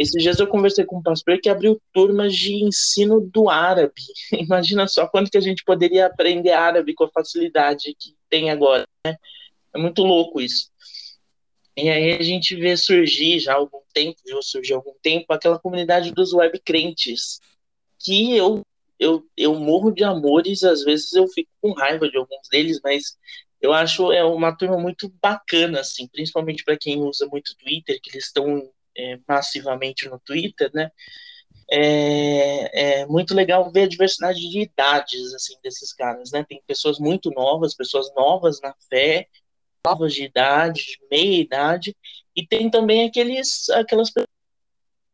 Esses 0.00 0.22
dias 0.22 0.40
eu 0.40 0.46
conversei 0.46 0.82
com 0.86 0.96
um 0.96 1.02
pastor 1.02 1.38
que 1.38 1.50
abriu 1.50 1.78
turmas 1.92 2.34
de 2.34 2.54
ensino 2.64 3.20
do 3.20 3.50
árabe. 3.50 4.00
Imagina 4.32 4.88
só 4.88 5.06
quanto 5.06 5.30
que 5.30 5.36
a 5.36 5.42
gente 5.42 5.62
poderia 5.62 6.06
aprender 6.06 6.52
árabe 6.52 6.94
com 6.94 7.04
a 7.04 7.10
facilidade 7.10 7.94
que 7.98 8.16
tem 8.30 8.50
agora. 8.50 8.88
Né? 9.06 9.14
É 9.74 9.78
muito 9.78 10.02
louco 10.02 10.40
isso. 10.40 10.70
E 11.76 11.90
aí 11.90 12.14
a 12.14 12.22
gente 12.22 12.56
vê 12.56 12.78
surgir 12.78 13.40
já 13.40 13.52
há 13.52 13.56
algum 13.56 13.82
tempo, 13.92 14.16
viu 14.24 14.42
surgir 14.42 14.72
há 14.72 14.76
algum 14.76 14.94
tempo, 15.02 15.34
aquela 15.34 15.58
comunidade 15.58 16.12
dos 16.12 16.32
web 16.32 16.58
crentes, 16.64 17.38
que 17.98 18.34
eu 18.34 18.62
eu, 18.98 19.22
eu 19.36 19.54
morro 19.54 19.90
de 19.90 20.04
amores, 20.04 20.62
às 20.62 20.82
vezes 20.82 21.12
eu 21.12 21.28
fico 21.28 21.50
com 21.60 21.72
raiva 21.72 22.08
de 22.08 22.16
alguns 22.16 22.48
deles, 22.50 22.80
mas 22.82 23.18
eu 23.60 23.72
acho 23.72 24.12
é 24.12 24.24
uma 24.24 24.56
turma 24.56 24.78
muito 24.78 25.12
bacana, 25.22 25.80
assim, 25.80 26.06
principalmente 26.08 26.64
para 26.64 26.78
quem 26.78 27.02
usa 27.02 27.26
muito 27.26 27.54
Twitter, 27.56 27.98
que 28.02 28.10
eles 28.10 28.26
estão 28.26 28.70
é, 29.00 29.18
massivamente 29.26 30.08
no 30.08 30.18
Twitter, 30.18 30.70
né? 30.74 30.90
É, 31.72 33.00
é, 33.00 33.06
muito 33.06 33.32
legal 33.32 33.70
ver 33.70 33.82
a 33.82 33.88
diversidade 33.88 34.40
de 34.40 34.60
idades 34.60 35.32
assim 35.34 35.54
desses 35.62 35.92
caras, 35.92 36.30
né? 36.32 36.44
Tem 36.48 36.60
pessoas 36.66 36.98
muito 36.98 37.30
novas, 37.30 37.74
pessoas 37.74 38.12
novas 38.14 38.60
na 38.60 38.74
fé, 38.88 39.28
novas 39.86 40.12
de 40.12 40.24
idade, 40.24 40.82
de 40.82 40.98
meia 41.10 41.40
idade, 41.40 41.96
e 42.34 42.46
tem 42.46 42.70
também 42.70 43.06
aqueles 43.06 43.68
aquelas 43.70 44.10
pessoas 44.10 44.28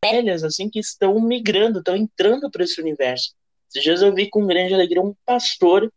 velhas 0.04 0.44
assim 0.44 0.68
que 0.70 0.78
estão 0.78 1.20
migrando, 1.20 1.78
estão 1.80 1.96
entrando 1.96 2.50
para 2.50 2.64
esse 2.64 2.80
universo. 2.80 3.34
Esses 3.68 3.82
dias 3.82 4.02
eu 4.02 4.14
vi 4.14 4.28
com 4.28 4.46
grande 4.46 4.74
alegria 4.74 5.02
um 5.02 5.14
pastor, 5.24 5.92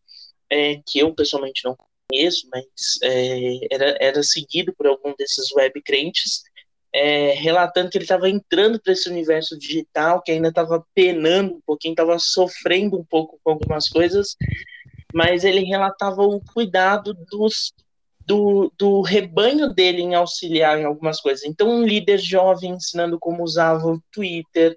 é, 0.49 0.82
que 0.86 0.99
eu 0.99 1.14
pessoalmente 1.14 1.64
não 1.64 1.78
conheço, 2.10 2.48
mas 2.52 2.66
é, 3.03 3.74
era, 3.74 3.98
era 3.99 4.24
seguido 4.24 4.74
por 4.74 4.88
algum 4.88 5.14
desses 5.18 5.52
web 5.52 5.82
crentes, 5.84 6.44
é, 6.94 7.34
relatando 7.34 7.90
que 7.90 7.98
ele 7.98 8.06
estava 8.06 8.30
entrando 8.30 8.80
para 8.82 8.94
esse 8.94 9.10
universo 9.10 9.57
digital, 9.57 10.22
que 10.22 10.32
ainda 10.32 10.49
estava 10.49 10.84
penando 10.94 11.56
um 11.56 11.61
pouquinho, 11.66 11.94
estava 11.94 12.18
sofrendo 12.18 12.98
um 12.98 13.03
pouco 13.03 13.40
com 13.44 13.52
algumas 13.52 13.88
coisas, 13.88 14.36
mas 15.14 15.44
ele 15.44 15.64
relatava 15.64 16.22
o 16.24 16.41
cuidado 16.41 17.14
dos, 17.32 17.74
do, 18.26 18.72
do 18.78 19.02
rebanho 19.02 19.74
dele 19.74 20.02
em 20.02 20.16
auxiliar 20.16 20.80
em 20.80 20.86
algumas 20.86 21.22
coisas. 21.22 21.44
Então, 21.45 21.70
um 21.70 21.86
líder 21.86 22.18
jovem 22.18 22.72
ensinando 22.72 23.20
como 23.20 23.44
usava 23.44 23.88
o 23.88 24.02
Twitter, 24.11 24.76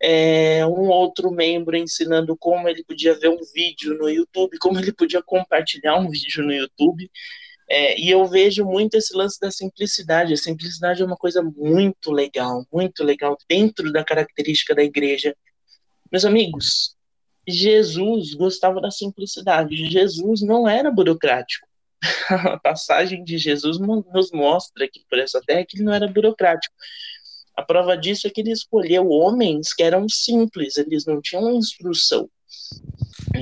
é, 0.00 0.64
um 0.64 0.88
outro 0.88 1.30
membro 1.30 1.76
ensinando 1.76 2.36
como 2.36 2.68
ele 2.68 2.84
podia 2.84 3.18
ver 3.18 3.30
um 3.30 3.38
vídeo 3.52 3.98
no 3.98 4.08
YouTube, 4.08 4.58
como 4.58 4.78
ele 4.78 4.92
podia 4.92 5.22
compartilhar 5.22 5.96
um 5.96 6.08
vídeo 6.08 6.44
no 6.44 6.52
YouTube. 6.52 7.10
É, 7.70 8.00
e 8.00 8.10
eu 8.10 8.24
vejo 8.26 8.64
muito 8.64 8.94
esse 8.96 9.14
lance 9.14 9.38
da 9.38 9.50
simplicidade. 9.50 10.32
A 10.32 10.36
simplicidade 10.36 11.02
é 11.02 11.04
uma 11.04 11.16
coisa 11.16 11.42
muito 11.42 12.10
legal, 12.10 12.66
muito 12.72 13.04
legal 13.04 13.36
dentro 13.48 13.92
da 13.92 14.02
característica 14.02 14.74
da 14.74 14.82
igreja. 14.82 15.36
Meus 16.10 16.24
amigos, 16.24 16.96
Jesus 17.46 18.32
gostava 18.34 18.80
da 18.80 18.90
simplicidade. 18.90 19.90
Jesus 19.90 20.40
não 20.40 20.66
era 20.66 20.90
burocrático. 20.90 21.66
A 22.30 22.58
passagem 22.58 23.22
de 23.22 23.36
Jesus 23.36 23.78
nos 23.78 24.30
mostra 24.32 24.86
aqui 24.86 25.04
por 25.08 25.18
essa 25.18 25.40
terra 25.46 25.64
que 25.66 25.76
ele 25.76 25.84
não 25.84 25.92
era 25.92 26.08
burocrático. 26.08 26.74
A 27.54 27.62
prova 27.62 27.96
disso 27.96 28.26
é 28.26 28.30
que 28.30 28.40
ele 28.40 28.52
escolheu 28.52 29.10
homens 29.10 29.74
que 29.74 29.82
eram 29.82 30.08
simples, 30.08 30.76
eles 30.76 31.04
não 31.04 31.20
tinham 31.20 31.50
instrução. 31.50 32.30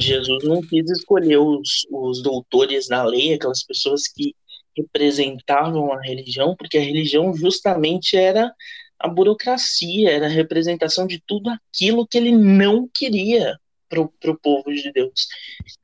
Jesus 0.01 0.45
não 0.45 0.61
quis 0.61 0.91
escolher 0.91 1.39
os, 1.39 1.87
os 1.91 2.23
doutores 2.23 2.89
na 2.89 3.05
lei, 3.05 3.35
aquelas 3.35 3.63
pessoas 3.63 4.09
que 4.09 4.35
representavam 4.77 5.93
a 5.93 6.01
religião, 6.01 6.55
porque 6.57 6.77
a 6.77 6.83
religião 6.83 7.35
justamente 7.35 8.17
era 8.17 8.53
a 8.99 9.09
burocracia, 9.09 10.11
era 10.11 10.27
a 10.27 10.31
representação 10.31 11.07
de 11.07 11.23
tudo 11.27 11.51
aquilo 11.51 12.07
que 12.07 12.19
ele 12.19 12.33
não 12.33 12.89
queria 12.93 13.59
para 13.89 14.01
o 14.01 14.39
povo 14.39 14.73
de 14.73 14.93
Deus. 14.93 15.29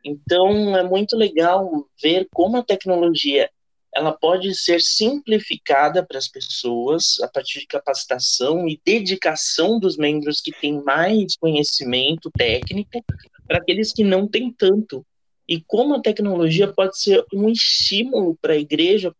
Então 0.05 0.77
é 0.77 0.83
muito 0.83 1.17
legal 1.17 1.87
ver 2.03 2.27
como 2.33 2.57
a 2.57 2.65
tecnologia 2.65 3.49
ela 3.95 4.13
pode 4.13 4.55
ser 4.55 4.81
simplificada 4.81 6.05
para 6.05 6.17
as 6.17 6.27
pessoas 6.27 7.21
a 7.21 7.29
partir 7.29 7.61
de 7.61 7.67
capacitação 7.67 8.67
e 8.67 8.81
dedicação 8.85 9.79
dos 9.79 9.99
membros 9.99 10.41
que 10.41 10.51
têm 10.51 10.83
mais 10.83 11.37
conhecimento 11.37 12.31
técnico 12.31 13.05
para 13.53 13.59
aqueles 13.59 13.93
que 13.93 14.03
não 14.03 14.27
têm 14.27 14.51
tanto. 14.51 15.05
E 15.47 15.61
como 15.61 15.95
a 15.95 16.01
tecnologia 16.01 16.73
pode 16.73 16.99
ser 16.99 17.23
um 17.35 17.51
estímulo 17.51 18.35
para 18.41 18.55
a 18.55 18.59
igreja 18.59 19.15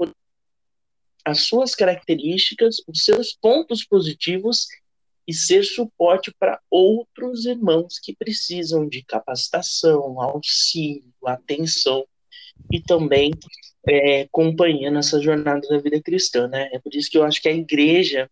as 1.23 1.43
suas 1.43 1.75
características, 1.75 2.77
os 2.89 3.05
seus 3.05 3.35
pontos 3.35 3.85
positivos 3.85 4.69
e 5.29 5.35
ser 5.35 5.65
suporte 5.65 6.33
para 6.41 6.59
outros 6.71 7.45
irmãos 7.45 7.99
que 8.03 8.17
precisam 8.17 8.89
de 8.89 9.05
capacitação, 9.05 10.19
auxílio, 10.19 11.13
atenção 11.27 12.07
e 12.73 12.81
também 12.81 13.33
é, 13.87 14.27
companhia 14.33 14.91
nessa 14.91 15.21
jornada 15.21 15.69
da 15.69 15.79
vida 15.79 16.01
cristã, 16.01 16.49
né? 16.49 16.71
É 16.73 16.79
por 16.79 16.95
isso 16.95 17.11
que 17.11 17.19
eu 17.19 17.25
acho 17.25 17.43
que 17.43 17.51
a 17.51 17.55
igreja 17.55 18.31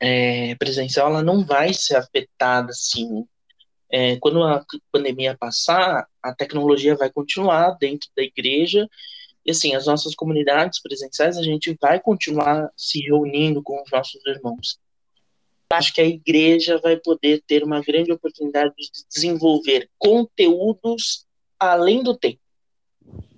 é, 0.00 0.56
presencial 0.56 1.10
ela 1.10 1.22
não 1.22 1.46
vai 1.46 1.72
ser 1.72 1.94
afetada 1.94 2.70
assim. 2.70 3.24
É, 3.94 4.16
quando 4.16 4.42
a 4.42 4.64
pandemia 4.90 5.36
passar, 5.38 6.08
a 6.22 6.34
tecnologia 6.34 6.96
vai 6.96 7.10
continuar 7.12 7.72
dentro 7.72 8.08
da 8.16 8.22
igreja 8.22 8.88
e 9.44 9.50
assim 9.50 9.74
as 9.74 9.86
nossas 9.86 10.14
comunidades 10.14 10.80
presenciais 10.80 11.36
a 11.36 11.42
gente 11.42 11.76
vai 11.78 12.00
continuar 12.00 12.70
se 12.74 13.00
reunindo 13.00 13.62
com 13.62 13.82
os 13.82 13.90
nossos 13.90 14.24
irmãos. 14.26 14.80
Acho 15.70 15.92
que 15.92 16.00
a 16.00 16.06
igreja 16.06 16.78
vai 16.78 16.96
poder 16.96 17.42
ter 17.46 17.62
uma 17.62 17.82
grande 17.82 18.10
oportunidade 18.10 18.74
de 18.76 19.04
desenvolver 19.12 19.90
conteúdos 19.98 21.26
além 21.58 22.02
do 22.02 22.16
tempo, 22.16 22.40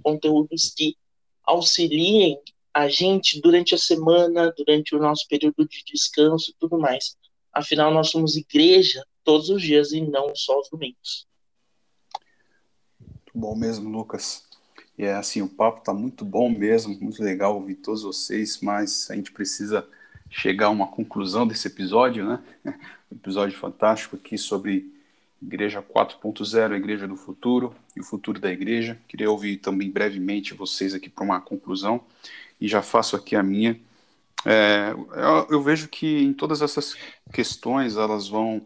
conteúdos 0.05 0.73
que 0.77 0.97
auxiliem 1.45 2.39
a 2.73 2.89
gente 2.89 3.41
durante 3.41 3.75
a 3.75 3.79
semana, 3.79 4.53
durante 4.57 4.95
o 4.95 5.01
nosso 5.01 5.27
período 5.29 5.67
de 5.67 5.83
descanso 5.85 6.51
e 6.51 6.55
tudo 6.61 6.79
mais. 6.79 7.17
Afinal, 7.53 7.93
nós 7.93 8.11
somos 8.11 8.37
igreja 8.37 9.05
todos 9.25 9.49
os 9.49 9.63
dias 9.63 9.93
e 9.93 10.01
não 10.01 10.35
só 10.35 10.61
os 10.61 10.69
domingos. 10.69 11.27
Muito 13.01 13.33
bom 13.35 13.57
mesmo, 13.57 13.91
Lucas. 13.91 14.45
E 14.97 15.05
é 15.05 15.15
assim, 15.15 15.43
o 15.43 15.49
papo 15.49 15.81
está 15.81 15.93
muito 15.93 16.25
bom 16.25 16.49
mesmo, 16.49 16.97
muito 17.01 17.23
legal 17.23 17.55
ouvir 17.57 17.77
todos 17.77 18.03
vocês, 18.03 18.61
mas 18.61 19.11
a 19.11 19.17
gente 19.17 19.33
precisa 19.33 19.87
chegar 20.31 20.67
a 20.67 20.71
uma 20.71 20.87
conclusão 20.87 21.47
desse 21.47 21.67
episódio, 21.69 22.27
né? 22.27 22.43
Um 23.13 23.17
episódio 23.17 23.57
fantástico 23.57 24.17
aqui 24.17 24.37
sobre 24.37 24.93
Igreja 25.41 25.83
4.0, 25.83 26.73
a 26.73 26.77
Igreja 26.77 27.07
do 27.07 27.17
Futuro 27.17 27.73
e 27.95 28.01
o 28.01 28.05
futuro 28.05 28.41
da 28.41 28.51
Igreja. 28.51 28.99
Queria 29.07 29.31
ouvir 29.31 29.59
também 29.59 29.91
brevemente 29.91 30.55
vocês 30.55 30.95
aqui 30.95 31.09
para 31.09 31.23
uma 31.23 31.41
conclusão 31.41 32.01
e 32.61 32.67
já 32.67 32.83
faço 32.83 33.15
aqui 33.15 33.37
a 33.37 33.43
minha. 33.43 33.79
É, 34.45 34.93
eu, 34.93 35.47
eu, 35.51 35.63
vejo 35.63 35.87
que 35.89 36.23
em 36.23 36.33
todas 36.33 36.61
essas 36.61 36.97
questões 37.33 37.97
elas 37.97 38.27
vão 38.27 38.63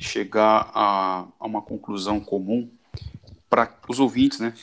chegar 0.00 0.70
a, 0.74 1.26
a 1.38 1.46
uma 1.46 1.62
conclusão 1.62 2.18
comum 2.18 2.68
para 3.48 3.72
os 3.88 4.00
ouvintes, 4.00 4.40
né, 4.40 4.54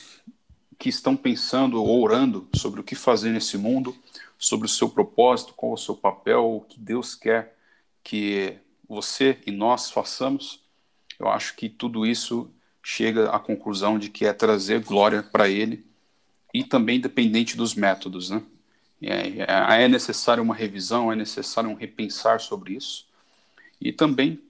que 0.78 0.88
estão 0.88 1.16
pensando 1.16 1.82
ou 1.82 2.02
orando 2.02 2.48
sobre 2.54 2.80
o 2.80 2.84
que 2.84 2.94
fazer 2.94 3.30
nesse 3.30 3.56
mundo, 3.56 3.96
sobre 4.38 4.66
o 4.66 4.70
seu 4.70 4.88
propósito, 4.88 5.54
qual 5.54 5.72
o 5.72 5.78
seu 5.78 5.96
papel, 5.96 6.44
o 6.44 6.60
que 6.60 6.78
Deus 6.78 7.14
quer 7.14 7.56
que 8.02 8.56
você 8.88 9.38
e 9.46 9.50
nós 9.50 9.90
façamos 9.90 10.66
eu 11.18 11.28
acho 11.28 11.56
que 11.56 11.68
tudo 11.68 12.06
isso 12.06 12.50
chega 12.82 13.30
à 13.30 13.38
conclusão 13.38 13.98
de 13.98 14.08
que 14.08 14.24
é 14.24 14.32
trazer 14.32 14.80
glória 14.80 15.22
para 15.22 15.48
ele 15.48 15.84
e 16.54 16.62
também 16.62 17.00
dependente 17.00 17.56
dos 17.56 17.74
métodos, 17.74 18.30
né? 18.30 18.42
É, 19.02 19.78
é, 19.78 19.84
é 19.84 19.88
necessário 19.88 20.42
uma 20.42 20.54
revisão, 20.54 21.12
é 21.12 21.16
necessário 21.16 21.70
um 21.70 21.74
repensar 21.74 22.40
sobre 22.40 22.74
isso 22.74 23.06
e 23.80 23.92
também 23.92 24.40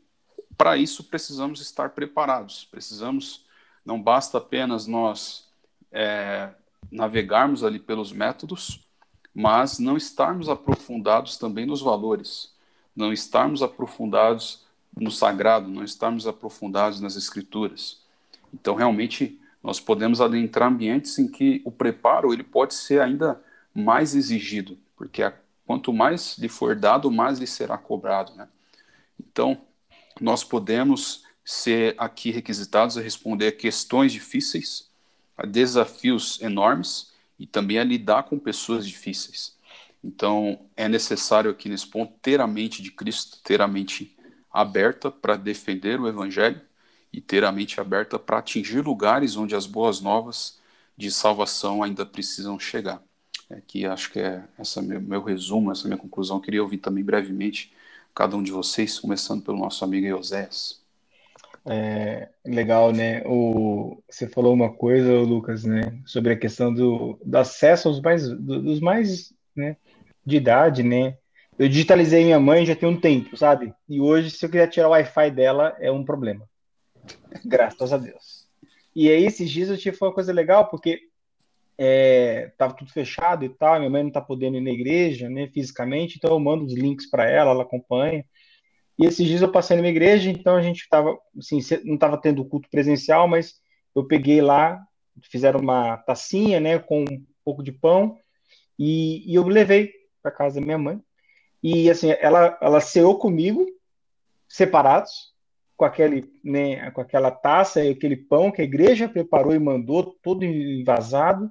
para 0.59 0.77
isso 0.77 1.05
precisamos 1.05 1.61
estar 1.61 1.91
preparados. 1.91 2.65
Precisamos, 2.69 3.47
não 3.87 4.03
basta 4.03 4.39
apenas 4.39 4.89
nós 4.89 5.49
é, 5.93 6.51
navegarmos 6.91 7.63
ali 7.63 7.79
pelos 7.79 8.13
métodos, 8.13 8.85
mas 9.33 9.79
não 9.79 9.97
estarmos 9.97 10.49
aprofundados 10.49 11.37
também 11.37 11.65
nos 11.65 11.81
valores, 11.81 12.53
não 12.95 13.13
estarmos 13.13 13.63
aprofundados 13.63 14.67
no 14.97 15.13
sagrado, 15.13 15.69
não 15.69 15.85
estarmos 15.85 16.27
aprofundados 16.27 17.01
nas 17.01 17.15
escrituras. 17.15 18.03
Então, 18.53 18.75
realmente, 18.75 19.41
nós 19.63 19.79
podemos 19.79 20.21
adentrar 20.21 20.69
ambientes 20.69 21.19
em 21.21 21.29
que 21.29 21.63
o 21.65 21.71
preparo 21.71 22.33
ele 22.33 22.43
pode 22.43 22.75
ser 22.75 23.01
ainda 23.01 23.41
mais 23.73 24.17
exigido, 24.17 24.77
porque 24.97 25.23
a, 25.23 25.33
quanto 25.65 25.93
mais 25.93 26.37
lhe 26.39 26.49
for 26.49 26.75
dado, 26.75 27.11
mais 27.13 27.39
lhe 27.39 27.47
será 27.47 27.79
cobrado. 27.79 28.35
Né? 28.35 28.49
Então, 29.21 29.57
nós 30.21 30.45
podemos 30.45 31.25
ser 31.45 31.95
aqui 31.97 32.31
requisitados 32.31 32.99
a 32.99 33.01
responder 33.01 33.49
a 33.49 33.53
questões 33.53 34.13
difíceis, 34.13 34.91
a 35.37 35.47
desafios 35.47 36.41
enormes 36.43 37.13
e 37.39 37.47
também 37.47 37.79
a 37.79 37.85
lidar 37.85 38.25
com 38.25 38.39
pessoas 38.39 38.87
difíceis. 38.87 39.57
Então, 40.03 40.61
é 40.77 40.89
necessário 40.89 41.51
aqui 41.51 41.69
nesse 41.69 41.87
ponto 41.87 42.13
ter 42.21 42.41
a 42.41 42.47
mente 42.47 42.83
de 42.83 42.91
Cristo, 42.91 43.39
ter 43.43 43.61
a 43.61 43.69
mente 43.69 44.17
aberta 44.53 45.11
para 45.11 45.37
defender 45.37 46.01
o 46.01 46.09
Evangelho 46.09 46.61
e 47.13 47.21
ter 47.21 47.45
a 47.45 47.53
mente 47.53 47.81
aberta 47.81 48.19
para 48.19 48.39
atingir 48.39 48.81
lugares 48.81 49.37
onde 49.37 49.55
as 49.55 49.67
boas 49.67 50.01
novas 50.01 50.59
de 50.97 51.11
salvação 51.11 51.83
ainda 51.83 52.05
precisam 52.05 52.59
chegar. 52.59 53.03
É 53.51 53.61
que 53.61 53.87
acho 53.87 54.11
que 54.13 54.21
é 54.21 54.45
essa 54.59 54.83
meu, 54.83 55.01
meu 55.01 55.23
resumo, 55.23 55.73
essa 55.73 55.89
minha 55.89 55.99
conclusão. 55.99 56.41
queria 56.41 56.63
ouvir 56.63 56.79
também 56.79 57.03
brevemente 57.03 57.73
cada 58.19 58.37
um 58.37 58.43
de 58.43 58.51
vocês, 58.51 58.99
começando 58.99 59.45
pelo 59.45 59.57
nosso 59.57 59.85
amigo 59.85 60.05
Eoséias. 60.05 60.83
É, 61.65 62.29
legal, 62.45 62.91
né? 62.91 63.23
O, 63.25 64.03
você 64.11 64.27
falou 64.27 64.53
uma 64.53 64.73
coisa, 64.73 65.21
Lucas, 65.21 65.63
né? 65.63 65.97
Sobre 66.05 66.33
a 66.33 66.37
questão 66.37 66.75
do, 66.75 67.17
do 67.25 67.39
acesso 67.39 67.87
aos 67.87 68.01
mais, 68.01 68.29
do, 68.29 68.61
dos 68.61 68.81
mais, 68.81 69.33
né? 69.55 69.77
De 70.27 70.37
idade, 70.37 70.83
né? 70.83 71.17
Eu 71.57 71.69
digitalizei 71.69 72.25
minha 72.25 72.41
mãe 72.41 72.67
já 72.67 72.75
tem 72.75 72.89
um 72.89 73.01
tempo, 73.01 73.37
sabe? 73.37 73.73
E 73.89 74.01
hoje, 74.01 74.33
se 74.33 74.45
eu 74.45 74.51
quiser 74.51 74.67
tirar 74.67 74.89
o 74.89 74.91
Wi-Fi 74.91 75.31
dela, 75.31 75.77
é 75.79 75.93
um 75.93 76.05
problema. 76.05 76.45
Graças 77.47 77.93
a 77.93 77.99
Deus. 77.99 78.49
E 78.97 79.09
aí, 79.09 79.27
esses 79.27 79.49
dias 79.49 79.69
eu 79.69 79.79
tive 79.79 79.97
uma 80.01 80.13
coisa 80.13 80.33
legal, 80.33 80.69
porque 80.69 81.03
é, 81.79 82.53
tava 82.59 82.75
tudo 82.75 82.93
fechado 82.93 83.45
e 83.45 83.49
tal, 83.49 83.79
minha 83.79 83.89
mãe 83.89 84.03
não 84.03 84.11
tá 84.11 84.21
podendo 84.21 84.57
ir 84.57 84.61
na 84.61 84.71
igreja, 84.71 85.31
né, 85.31 85.49
fisicamente, 85.55 86.17
então 86.17 86.33
eu 86.33 86.41
mando 86.41 86.65
os 86.65 86.75
links 86.75 87.09
para 87.09 87.31
ela, 87.31 87.53
ela 87.53 87.63
acompanha. 87.63 88.25
E 88.99 89.07
esses 89.07 89.25
dias 89.25 89.43
eu 89.43 89.53
passei 89.53 89.77
numa 89.77 89.89
igreja, 89.89 90.29
então 90.29 90.57
a 90.57 90.63
gente 90.63 90.89
tava, 90.91 91.17
assim, 91.39 91.61
não 91.85 91.97
tava 91.97 92.21
tendo 92.21 92.45
culto 92.45 92.69
presencial, 92.69 93.29
mas 93.29 93.55
eu 93.95 94.05
peguei 94.05 94.41
lá, 94.41 94.83
fizeram 95.31 95.61
uma 95.61 95.97
tacinha, 95.99 96.59
né, 96.59 96.81
com 96.81 97.05
um 97.05 97.25
pouco 97.45 97.63
de 97.63 97.71
pão, 97.71 98.19
e, 98.77 99.31
e 99.31 99.37
eu 99.37 99.47
levei 99.47 99.93
para 100.21 100.33
casa 100.33 100.61
da 100.61 100.67
minha 100.67 100.79
mãe. 100.79 101.01
E 101.63 101.91
assim, 101.91 102.11
ela 102.21 102.59
ela 102.61 102.81
ceou 102.81 103.19
comigo, 103.19 103.67
separados, 104.49 105.33
com 105.77 105.85
aquele, 105.85 106.29
né, 106.45 106.91
com 106.91 107.01
aquela 107.01 107.31
taça 107.31 107.85
e 107.85 107.91
aquele 107.91 108.17
pão 108.17 108.51
que 108.51 108.61
a 108.61 108.65
igreja 108.65 109.09
preparou 109.09 109.55
e 109.55 109.59
mandou 109.59 110.17
todo 110.23 110.45
envasado 110.45 111.51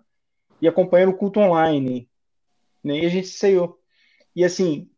e 0.62 0.68
acompanhando 0.68 1.10
o 1.10 1.18
culto 1.18 1.40
online. 1.40 2.10
Né? 2.84 3.00
E 3.00 3.06
a 3.06 3.10
gente 3.10 3.28
saiu. 3.28 3.78
E 4.36 4.44
assim, 4.44 4.90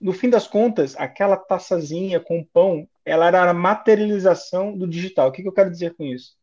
no 0.00 0.12
fim 0.12 0.30
das 0.30 0.46
contas, 0.46 0.94
aquela 0.96 1.36
taçazinha 1.36 2.20
com 2.20 2.44
pão, 2.44 2.88
ela 3.04 3.26
era 3.26 3.50
a 3.50 3.54
materialização 3.54 4.76
do 4.76 4.86
digital. 4.86 5.28
O 5.28 5.32
que, 5.32 5.42
que 5.42 5.48
eu 5.48 5.52
quero 5.52 5.70
dizer 5.70 5.94
com 5.94 6.04
isso? 6.04 6.36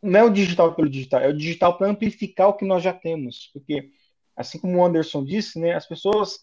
Não 0.00 0.20
é 0.20 0.24
o 0.24 0.30
digital 0.30 0.74
pelo 0.74 0.90
digital, 0.90 1.20
é 1.20 1.28
o 1.28 1.36
digital 1.36 1.78
para 1.78 1.88
amplificar 1.88 2.48
o 2.48 2.54
que 2.54 2.64
nós 2.64 2.82
já 2.82 2.92
temos. 2.92 3.50
Porque, 3.52 3.90
assim 4.36 4.58
como 4.58 4.78
o 4.78 4.84
Anderson 4.84 5.24
disse, 5.24 5.60
né, 5.60 5.74
as 5.74 5.86
pessoas 5.86 6.40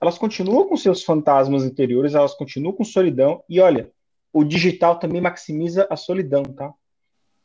elas 0.00 0.18
continuam 0.18 0.68
com 0.68 0.76
seus 0.76 1.04
fantasmas 1.04 1.62
interiores, 1.62 2.14
elas 2.14 2.34
continuam 2.34 2.74
com 2.74 2.82
solidão. 2.82 3.44
E 3.48 3.60
olha, 3.60 3.88
o 4.32 4.42
digital 4.42 4.98
também 4.98 5.20
maximiza 5.20 5.86
a 5.88 5.94
solidão, 5.94 6.42
tá? 6.42 6.74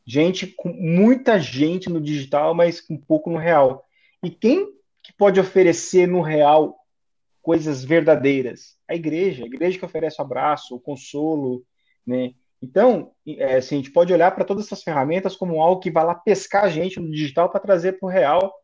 Gente 0.08 0.46
com 0.46 0.70
muita 0.70 1.38
gente 1.38 1.90
no 1.90 2.00
digital, 2.00 2.54
mas 2.54 2.80
com 2.80 2.96
pouco 2.96 3.28
no 3.28 3.36
real. 3.36 3.84
E 4.24 4.30
quem 4.30 4.72
que 5.02 5.12
pode 5.12 5.38
oferecer 5.38 6.08
no 6.08 6.22
real 6.22 6.78
coisas 7.42 7.84
verdadeiras? 7.84 8.78
A 8.88 8.94
igreja, 8.94 9.44
a 9.44 9.46
igreja 9.46 9.78
que 9.78 9.84
oferece 9.84 10.18
o 10.18 10.24
abraço, 10.24 10.74
o 10.74 10.80
consolo, 10.80 11.62
né? 12.06 12.32
Então, 12.60 13.12
é, 13.26 13.56
assim, 13.56 13.74
a 13.74 13.78
gente 13.78 13.90
pode 13.90 14.10
olhar 14.10 14.30
para 14.30 14.46
todas 14.46 14.64
essas 14.64 14.82
ferramentas 14.82 15.36
como 15.36 15.60
algo 15.60 15.78
que 15.78 15.90
vai 15.90 16.04
lá 16.04 16.14
pescar 16.14 16.64
a 16.64 16.70
gente 16.70 16.98
no 16.98 17.10
digital 17.10 17.50
para 17.50 17.60
trazer 17.60 17.98
para 17.98 18.06
o 18.06 18.10
real, 18.10 18.54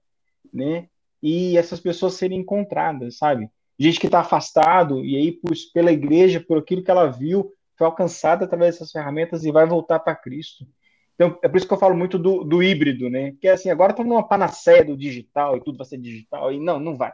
né? 0.53 0.89
E 1.23 1.59
essas 1.59 1.79
pessoas 1.79 2.15
serem 2.15 2.41
encontradas, 2.41 3.19
sabe? 3.19 3.51
Gente 3.79 4.01
que 4.01 4.07
está 4.07 4.21
afastado 4.21 5.05
e 5.05 5.15
aí 5.15 5.33
por, 5.33 5.53
pela 5.75 5.93
igreja, 5.93 6.41
por 6.41 6.57
aquilo 6.57 6.83
que 6.83 6.91
ela 6.91 7.07
viu, 7.07 7.53
foi 7.77 7.87
alcançada 7.87 8.47
através 8.47 8.77
dessas 8.77 8.91
ferramentas 8.91 9.45
e 9.45 9.53
vai 9.53 9.66
voltar 9.66 9.99
para 10.01 10.16
Cristo. 10.16 10.66
Então, 11.15 11.39
é 11.43 11.49
por 11.49 11.57
isso 11.57 11.66
que 11.66 11.73
eu 11.73 11.78
falo 11.78 11.97
muito 11.97 12.19
do, 12.19 12.43
do 12.43 12.62
híbrido, 12.62 13.09
né? 13.09 13.35
Que 13.41 13.49
é 13.49 13.53
assim, 13.53 13.70
agora 13.70 13.93
está 13.93 14.03
numa 14.03 14.27
panaceia 14.27 14.85
do 14.85 14.97
digital 14.97 15.57
e 15.57 15.61
tudo 15.62 15.78
vai 15.78 15.86
ser 15.86 15.99
digital, 15.99 16.53
e 16.53 16.59
não, 16.59 16.81
não 16.81 16.97
vai. 16.97 17.12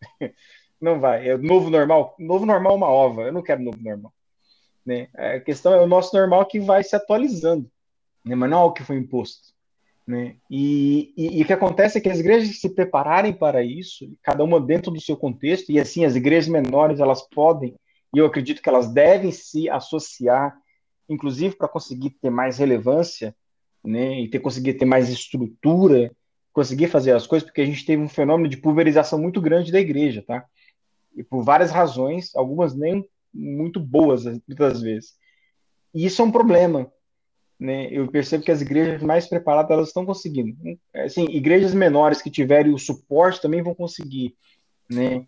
não 0.80 0.98
vai. 0.98 1.28
É 1.28 1.36
novo 1.36 1.68
normal. 1.70 2.14
Novo 2.18 2.46
normal 2.46 2.72
é 2.72 2.76
uma 2.76 2.88
ova. 2.88 3.22
Eu 3.22 3.32
não 3.32 3.42
quero 3.42 3.62
novo 3.62 3.78
normal. 3.82 4.12
Né? 4.84 5.08
A 5.14 5.40
questão 5.40 5.72
é 5.74 5.80
o 5.80 5.86
nosso 5.86 6.14
normal 6.16 6.44
que 6.46 6.60
vai 6.60 6.82
se 6.82 6.94
atualizando, 6.94 7.70
né? 8.24 8.34
mas 8.34 8.50
não 8.50 8.60
é 8.60 8.64
o 8.64 8.72
que 8.72 8.82
foi 8.82 8.96
imposto. 8.96 9.54
Né? 10.06 10.36
E, 10.50 11.14
e, 11.16 11.38
e, 11.38 11.42
o 11.42 11.46
que 11.46 11.52
acontece 11.52 11.96
é 11.96 12.00
que 12.00 12.10
as 12.10 12.18
igrejas 12.18 12.60
se 12.60 12.74
prepararem 12.74 13.32
para 13.32 13.62
isso, 13.62 14.06
cada 14.22 14.44
uma 14.44 14.60
dentro 14.60 14.90
do 14.90 15.00
seu 15.00 15.16
contexto, 15.16 15.72
e 15.72 15.80
assim 15.80 16.04
as 16.04 16.14
igrejas 16.14 16.48
menores 16.48 17.00
elas 17.00 17.26
podem, 17.30 17.74
e 18.14 18.18
eu 18.18 18.26
acredito 18.26 18.60
que 18.60 18.68
elas 18.68 18.92
devem 18.92 19.32
se 19.32 19.68
associar 19.70 20.54
inclusive 21.08 21.56
para 21.56 21.68
conseguir 21.68 22.10
ter 22.10 22.30
mais 22.30 22.58
relevância, 22.58 23.34
né, 23.84 24.20
e 24.20 24.28
ter 24.28 24.40
conseguir 24.40 24.74
ter 24.74 24.84
mais 24.84 25.08
estrutura, 25.08 26.10
conseguir 26.52 26.88
fazer 26.88 27.12
as 27.12 27.26
coisas, 27.26 27.46
porque 27.46 27.60
a 27.60 27.66
gente 27.66 27.84
teve 27.84 28.02
um 28.02 28.08
fenômeno 28.08 28.48
de 28.48 28.56
pulverização 28.56 29.18
muito 29.18 29.40
grande 29.40 29.72
da 29.72 29.80
igreja, 29.80 30.22
tá? 30.26 30.44
E 31.14 31.22
por 31.22 31.42
várias 31.42 31.70
razões, 31.70 32.34
algumas 32.34 32.74
nem 32.74 33.04
muito 33.32 33.80
boas 33.80 34.24
muitas 34.24 34.80
vezes. 34.80 35.14
E 35.92 36.06
isso 36.06 36.22
é 36.22 36.24
um 36.24 36.32
problema, 36.32 36.90
né? 37.58 37.88
Eu 37.90 38.08
percebo 38.08 38.44
que 38.44 38.52
as 38.52 38.62
igrejas 38.62 39.02
mais 39.02 39.26
preparadas 39.26 39.70
elas 39.70 39.88
estão 39.88 40.06
conseguindo. 40.06 40.56
Assim, 40.94 41.24
igrejas 41.24 41.74
menores 41.74 42.22
que 42.22 42.30
tiverem 42.30 42.72
o 42.72 42.78
suporte 42.78 43.40
também 43.40 43.62
vão 43.62 43.74
conseguir, 43.74 44.34
né? 44.88 45.26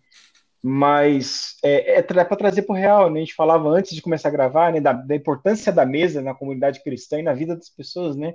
Mas 0.69 1.55
é, 1.63 1.99
é 1.99 2.01
para 2.01 2.35
trazer 2.35 2.63
para 2.63 2.73
o 2.73 2.77
real, 2.77 3.09
né? 3.09 3.21
A 3.21 3.23
gente 3.23 3.33
falava 3.33 3.69
antes 3.69 3.95
de 3.95 4.01
começar 4.01 4.27
a 4.27 4.31
gravar, 4.33 4.73
né, 4.73 4.81
da, 4.81 4.91
da, 4.91 5.15
importância 5.15 5.71
da 5.71 5.85
mesa 5.85 6.21
na 6.21 6.35
comunidade 6.35 6.83
cristã 6.83 7.19
e 7.19 7.23
na 7.23 7.33
vida 7.33 7.55
das 7.55 7.69
pessoas, 7.69 8.17
né? 8.17 8.33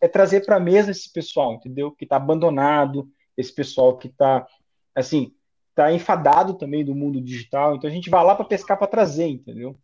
É 0.00 0.06
trazer 0.06 0.46
para 0.46 0.56
a 0.56 0.60
mesa 0.60 0.92
esse 0.92 1.12
pessoal, 1.12 1.54
entendeu? 1.54 1.90
Que 1.90 2.04
está 2.04 2.14
abandonado, 2.14 3.10
esse 3.36 3.52
pessoal 3.52 3.96
que 3.96 4.06
está, 4.06 4.46
assim, 4.94 5.34
está 5.70 5.92
enfadado 5.92 6.54
também 6.54 6.84
do 6.84 6.94
mundo 6.94 7.20
digital. 7.20 7.74
Então 7.74 7.90
a 7.90 7.92
gente 7.92 8.08
vai 8.08 8.24
lá 8.24 8.36
para 8.36 8.44
pescar 8.44 8.78
para 8.78 8.86
trazer, 8.86 9.26
entendeu? 9.26 9.76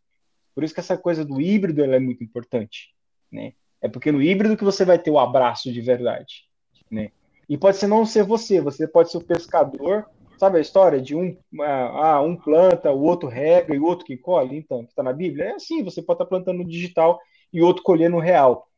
Por 0.54 0.62
isso 0.62 0.74
que 0.74 0.80
essa 0.80 0.96
coisa 0.96 1.24
do 1.24 1.40
híbrido 1.40 1.82
é 1.82 1.98
muito 1.98 2.22
importante, 2.22 2.94
né? 3.30 3.54
É 3.82 3.88
porque 3.88 4.12
no 4.12 4.22
híbrido 4.22 4.56
que 4.56 4.64
você 4.64 4.84
vai 4.84 5.00
ter 5.00 5.10
o 5.10 5.18
abraço 5.18 5.72
de 5.72 5.80
verdade, 5.80 6.44
né? 6.88 7.10
E 7.48 7.58
pode 7.58 7.76
ser 7.76 7.88
não 7.88 8.06
ser 8.06 8.22
você, 8.22 8.60
você 8.60 8.86
pode 8.86 9.10
ser 9.10 9.18
o 9.18 9.24
pescador 9.24 10.08
Sabe 10.38 10.58
a 10.58 10.60
história 10.60 11.00
de 11.00 11.16
um, 11.16 11.36
ah, 11.60 12.14
ah, 12.14 12.22
um 12.22 12.36
planta, 12.36 12.92
o 12.92 13.02
outro 13.02 13.28
rega 13.28 13.74
e 13.74 13.78
o 13.78 13.84
outro 13.84 14.06
que 14.06 14.16
colhe? 14.16 14.56
Então, 14.56 14.84
que 14.84 14.90
está 14.90 15.02
na 15.02 15.12
Bíblia? 15.12 15.46
É 15.46 15.52
assim, 15.54 15.82
você 15.82 16.00
pode 16.00 16.16
estar 16.16 16.24
tá 16.24 16.28
plantando 16.28 16.58
no 16.58 16.64
digital 16.64 17.18
e 17.52 17.60
outro 17.60 17.82
colher 17.82 18.08
no 18.08 18.20
real. 18.20 18.68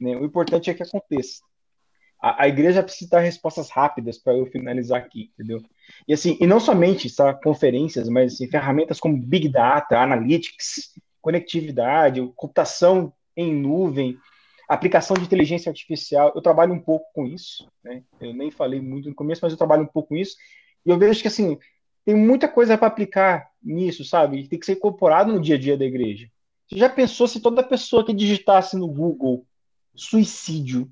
Né? 0.00 0.16
O 0.16 0.24
importante 0.24 0.70
é 0.70 0.74
que 0.74 0.82
aconteça. 0.82 1.42
A, 2.20 2.44
a 2.44 2.48
igreja 2.48 2.82
precisa 2.82 3.10
dar 3.10 3.20
respostas 3.20 3.68
rápidas 3.68 4.16
para 4.16 4.34
eu 4.34 4.46
finalizar 4.46 5.00
aqui, 5.00 5.30
entendeu? 5.34 5.60
E 6.08 6.14
assim, 6.14 6.38
e 6.40 6.46
não 6.46 6.58
somente 6.58 7.10
sabe, 7.10 7.42
conferências, 7.42 8.08
mas 8.08 8.34
assim, 8.34 8.48
ferramentas 8.48 8.98
como 8.98 9.16
Big 9.16 9.48
Data, 9.48 9.98
Analytics, 9.98 10.94
conectividade, 11.20 12.26
computação 12.34 13.12
em 13.36 13.52
nuvem, 13.52 14.16
aplicação 14.68 15.16
de 15.16 15.24
inteligência 15.24 15.68
artificial. 15.68 16.32
Eu 16.34 16.40
trabalho 16.40 16.72
um 16.72 16.80
pouco 16.80 17.06
com 17.12 17.26
isso, 17.26 17.68
né? 17.84 18.02
Eu 18.20 18.32
nem 18.32 18.50
falei 18.50 18.80
muito 18.80 19.08
no 19.08 19.14
começo, 19.14 19.40
mas 19.42 19.52
eu 19.52 19.58
trabalho 19.58 19.82
um 19.82 19.86
pouco 19.86 20.10
com 20.10 20.16
isso. 20.16 20.36
E 20.84 20.90
eu 20.90 20.98
vejo 20.98 21.20
que, 21.22 21.28
assim, 21.28 21.58
tem 22.04 22.14
muita 22.14 22.48
coisa 22.48 22.76
para 22.76 22.88
aplicar 22.88 23.50
nisso, 23.62 24.04
sabe? 24.04 24.48
Tem 24.48 24.58
que 24.58 24.66
ser 24.66 24.72
incorporado 24.72 25.32
no 25.32 25.40
dia 25.40 25.54
a 25.54 25.58
dia 25.58 25.76
da 25.76 25.84
igreja. 25.84 26.30
Você 26.68 26.76
já 26.76 26.88
pensou 26.88 27.28
se 27.28 27.40
toda 27.40 27.62
pessoa 27.62 28.04
que 28.04 28.12
digitasse 28.12 28.76
no 28.76 28.88
Google 28.88 29.46
suicídio, 29.94 30.90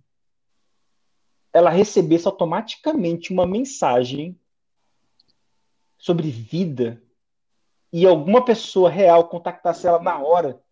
ela 1.52 1.70
recebesse 1.70 2.26
automaticamente 2.26 3.32
uma 3.32 3.46
mensagem 3.46 4.38
sobre 5.98 6.30
vida 6.30 7.02
e 7.92 8.06
alguma 8.06 8.44
pessoa 8.44 8.88
real 8.88 9.28
contactasse 9.28 9.86
ela 9.86 10.00
na 10.00 10.18
hora? 10.18 10.62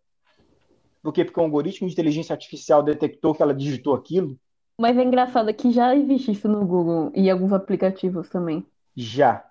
Por 1.03 1.13
quê? 1.13 1.25
Porque 1.25 1.41
o 1.41 1.43
algoritmo 1.43 1.89
de 1.89 1.95
inteligência 1.95 2.33
artificial 2.33 2.83
detectou 2.83 3.35
que 3.35 3.43
ela 3.43 3.55
digitou 3.55 3.95
aquilo? 3.95 4.39
Mas 4.81 4.97
é 4.97 5.03
engraçado 5.03 5.53
que 5.53 5.73
já 5.73 5.97
existe 5.97 6.31
isso 6.33 6.49
no 6.49 6.65
Google 6.65 7.11
e 7.15 7.29
alguns 7.29 7.53
aplicativos 7.53 8.29
também. 8.29 8.65
Já. 8.99 9.45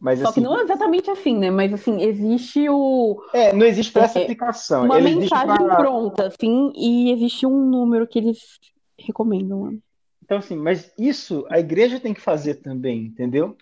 Mas, 0.00 0.20
Só 0.20 0.28
assim, 0.28 0.40
que 0.40 0.46
não 0.46 0.56
é 0.56 0.62
exatamente 0.62 1.10
assim, 1.10 1.36
né? 1.36 1.50
Mas 1.50 1.72
assim, 1.72 2.00
existe 2.00 2.68
o. 2.70 3.20
É, 3.34 3.52
não 3.52 3.66
existe 3.66 3.92
para 3.92 4.04
essa 4.04 4.20
é, 4.20 4.22
aplicação. 4.22 4.84
Uma 4.84 4.98
Ele 4.98 5.16
mensagem 5.16 5.66
pra... 5.66 5.76
pronta, 5.76 6.26
assim, 6.28 6.72
e 6.76 7.10
existe 7.10 7.44
um 7.44 7.68
número 7.68 8.06
que 8.06 8.18
eles 8.18 8.38
recomendam. 8.98 9.70
Né? 9.70 9.78
Então, 10.22 10.38
assim, 10.38 10.56
mas 10.56 10.92
isso 10.98 11.44
a 11.50 11.58
igreja 11.58 12.00
tem 12.00 12.14
que 12.14 12.20
fazer 12.20 12.54
também, 12.56 13.00
entendeu? 13.00 13.56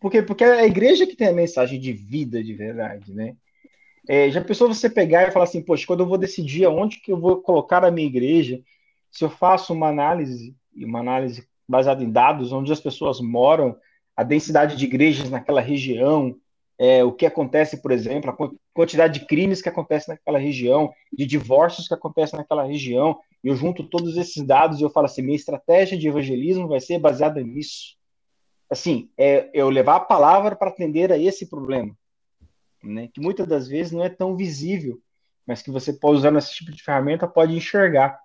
Porque, 0.00 0.20
porque 0.20 0.44
é 0.44 0.60
a 0.60 0.66
igreja 0.66 1.06
que 1.06 1.16
tem 1.16 1.28
a 1.28 1.32
mensagem 1.32 1.78
de 1.78 1.92
vida 1.92 2.42
de 2.42 2.52
verdade, 2.52 3.14
né? 3.14 3.36
É, 4.08 4.30
já 4.30 4.42
pensou 4.42 4.66
você 4.66 4.90
pegar 4.90 5.28
e 5.28 5.30
falar 5.30 5.44
assim, 5.44 5.62
poxa, 5.62 5.86
quando 5.86 6.00
eu 6.00 6.06
vou 6.06 6.18
decidir 6.18 6.64
aonde 6.64 7.00
que 7.00 7.12
eu 7.12 7.18
vou 7.18 7.40
colocar 7.40 7.84
a 7.84 7.90
minha 7.90 8.06
igreja, 8.06 8.60
se 9.10 9.24
eu 9.24 9.30
faço 9.30 9.72
uma 9.72 9.88
análise, 9.88 10.54
uma 10.74 11.00
análise 11.00 11.46
baseada 11.68 12.02
em 12.02 12.10
dados, 12.10 12.52
onde 12.52 12.72
as 12.72 12.80
pessoas 12.80 13.20
moram, 13.20 13.76
a 14.20 14.22
densidade 14.22 14.76
de 14.76 14.84
igrejas 14.84 15.30
naquela 15.30 15.62
região, 15.62 16.36
é, 16.78 17.02
o 17.02 17.10
que 17.10 17.24
acontece, 17.24 17.80
por 17.80 17.90
exemplo, 17.90 18.30
a 18.30 18.50
quantidade 18.74 19.18
de 19.18 19.24
crimes 19.24 19.62
que 19.62 19.68
acontece 19.70 20.10
naquela 20.10 20.38
região, 20.38 20.92
de 21.10 21.24
divórcios 21.24 21.88
que 21.88 21.94
acontecem 21.94 22.38
naquela 22.38 22.62
região, 22.62 23.18
eu 23.42 23.56
junto 23.56 23.88
todos 23.88 24.18
esses 24.18 24.46
dados 24.46 24.78
e 24.78 24.82
eu 24.82 24.90
falo 24.90 25.06
assim, 25.06 25.22
minha 25.22 25.36
estratégia 25.36 25.96
de 25.96 26.06
evangelismo 26.06 26.68
vai 26.68 26.80
ser 26.80 26.98
baseada 26.98 27.42
nisso. 27.42 27.96
Assim, 28.68 29.08
é 29.16 29.48
eu 29.54 29.70
levar 29.70 29.96
a 29.96 30.00
palavra 30.00 30.54
para 30.54 30.68
atender 30.68 31.10
a 31.10 31.16
esse 31.16 31.48
problema, 31.48 31.96
né, 32.84 33.08
que 33.14 33.22
muitas 33.22 33.46
das 33.46 33.68
vezes 33.68 33.90
não 33.90 34.04
é 34.04 34.10
tão 34.10 34.36
visível, 34.36 35.00
mas 35.46 35.62
que 35.62 35.70
você 35.70 35.94
pode 35.94 36.18
usar 36.18 36.30
nesse 36.30 36.52
tipo 36.52 36.72
de 36.72 36.82
ferramenta 36.82 37.26
pode 37.26 37.56
enxergar. 37.56 38.19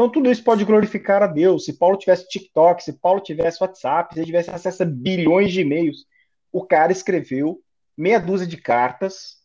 Então, 0.00 0.08
tudo 0.08 0.30
isso 0.30 0.42
pode 0.42 0.64
glorificar 0.64 1.22
a 1.22 1.26
Deus. 1.26 1.66
Se 1.66 1.74
Paulo 1.74 1.98
tivesse 1.98 2.26
TikTok, 2.26 2.82
se 2.82 2.94
Paulo 2.94 3.20
tivesse 3.20 3.62
WhatsApp, 3.62 4.14
se 4.14 4.20
ele 4.20 4.24
tivesse 4.24 4.48
acesso 4.48 4.82
a 4.82 4.86
bilhões 4.86 5.52
de 5.52 5.60
e-mails, 5.60 6.06
o 6.50 6.64
cara 6.64 6.90
escreveu 6.90 7.60
meia 7.94 8.18
dúzia 8.18 8.46
de 8.46 8.56
cartas 8.56 9.36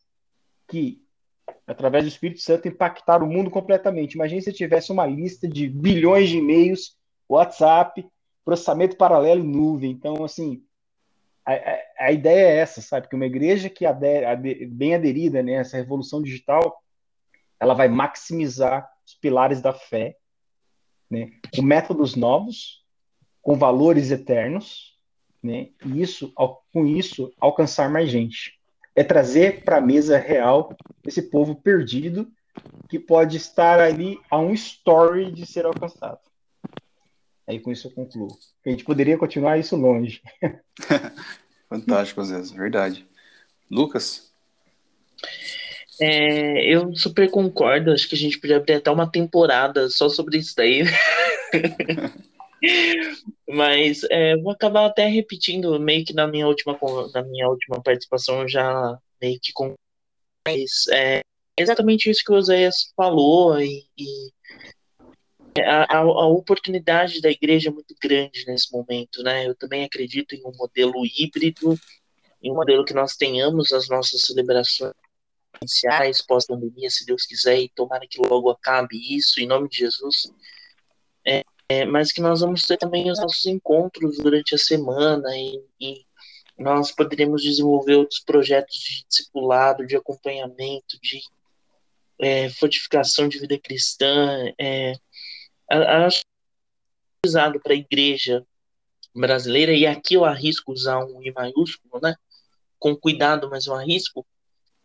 que, 0.69 1.01
através 1.67 2.05
do 2.05 2.07
Espírito 2.07 2.39
Santo, 2.39 2.69
impactaram 2.69 3.27
o 3.27 3.29
mundo 3.29 3.51
completamente. 3.51 4.13
Imagine 4.13 4.41
se 4.41 4.53
tivesse 4.53 4.93
uma 4.93 5.05
lista 5.05 5.45
de 5.45 5.67
bilhões 5.67 6.29
de 6.29 6.37
e-mails, 6.37 6.95
WhatsApp, 7.27 8.07
processamento 8.45 8.95
paralelo 8.95 9.43
em 9.43 9.51
nuvem. 9.51 9.91
Então, 9.91 10.23
assim, 10.23 10.63
a, 11.45 11.51
a, 11.51 11.79
a, 11.99 12.11
ideia 12.13 12.47
é 12.47 12.57
essa, 12.59 12.81
sabe? 12.81 13.09
Que 13.09 13.15
uma 13.15 13.25
igreja 13.25 13.69
que 13.69 13.85
adere, 13.85 14.65
bem 14.67 14.95
aderida 14.95 15.43
nessa 15.43 15.75
né, 15.75 15.83
revolução 15.83 16.21
digital, 16.21 16.81
ela 17.59 17.73
vai 17.73 17.89
maximizar 17.89 18.89
os 19.05 19.15
pilares 19.15 19.59
da 19.59 19.73
fé 19.73 20.15
né, 21.09 21.31
com 21.55 21.61
métodos 21.61 22.15
novos, 22.15 22.83
com 23.41 23.57
valores 23.57 24.11
eternos, 24.11 24.97
né, 25.41 25.69
e 25.85 26.01
isso, 26.01 26.33
com 26.73 26.85
isso, 26.85 27.31
alcançar 27.39 27.89
mais 27.89 28.09
gente. 28.09 28.59
É 28.95 29.03
trazer 29.03 29.63
para 29.63 29.77
a 29.77 29.81
mesa 29.81 30.17
real 30.17 30.75
esse 31.05 31.21
povo 31.21 31.55
perdido 31.55 32.31
que 32.89 32.97
pode 32.97 33.37
estar 33.37 33.79
ali 33.79 34.19
a 34.29 34.39
um 34.39 34.53
story 34.53 35.31
de 35.31 35.45
ser 35.45 35.65
alcançado. 35.65 36.19
Aí 37.47 37.59
com 37.59 37.71
isso 37.71 37.87
eu 37.87 37.91
concluo. 37.91 38.37
A 38.65 38.69
gente 38.69 38.83
poderia 38.83 39.17
continuar 39.17 39.57
isso 39.57 39.75
longe. 39.75 40.21
Fantástico, 41.69 42.23
Zé, 42.23 42.41
verdade. 42.55 43.05
Lucas? 43.69 44.33
É, 45.99 46.65
eu 46.73 46.93
super 46.95 47.29
concordo, 47.29 47.91
acho 47.91 48.07
que 48.07 48.15
a 48.15 48.17
gente 48.17 48.39
podia 48.39 48.57
abrir 48.57 48.73
até 48.73 48.91
uma 48.91 49.09
temporada 49.09 49.89
só 49.89 50.09
sobre 50.09 50.37
isso 50.37 50.53
daí. 50.55 50.83
Mas 53.47 54.03
é, 54.09 54.35
vou 54.37 54.51
acabar 54.51 54.85
até 54.85 55.07
repetindo, 55.07 55.79
meio 55.79 56.03
que 56.03 56.13
na 56.13 56.27
minha 56.27 56.47
última, 56.47 56.77
na 57.13 57.23
minha 57.23 57.47
última 57.47 57.81
participação, 57.81 58.41
eu 58.41 58.49
já 58.49 58.97
meio 59.21 59.39
que 59.41 59.53
com. 59.53 59.73
Mas 60.47 60.87
é 60.91 61.21
exatamente 61.57 62.09
isso 62.09 62.23
que 62.25 62.31
o 62.31 62.35
Oséias 62.35 62.91
falou, 62.95 63.59
e, 63.59 63.85
e 63.97 64.31
a, 65.61 65.97
a, 65.97 65.99
a, 65.99 66.27
oportunidade 66.27 67.21
da 67.21 67.29
igreja 67.29 67.69
é 67.69 67.71
muito 67.71 67.95
grande 68.01 68.45
nesse 68.47 68.71
momento, 68.71 69.23
né? 69.23 69.47
Eu 69.47 69.55
também 69.55 69.85
acredito 69.85 70.35
em 70.35 70.41
um 70.45 70.51
modelo 70.57 71.05
híbrido, 71.05 71.79
em 72.41 72.51
um 72.51 72.55
modelo 72.55 72.83
que 72.83 72.93
nós 72.93 73.15
tenhamos 73.15 73.71
as 73.71 73.87
nossas 73.87 74.21
celebrações 74.21 74.93
iniciais, 75.61 76.21
pós-pandemia, 76.21 76.89
se 76.89 77.05
Deus 77.05 77.25
quiser, 77.25 77.59
e 77.59 77.69
tomara 77.69 78.07
que 78.07 78.19
logo 78.21 78.49
acabe 78.49 78.95
isso, 79.15 79.39
em 79.39 79.47
nome 79.47 79.69
de 79.69 79.77
Jesus. 79.77 80.31
É, 81.25 81.43
é, 81.69 81.85
mas 81.85 82.11
que 82.11 82.21
nós 82.21 82.41
vamos 82.41 82.63
ter 82.63 82.77
também 82.77 83.09
os 83.09 83.19
nossos 83.19 83.45
encontros 83.45 84.17
durante 84.17 84.53
a 84.53 84.57
semana 84.57 85.27
e, 85.35 85.63
e 85.79 86.05
nós 86.57 86.91
poderemos 86.91 87.41
desenvolver 87.41 87.95
outros 87.95 88.19
projetos 88.19 88.75
de 88.75 89.05
discipulado, 89.07 89.85
de 89.85 89.95
acompanhamento, 89.95 90.99
de 91.01 91.21
é, 92.19 92.49
fortificação 92.49 93.27
de 93.27 93.39
vida 93.39 93.57
cristã. 93.59 94.53
É, 94.59 94.93
acho 95.69 96.21
usado 97.25 97.59
para 97.59 97.73
a 97.73 97.77
igreja 97.77 98.45
brasileira, 99.13 99.73
e 99.73 99.87
aqui 99.87 100.13
eu 100.13 100.25
arrisco 100.25 100.71
usar 100.71 101.03
um 101.03 101.23
I 101.23 101.31
maiúsculo, 101.31 102.01
né? 102.01 102.15
Com 102.77 102.95
cuidado, 102.95 103.49
mas 103.49 103.65
eu 103.65 103.73
arrisco, 103.73 104.25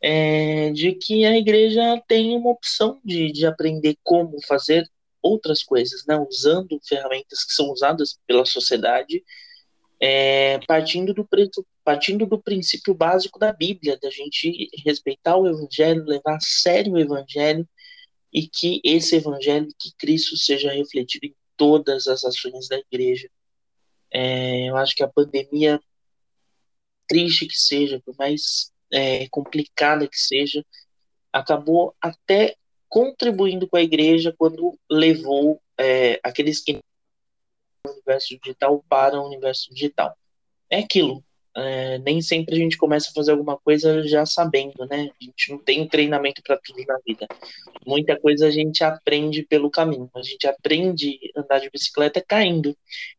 é, 0.03 0.71
de 0.71 0.93
que 0.93 1.25
a 1.25 1.37
igreja 1.37 2.03
tem 2.09 2.37
uma 2.37 2.51
opção 2.51 3.01
de, 3.05 3.31
de 3.33 3.47
aprender 3.47 3.97
como 4.03 4.41
fazer 4.47 4.89
outras 5.23 5.63
coisas, 5.63 6.05
né? 6.07 6.17
usando 6.17 6.81
ferramentas 6.87 7.45
que 7.45 7.53
são 7.53 7.71
usadas 7.71 8.19
pela 8.27 8.47
sociedade, 8.47 9.23
é, 10.01 10.59
partindo, 10.67 11.13
do, 11.13 11.29
partindo 11.85 12.25
do 12.25 12.41
princípio 12.41 12.95
básico 12.95 13.39
da 13.39 13.53
Bíblia, 13.53 13.99
da 14.01 14.09
gente 14.09 14.71
respeitar 14.85 15.37
o 15.37 15.47
Evangelho, 15.47 16.07
levar 16.07 16.37
a 16.37 16.41
sério 16.41 16.95
o 16.95 16.99
Evangelho, 16.99 17.69
e 18.33 18.47
que 18.49 18.81
esse 18.83 19.17
Evangelho, 19.17 19.69
que 19.79 19.93
Cristo 19.99 20.37
seja 20.37 20.73
refletido 20.73 21.27
em 21.27 21.35
todas 21.57 22.07
as 22.07 22.25
ações 22.25 22.69
da 22.69 22.79
igreja. 22.79 23.29
É, 24.11 24.71
eu 24.71 24.77
acho 24.77 24.95
que 24.95 25.03
a 25.03 25.09
pandemia, 25.09 25.79
triste 27.07 27.47
que 27.47 27.59
seja, 27.59 28.01
por 28.05 28.17
mais 28.17 28.73
é, 28.93 29.29
complicada 29.29 30.07
que 30.09 30.19
seja, 30.19 30.65
acabou 31.33 31.95
até 32.01 32.57
contribuindo 32.89 33.69
com 33.69 33.77
a 33.77 33.83
igreja 33.83 34.35
quando 34.37 34.79
levou 34.91 35.61
é, 35.79 36.19
aqueles 36.23 36.61
que 36.61 36.75
do 37.85 37.93
universo 37.93 38.39
digital 38.39 38.85
para 38.89 39.19
o 39.19 39.27
universo 39.27 39.73
digital. 39.73 40.17
É 40.69 40.81
aquilo. 40.81 41.25
É, 41.57 41.99
nem 41.99 42.23
sempre 42.23 42.55
a 42.55 42.59
gente 42.59 42.77
começa 42.77 43.11
a 43.11 43.13
fazer 43.13 43.33
alguma 43.33 43.57
coisa 43.57 44.07
já 44.07 44.25
sabendo, 44.25 44.87
né? 44.87 45.11
A 45.21 45.25
gente 45.25 45.51
não 45.51 45.59
tem 45.59 45.87
treinamento 45.89 46.43
para 46.43 46.59
tudo 46.59 46.85
na 46.85 46.99
vida. 47.05 47.27
Muita 47.85 48.19
coisa 48.19 48.47
a 48.47 48.51
gente 48.51 48.85
aprende 48.85 49.43
pelo 49.45 49.71
caminho. 49.71 50.09
A 50.15 50.23
gente 50.23 50.47
aprende 50.47 51.19
a 51.35 51.41
andar 51.41 51.59
de 51.59 51.71
bicicleta 51.71 52.23
caindo. 52.27 52.77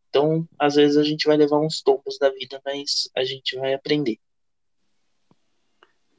Então, 0.09 0.47
às 0.59 0.75
vezes 0.75 0.97
a 0.97 1.03
gente 1.03 1.27
vai 1.27 1.35
levar 1.37 1.59
uns 1.59 1.81
tombos 1.81 2.17
da 2.17 2.29
vida, 2.29 2.61
mas 2.65 3.09
a 3.15 3.23
gente 3.23 3.55
vai 3.57 3.73
aprender. 3.73 4.17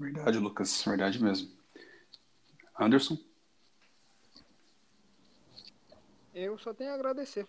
Verdade, 0.02 0.36
Lucas, 0.36 0.82
verdade 0.84 1.22
mesmo. 1.22 1.56
Anderson? 2.76 3.16
Eu 6.34 6.58
só 6.58 6.74
tenho 6.74 6.90
a 6.90 6.94
agradecer. 6.94 7.46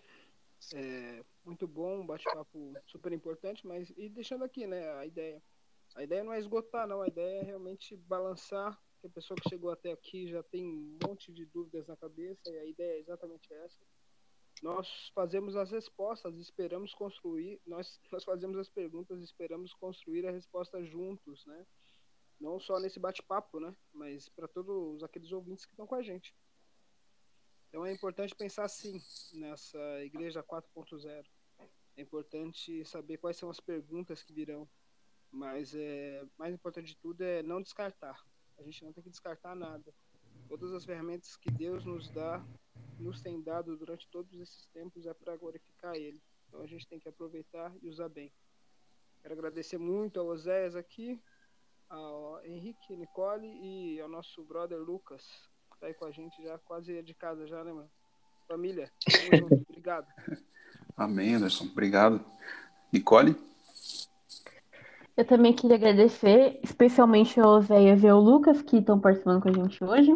É, 0.72 1.26
muito 1.44 1.68
bom, 1.68 2.02
um 2.02 2.06
bate-papo 2.06 2.74
super 2.88 3.12
importante, 3.12 3.66
mas 3.66 3.92
e 3.98 4.08
deixando 4.08 4.44
aqui, 4.44 4.68
né, 4.68 4.94
a 5.00 5.06
ideia. 5.06 5.42
A 5.96 6.04
ideia 6.04 6.24
não 6.24 6.32
é 6.32 6.40
esgotar, 6.40 6.88
não, 6.88 7.02
a 7.02 7.08
ideia 7.08 7.42
é 7.42 7.44
realmente 7.44 7.98
balançar, 7.98 8.80
que 9.02 9.08
a 9.08 9.10
pessoa 9.10 9.36
que 9.42 9.50
chegou 9.50 9.72
até 9.72 9.92
aqui 9.92 10.28
já 10.28 10.44
tem 10.44 10.64
um 10.64 11.00
monte 11.08 11.34
de 11.34 11.48
dúvidas 11.48 11.88
na 11.88 11.98
cabeça, 11.98 12.52
e 12.52 12.60
a 12.60 12.66
ideia 12.66 12.94
é 12.94 13.00
exatamente 13.00 13.52
essa. 13.52 13.80
Nós 14.62 15.12
fazemos 15.16 15.56
as 15.56 15.72
respostas, 15.72 16.36
esperamos 16.38 16.94
construir, 16.94 17.60
nós, 17.66 18.00
nós 18.12 18.24
fazemos 18.24 18.60
as 18.60 18.70
perguntas, 18.70 19.24
esperamos 19.24 19.74
construir 19.74 20.28
a 20.28 20.32
resposta 20.32 20.84
juntos, 20.86 21.44
né? 21.48 21.66
Não 22.40 22.60
só 22.60 22.80
nesse 22.80 23.00
bate-papo, 23.00 23.60
né? 23.60 23.76
Mas 23.94 24.30
para 24.30 24.48
todos 24.48 25.04
aqueles 25.04 25.32
ouvintes 25.32 25.66
que 25.66 25.74
estão 25.74 25.88
com 25.88 25.96
a 25.96 26.02
gente. 26.02 26.36
Então 27.70 27.86
é 27.86 27.92
importante 27.92 28.36
pensar 28.36 28.66
assim 28.66 29.02
nessa 29.34 29.80
igreja 30.04 30.44
4.0. 30.44 31.26
É 31.96 32.02
importante 32.02 32.84
saber 32.86 33.18
quais 33.18 33.38
são 33.38 33.50
as 33.50 33.60
perguntas 33.60 34.24
que 34.24 34.34
virão. 34.34 34.68
Mas 35.32 35.74
é 35.74 36.24
mais 36.38 36.54
importante 36.54 36.88
de 36.88 36.98
tudo 36.98 37.22
é 37.22 37.42
não 37.42 37.62
descartar. 37.62 38.24
A 38.58 38.64
gente 38.64 38.84
não 38.84 38.94
tem 38.94 39.04
que 39.04 39.10
descartar 39.10 39.56
nada. 39.56 39.94
Todas 40.48 40.72
as 40.74 40.86
ferramentas 40.86 41.36
que 41.36 41.50
Deus 41.50 41.84
nos 41.86 42.10
dá, 42.12 42.46
nos 43.00 43.22
tem 43.22 43.42
dado 43.42 43.76
durante 43.76 44.08
todos 44.10 44.40
esses 44.40 44.68
tempos 44.68 45.08
é 45.08 45.14
para 45.14 45.36
glorificar 45.36 45.96
Ele. 45.96 46.22
Então 46.48 46.62
a 46.62 46.68
gente 46.68 46.88
tem 46.88 47.00
que 47.00 47.10
aproveitar 47.10 47.76
e 47.82 47.90
usar 47.90 48.10
bem. 48.10 48.32
Quero 49.22 49.34
agradecer 49.34 49.80
muito 49.80 50.20
ao 50.20 50.28
Oséias 50.28 50.76
aqui, 50.76 51.20
ao 51.94 52.42
Henrique, 52.44 52.96
Nicole 52.96 53.48
e 53.48 54.02
ao 54.02 54.10
nosso 54.10 54.44
brother 54.44 54.80
Lucas, 54.80 55.22
que 55.72 55.80
tá 55.80 55.88
aí 55.88 55.94
com 55.94 56.06
a 56.06 56.12
gente 56.12 56.42
já 56.42 56.58
quase 56.58 57.02
de 57.04 57.14
casa 57.14 57.46
já, 57.46 57.64
né, 57.64 57.72
mano? 57.72 57.90
Família, 58.48 58.92
obrigado. 59.70 60.08
Amém, 60.98 61.36
Anderson, 61.36 61.66
obrigado. 61.66 62.24
Nicole? 62.92 63.36
Eu 65.16 65.26
também 65.26 65.54
queria 65.54 65.76
agradecer, 65.76 66.60
especialmente 66.64 67.40
ao 67.40 67.62
Zé 67.62 67.96
e 67.96 68.10
ao 68.10 68.20
Lucas, 68.20 68.64
que 68.64 68.78
estão 68.78 69.00
participando 69.00 69.42
com 69.42 69.50
a 69.50 69.54
gente 69.54 69.84
hoje. 69.84 70.12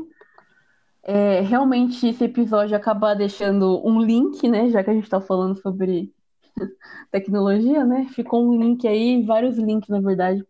É, 1.04 1.42
realmente, 1.42 2.08
esse 2.08 2.24
episódio 2.24 2.76
acabar 2.76 3.14
deixando 3.14 3.86
um 3.88 4.02
link, 4.02 4.48
né? 4.50 4.70
Já 4.70 4.84
que 4.84 4.90
a 4.90 4.94
gente 4.94 5.04
está 5.04 5.22
falando 5.22 5.62
sobre 5.62 6.12
tecnologia, 7.12 7.86
né? 7.86 8.08
Ficou 8.14 8.44
um 8.44 8.60
link 8.60 8.88
aí, 8.88 9.24
vários 9.24 9.58
links, 9.58 9.88
na 9.90 10.02
verdade, 10.02 10.44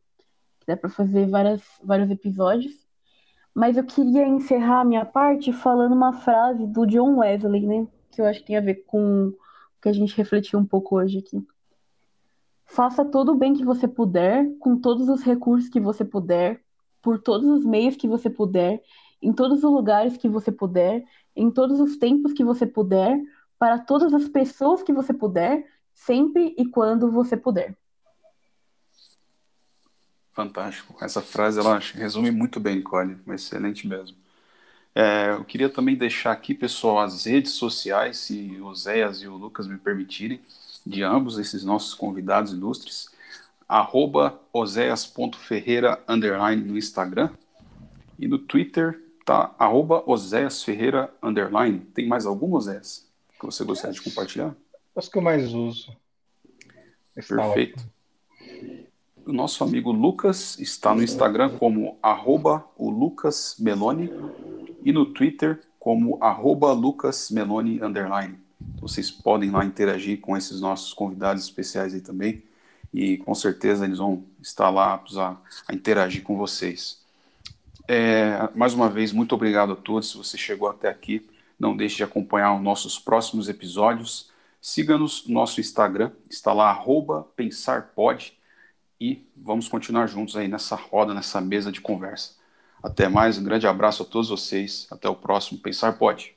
Dá 0.68 0.76
para 0.76 0.90
fazer 0.90 1.28
várias, 1.30 1.64
vários 1.82 2.12
episódios. 2.12 2.76
Mas 3.56 3.78
eu 3.78 3.86
queria 3.86 4.28
encerrar 4.28 4.82
a 4.82 4.86
minha 4.86 5.06
parte 5.06 5.54
falando 5.54 5.94
uma 5.94 6.12
frase 6.12 6.68
do 6.68 6.86
John 6.86 7.20
Wesley, 7.20 7.66
né? 7.66 7.88
Que 8.12 8.22
eu 8.22 8.26
acho 8.26 8.42
que 8.42 8.48
tem 8.48 8.58
a 8.58 8.62
ver 8.62 8.84
com 8.86 9.30
o 9.30 9.34
que 9.82 9.88
a 9.88 9.94
gente 9.94 10.16
refletiu 10.18 10.60
um 10.60 10.66
pouco 10.66 10.98
hoje 10.98 11.20
aqui. 11.20 11.42
Faça 12.66 13.06
todo 13.06 13.32
o 13.32 13.36
bem 13.36 13.54
que 13.54 13.64
você 13.64 13.88
puder, 13.88 14.46
com 14.60 14.78
todos 14.78 15.08
os 15.08 15.24
recursos 15.24 15.70
que 15.70 15.80
você 15.80 16.04
puder, 16.04 16.62
por 17.02 17.18
todos 17.18 17.48
os 17.48 17.66
meios 17.66 17.96
que 17.96 18.08
você 18.08 18.30
puder, 18.30 18.84
em 19.22 19.32
todos 19.32 19.64
os 19.64 19.72
lugares 19.72 20.18
que 20.18 20.28
você 20.28 20.52
puder, 20.52 21.06
em 21.34 21.50
todos 21.50 21.80
os 21.80 21.96
tempos 21.98 22.34
que 22.34 22.44
você 22.44 22.66
puder, 22.66 23.18
para 23.58 23.80
todas 23.80 24.14
as 24.14 24.28
pessoas 24.28 24.84
que 24.84 24.92
você 24.92 25.14
puder, 25.14 25.66
sempre 25.94 26.54
e 26.58 26.66
quando 26.70 27.10
você 27.10 27.38
puder. 27.38 27.76
Fantástico. 30.38 30.96
Essa 31.04 31.20
frase 31.20 31.60
ela 31.60 31.80
resume 31.80 32.30
muito 32.30 32.60
bem, 32.60 32.76
Nicole. 32.76 33.18
Excelente 33.30 33.88
mesmo. 33.88 34.16
É, 34.94 35.32
eu 35.32 35.44
queria 35.44 35.68
também 35.68 35.96
deixar 35.96 36.32
aqui, 36.32 36.54
pessoal, 36.54 37.00
as 37.00 37.26
redes 37.26 37.54
sociais, 37.54 38.18
se 38.18 38.56
o 38.62 38.72
Zéias 38.76 39.24
e 39.24 39.28
o 39.28 39.36
Lucas 39.36 39.66
me 39.66 39.80
permitirem, 39.80 40.40
de 40.86 41.02
ambos 41.02 41.40
esses 41.40 41.64
nossos 41.64 41.96
convidados 41.96 42.54
ilustres. 42.54 43.10
Arroba 43.68 44.40
oséias.ferreira, 44.54 46.04
underline, 46.08 46.64
no 46.64 46.78
Instagram. 46.78 47.32
E 48.20 48.28
no 48.28 48.38
Twitter, 48.38 49.02
tá? 49.26 49.56
Arroba 49.58 50.04
oséiasferreira, 50.06 51.12
underline. 51.24 51.80
Tem 51.80 52.08
mais 52.08 52.28
algum, 52.28 52.54
Oséias, 52.54 53.10
que 53.40 53.46
você 53.48 53.64
gostaria 53.64 53.96
de 53.96 54.04
compartilhar? 54.04 54.56
Acho 54.96 55.10
que 55.10 55.18
eu 55.18 55.22
mais 55.24 55.52
uso. 55.52 55.98
Perfeito. 57.16 57.84
O 59.28 59.34
nosso 59.34 59.62
amigo 59.62 59.92
Lucas 59.92 60.58
está 60.58 60.96
no 60.96 61.04
Instagram 61.04 61.50
como 61.58 61.98
arroba 62.02 62.66
o 62.78 62.90
Lucas 62.90 63.58
Meloni 63.60 64.10
e 64.82 64.94
no 64.94 65.06
Twitter 65.06 65.62
como 65.78 66.18
arroba 66.24 66.72
Lucas 66.72 67.30
Meloni 67.30 67.84
underline. 67.84 68.40
Vocês 68.80 69.12
podem 69.12 69.52
lá 69.52 69.66
interagir 69.66 70.22
com 70.22 70.38
esses 70.38 70.62
nossos 70.62 70.94
convidados 70.94 71.44
especiais 71.44 71.94
aí 71.94 72.00
também 72.00 72.42
e 72.94 73.18
com 73.18 73.36
certeza 73.36 73.84
eles 73.84 73.98
vão 73.98 74.24
estar 74.42 74.70
lá 74.70 75.04
a, 75.18 75.38
a 75.68 75.76
interagir 75.76 76.24
com 76.24 76.38
vocês. 76.38 77.02
É, 77.86 78.50
mais 78.56 78.74
uma 78.74 78.90
vez, 78.90 79.12
muito 79.12 79.36
obrigado 79.36 79.74
a 79.74 79.76
todos. 79.76 80.12
Se 80.12 80.18
você 80.18 80.38
chegou 80.38 80.70
até 80.70 80.88
aqui, 80.88 81.28
não 81.60 81.76
deixe 81.76 81.98
de 81.98 82.04
acompanhar 82.04 82.56
os 82.56 82.62
nossos 82.62 82.98
próximos 82.98 83.50
episódios. 83.50 84.32
Siga-nos 84.62 85.28
no 85.28 85.34
nosso 85.34 85.60
Instagram, 85.60 86.12
está 86.30 86.54
lá, 86.54 86.70
arroba 86.70 87.28
pensarpod 87.36 88.37
e 89.00 89.22
vamos 89.36 89.68
continuar 89.68 90.08
juntos 90.08 90.36
aí 90.36 90.48
nessa 90.48 90.76
roda, 90.76 91.14
nessa 91.14 91.42
mesa 91.42 91.72
de 91.72 91.82
conversa. 91.82 92.36
Até 92.82 93.10
mais, 93.10 93.38
um 93.38 93.44
grande 93.44 93.68
abraço 93.68 94.04
a 94.04 94.06
todos 94.06 94.30
vocês, 94.30 94.88
até 94.92 95.10
o 95.10 95.16
próximo 95.16 95.60
Pensar 95.60 95.98
Pode. 95.98 96.37